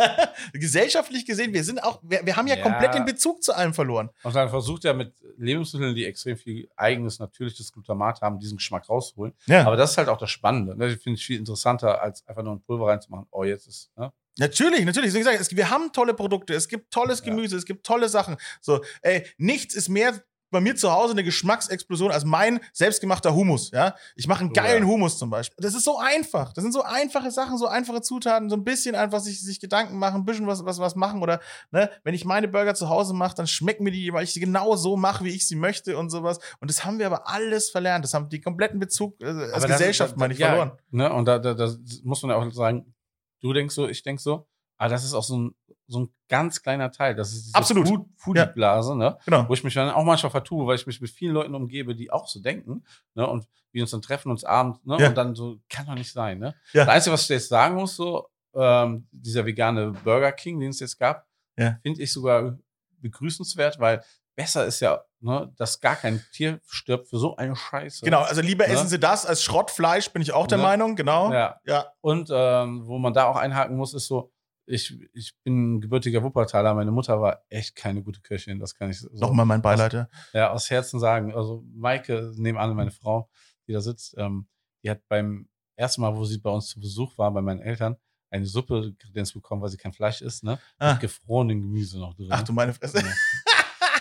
Gesellschaftlich 0.53 1.25
gesehen, 1.25 1.53
wir 1.53 1.63
sind 1.63 1.83
auch, 1.83 1.99
wir, 2.03 2.25
wir 2.25 2.35
haben 2.35 2.47
ja, 2.47 2.55
Ja. 2.55 2.61
komplett 2.61 2.93
den 2.93 3.05
Bezug 3.05 3.43
zu 3.43 3.53
allem 3.53 3.73
verloren. 3.73 4.09
Und 4.23 4.35
dann 4.35 4.49
versucht 4.49 4.85
er 4.85 4.93
mit 4.93 5.13
Lebensmitteln, 5.37 5.95
die 5.95 6.05
extrem 6.05 6.37
viel 6.37 6.69
eigenes, 6.75 7.19
natürliches 7.19 7.71
Glutamat 7.71 8.21
haben, 8.21 8.39
diesen 8.39 8.57
Geschmack 8.57 8.87
rauszuholen. 8.89 9.33
Ja. 9.45 9.65
Aber 9.65 9.75
das 9.75 9.91
ist 9.91 9.97
halt 9.97 10.09
auch 10.09 10.17
das 10.17 10.29
Spannende. 10.29 10.77
Ne? 10.77 10.89
Das 10.89 11.01
finde 11.01 11.17
ich 11.17 11.25
viel 11.25 11.39
interessanter, 11.39 12.01
als 12.01 12.25
einfach 12.27 12.43
nur 12.43 12.53
ein 12.53 12.61
Pulver 12.61 12.87
reinzumachen. 12.87 13.25
Oh, 13.31 13.43
jetzt 13.43 13.67
ist, 13.67 13.89
ne? 13.97 14.11
Natürlich, 14.39 14.83
natürlich. 14.83 15.13
Ich, 15.13 15.25
es, 15.27 15.55
wir 15.55 15.69
haben 15.69 15.91
tolle 15.93 16.15
Produkte, 16.15 16.55
es 16.55 16.67
gibt 16.67 16.91
tolles 16.91 17.19
Ja. 17.19 17.25
Gemüse, 17.25 17.55
es 17.55 17.65
gibt 17.65 17.85
tolle 17.85 18.09
Sachen. 18.09 18.37
So, 18.61 18.83
ey, 19.03 19.27
nichts 19.37 19.75
ist 19.75 19.89
mehr 19.89 20.23
bei 20.53 20.61
mir 20.61 20.75
zu 20.75 20.91
Hause 20.93 21.11
eine 21.11 21.23
Geschmacksexplosion 21.23 22.11
als 22.11 22.23
mein 22.23 22.61
selbstgemachter 22.71 23.35
Hummus. 23.35 23.71
Ja, 23.71 23.95
ich 24.15 24.27
mache 24.27 24.41
einen 24.41 24.51
Oh, 24.51 24.53
geilen 24.53 24.83
ja. 24.83 24.89
Hummus 24.89 25.17
zum 25.17 25.29
Beispiel. 25.29 25.61
Das 25.61 25.73
ist 25.73 25.83
so 25.83 25.97
einfach. 25.97 26.53
Das 26.53 26.63
sind 26.63 26.71
so 26.71 26.83
einfache 26.83 27.31
Sachen, 27.31 27.57
so 27.57 27.67
einfache 27.67 28.01
Zutaten, 28.01 28.49
so 28.49 28.55
ein 28.55 28.63
bisschen 28.63 28.95
einfach 28.95 29.19
sich, 29.19 29.41
sich 29.41 29.59
Gedanken 29.59 29.97
machen, 29.97 30.21
ein 30.21 30.25
bisschen 30.25 30.47
was, 30.47 30.63
was, 30.63 30.79
was 30.79 30.95
machen 30.95 31.21
oder 31.21 31.41
ne, 31.71 31.89
wenn 32.03 32.13
ich 32.13 32.23
meine 32.23 32.47
Burger 32.47 32.75
zu 32.75 32.87
Hause 32.87 33.13
mache, 33.13 33.35
dann 33.35 33.47
schmecken 33.47 33.83
mir 33.83 33.91
die, 33.91 34.13
weil 34.13 34.23
ich 34.23 34.33
sie 34.33 34.39
genau 34.39 34.75
so 34.75 34.95
mache, 34.95 35.25
wie 35.25 35.31
ich 35.31 35.47
sie 35.47 35.55
möchte 35.55 35.97
und 35.97 36.09
sowas. 36.09 36.39
Und 36.59 36.69
das 36.69 36.85
haben 36.85 36.99
wir 36.99 37.07
aber 37.07 37.27
alles 37.27 37.69
verlernt. 37.69 38.05
Das 38.05 38.13
haben 38.13 38.29
die 38.29 38.39
kompletten 38.39 38.79
Bezug 38.79 39.19
äh, 39.21 39.25
als 39.25 39.53
Aber 39.53 39.67
Gesellschaft 39.67 40.15
meine 40.15 40.33
ich 40.33 40.39
ja, 40.39 40.49
verloren. 40.49 40.71
Ne? 40.91 41.11
Und 41.11 41.25
da, 41.27 41.39
da, 41.39 41.53
da 41.53 41.75
muss 42.03 42.21
man 42.21 42.31
ja 42.31 42.37
auch 42.37 42.51
sagen, 42.53 42.93
du 43.41 43.51
denkst 43.53 43.75
so, 43.75 43.87
ich 43.87 44.03
denk 44.03 44.19
so. 44.21 44.47
Aber 44.77 44.89
das 44.89 45.03
ist 45.03 45.13
auch 45.13 45.23
so 45.23 45.37
ein, 45.37 45.55
so 45.87 45.99
ein 46.01 46.09
ganz 46.29 46.61
kleiner 46.61 46.91
Teil. 46.91 47.15
Das 47.15 47.33
ist 47.33 47.45
diese 47.47 47.55
Absolut. 47.55 47.87
Food- 47.87 48.05
Foodie-Blase, 48.17 48.95
ne? 48.95 49.17
Genau. 49.25 49.47
wo 49.49 49.53
ich 49.53 49.63
mich 49.63 49.73
dann 49.73 49.89
auch 49.89 50.03
manchmal 50.03 50.31
vertue, 50.31 50.65
weil 50.65 50.75
ich 50.75 50.87
mich 50.87 51.01
mit 51.01 51.09
vielen 51.09 51.33
Leuten 51.33 51.53
umgebe, 51.55 51.95
die 51.95 52.09
auch 52.11 52.27
so 52.27 52.39
denken, 52.41 52.83
ne, 53.15 53.27
und 53.27 53.47
wir 53.71 53.81
uns 53.83 53.91
dann 53.91 54.01
treffen 54.01 54.31
uns 54.31 54.43
abends, 54.43 54.79
ne, 54.85 54.97
Ja. 54.99 55.09
und 55.09 55.15
dann 55.17 55.35
so, 55.35 55.57
kann 55.69 55.85
doch 55.85 55.95
nicht 55.95 56.11
sein, 56.11 56.39
ne. 56.39 56.55
Ja. 56.73 56.85
Das 56.85 56.93
Einzige, 56.95 57.13
was 57.13 57.23
ich 57.23 57.29
jetzt 57.29 57.49
sagen 57.49 57.75
muss, 57.75 57.95
so, 57.95 58.27
ähm, 58.55 59.07
dieser 59.11 59.45
vegane 59.45 59.91
Burger 60.03 60.31
King, 60.31 60.59
den 60.59 60.69
es 60.69 60.79
jetzt 60.79 60.97
gab, 60.99 61.27
Ja. 61.57 61.77
finde 61.81 62.01
ich 62.01 62.11
sogar 62.13 62.57
begrüßenswert, 63.01 63.79
weil 63.79 64.03
besser 64.35 64.65
ist 64.65 64.79
ja, 64.79 65.03
ne, 65.19 65.51
dass 65.57 65.79
gar 65.79 65.95
kein 65.95 66.23
Tier 66.33 66.59
stirbt 66.67 67.07
für 67.09 67.17
so 67.19 67.35
eine 67.35 67.55
Scheiße. 67.55 68.03
Genau, 68.05 68.21
also 68.21 68.41
lieber 68.41 68.65
Ne? 68.67 68.73
essen 68.73 68.87
sie 68.87 68.99
das 68.99 69.25
als 69.25 69.43
Schrottfleisch, 69.43 70.09
bin 70.11 70.21
ich 70.21 70.33
auch 70.33 70.47
der 70.47 70.57
Ne? 70.57 70.63
Meinung, 70.63 70.95
genau. 70.95 71.31
Ja. 71.31 71.59
ja. 71.65 71.85
Und 72.01 72.29
ähm, 72.33 72.87
wo 72.87 72.97
man 72.97 73.13
da 73.13 73.25
auch 73.25 73.35
einhaken 73.35 73.75
muss, 73.77 73.93
ist 73.93 74.07
so, 74.07 74.31
ich, 74.65 74.97
ich 75.13 75.35
bin 75.43 75.81
gebürtiger 75.81 76.23
Wuppertaler. 76.23 76.73
Meine 76.73 76.91
Mutter 76.91 77.19
war 77.21 77.43
echt 77.49 77.75
keine 77.75 78.01
gute 78.01 78.21
Köchin. 78.21 78.59
Das 78.59 78.75
kann 78.75 78.89
ich 78.89 78.99
so 78.99 79.09
Nochmal 79.13 79.45
mein 79.45 79.61
Beileid. 79.61 79.93
ja. 79.93 80.07
ja, 80.33 80.51
aus 80.51 80.69
Herzen 80.69 80.99
sagen. 80.99 81.33
Also 81.33 81.63
Maike, 81.73 82.31
nebenan 82.35 82.75
meine 82.75 82.91
Frau, 82.91 83.29
die 83.67 83.73
da 83.73 83.81
sitzt, 83.81 84.15
ähm, 84.17 84.47
die 84.83 84.89
hat 84.89 85.07
beim 85.07 85.49
ersten 85.75 86.01
Mal, 86.01 86.15
wo 86.15 86.25
sie 86.25 86.37
bei 86.37 86.49
uns 86.49 86.67
zu 86.67 86.79
Besuch 86.79 87.17
war, 87.17 87.31
bei 87.31 87.41
meinen 87.41 87.61
Eltern, 87.61 87.97
eine 88.29 88.45
Suppe 88.45 88.93
kredenz 88.97 89.31
bekommen, 89.31 89.61
weil 89.61 89.69
sie 89.69 89.77
kein 89.77 89.93
Fleisch 89.93 90.21
isst, 90.21 90.43
ne? 90.43 90.59
Ah. 90.79 90.93
Mit 90.93 91.01
gefrorenem 91.01 91.61
Gemüse 91.61 91.99
noch 91.99 92.15
drin. 92.15 92.27
Ach 92.31 92.43
du 92.43 92.53
meine 92.53 92.73
Fresse. 92.73 92.99
Ja. 92.99 93.13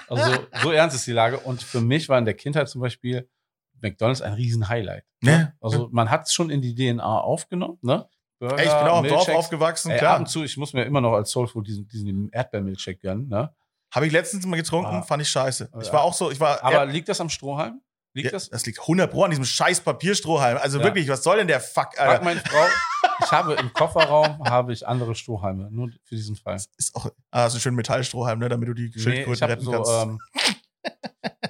Also 0.09 0.47
so 0.63 0.71
ernst 0.73 0.97
ist 0.97 1.07
die 1.07 1.13
Lage. 1.13 1.39
Und 1.39 1.63
für 1.63 1.81
mich 1.81 2.09
war 2.09 2.19
in 2.19 2.27
der 2.27 2.35
Kindheit 2.35 2.69
zum 2.69 2.83
Beispiel 2.83 3.29
McDonalds 3.81 4.21
ein 4.21 4.35
Riesen-Highlight. 4.35 5.05
Ne? 5.23 5.55
Also 5.61 5.89
man 5.91 6.11
hat 6.11 6.27
es 6.27 6.35
schon 6.35 6.51
in 6.51 6.61
die 6.61 6.75
DNA 6.75 7.21
aufgenommen, 7.21 7.79
ne? 7.83 8.09
Burger, 8.43 8.59
Ey, 8.59 8.67
ich 8.67 8.73
bin 8.75 8.89
auch 8.89 9.03
im 9.03 9.09
Dorf 9.09 9.29
aufgewachsen, 9.29 9.91
Ey, 9.91 9.97
ab 9.99 10.01
klar. 10.01 10.19
und 10.19 10.29
zu, 10.29 10.43
ich 10.43 10.57
muss 10.57 10.73
mir 10.73 10.83
immer 10.85 11.01
noch 11.01 11.13
als 11.15 11.31
Soulfood 11.31 11.67
diesen, 11.67 11.87
diesen 11.87 12.29
Erdbeermilchshake 12.31 12.99
gönnen, 12.99 13.29
ne? 13.29 13.55
Habe 13.95 14.07
ich 14.07 14.13
letztens 14.13 14.45
mal 14.47 14.57
getrunken, 14.57 14.97
Ah. 14.97 15.03
fand 15.03 15.23
ich 15.23 15.29
scheiße. 15.29 15.71
Ich 15.81 15.87
Ja. 15.89 15.93
war 15.93 16.03
auch 16.03 16.15
so, 16.15 16.31
ich 16.31 16.41
war. 16.41 16.63
Aber 16.65 16.85
liegt 16.87 17.09
das 17.09 17.21
am 17.21 17.29
Strohhalm? 17.29 17.81
Liegt 18.15 18.27
ja, 18.27 18.33
das? 18.33 18.51
das 18.51 18.67
liegt 18.67 18.81
100 18.81 19.11
Pro 19.11 19.23
an 19.25 19.31
diesem 19.31 19.45
scheiß 19.45 19.81
Papierstrohhalm. 19.83 20.59
Also 20.61 20.79
Ja. 20.79 20.85
wirklich, 20.85 21.09
was 21.09 21.23
soll 21.23 21.37
denn 21.39 21.47
der 21.47 21.61
Fuck, 21.61 21.95
Frag 21.97 22.01
Alter? 22.01 22.25
meine 22.25 22.41
Frau, 22.41 22.67
ich 23.25 23.31
habe 23.33 23.55
im 23.55 23.73
Kofferraum 23.73 24.43
habe 24.49 24.73
ich 24.73 24.87
andere 24.89 25.15
Strohhalme, 25.15 25.69
nur 25.71 25.91
für 26.05 26.15
diesen 26.17 26.37
Fall. 26.37 26.57
Ist 26.77 26.95
auch, 26.97 27.11
ah, 27.31 27.49
so 27.49 27.59
ein 27.59 27.61
schön 27.61 27.75
Metallstrohhalm, 27.75 28.39
ne, 28.39 28.49
damit 28.49 28.69
du 28.69 28.75
die 28.75 28.91
Nee, 28.95 29.01
Schildkröten 29.01 29.43
habe 29.43 29.53
retten 29.53 29.65
so, 29.65 29.71
kannst. 29.73 29.91
ähm, 29.93 30.19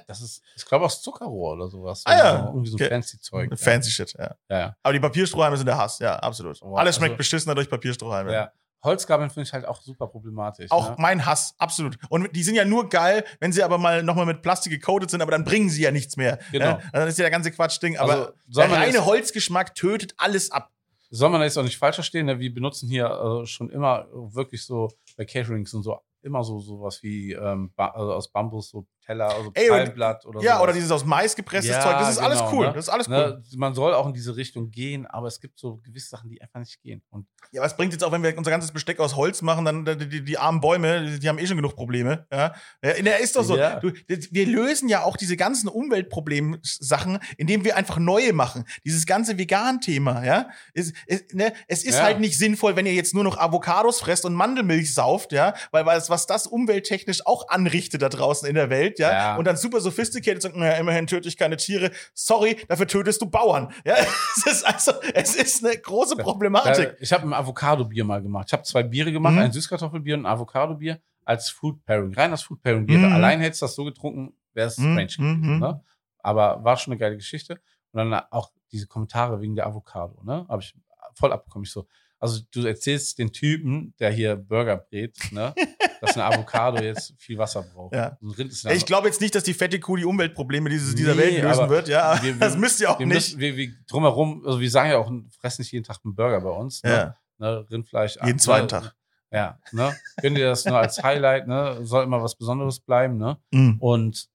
das 0.07 0.21
ist, 0.21 0.41
ich 0.55 0.65
glaube 0.65 0.85
aus 0.85 1.01
Zuckerrohr 1.01 1.53
oder 1.53 1.67
sowas. 1.67 2.03
Ah 2.05 2.17
ja, 2.17 2.45
irgendwie 2.47 2.69
so 2.69 2.75
okay. 2.75 2.89
fancy 2.89 3.19
Zeug. 3.19 3.51
Fancy 3.57 3.91
Shit, 3.91 4.13
ja. 4.17 4.35
Ja, 4.49 4.59
ja. 4.59 4.75
Aber 4.83 4.93
die 4.93 4.99
Papierstrohhalme 4.99 5.57
sind 5.57 5.65
der 5.65 5.77
Hass, 5.77 5.99
ja, 5.99 6.15
absolut. 6.17 6.61
Oh, 6.61 6.75
Alles 6.75 6.95
schmeckt 6.95 7.11
also- 7.11 7.17
beschissener 7.17 7.55
durch 7.55 7.69
Papierstrohhalme. 7.69 8.33
ja. 8.33 8.51
Holzgabeln 8.83 9.29
finde 9.29 9.47
ich 9.47 9.53
halt 9.53 9.65
auch 9.65 9.81
super 9.81 10.07
problematisch. 10.07 10.69
Auch 10.69 10.89
ne? 10.89 10.95
mein 10.99 11.25
Hass, 11.25 11.55
absolut. 11.57 11.97
Und 12.09 12.35
die 12.35 12.43
sind 12.43 12.55
ja 12.55 12.65
nur 12.65 12.89
geil, 12.89 13.23
wenn 13.39 13.53
sie 13.53 13.63
aber 13.63 13.77
mal 13.77 14.03
nochmal 14.03 14.25
mit 14.25 14.41
Plastik 14.41 14.73
gecoatet 14.73 15.09
sind, 15.09 15.21
aber 15.21 15.31
dann 15.31 15.45
bringen 15.45 15.69
sie 15.69 15.83
ja 15.83 15.91
nichts 15.91 16.17
mehr. 16.17 16.37
Genau. 16.51 16.65
Ja? 16.65 16.81
Dann 16.91 17.07
ist 17.07 17.17
ja 17.17 17.23
der 17.23 17.31
ganze 17.31 17.51
Quatschding. 17.51 17.97
Aber 17.97 18.13
Also, 18.13 18.33
der 18.49 18.71
reine 18.71 19.05
Holzgeschmack 19.05 19.73
tötet 19.73 20.13
alles 20.17 20.51
ab. 20.51 20.69
soll 21.09 21.29
man 21.29 21.41
jetzt 21.43 21.57
auch 21.57 21.63
nicht 21.63 21.77
falsch 21.77 21.95
verstehen, 21.95 22.25
ne? 22.25 22.39
wir 22.39 22.53
benutzen 22.53 22.89
hier 22.89 23.05
äh, 23.05 23.45
schon 23.45 23.69
immer 23.69 24.07
wirklich 24.11 24.65
so 24.65 24.91
bei 25.15 25.23
Caterings 25.23 25.73
und 25.73 25.83
so 25.83 25.99
immer 26.21 26.43
so 26.43 26.59
sowas 26.59 27.03
wie 27.03 27.33
ähm, 27.33 27.71
ba 27.75 27.87
also 27.89 28.13
aus 28.13 28.31
Bambus, 28.31 28.69
so 28.69 28.85
Teller, 29.05 29.29
also 29.29 29.51
Ey, 29.53 29.67
Palmblatt 29.69 30.25
oder 30.25 30.41
Ja, 30.41 30.53
sowas. 30.53 30.63
oder 30.63 30.73
dieses 30.73 30.91
aus 30.91 31.05
Mais 31.05 31.35
gepresstes 31.35 31.75
Ja, 31.75 31.81
Zeug. 31.81 31.93
Das 31.99 32.11
ist 32.11 32.17
alles 32.19 32.39
genau, 32.39 32.51
cool. 32.53 32.67
ne? 32.67 32.73
Das 32.73 32.85
ist 32.85 32.89
alles 32.89 33.07
cool. 33.07 33.13
Ne, 33.15 33.43
man 33.57 33.73
soll 33.75 33.93
auch 33.93 34.07
in 34.07 34.13
diese 34.13 34.35
Richtung 34.35 34.71
gehen, 34.71 35.05
aber 35.05 35.27
es 35.27 35.39
gibt 35.39 35.59
so 35.59 35.77
gewisse 35.77 36.09
Sachen, 36.09 36.29
die 36.29 36.41
einfach 36.41 36.59
nicht 36.59 36.81
gehen. 36.81 37.01
Und 37.09 37.27
Ja, 37.51 37.61
was 37.61 37.75
bringt 37.75 37.91
jetzt 37.93 38.03
auch, 38.03 38.11
wenn 38.11 38.23
wir 38.23 38.37
unser 38.37 38.51
ganzes 38.51 38.71
Besteck 38.71 38.99
aus 38.99 39.15
Holz 39.15 39.41
machen, 39.41 39.65
dann 39.65 39.85
die, 39.85 40.07
die, 40.09 40.23
die 40.23 40.37
armen 40.37 40.61
Bäume, 40.61 41.17
die, 41.19 41.27
haben 41.29 41.37
eh 41.37 41.45
schon 41.45 41.57
genug 41.57 41.75
Probleme. 41.75 42.25
Ja, 42.31 42.53
ja 42.83 42.93
der 43.01 43.19
ist 43.19 43.35
doch 43.35 43.43
so. 43.43 43.57
Ja. 43.57 43.79
Du, 43.79 43.91
wir 44.07 44.45
lösen 44.47 44.87
ja 44.89 45.03
auch 45.03 45.17
diese 45.17 45.35
ganzen 45.37 45.67
Umweltproblemsachen, 45.67 47.19
indem 47.37 47.63
wir 47.63 47.75
einfach 47.75 47.97
neue 47.97 48.33
machen. 48.33 48.65
Dieses 48.85 49.05
ganze 49.05 49.37
Vegan-Thema, 49.37 50.23
ja, 50.25 50.47
ist, 50.73 50.95
ist, 51.07 51.33
ne, 51.33 51.53
es 51.67 51.83
ist 51.83 51.95
Ja. 51.97 52.03
halt 52.03 52.19
nicht 52.19 52.37
sinnvoll, 52.37 52.75
wenn 52.75 52.85
ihr 52.85 52.93
jetzt 52.93 53.13
nur 53.13 53.23
noch 53.23 53.37
Avocados 53.37 53.99
fresst 53.99 54.25
und 54.25 54.33
Mandelmilch 54.33 54.93
sauft, 54.93 55.31
ja, 55.31 55.53
weil, 55.71 55.85
weil 55.85 55.97
es, 55.97 56.09
was 56.09 56.25
das 56.27 56.47
umwelttechnisch 56.47 57.25
auch 57.25 57.49
anrichtet 57.49 58.01
da 58.01 58.09
draußen 58.09 58.47
in 58.47 58.55
der 58.55 58.69
Welt, 58.69 58.92
ja, 58.99 59.11
Ja. 59.11 59.35
und 59.37 59.45
dann 59.45 59.57
super 59.57 59.79
sophisticated 59.81 60.41
sagt, 60.41 60.55
naja, 60.55 60.73
immerhin 60.77 61.07
töte 61.07 61.27
ich 61.27 61.37
keine 61.37 61.57
Tiere. 61.57 61.91
Sorry, 62.13 62.57
dafür 62.67 62.87
tötest 62.87 63.21
du 63.21 63.25
Bauern. 63.29 63.71
Ja, 63.85 63.95
es 64.37 64.45
ist 64.45 64.63
also, 64.65 64.91
es 65.13 65.35
ist 65.35 65.65
eine 65.65 65.77
große 65.77 66.15
Problematik. 66.17 66.89
äh, 66.89 66.95
ich 66.99 67.11
habe 67.13 67.23
ein 67.27 67.33
Avocado-Bier 67.33 68.03
mal 68.03 68.21
gemacht. 68.21 68.45
Ich 68.47 68.53
habe 68.53 68.63
zwei 68.63 68.83
Biere 68.83 69.11
gemacht, 69.11 69.33
Mhm. 69.33 69.39
ein 69.39 69.51
Süßkartoffelbier 69.51 70.15
und 70.15 70.25
ein 70.25 70.31
Avocado-Bier 70.33 70.99
als 71.25 71.49
Food 71.49 71.83
Pairing. 71.85 72.13
Rein 72.13 72.31
als 72.31 72.43
Food 72.43 72.61
Pairing-Bier. 72.61 72.97
Mhm. 72.99 73.13
Allein 73.13 73.39
hättest 73.39 73.61
du 73.61 73.65
das 73.65 73.75
so 73.75 73.83
getrunken, 73.85 74.35
wäre 74.53 74.67
es 74.67 74.77
Mhm, 74.77 74.93
strange 74.93 75.05
gewesen. 75.07 75.53
mhm. 75.53 75.59
Ne? 75.59 75.83
Aber 76.19 76.63
war 76.63 76.77
schon 76.77 76.91
eine 76.93 76.99
geile 76.99 77.15
Geschichte. 77.15 77.59
Und 77.91 78.09
dann 78.09 78.13
auch 78.31 78.51
diese 78.71 78.87
Kommentare 78.87 79.39
wegen 79.41 79.55
der 79.55 79.67
Avocado. 79.67 80.21
Ne? 80.23 80.45
Habe 80.49 80.61
ich 80.61 80.73
voll 81.15 81.31
abbekommen. 81.31 81.63
Ich 81.65 81.71
so, 81.71 81.87
also 82.19 82.41
du 82.51 82.65
erzählst 82.65 83.19
den 83.19 83.31
Typen, 83.31 83.93
der 83.99 84.09
hier 84.11 84.35
Burger 84.37 84.77
brät, 84.77 85.15
ne, 85.31 85.53
dass 86.05 86.17
eine 86.17 86.25
Avocado 86.25 86.81
jetzt 86.81 87.13
viel 87.17 87.37
Wasser 87.37 87.63
braucht. 87.63 87.95
Ja. 87.95 88.17
So 88.19 88.69
Ich 88.69 88.85
glaube 88.85 89.07
jetzt 89.07 89.21
nicht, 89.21 89.33
dass 89.35 89.43
die 89.43 89.53
fette 89.53 89.79
Kuh 89.79 89.95
die 89.95 90.05
Umweltprobleme 90.05 90.69
dieses, 90.69 90.95
dieser 90.95 91.15
Nee, 91.15 91.21
Welt 91.21 91.43
lösen 91.43 91.69
wird, 91.69 91.87
ja. 91.87 92.21
wir- 92.21 92.33
wir- 92.35 92.39
das 92.39 92.57
müsst 92.57 92.81
ihr 92.81 92.91
auch 92.91 92.99
wir 92.99 93.05
nicht. 93.05 93.37
müssen, 93.37 93.39
wir, 93.39 93.71
drumherum, 93.87 94.43
also 94.45 94.59
wir 94.59 94.69
sagen 94.69 94.89
ja 94.89 94.97
auch, 94.97 95.09
fressen 95.39 95.61
nicht 95.61 95.71
jeden 95.71 95.85
Tag 95.85 95.99
einen 96.03 96.13
Burger 96.13 96.41
bei 96.41 96.49
uns. 96.49 96.83
Ne? 96.83 96.91
ja. 96.91 97.17
Ne? 97.37 97.65
Rindfleisch. 97.71 98.17
Jeden 98.23 98.39
ah, 98.39 98.41
zweiten 98.41 98.63
ne? 98.63 98.67
Tag. 98.67 98.95
Ja, 99.31 99.59
ne? 99.71 99.95
Gönn 100.21 100.35
dir 100.35 100.45
das 100.47 100.65
nur 100.65 100.77
als 100.77 101.01
Highlight, 101.01 101.47
ne? 101.47 101.79
Soll 101.83 102.03
immer 102.03 102.21
was 102.21 102.35
Besonderes 102.35 102.79
bleiben, 102.79 103.17
ne? 103.17 103.37
Mhm. 103.51 103.77
Und 103.79 104.27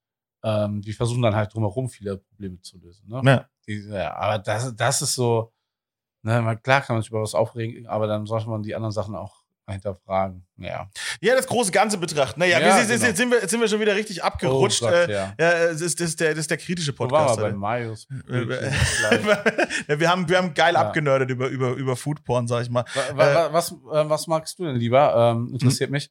ähm, 0.42 0.84
wir 0.84 0.94
versuchen 0.94 1.22
dann 1.22 1.36
halt 1.36 1.52
drumherum 1.54 1.88
viele 1.88 2.16
Probleme 2.18 2.60
zu 2.62 2.78
lösen. 2.78 3.06
Ne? 3.08 3.20
Ja. 3.24 3.48
Die, 3.66 3.86
ja, 3.88 4.14
aber 4.14 4.38
das, 4.38 4.74
das 4.74 5.02
ist 5.02 5.14
so, 5.14 5.52
ne, 6.22 6.58
klar 6.62 6.80
kann 6.80 6.96
man 6.96 7.02
sich 7.02 7.10
über 7.10 7.20
was 7.22 7.34
aufregen, 7.34 7.86
aber 7.86 8.06
dann 8.06 8.26
sollte 8.26 8.48
man 8.48 8.62
die 8.62 8.74
anderen 8.74 8.92
Sachen 8.92 9.14
auch 9.14 9.37
hinterfragen. 9.72 10.44
Ja. 10.56 10.90
ja, 11.20 11.34
das 11.36 11.46
große 11.46 11.70
Ganze 11.72 11.98
betrachten. 11.98 12.40
Naja, 12.40 12.58
Ja, 12.60 12.78
sind, 12.78 12.88
genau. 12.88 13.06
jetzt, 13.06 13.16
sind 13.16 13.30
wir, 13.30 13.40
jetzt 13.40 13.50
sind 13.50 13.60
wir 13.60 13.68
schon 13.68 13.80
wieder 13.80 13.94
richtig 13.94 14.22
abgerutscht. 14.24 14.82
Oh 14.82 14.86
Gott, 14.86 15.08
äh, 15.08 15.12
ja. 15.12 15.34
ja, 15.38 15.52
es 15.66 15.80
ist, 15.80 16.00
das, 16.00 16.08
ist 16.10 16.20
der, 16.20 16.30
das 16.30 16.40
ist 16.40 16.50
der 16.50 16.56
kritische 16.58 16.92
Wo 16.98 17.04
waren 17.10 17.26
Podcast. 17.26 17.38
wir 17.38 17.44
bei. 17.44 17.52
Marius? 17.52 18.06
ja, 19.88 20.00
wir, 20.00 20.10
haben, 20.10 20.28
wir 20.28 20.36
haben 20.38 20.54
geil 20.54 20.74
Ja. 20.74 20.80
abgenördet 20.80 21.30
über, 21.30 21.48
über, 21.48 21.72
über 21.74 21.96
Foodporn, 21.96 22.46
sag 22.48 22.62
ich 22.62 22.70
mal. 22.70 22.84
Wa- 23.14 23.16
wa- 23.34 23.52
was, 23.52 23.72
äh, 23.72 23.76
was 24.08 24.26
magst 24.26 24.58
du 24.58 24.64
denn 24.64 24.76
lieber? 24.76 25.14
Ähm, 25.36 25.50
interessiert 25.52 25.90
mich. 25.90 26.10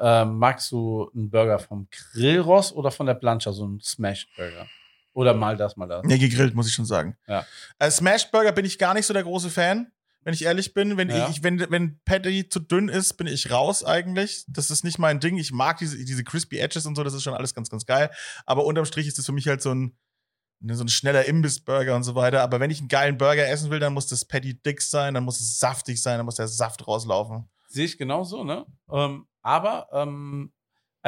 Ähm, 0.00 0.38
magst 0.38 0.70
du 0.70 1.10
einen 1.14 1.28
Burger 1.30 1.58
vom 1.58 1.88
Grillross 2.12 2.72
oder 2.72 2.90
von 2.90 3.06
der 3.06 3.14
Plancha, 3.14 3.52
so 3.52 3.64
einen 3.64 3.80
Smashed 3.80 4.28
Burger? 4.36 4.66
Oder 5.12 5.34
mal 5.34 5.56
das, 5.56 5.76
mal 5.76 5.88
das? 5.88 6.04
Nee, 6.04 6.18
gegrillt, 6.18 6.54
muss 6.54 6.68
ich 6.68 6.74
schon 6.74 6.84
sagen. 6.84 7.16
Ja. 7.26 7.44
Äh, 7.80 7.90
Smash 7.90 8.30
Burger 8.30 8.52
bin 8.52 8.64
ich 8.64 8.78
gar 8.78 8.94
nicht 8.94 9.06
so 9.06 9.12
der 9.12 9.24
große 9.24 9.50
Fan, 9.50 9.90
wenn 10.28 10.34
ich 10.34 10.44
ehrlich 10.44 10.74
bin. 10.74 10.98
Wenn, 10.98 11.08
Ja. 11.08 11.30
ich, 11.30 11.42
wenn, 11.42 11.58
wenn 11.70 12.00
Patty 12.04 12.50
zu 12.50 12.60
dünn 12.60 12.90
ist, 12.90 13.14
bin 13.14 13.26
ich 13.26 13.50
raus 13.50 13.82
eigentlich. 13.82 14.44
Das 14.46 14.70
ist 14.70 14.84
nicht 14.84 14.98
mein 14.98 15.20
Ding. 15.20 15.38
Ich 15.38 15.52
mag 15.52 15.78
diese, 15.78 15.96
diese 16.04 16.22
Crispy 16.22 16.58
Edges 16.58 16.84
und 16.84 16.96
so, 16.96 17.02
das 17.02 17.14
ist 17.14 17.22
schon 17.22 17.32
alles 17.32 17.54
ganz, 17.54 17.70
ganz 17.70 17.86
geil. 17.86 18.10
Aber 18.44 18.66
unterm 18.66 18.84
Strich 18.84 19.06
ist 19.06 19.16
das 19.16 19.24
für 19.24 19.32
mich 19.32 19.48
halt 19.48 19.62
so 19.62 19.74
ein, 19.74 19.96
ne, 20.60 20.74
so 20.76 20.84
ein 20.84 20.88
schneller 20.88 21.24
Imbissburger 21.24 21.96
und 21.96 22.02
so 22.02 22.14
weiter. 22.14 22.42
Aber 22.42 22.60
wenn 22.60 22.70
ich 22.70 22.80
einen 22.80 22.88
geilen 22.88 23.16
Burger 23.16 23.48
essen 23.48 23.70
will, 23.70 23.80
dann 23.80 23.94
muss 23.94 24.06
das 24.06 24.26
Patty 24.26 24.60
dick 24.60 24.82
sein, 24.82 25.14
dann 25.14 25.24
muss 25.24 25.40
es 25.40 25.58
saftig 25.58 26.02
sein, 26.02 26.18
dann 26.18 26.26
muss 26.26 26.34
der 26.34 26.46
Saft 26.48 26.86
rauslaufen. 26.86 27.48
Sehe 27.68 27.86
ich 27.86 27.96
genauso, 27.96 28.44
ne? 28.44 28.66
Ähm, 28.92 29.24
aber 29.40 29.88
ähm, 29.94 30.52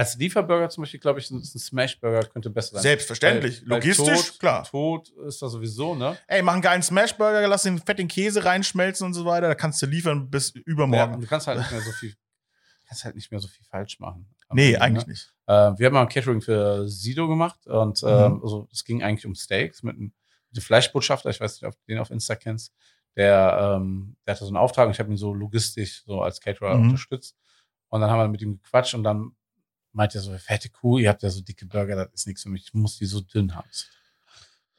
als 0.01 0.17
Lieferburger 0.17 0.69
zum 0.71 0.83
Beispiel, 0.83 1.01
glaube 1.01 1.19
ich, 1.21 1.31
ein, 1.31 1.39
ein 1.39 1.45
Smash-Burger 1.45 2.29
könnte 2.29 2.51
besser 2.51 2.75
sein. 2.75 2.83
Selbstverständlich. 2.83 3.63
Weil- 3.63 3.71
weil 3.71 3.77
Logistisch, 3.79 4.31
tot, 4.31 4.39
klar. 4.41 4.65
Tot 4.65 5.09
ist 5.27 5.41
da 5.43 5.49
sowieso, 5.49 5.95
ne? 5.95 6.17
Ey, 6.27 6.43
mach 6.43 6.55
einen 6.55 6.63
geilen 6.63 6.83
Smashburger, 6.83 7.47
lass 7.49 7.63
den 7.65 7.79
fetten 7.79 8.09
Käse 8.09 8.45
reinschmelzen 8.45 9.07
und 9.07 9.15
so 9.15 9.25
weiter. 9.25 9.49
Da 9.49 9.55
kannst 9.55 9.81
du 9.83 9.87
liefern 9.87 10.31
bis 10.31 10.55
Ja, 10.55 10.61
übermorgen. 10.65 11.15
und 11.15 11.21
du 11.21 11.27
kannst 11.27 11.47
halt 11.47 11.59
nicht 11.59 11.71
mehr 11.71 11.81
so 11.83 11.93
viel, 11.93 12.15
kannst 12.89 13.05
halt 13.05 13.15
nicht 13.15 13.31
mehr 13.31 13.41
so 13.41 13.49
viel 13.49 13.65
falsch 13.67 14.01
machen. 14.01 14.27
nee, 14.53 14.69
Ende, 14.73 14.81
eigentlich 14.83 15.07
ne? 15.07 15.13
nicht. 15.13 15.33
Äh, 15.47 15.53
wir 15.79 15.87
haben 15.87 15.95
mal 15.95 16.03
ein 16.03 16.09
Catering 16.09 16.41
für 16.41 16.89
Sido 16.89 17.29
gemacht 17.29 17.67
und 17.67 18.03
ähm, 18.03 18.41
also 18.43 18.69
es 18.73 18.85
ging 18.85 19.03
eigentlich 19.03 19.27
um 19.27 19.35
Steaks 19.35 19.83
mit 19.83 19.97
einem 19.97 20.13
mit 20.53 20.57
dem 20.57 20.63
Fleischbotschafter, 20.65 21.31
ich 21.31 21.41
weiß 21.41 21.61
nicht, 21.61 21.69
ob 21.69 21.75
du 21.75 21.81
den 21.87 21.99
auf 21.99 22.11
Insta 22.11 22.35
kennst, 22.35 22.75
der, 23.17 23.77
ähm, 23.77 24.17
der 24.27 24.35
hatte 24.35 24.45
so 24.45 24.49
einen 24.49 24.57
Auftrag 24.57 24.87
und 24.87 24.93
ich 24.93 24.99
habe 24.99 25.11
ihn 25.11 25.17
so 25.17 25.33
logistisch 25.33 26.03
so 26.05 26.23
als 26.23 26.41
Caterer 26.41 26.75
Mhm. 26.77 26.87
unterstützt. 26.87 27.37
Und 27.89 28.01
dann 28.01 28.11
haben 28.11 28.19
wir 28.19 28.29
mit 28.29 28.43
ihm 28.43 28.61
gequatscht 28.61 28.95
und 28.95 29.05
dann 29.05 29.31
meint 29.93 30.15
er 30.15 30.21
so, 30.21 30.37
fette 30.39 30.69
Kuh, 30.69 30.99
ihr 30.99 31.09
habt 31.09 31.23
ja 31.23 31.31
so 31.31 31.41
dicke 31.41 31.67
Burger, 31.67 31.97
das 31.97 32.09
ist 32.15 32.27
nichts 32.27 32.43
für 32.43 32.49
mich, 32.49 32.65
ich 32.65 32.75
muss 32.75 32.99
die 32.99 33.07
so 33.07 33.21
dünn 33.21 33.55
haben. 33.55 33.69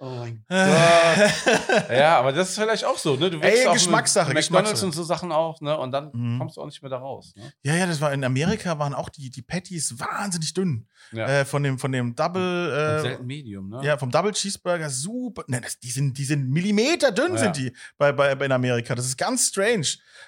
Oh 0.04 0.10
mein 0.10 0.44
Ja, 0.50 2.18
aber 2.20 2.32
das 2.32 2.50
ist 2.50 2.56
vielleicht 2.60 2.84
auch 2.86 2.98
so, 2.98 3.16
ne? 3.18 3.30
Du 3.30 3.40
Ey, 3.40 3.68
auch 3.68 3.74
Geschmackssache, 3.74 4.34
McDonalds 4.34 4.82
und 4.82 4.94
so 4.94 5.04
Sachen 5.04 5.32
auch, 5.32 5.62
ne? 5.62 5.78
Und 5.78 5.92
dann 5.92 6.10
Mhm. 6.14 6.40
kommst 6.40 6.58
du 6.58 6.62
auch 6.62 6.66
nicht 6.66 6.82
mehr 6.82 6.90
da 6.90 6.98
raus, 6.98 7.34
ne? 7.36 7.54
ja, 7.64 7.76
ja, 7.76 7.86
das 7.86 8.02
war 8.02 8.12
in 8.12 8.24
Amerika 8.24 8.80
waren 8.80 8.96
auch 8.96 9.10
die, 9.10 9.30
die 9.30 9.44
Patties 9.44 10.00
wahnsinnig 10.00 10.54
dünn. 10.56 10.88
Ja. 11.12 11.28
Äh, 11.28 11.46
von 11.46 11.62
dem, 11.62 11.78
von 11.78 11.92
dem 11.92 12.16
Double, 12.16 12.72
äh, 12.72 13.02
selten 13.02 13.26
Medium, 13.28 13.70
ne? 13.70 13.82
ja, 13.84 13.98
vom 13.98 14.10
Double 14.10 14.32
Cheeseburger 14.32 14.90
super. 14.90 15.44
Ne, 15.48 15.62
das, 15.62 15.78
die 15.80 15.92
sind, 15.92 16.18
die 16.18 16.26
sind 16.26 16.50
Millimeter 16.50 17.12
dünn 17.12 17.34
Ja. 17.34 17.38
sind 17.38 17.58
die 17.58 17.72
bei, 18.00 18.12
bei, 18.12 18.34
bei 18.34 18.46
in 18.46 18.52
Amerika. 18.52 18.96
Das 18.96 19.06
ist 19.06 19.18
ganz 19.18 19.48
strange. 19.50 19.86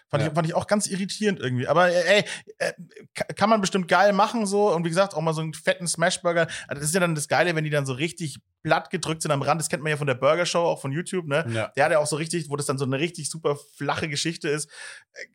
Fand, 0.10 0.22
Ja. 0.24 0.30
ich, 0.30 0.36
fand 0.36 0.48
ich 0.48 0.54
auch 0.54 0.68
ganz 0.68 0.86
irritierend 0.88 1.40
irgendwie. 1.40 1.68
Aber 1.68 1.90
äh, 1.90 2.18
ey, 2.20 2.26
äh, 2.60 2.74
ka- 3.16 3.26
kann 3.36 3.50
man 3.50 3.60
bestimmt 3.62 3.88
geil 3.88 4.14
machen 4.14 4.46
so. 4.46 4.72
Und 4.72 4.86
wie 4.86 4.90
gesagt, 4.90 5.16
auch 5.16 5.22
mal 5.22 5.34
so 5.34 5.42
einen 5.42 5.54
fetten 5.56 5.88
Smashburger. 5.88 6.48
Also 6.68 6.80
Das 6.80 6.84
ist 6.90 6.94
ja 6.94 7.00
dann 7.00 7.16
das 7.16 7.28
Geile, 7.28 7.56
wenn 7.56 7.64
die 7.64 7.70
dann 7.72 7.86
so 7.88 7.94
richtig 7.94 8.40
platt 8.64 8.90
gedrückt 8.90 9.22
sind 9.22 9.32
am 9.32 9.42
Rand. 9.42 9.60
Das 9.62 9.70
kennt 9.70 9.84
man 9.84 9.90
ja 9.92 9.98
von 9.98 10.08
der 10.08 10.16
Burger 10.16 10.46
Show, 10.46 10.60
auch 10.62 10.82
von 10.82 10.92
YouTube, 10.92 11.28
ne? 11.28 11.46
Ja. 11.50 11.68
Der 11.76 11.86
hat 11.86 11.92
ja 11.92 12.00
auch 12.00 12.08
so 12.08 12.16
richtig, 12.16 12.50
wo 12.50 12.56
das 12.56 12.66
dann 12.66 12.78
so 12.78 12.86
eine 12.86 12.98
richtig 12.98 13.30
super 13.30 13.58
flache 13.78 14.08
Geschichte 14.10 14.48
ist. 14.50 14.70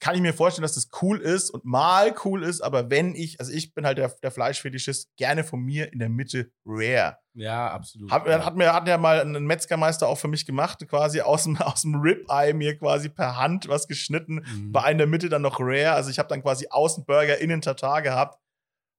Kann 0.00 0.14
ich 0.14 0.20
mir 0.22 0.32
vorstellen, 0.34 0.62
dass 0.62 0.74
das 0.74 0.88
cool 1.02 1.20
ist 1.20 1.50
und 1.50 1.64
mal 1.64 2.14
cool 2.24 2.42
ist, 2.42 2.60
aber 2.62 2.90
wenn 2.90 3.14
ich, 3.14 3.38
also 3.38 3.52
ich 3.52 3.74
bin 3.74 3.84
halt 3.86 3.98
der, 3.98 4.08
der 4.22 4.30
Fleischfetischist, 4.30 5.14
gerne 5.16 5.44
von 5.44 5.60
mir 5.60 5.92
in 5.92 5.98
der 5.98 6.08
Mitte 6.08 6.50
rare. 6.64 7.18
Ja, 7.34 7.68
absolut. 7.70 8.10
Hat, 8.10 8.26
hat 8.26 8.56
mir 8.56 8.72
hat 8.72 8.88
ja 8.88 8.98
mal 8.98 9.20
ein 9.20 9.44
Metzgermeister 9.44 10.08
auch 10.08 10.18
für 10.18 10.26
mich 10.26 10.44
gemacht, 10.46 10.84
quasi 10.88 11.20
aus 11.20 11.44
dem, 11.44 11.56
aus 11.62 11.82
dem 11.82 11.94
Ribeye 11.96 12.54
mir 12.54 12.76
quasi 12.78 13.08
per 13.10 13.36
Hand 13.36 13.68
was 13.68 13.86
geschnitten, 13.86 14.44
Mhm. 14.48 14.72
bei 14.72 14.90
in 14.90 14.98
der 14.98 15.06
Mitte 15.06 15.28
dann 15.28 15.42
noch 15.42 15.60
rare. 15.60 15.92
Also 15.92 16.10
ich 16.10 16.18
habe 16.18 16.28
dann 16.28 16.42
quasi 16.42 16.66
außen 16.70 17.04
Burger, 17.04 17.38
innen 17.38 17.60
Tatar 17.60 18.02
gehabt. 18.02 18.38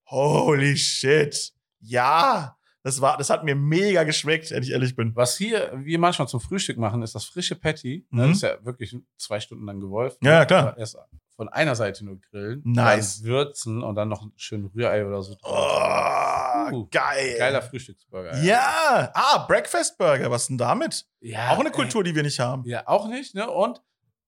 Holy 0.10 0.78
shit. 0.78 1.52
Ja, 1.82 2.58
das 2.84 3.02
war, 3.02 3.18
das 3.18 3.30
hat 3.30 3.44
mir 3.44 3.56
mega 3.56 4.04
geschmeckt, 4.04 4.52
wenn 4.52 4.64
ich 4.64 4.72
ehrlich 4.72 4.96
bin. 4.96 5.16
Was 5.16 5.38
hier 5.38 5.72
wir 5.76 6.00
manchmal 6.00 6.28
zum 6.28 6.40
Frühstück 6.40 6.78
machen, 6.78 7.02
ist 7.02 7.16
das 7.16 7.26
frische 7.26 7.56
Patty. 7.56 8.06
Ne, 8.10 8.24
Mhm. 8.24 8.28
Das 8.30 8.38
ist 8.38 8.44
ja 8.44 8.66
wirklich 8.66 8.96
zwei 9.18 9.40
Stunden 9.40 9.66
lang 9.66 9.80
gewolft. 9.80 10.18
Ja, 10.24 10.32
ja, 10.32 10.46
klar. 10.46 10.78
Erst 10.78 10.98
von 11.36 11.50
einer 11.50 11.76
Seite 11.76 12.04
nur 12.06 12.20
grillen. 12.20 12.62
Nice. 12.66 13.22
Dann 13.22 13.30
würzen 13.30 13.84
und 13.84 13.96
dann 13.96 14.10
noch 14.10 14.22
ein 14.24 14.34
schön 14.36 14.66
Rührei 14.66 15.06
oder 15.06 15.22
so. 15.22 15.36
Oh, 15.44 16.70
Uh, 16.72 16.88
geil. 16.92 17.36
Geiler 17.38 17.62
Frühstücksburger. 17.62 18.42
Ja, 18.44 19.12
ah, 19.14 19.46
Breakfast 19.48 19.98
Burger, 19.98 20.30
was 20.30 20.48
denn 20.48 20.58
damit? 20.58 21.06
ja. 21.22 21.50
Auch 21.50 21.60
eine 21.60 21.70
ey, 21.70 21.76
Kultur, 21.76 22.04
die 22.04 22.14
wir 22.14 22.24
nicht 22.24 22.40
haben. 22.40 22.64
Ja, 22.66 22.88
auch 22.88 23.08
nicht, 23.08 23.34
ne? 23.36 23.50
Und 23.50 23.82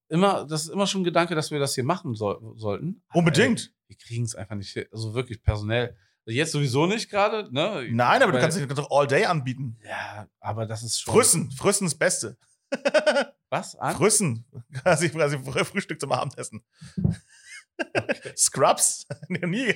immer, 0.07 0.45
das 0.45 0.63
ist 0.63 0.69
immer 0.69 0.87
schon 0.87 1.01
ein 1.01 1.03
Gedanke, 1.05 1.35
dass 1.35 1.51
wir 1.51 1.59
das 1.59 1.75
hier 1.75 1.83
machen 1.83 2.15
soll, 2.15 2.39
sollten. 2.55 3.03
Unbedingt. 3.13 3.59
Ey, 3.87 3.89
wir 3.89 3.97
kriegen 3.97 4.23
es 4.23 4.35
einfach 4.35 4.55
nicht, 4.55 4.75
also 4.91 5.13
wirklich 5.13 5.43
personell. 5.43 5.95
Jetzt 6.25 6.51
sowieso 6.51 6.85
nicht 6.85 7.09
gerade, 7.09 7.49
ne? 7.53 7.87
Nein, 7.91 8.21
aber 8.21 8.31
du 8.31 8.37
Weil- 8.37 8.41
kannst, 8.41 8.57
du 8.57 8.67
kannst 8.67 8.79
doch 8.79 8.91
all 8.91 9.07
day 9.07 9.25
anbieten. 9.25 9.77
Ja, 9.83 10.27
aber 10.39 10.65
das 10.65 10.83
ist 10.83 11.01
schon. 11.01 11.13
Früssen, 11.13 11.51
Früssen 11.51 11.87
ist 11.87 11.93
das 11.93 11.99
Beste. 11.99 12.37
Was? 13.49 13.75
An? 13.75 13.95
Früssen, 13.95 14.45
quasi, 14.81 15.09
quasi 15.09 15.37
Frühstück 15.39 15.99
zum 15.99 16.11
Abendessen. 16.11 16.63
Scrubs? 18.37 19.05
Nee, 19.29 19.45
Nie. 19.45 19.75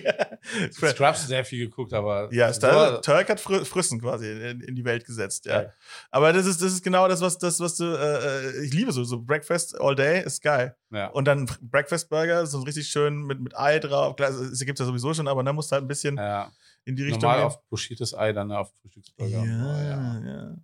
Scrubs 0.71 1.27
sehr 1.27 1.45
viel 1.45 1.67
geguckt, 1.67 1.93
aber. 1.93 2.33
Ja, 2.33 2.51
Star 2.53 3.01
Turk 3.01 3.29
hat 3.29 3.39
Fr 3.39 3.63
Früssen 3.65 4.01
quasi 4.01 4.29
in, 4.31 4.61
in 4.61 4.75
die 4.75 4.83
Welt 4.85 5.05
gesetzt, 5.05 5.45
ja. 5.45 5.61
Geil. 5.61 5.73
Aber 6.11 6.33
das 6.33 6.45
ist, 6.45 6.61
das 6.61 6.73
ist 6.73 6.83
genau 6.83 7.07
das, 7.07 7.21
was, 7.21 7.37
das, 7.37 7.59
was 7.59 7.75
du, 7.77 7.85
äh, 7.85 8.63
ich 8.65 8.73
liebe 8.73 8.91
so, 8.91 9.03
so 9.03 9.21
Breakfast 9.21 9.79
all 9.79 9.95
day 9.95 10.23
ist 10.23 10.41
geil. 10.41 10.75
ja. 10.91 11.07
Und 11.07 11.25
dann 11.25 11.49
Breakfast 11.61 12.09
Burger, 12.09 12.45
so 12.45 12.59
richtig 12.59 12.87
schön 12.87 13.23
mit, 13.23 13.39
mit 13.39 13.57
Ei 13.57 13.79
drauf. 13.79 14.15
Klar, 14.15 14.29
es 14.31 14.59
gibt 14.65 14.79
ja 14.79 14.85
sowieso 14.85 15.13
schon, 15.13 15.27
aber 15.27 15.43
dann 15.43 15.55
musst 15.55 15.71
du 15.71 15.73
halt 15.75 15.83
ein 15.83 15.87
bisschen 15.87 16.17
ja. 16.17 16.51
in 16.85 16.95
die 16.95 17.03
Richtung 17.03 17.21
Normal 17.21 17.37
gehen. 17.39 17.47
auf 17.47 17.69
pochiertes 17.69 18.13
Ei, 18.13 18.33
dann 18.33 18.51
auf 18.51 18.71
Frühstücksburger. 18.81 19.43
ja, 19.43 19.43
Oh, 19.43 19.81
ja. 19.81 20.21
ja. 20.25 20.55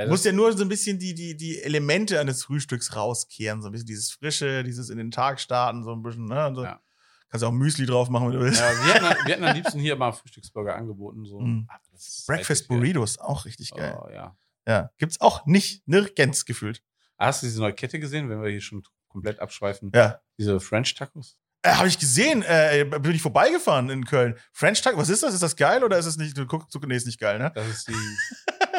Du 0.00 0.06
Ja, 0.06 0.10
musst 0.10 0.24
ja 0.24 0.32
nur 0.32 0.52
so 0.56 0.62
ein 0.64 0.68
bisschen 0.68 0.98
die, 0.98 1.14
die, 1.14 1.36
die 1.36 1.60
Elemente 1.62 2.20
eines 2.20 2.44
Frühstücks 2.44 2.96
rauskehren. 2.96 3.62
So 3.62 3.68
ein 3.68 3.72
bisschen 3.72 3.86
dieses 3.86 4.10
Frische, 4.12 4.62
dieses 4.64 4.90
in 4.90 4.98
den 4.98 5.10
Tag 5.10 5.40
starten, 5.40 5.82
so 5.84 5.92
ein 5.92 6.02
bisschen, 6.02 6.26
ne? 6.26 6.52
So. 6.54 6.64
Ja. 6.64 6.80
Kannst 7.30 7.44
auch 7.44 7.52
Müsli 7.52 7.86
drauf 7.86 8.08
machen, 8.08 8.28
wenn 8.28 8.38
du 8.38 8.40
willst. 8.40 8.60
ja, 8.60 8.70
wir, 8.70 8.94
hätten, 8.94 9.04
wir 9.26 9.34
hätten 9.34 9.44
am 9.44 9.54
liebsten 9.54 9.78
hier 9.78 9.94
mal 9.94 10.10
Frühstücksburger 10.12 10.74
angeboten. 10.74 11.24
So. 11.24 11.40
Mm. 11.40 11.68
Ist 11.94 12.26
Breakfast 12.26 12.66
Burritos, 12.66 13.18
auch 13.18 13.44
richtig 13.44 13.70
geil. 13.70 13.96
Oh, 14.00 14.08
ja. 14.10 14.36
Ja. 14.66 14.90
Gibt's 14.98 15.20
auch 15.20 15.46
nicht 15.46 15.86
nirgends 15.86 16.44
gefühlt. 16.44 16.82
Hast 17.18 17.42
du 17.42 17.46
diese 17.46 17.60
neue 17.60 17.72
Kette 17.72 18.00
gesehen, 18.00 18.28
wenn 18.30 18.42
wir 18.42 18.50
hier 18.50 18.60
schon 18.60 18.82
komplett 19.08 19.38
abschweifen? 19.38 19.92
Ja. 19.94 20.20
Diese 20.38 20.58
French 20.58 20.94
Tacos? 20.94 21.36
Äh, 21.62 21.72
Habe 21.72 21.88
ich 21.88 21.98
gesehen, 21.98 22.42
äh, 22.42 22.84
bin 22.84 23.12
ich 23.12 23.20
vorbeigefahren 23.22 23.90
in 23.90 24.06
Köln. 24.06 24.36
French 24.52 24.80
Taco, 24.80 24.96
was 24.96 25.10
ist 25.10 25.22
das? 25.22 25.34
Ist 25.34 25.42
das 25.42 25.56
geil 25.56 25.84
oder 25.84 25.98
ist 25.98 26.06
es 26.06 26.16
nicht? 26.16 26.36
Du 26.36 26.46
guckst, 26.46 26.74
nee, 26.86 26.96
ist 26.96 27.06
nicht 27.06 27.20
geil, 27.20 27.38
ne? 27.38 27.52
Das 27.54 27.68
ist 27.68 27.86
die 27.88 27.92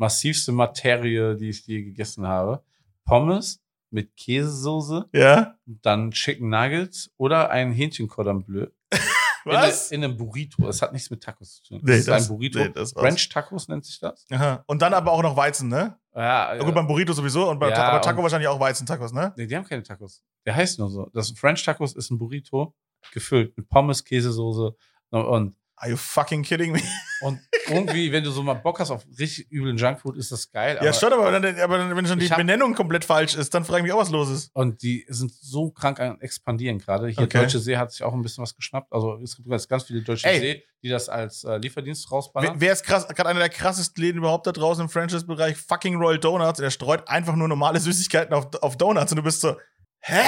massivste 0.00 0.50
Materie, 0.50 1.36
die 1.36 1.50
ich 1.50 1.66
je 1.66 1.82
gegessen 1.82 2.26
habe. 2.26 2.62
Pommes 3.04 3.60
mit 3.90 4.16
Käsesoße, 4.16 5.08
Ja. 5.12 5.54
dann 5.66 6.10
Chicken 6.12 6.48
Nuggets 6.48 7.10
oder 7.18 7.50
ein 7.50 7.72
Hähnchen 7.72 8.08
Cordon 8.08 8.44
Bleu. 8.44 8.66
Was? 9.44 9.90
In, 9.90 10.02
in 10.02 10.04
einem 10.10 10.16
Burrito. 10.16 10.62
Das 10.66 10.80
hat 10.82 10.92
nichts 10.92 11.10
mit 11.10 11.22
Tacos 11.22 11.56
zu 11.56 11.62
tun. 11.64 11.80
Nee, 11.82 11.92
das 11.92 11.98
ist 12.00 12.08
das- 12.08 12.22
ein 12.24 12.28
Burrito. 12.36 12.58
nee. 12.58 12.86
French 12.94 13.28
Tacos 13.28 13.68
nennt 13.68 13.84
sich 13.84 13.98
das. 13.98 14.26
Aha. 14.30 14.62
Und 14.66 14.80
dann 14.82 14.94
aber 14.94 15.12
auch 15.12 15.22
noch 15.22 15.36
Weizen, 15.36 15.68
ne? 15.68 15.98
Ja, 16.14 16.54
Ja, 16.54 16.62
gut, 16.62 16.74
beim 16.74 16.86
Burrito 16.86 17.12
sowieso 17.12 17.48
und 17.50 17.58
bei 17.58 17.68
Ja, 17.70 17.76
Ta 17.76 17.88
aber 17.90 18.00
Taco 18.00 18.22
wahrscheinlich 18.22 18.48
auch 18.48 18.58
Weizen-Tacos, 18.60 19.12
ne? 19.12 19.32
Nee, 19.36 19.46
die 19.46 19.56
haben 19.56 19.64
keine 19.64 19.82
Tacos. 19.82 20.22
Der 20.44 20.54
heißt 20.56 20.78
nur 20.78 20.90
so. 20.90 21.10
Das 21.14 21.30
French 21.30 21.62
Tacos 21.64 21.94
ist 21.94 22.10
ein 22.10 22.18
Burrito 22.18 22.74
gefüllt 23.12 23.56
mit 23.56 23.68
Pommes, 23.68 24.04
Käsesoße 24.04 24.74
und, 25.10 25.54
Are 25.82 25.90
you 25.90 25.96
fucking 25.96 26.42
kidding 26.42 26.72
me? 26.72 26.80
und 27.22 27.40
irgendwie, 27.68 28.12
wenn 28.12 28.22
du 28.22 28.30
so 28.30 28.42
mal 28.42 28.52
Bock 28.52 28.80
hast 28.80 28.90
auf 28.90 29.06
richtig 29.18 29.50
üblen 29.50 29.78
Junkfood, 29.78 30.16
ist 30.16 30.30
das 30.30 30.50
geil. 30.50 30.78
ja, 30.82 30.92
schon, 30.92 31.10
aber, 31.10 31.28
aber 31.28 31.40
dann, 31.40 31.96
wenn 31.96 32.06
schon 32.06 32.18
die 32.18 32.28
Benennung 32.28 32.74
komplett 32.74 33.02
falsch 33.04 33.34
ist, 33.34 33.54
dann 33.54 33.64
frage 33.64 33.78
ich 33.78 33.84
mich 33.84 33.92
auch, 33.92 34.00
was 34.00 34.10
los 34.10 34.28
ist. 34.28 34.50
Und 34.52 34.82
die 34.82 35.06
sind 35.08 35.32
so 35.32 35.70
krank 35.70 35.98
am 35.98 36.20
expandieren 36.20 36.78
gerade. 36.78 37.08
Hier 37.08 37.24
Okay. 37.24 37.38
Deutsche 37.38 37.58
See 37.58 37.76
hat 37.78 37.92
sich 37.92 38.02
auch 38.02 38.12
ein 38.12 38.20
bisschen 38.20 38.42
was 38.42 38.54
geschnappt. 38.54 38.92
Also 38.92 39.18
es 39.22 39.36
gibt 39.36 39.48
jetzt 39.48 39.68
ganz 39.68 39.84
viele 39.84 40.02
Deutsche 40.02 40.28
Ey. 40.28 40.38
See, 40.38 40.64
die 40.82 40.88
das 40.90 41.08
als 41.08 41.44
äh, 41.44 41.56
Lieferdienst 41.56 42.06
Wer, 42.10 42.16
rausballern. 42.16 42.54
wer 42.60 42.72
ist 42.72 42.84
krass, 42.84 43.08
gerade 43.08 43.30
einer 43.30 43.40
der 43.40 43.48
krassesten 43.48 44.02
Läden 44.02 44.18
überhaupt 44.18 44.46
da 44.46 44.52
draußen 44.52 44.82
im 44.84 44.90
Franchise-Bereich? 44.90 45.56
Fucking 45.56 45.96
Royal 45.96 46.18
Donuts. 46.18 46.58
Der 46.58 46.70
streut 46.70 47.08
einfach 47.08 47.36
nur 47.36 47.48
normale 47.48 47.80
Süßigkeiten 47.80 48.34
auf, 48.34 48.48
auf 48.60 48.76
Donuts 48.76 49.12
und 49.12 49.16
du 49.16 49.22
bist 49.22 49.40
so, 49.40 49.56
hä? 50.00 50.20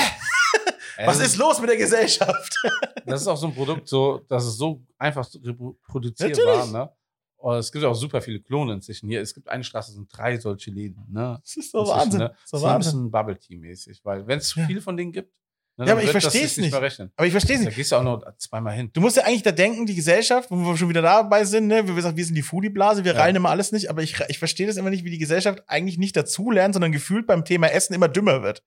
Was 1.06 1.18
das 1.18 1.28
ist 1.28 1.36
los 1.36 1.60
mit 1.60 1.70
der 1.70 1.76
Gesellschaft? 1.76 2.54
Das 3.04 3.20
ist 3.22 3.26
auch 3.26 3.36
so 3.36 3.48
ein 3.48 3.54
Produkt, 3.54 3.88
so, 3.88 4.24
das 4.28 4.46
ist 4.46 4.58
so 4.58 4.80
einfach 4.96 5.28
reproduzierbar. 5.44 6.54
Natürlich. 6.66 6.72
Ne? 6.72 6.90
Und 7.38 7.56
es 7.56 7.72
gibt 7.72 7.84
auch 7.84 7.94
super 7.94 8.20
viele 8.22 8.40
Klone 8.40 8.74
inzwischen. 8.74 9.08
Hier, 9.08 9.20
es 9.20 9.34
gibt 9.34 9.48
eine 9.48 9.64
Straße, 9.64 9.90
es 9.90 9.96
sind 9.96 10.08
drei 10.16 10.38
solche 10.38 10.70
Läden. 10.70 11.04
Ne? 11.10 11.38
Das 11.42 11.56
ist 11.56 11.72
so 11.72 11.80
Inzwischen, 11.80 11.98
Wahnsinn. 12.00 12.18
Ne? 12.20 12.28
Das 12.28 12.50
Das 12.50 12.52
ist 12.52 12.60
so 12.60 12.66
ein 12.68 12.78
bisschen 12.78 13.10
Bubble 13.10 13.36
Tea-mäßig, 13.38 14.00
weil 14.04 14.26
wenn 14.28 14.38
es 14.38 14.48
zu 14.48 14.60
Ja. 14.60 14.66
viele 14.66 14.80
von 14.80 14.96
denen 14.96 15.10
gibt, 15.10 15.32
ne, 15.76 15.86
Ja, 15.86 15.92
aber 15.92 16.00
dann 16.02 16.04
ich 16.14 16.22
versteh's 16.22 16.54
sich 16.54 16.62
nicht. 16.64 16.70
mehr 16.72 16.80
rechnen. 16.82 17.10
Aber 17.16 17.26
ich 17.26 17.32
verstehe 17.32 17.56
es 17.56 17.62
Da 17.62 17.66
nicht. 17.70 17.76
gehst 17.76 17.90
du 17.90 17.96
auch 17.96 18.04
noch 18.04 18.22
zweimal 18.38 18.74
hin. 18.74 18.90
Du 18.92 19.00
musst 19.00 19.16
ja 19.16 19.24
eigentlich 19.24 19.42
da 19.42 19.50
denken, 19.50 19.84
die 19.86 19.96
Gesellschaft, 19.96 20.48
wo 20.52 20.56
wir 20.56 20.76
schon 20.76 20.88
wieder 20.88 21.02
dabei 21.02 21.44
sind, 21.44 21.66
ne? 21.66 21.84
wir, 21.88 22.00
sagen, 22.02 22.16
wir 22.16 22.24
sind 22.24 22.36
die 22.36 22.42
Foodie-Blase, 22.42 23.04
wir 23.04 23.14
Ja. 23.14 23.20
rallen 23.20 23.34
immer 23.34 23.50
alles 23.50 23.72
nicht, 23.72 23.90
aber 23.90 24.02
ich, 24.04 24.16
ich 24.28 24.38
verstehe 24.38 24.68
das 24.68 24.76
immer 24.76 24.90
nicht, 24.90 25.02
wie 25.04 25.10
die 25.10 25.18
Gesellschaft 25.18 25.64
eigentlich 25.66 25.98
nicht 25.98 26.16
dazulernt, 26.16 26.74
sondern 26.74 26.92
gefühlt 26.92 27.26
beim 27.26 27.44
Thema 27.44 27.66
Essen 27.72 27.94
immer 27.94 28.08
dümmer 28.08 28.44
wird. 28.44 28.62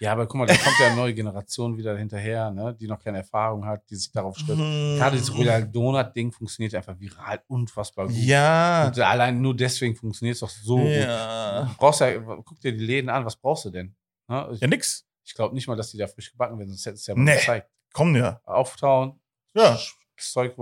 Ja, 0.00 0.12
aber 0.12 0.26
guck 0.26 0.36
mal, 0.36 0.46
da 0.46 0.54
kommt 0.56 0.76
ja 0.80 0.86
eine 0.88 0.96
neue 0.96 1.12
Generation 1.14 1.76
wieder 1.76 1.96
hinterher, 1.98 2.50
ne? 2.50 2.74
die 2.78 2.86
noch 2.86 3.02
keine 3.02 3.18
Erfahrung 3.18 3.64
hat, 3.66 3.88
die 3.90 3.96
sich 3.96 4.12
darauf 4.12 4.36
stürzt. 4.38 4.60
Gerade 4.60 5.16
dieses 5.16 5.34
Royal 5.36 5.66
Donut-Ding 5.68 6.30
funktioniert 6.32 6.74
einfach 6.74 6.98
viral 7.00 7.42
unfassbar 7.48 8.06
gut. 8.06 8.16
Ja. 8.16 8.86
Und 8.88 8.98
allein 9.00 9.40
nur 9.40 9.56
deswegen 9.56 9.96
funktioniert 9.96 10.34
es 10.34 10.40
doch 10.40 10.48
so 10.50 10.76
gut. 10.78 10.88
Ja. 10.90 11.62
Du 11.64 11.76
brauchst 11.78 12.00
ja, 12.00 12.16
guck 12.18 12.60
dir 12.60 12.72
die 12.72 12.84
Läden 12.84 13.10
an, 13.10 13.24
was 13.24 13.36
brauchst 13.36 13.64
du 13.64 13.70
denn? 13.70 13.96
Ne? 14.28 14.48
Ich, 14.52 14.60
Ja, 14.60 14.66
nix. 14.68 15.06
ich 15.24 15.34
glaube 15.34 15.54
nicht 15.54 15.66
mal, 15.66 15.76
dass 15.76 15.90
die 15.90 15.98
da 15.98 16.06
frisch 16.06 16.30
gebacken 16.30 16.58
werden, 16.58 16.68
sonst 16.70 16.86
hättest 16.86 17.08
du 17.08 17.12
ja 17.12 17.16
mal 17.16 17.24
Nee. 17.24 17.36
gezeigt. 17.36 17.68
Komm 17.92 18.14
ja. 18.14 18.40
Auftauen, 18.44 19.20
Ja. 19.54 19.72
das 20.16 20.32
Zeug. 20.32 20.56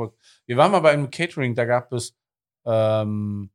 Wir 0.46 0.56
waren 0.56 0.70
mal 0.72 0.80
bei 0.80 0.92
einem 0.92 1.10
Catering, 1.10 1.54
da 1.54 1.64
gab 1.66 1.92
es 1.92 2.16
ähm, 2.64 3.50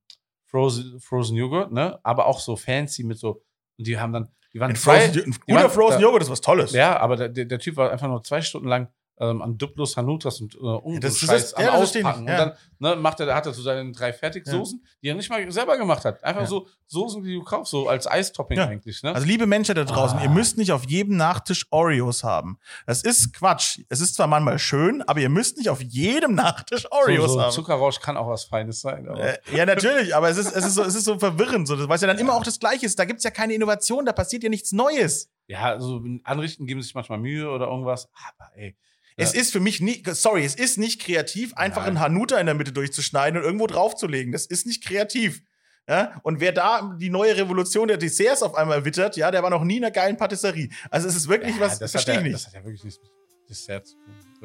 Frozen, 0.46 1.00
Frozen 1.00 1.38
Joghurt, 1.38 1.72
ne? 1.72 2.00
aber 2.04 2.26
auch 2.28 2.40
so 2.40 2.56
fancy 2.56 3.04
mit 3.04 3.18
so, 3.18 3.44
und 3.78 3.88
die 3.88 3.98
haben 4.00 4.14
dann, 4.14 4.32
die 4.54 4.60
waren 4.60 4.72
Ein, 4.72 4.76
zwei, 4.76 5.02
Frozen, 5.02 5.36
guter 5.48 5.70
Frozen 5.70 6.02
Joghurt 6.02 6.24
ist 6.24 6.30
was 6.30 6.42
Tolles. 6.42 6.74
Ja, 6.74 7.00
aber 7.00 7.30
der, 7.30 7.46
der 7.46 7.60
Typ 7.60 7.78
war 7.78 7.92
einfach 7.92 8.08
nur 8.08 8.24
zwei 8.24 8.42
Stunden 8.42 8.68
lang 8.68 8.90
ähm, 9.22 9.42
an 9.42 9.58
Duplos, 9.58 9.96
Hanutas 9.96 10.42
und 10.42 10.56
äh, 10.56 10.58
und 10.58 11.04
das 11.04 11.14
so 11.20 11.26
ist- 11.26 11.32
Scheiß 11.32 11.52
ja, 11.52 11.58
am 11.60 11.64
das 11.66 11.76
verstehe 11.78 12.02
ich 12.02 12.08
Auspacken. 12.08 12.28
ja. 12.28 12.44
Und 12.44 12.58
dann 12.80 12.96
ne, 12.96 13.02
macht 13.02 13.20
er, 13.20 13.34
hat 13.36 13.46
er 13.46 13.54
so 13.54 13.62
seine 13.62 13.92
drei 13.92 14.12
Fertigsoßen, 14.12 14.84
die 15.02 15.08
er 15.08 15.16
nicht 15.16 15.30
mal 15.30 15.50
selber 15.52 15.78
gemacht 15.78 16.04
hat. 16.06 16.24
Einfach 16.24 16.42
Ja. 16.42 16.48
so 16.48 16.68
Soßen, 16.88 17.24
die 17.24 17.36
du 17.36 17.44
kaufst, 17.44 17.72
so 17.72 17.88
als 17.88 18.06
Eistopping 18.06 18.58
Ja. 18.58 18.68
eigentlich. 18.68 19.02
Ne? 19.02 19.16
Also 19.16 19.26
liebe 19.26 19.46
Menschen 19.46 19.76
da 19.76 19.86
draußen, 19.86 20.18
Ah. 20.20 20.24
ihr 20.24 20.30
müsst 20.30 20.58
nicht 20.58 20.74
auf 20.74 20.84
jedem 20.90 21.16
Nachtisch 21.16 21.66
Oreos 21.72 22.24
haben. 22.26 22.58
Das 22.86 23.02
ist 23.04 23.32
Quatsch. 23.34 23.80
Es 23.88 24.02
ist 24.02 24.16
zwar 24.16 24.28
manchmal 24.28 24.60
schön, 24.60 25.02
aber 25.04 25.22
ihr 25.22 25.30
müsst 25.30 25.58
nicht 25.58 25.70
auf 25.70 25.82
jedem 25.82 26.36
Nachtisch 26.36 26.92
Oreos 26.92 27.28
so, 27.30 27.34
so 27.36 27.42
haben. 27.44 27.52
Zuckerrausch 27.54 28.00
kann 28.02 28.18
auch 28.18 28.28
was 28.28 28.44
Feines 28.44 28.82
sein. 28.82 29.08
Äh, 29.08 29.38
ja, 29.56 29.66
natürlich, 29.66 30.14
aber 30.14 30.28
es 30.30 30.38
ist, 30.38 30.52
es 30.54 30.66
ist, 30.66 30.76
so, 30.76 30.84
es 30.84 30.96
ist 30.96 31.06
so 31.06 31.18
verwirrend, 31.18 31.66
so, 31.68 31.78
weil 31.88 31.96
es 31.96 32.02
ja 32.02 32.08
dann 32.08 32.18
immer 32.20 32.34
auch 32.36 32.44
das 32.44 32.60
Gleiche 32.60 32.86
ist. 32.86 33.00
Da 33.00 33.06
gibt's 33.06 33.24
ja 33.24 33.32
keine 33.32 33.54
Innovation, 33.54 34.06
da 34.06 34.12
passiert 34.12 34.44
ja 34.44 34.50
nichts 34.50 34.74
Neues. 34.74 35.30
Ja, 35.52 35.80
so 35.80 36.02
Anrichten 36.24 36.66
geben 36.66 36.82
sich 36.82 36.96
manchmal 36.96 37.20
Mühe 37.20 37.50
oder 37.50 37.68
irgendwas. 37.68 38.10
Aber 38.14 38.52
ey, 38.56 38.78
Es 39.18 39.34
ist 39.34 39.52
für 39.52 39.60
mich 39.60 39.82
nie, 39.82 40.02
sorry, 40.08 40.46
es 40.46 40.56
ist 40.56 40.78
nicht 40.78 41.02
kreativ, 41.02 41.54
einfach 41.56 41.82
Nein. 41.82 41.98
einen 41.98 42.00
Hanuta 42.00 42.38
in 42.40 42.46
der 42.46 42.56
Mitte 42.56 42.72
durchzuschneiden 42.72 43.40
und 43.40 43.46
irgendwo 43.46 43.68
draufzulegen. 43.68 44.32
Das 44.32 44.46
ist 44.46 44.66
nicht 44.66 44.84
kreativ. 44.84 45.44
Ja? 45.90 46.22
Und 46.24 46.40
wer 46.40 46.54
da 46.54 46.96
die 46.98 47.10
neue 47.10 47.36
Revolution 47.36 47.90
der 47.90 47.98
Desserts 47.98 48.44
auf 48.44 48.56
einmal 48.56 48.86
wittert, 48.86 49.18
ja, 49.18 49.30
der 49.30 49.44
war 49.44 49.50
noch 49.50 49.66
nie 49.66 49.78
in 49.78 49.84
einer 49.84 49.92
geilen 49.92 50.16
Patisserie. 50.16 50.70
Also 50.90 51.10
es 51.10 51.16
ist 51.18 51.28
wirklich 51.28 51.56
ja, 51.56 51.62
was, 51.62 51.80
das 51.80 51.92
verstehe 51.92 52.16
ich 52.16 52.20
ja, 52.22 52.24
nicht. 52.24 52.36
Das 52.36 52.48
hat 52.48 52.54
ja 52.54 52.64
wirklich 52.64 52.84
nichts 52.86 53.02
zu 53.54 53.68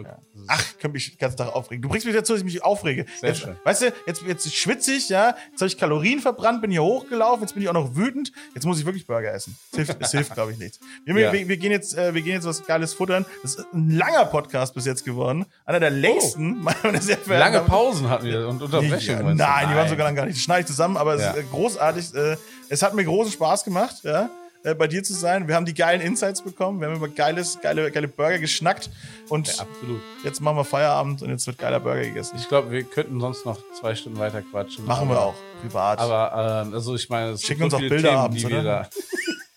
tun. 0.03 0.07
Ist- 0.35 0.45
Ach, 0.49 0.61
ich 0.61 0.73
könnte 0.79 0.93
mich 0.93 1.11
den 1.11 1.19
ganzen 1.19 1.39
Tag 1.39 1.55
aufregen. 1.55 1.81
Du 1.81 1.89
bringst 1.89 2.05
mich 2.07 2.15
dazu, 2.15 2.35
dass 2.35 2.41
ich 2.41 2.45
mich 2.45 2.63
aufrege. 2.63 3.07
Sehr 3.19 3.31
jetzt, 3.31 3.41
schön. 3.41 3.57
Weißt 3.65 3.81
du, 3.81 3.93
jetzt, 4.07 4.23
jetzt 4.27 4.55
schwitze 4.55 4.93
ich, 4.93 5.09
ja. 5.09 5.35
Jetzt 5.51 5.61
habe 5.63 5.69
ich 5.69 5.79
Kalorien 5.79 6.21
verbrannt, 6.21 6.61
bin 6.61 6.71
hier 6.71 6.83
hochgelaufen, 6.83 7.41
jetzt 7.43 7.55
bin 7.55 7.63
ich 7.63 7.69
auch 7.71 7.73
noch 7.75 7.97
wütend. 7.97 8.31
Jetzt 8.55 8.67
muss 8.67 8.79
ich 8.79 8.85
wirklich 8.85 9.07
Burger 9.07 9.33
essen. 9.33 9.57
Es 9.73 9.77
hilft, 9.77 9.97
es 9.99 10.11
hilft 10.11 10.35
glaube 10.35 10.53
ich, 10.53 10.59
nichts. 10.59 10.81
Wir, 11.07 11.19
Ja. 11.19 11.33
wir, 11.33 11.49
wir, 11.49 11.57
gehen 11.57 11.73
jetzt, 11.73 11.97
äh, 11.97 12.13
wir 12.13 12.21
gehen 12.21 12.35
jetzt 12.35 12.45
was 12.47 12.65
Geiles 12.67 12.93
futtern. 12.93 13.25
Das 13.43 13.55
ist 13.55 13.67
ein 13.73 13.91
langer 13.91 14.27
Podcast 14.27 14.75
bis 14.75 14.85
jetzt 14.85 15.03
geworden. 15.05 15.47
Einer 15.65 15.81
der 15.81 15.91
längsten. 15.91 16.63
Oh. 16.67 17.31
Lange 17.33 17.61
Pausen 17.63 18.11
hatten 18.11 18.27
wir 18.27 18.49
und 18.49 18.61
Unterbrechungen. 18.61 19.25
Ja, 19.27 19.31
du? 19.31 19.35
nein, 19.35 19.69
die 19.71 19.75
waren 19.77 19.89
sogar 19.89 20.05
lang 20.07 20.15
gar 20.15 20.27
nicht. 20.27 20.37
Das 20.37 20.43
schneide 20.45 20.61
ich 20.61 20.67
zusammen, 20.67 20.99
aber 20.99 21.15
es 21.15 21.23
Ja. 21.23 21.31
ist 21.31 21.39
äh, 21.39 21.43
großartig. 21.51 22.15
Äh, 22.15 22.37
es 22.69 22.83
hat 22.83 22.95
mir 22.95 23.05
großen 23.05 23.33
Spaß 23.33 23.65
gemacht, 23.65 23.97
ja, 24.03 24.29
äh, 24.67 24.75
bei 24.75 24.89
dir 24.89 25.03
zu 25.03 25.15
sein. 25.15 25.47
Wir 25.47 25.55
haben 25.55 25.65
die 25.65 25.75
geilen 25.75 26.01
Insights 26.01 26.43
bekommen. 26.43 26.81
Wir 26.81 26.89
haben 26.89 26.97
über 26.97 27.09
geiles, 27.09 27.59
geile, 27.63 27.91
geile 27.91 28.09
Burger 28.09 28.39
geschnackt. 28.39 28.91
Und 29.29 29.47
Ja, 29.49 29.63
absolut. 29.63 30.01
jetzt 30.25 30.41
machen 30.41 30.57
wir 30.57 30.65
Feierabend 30.65 31.23
und 31.23 31.31
jetzt 31.31 31.47
wird 31.47 31.59
geiler 31.59 31.79
Burger 31.81 32.03
gegessen. 32.03 32.37
Ich 32.39 32.49
glaube, 32.49 32.71
wir 32.73 32.83
könnten 32.83 33.21
sonst 33.21 33.47
noch 33.47 33.59
zwei 33.79 33.95
Stunden 33.95 34.19
weiter 34.19 34.43
quatschen. 34.43 34.85
Machen 34.85 35.09
aber, 35.09 35.15
wir 35.15 35.23
auch, 35.23 35.35
privat. 35.63 35.99
Aber, 36.01 36.65
ähm, 36.67 36.75
also 36.75 36.95
ich 36.97 37.09
meine, 37.09 37.31
es 37.31 37.43
Schicken 37.43 37.63
uns 37.63 37.75
auch 37.75 37.79
viele 37.79 37.91
Bilder 37.91 38.09
Themen, 38.09 38.21
abends, 38.21 38.45
oder? 38.45 38.91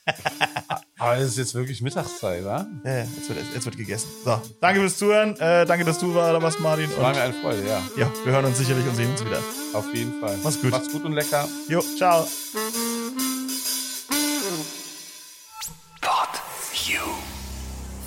aber 0.98 1.18
es 1.18 1.30
ist 1.30 1.38
jetzt 1.38 1.56
wirklich 1.56 1.82
Mittagszeit, 1.82 2.44
wa? 2.44 2.66
ja, 2.84 3.00
jetzt, 3.00 3.30
wird, 3.30 3.40
jetzt 3.54 3.66
wird 3.66 3.78
gegessen. 3.78 4.10
So, 4.24 4.42
danke 4.60 4.80
fürs 4.80 4.98
Zuhören. 4.98 5.36
Äh, 5.40 5.66
danke, 5.66 5.86
dass 5.86 6.00
du 6.00 6.14
da 6.14 6.42
warst, 6.42 6.60
Martin. 6.60 6.90
War 6.98 7.14
mir 7.14 7.22
eine 7.22 7.34
Freude, 7.34 7.68
ja. 7.68 7.82
ja, 7.96 8.12
wir 8.24 8.34
hören 8.34 8.46
uns 8.46 8.58
sicherlich 8.58 8.86
und 8.88 8.96
sehen 8.96 9.12
uns 9.12 9.24
wieder. 9.24 9.40
Auf 9.74 9.94
jeden 9.94 10.20
Fall. 10.20 10.36
Mach's 10.44 10.62
gut. 10.62 10.72
Macht's 10.72 10.92
gut 10.92 11.04
und 11.04 11.14
lecker. 11.14 11.48
Jo, 11.68 11.84
ciao. 11.98 12.28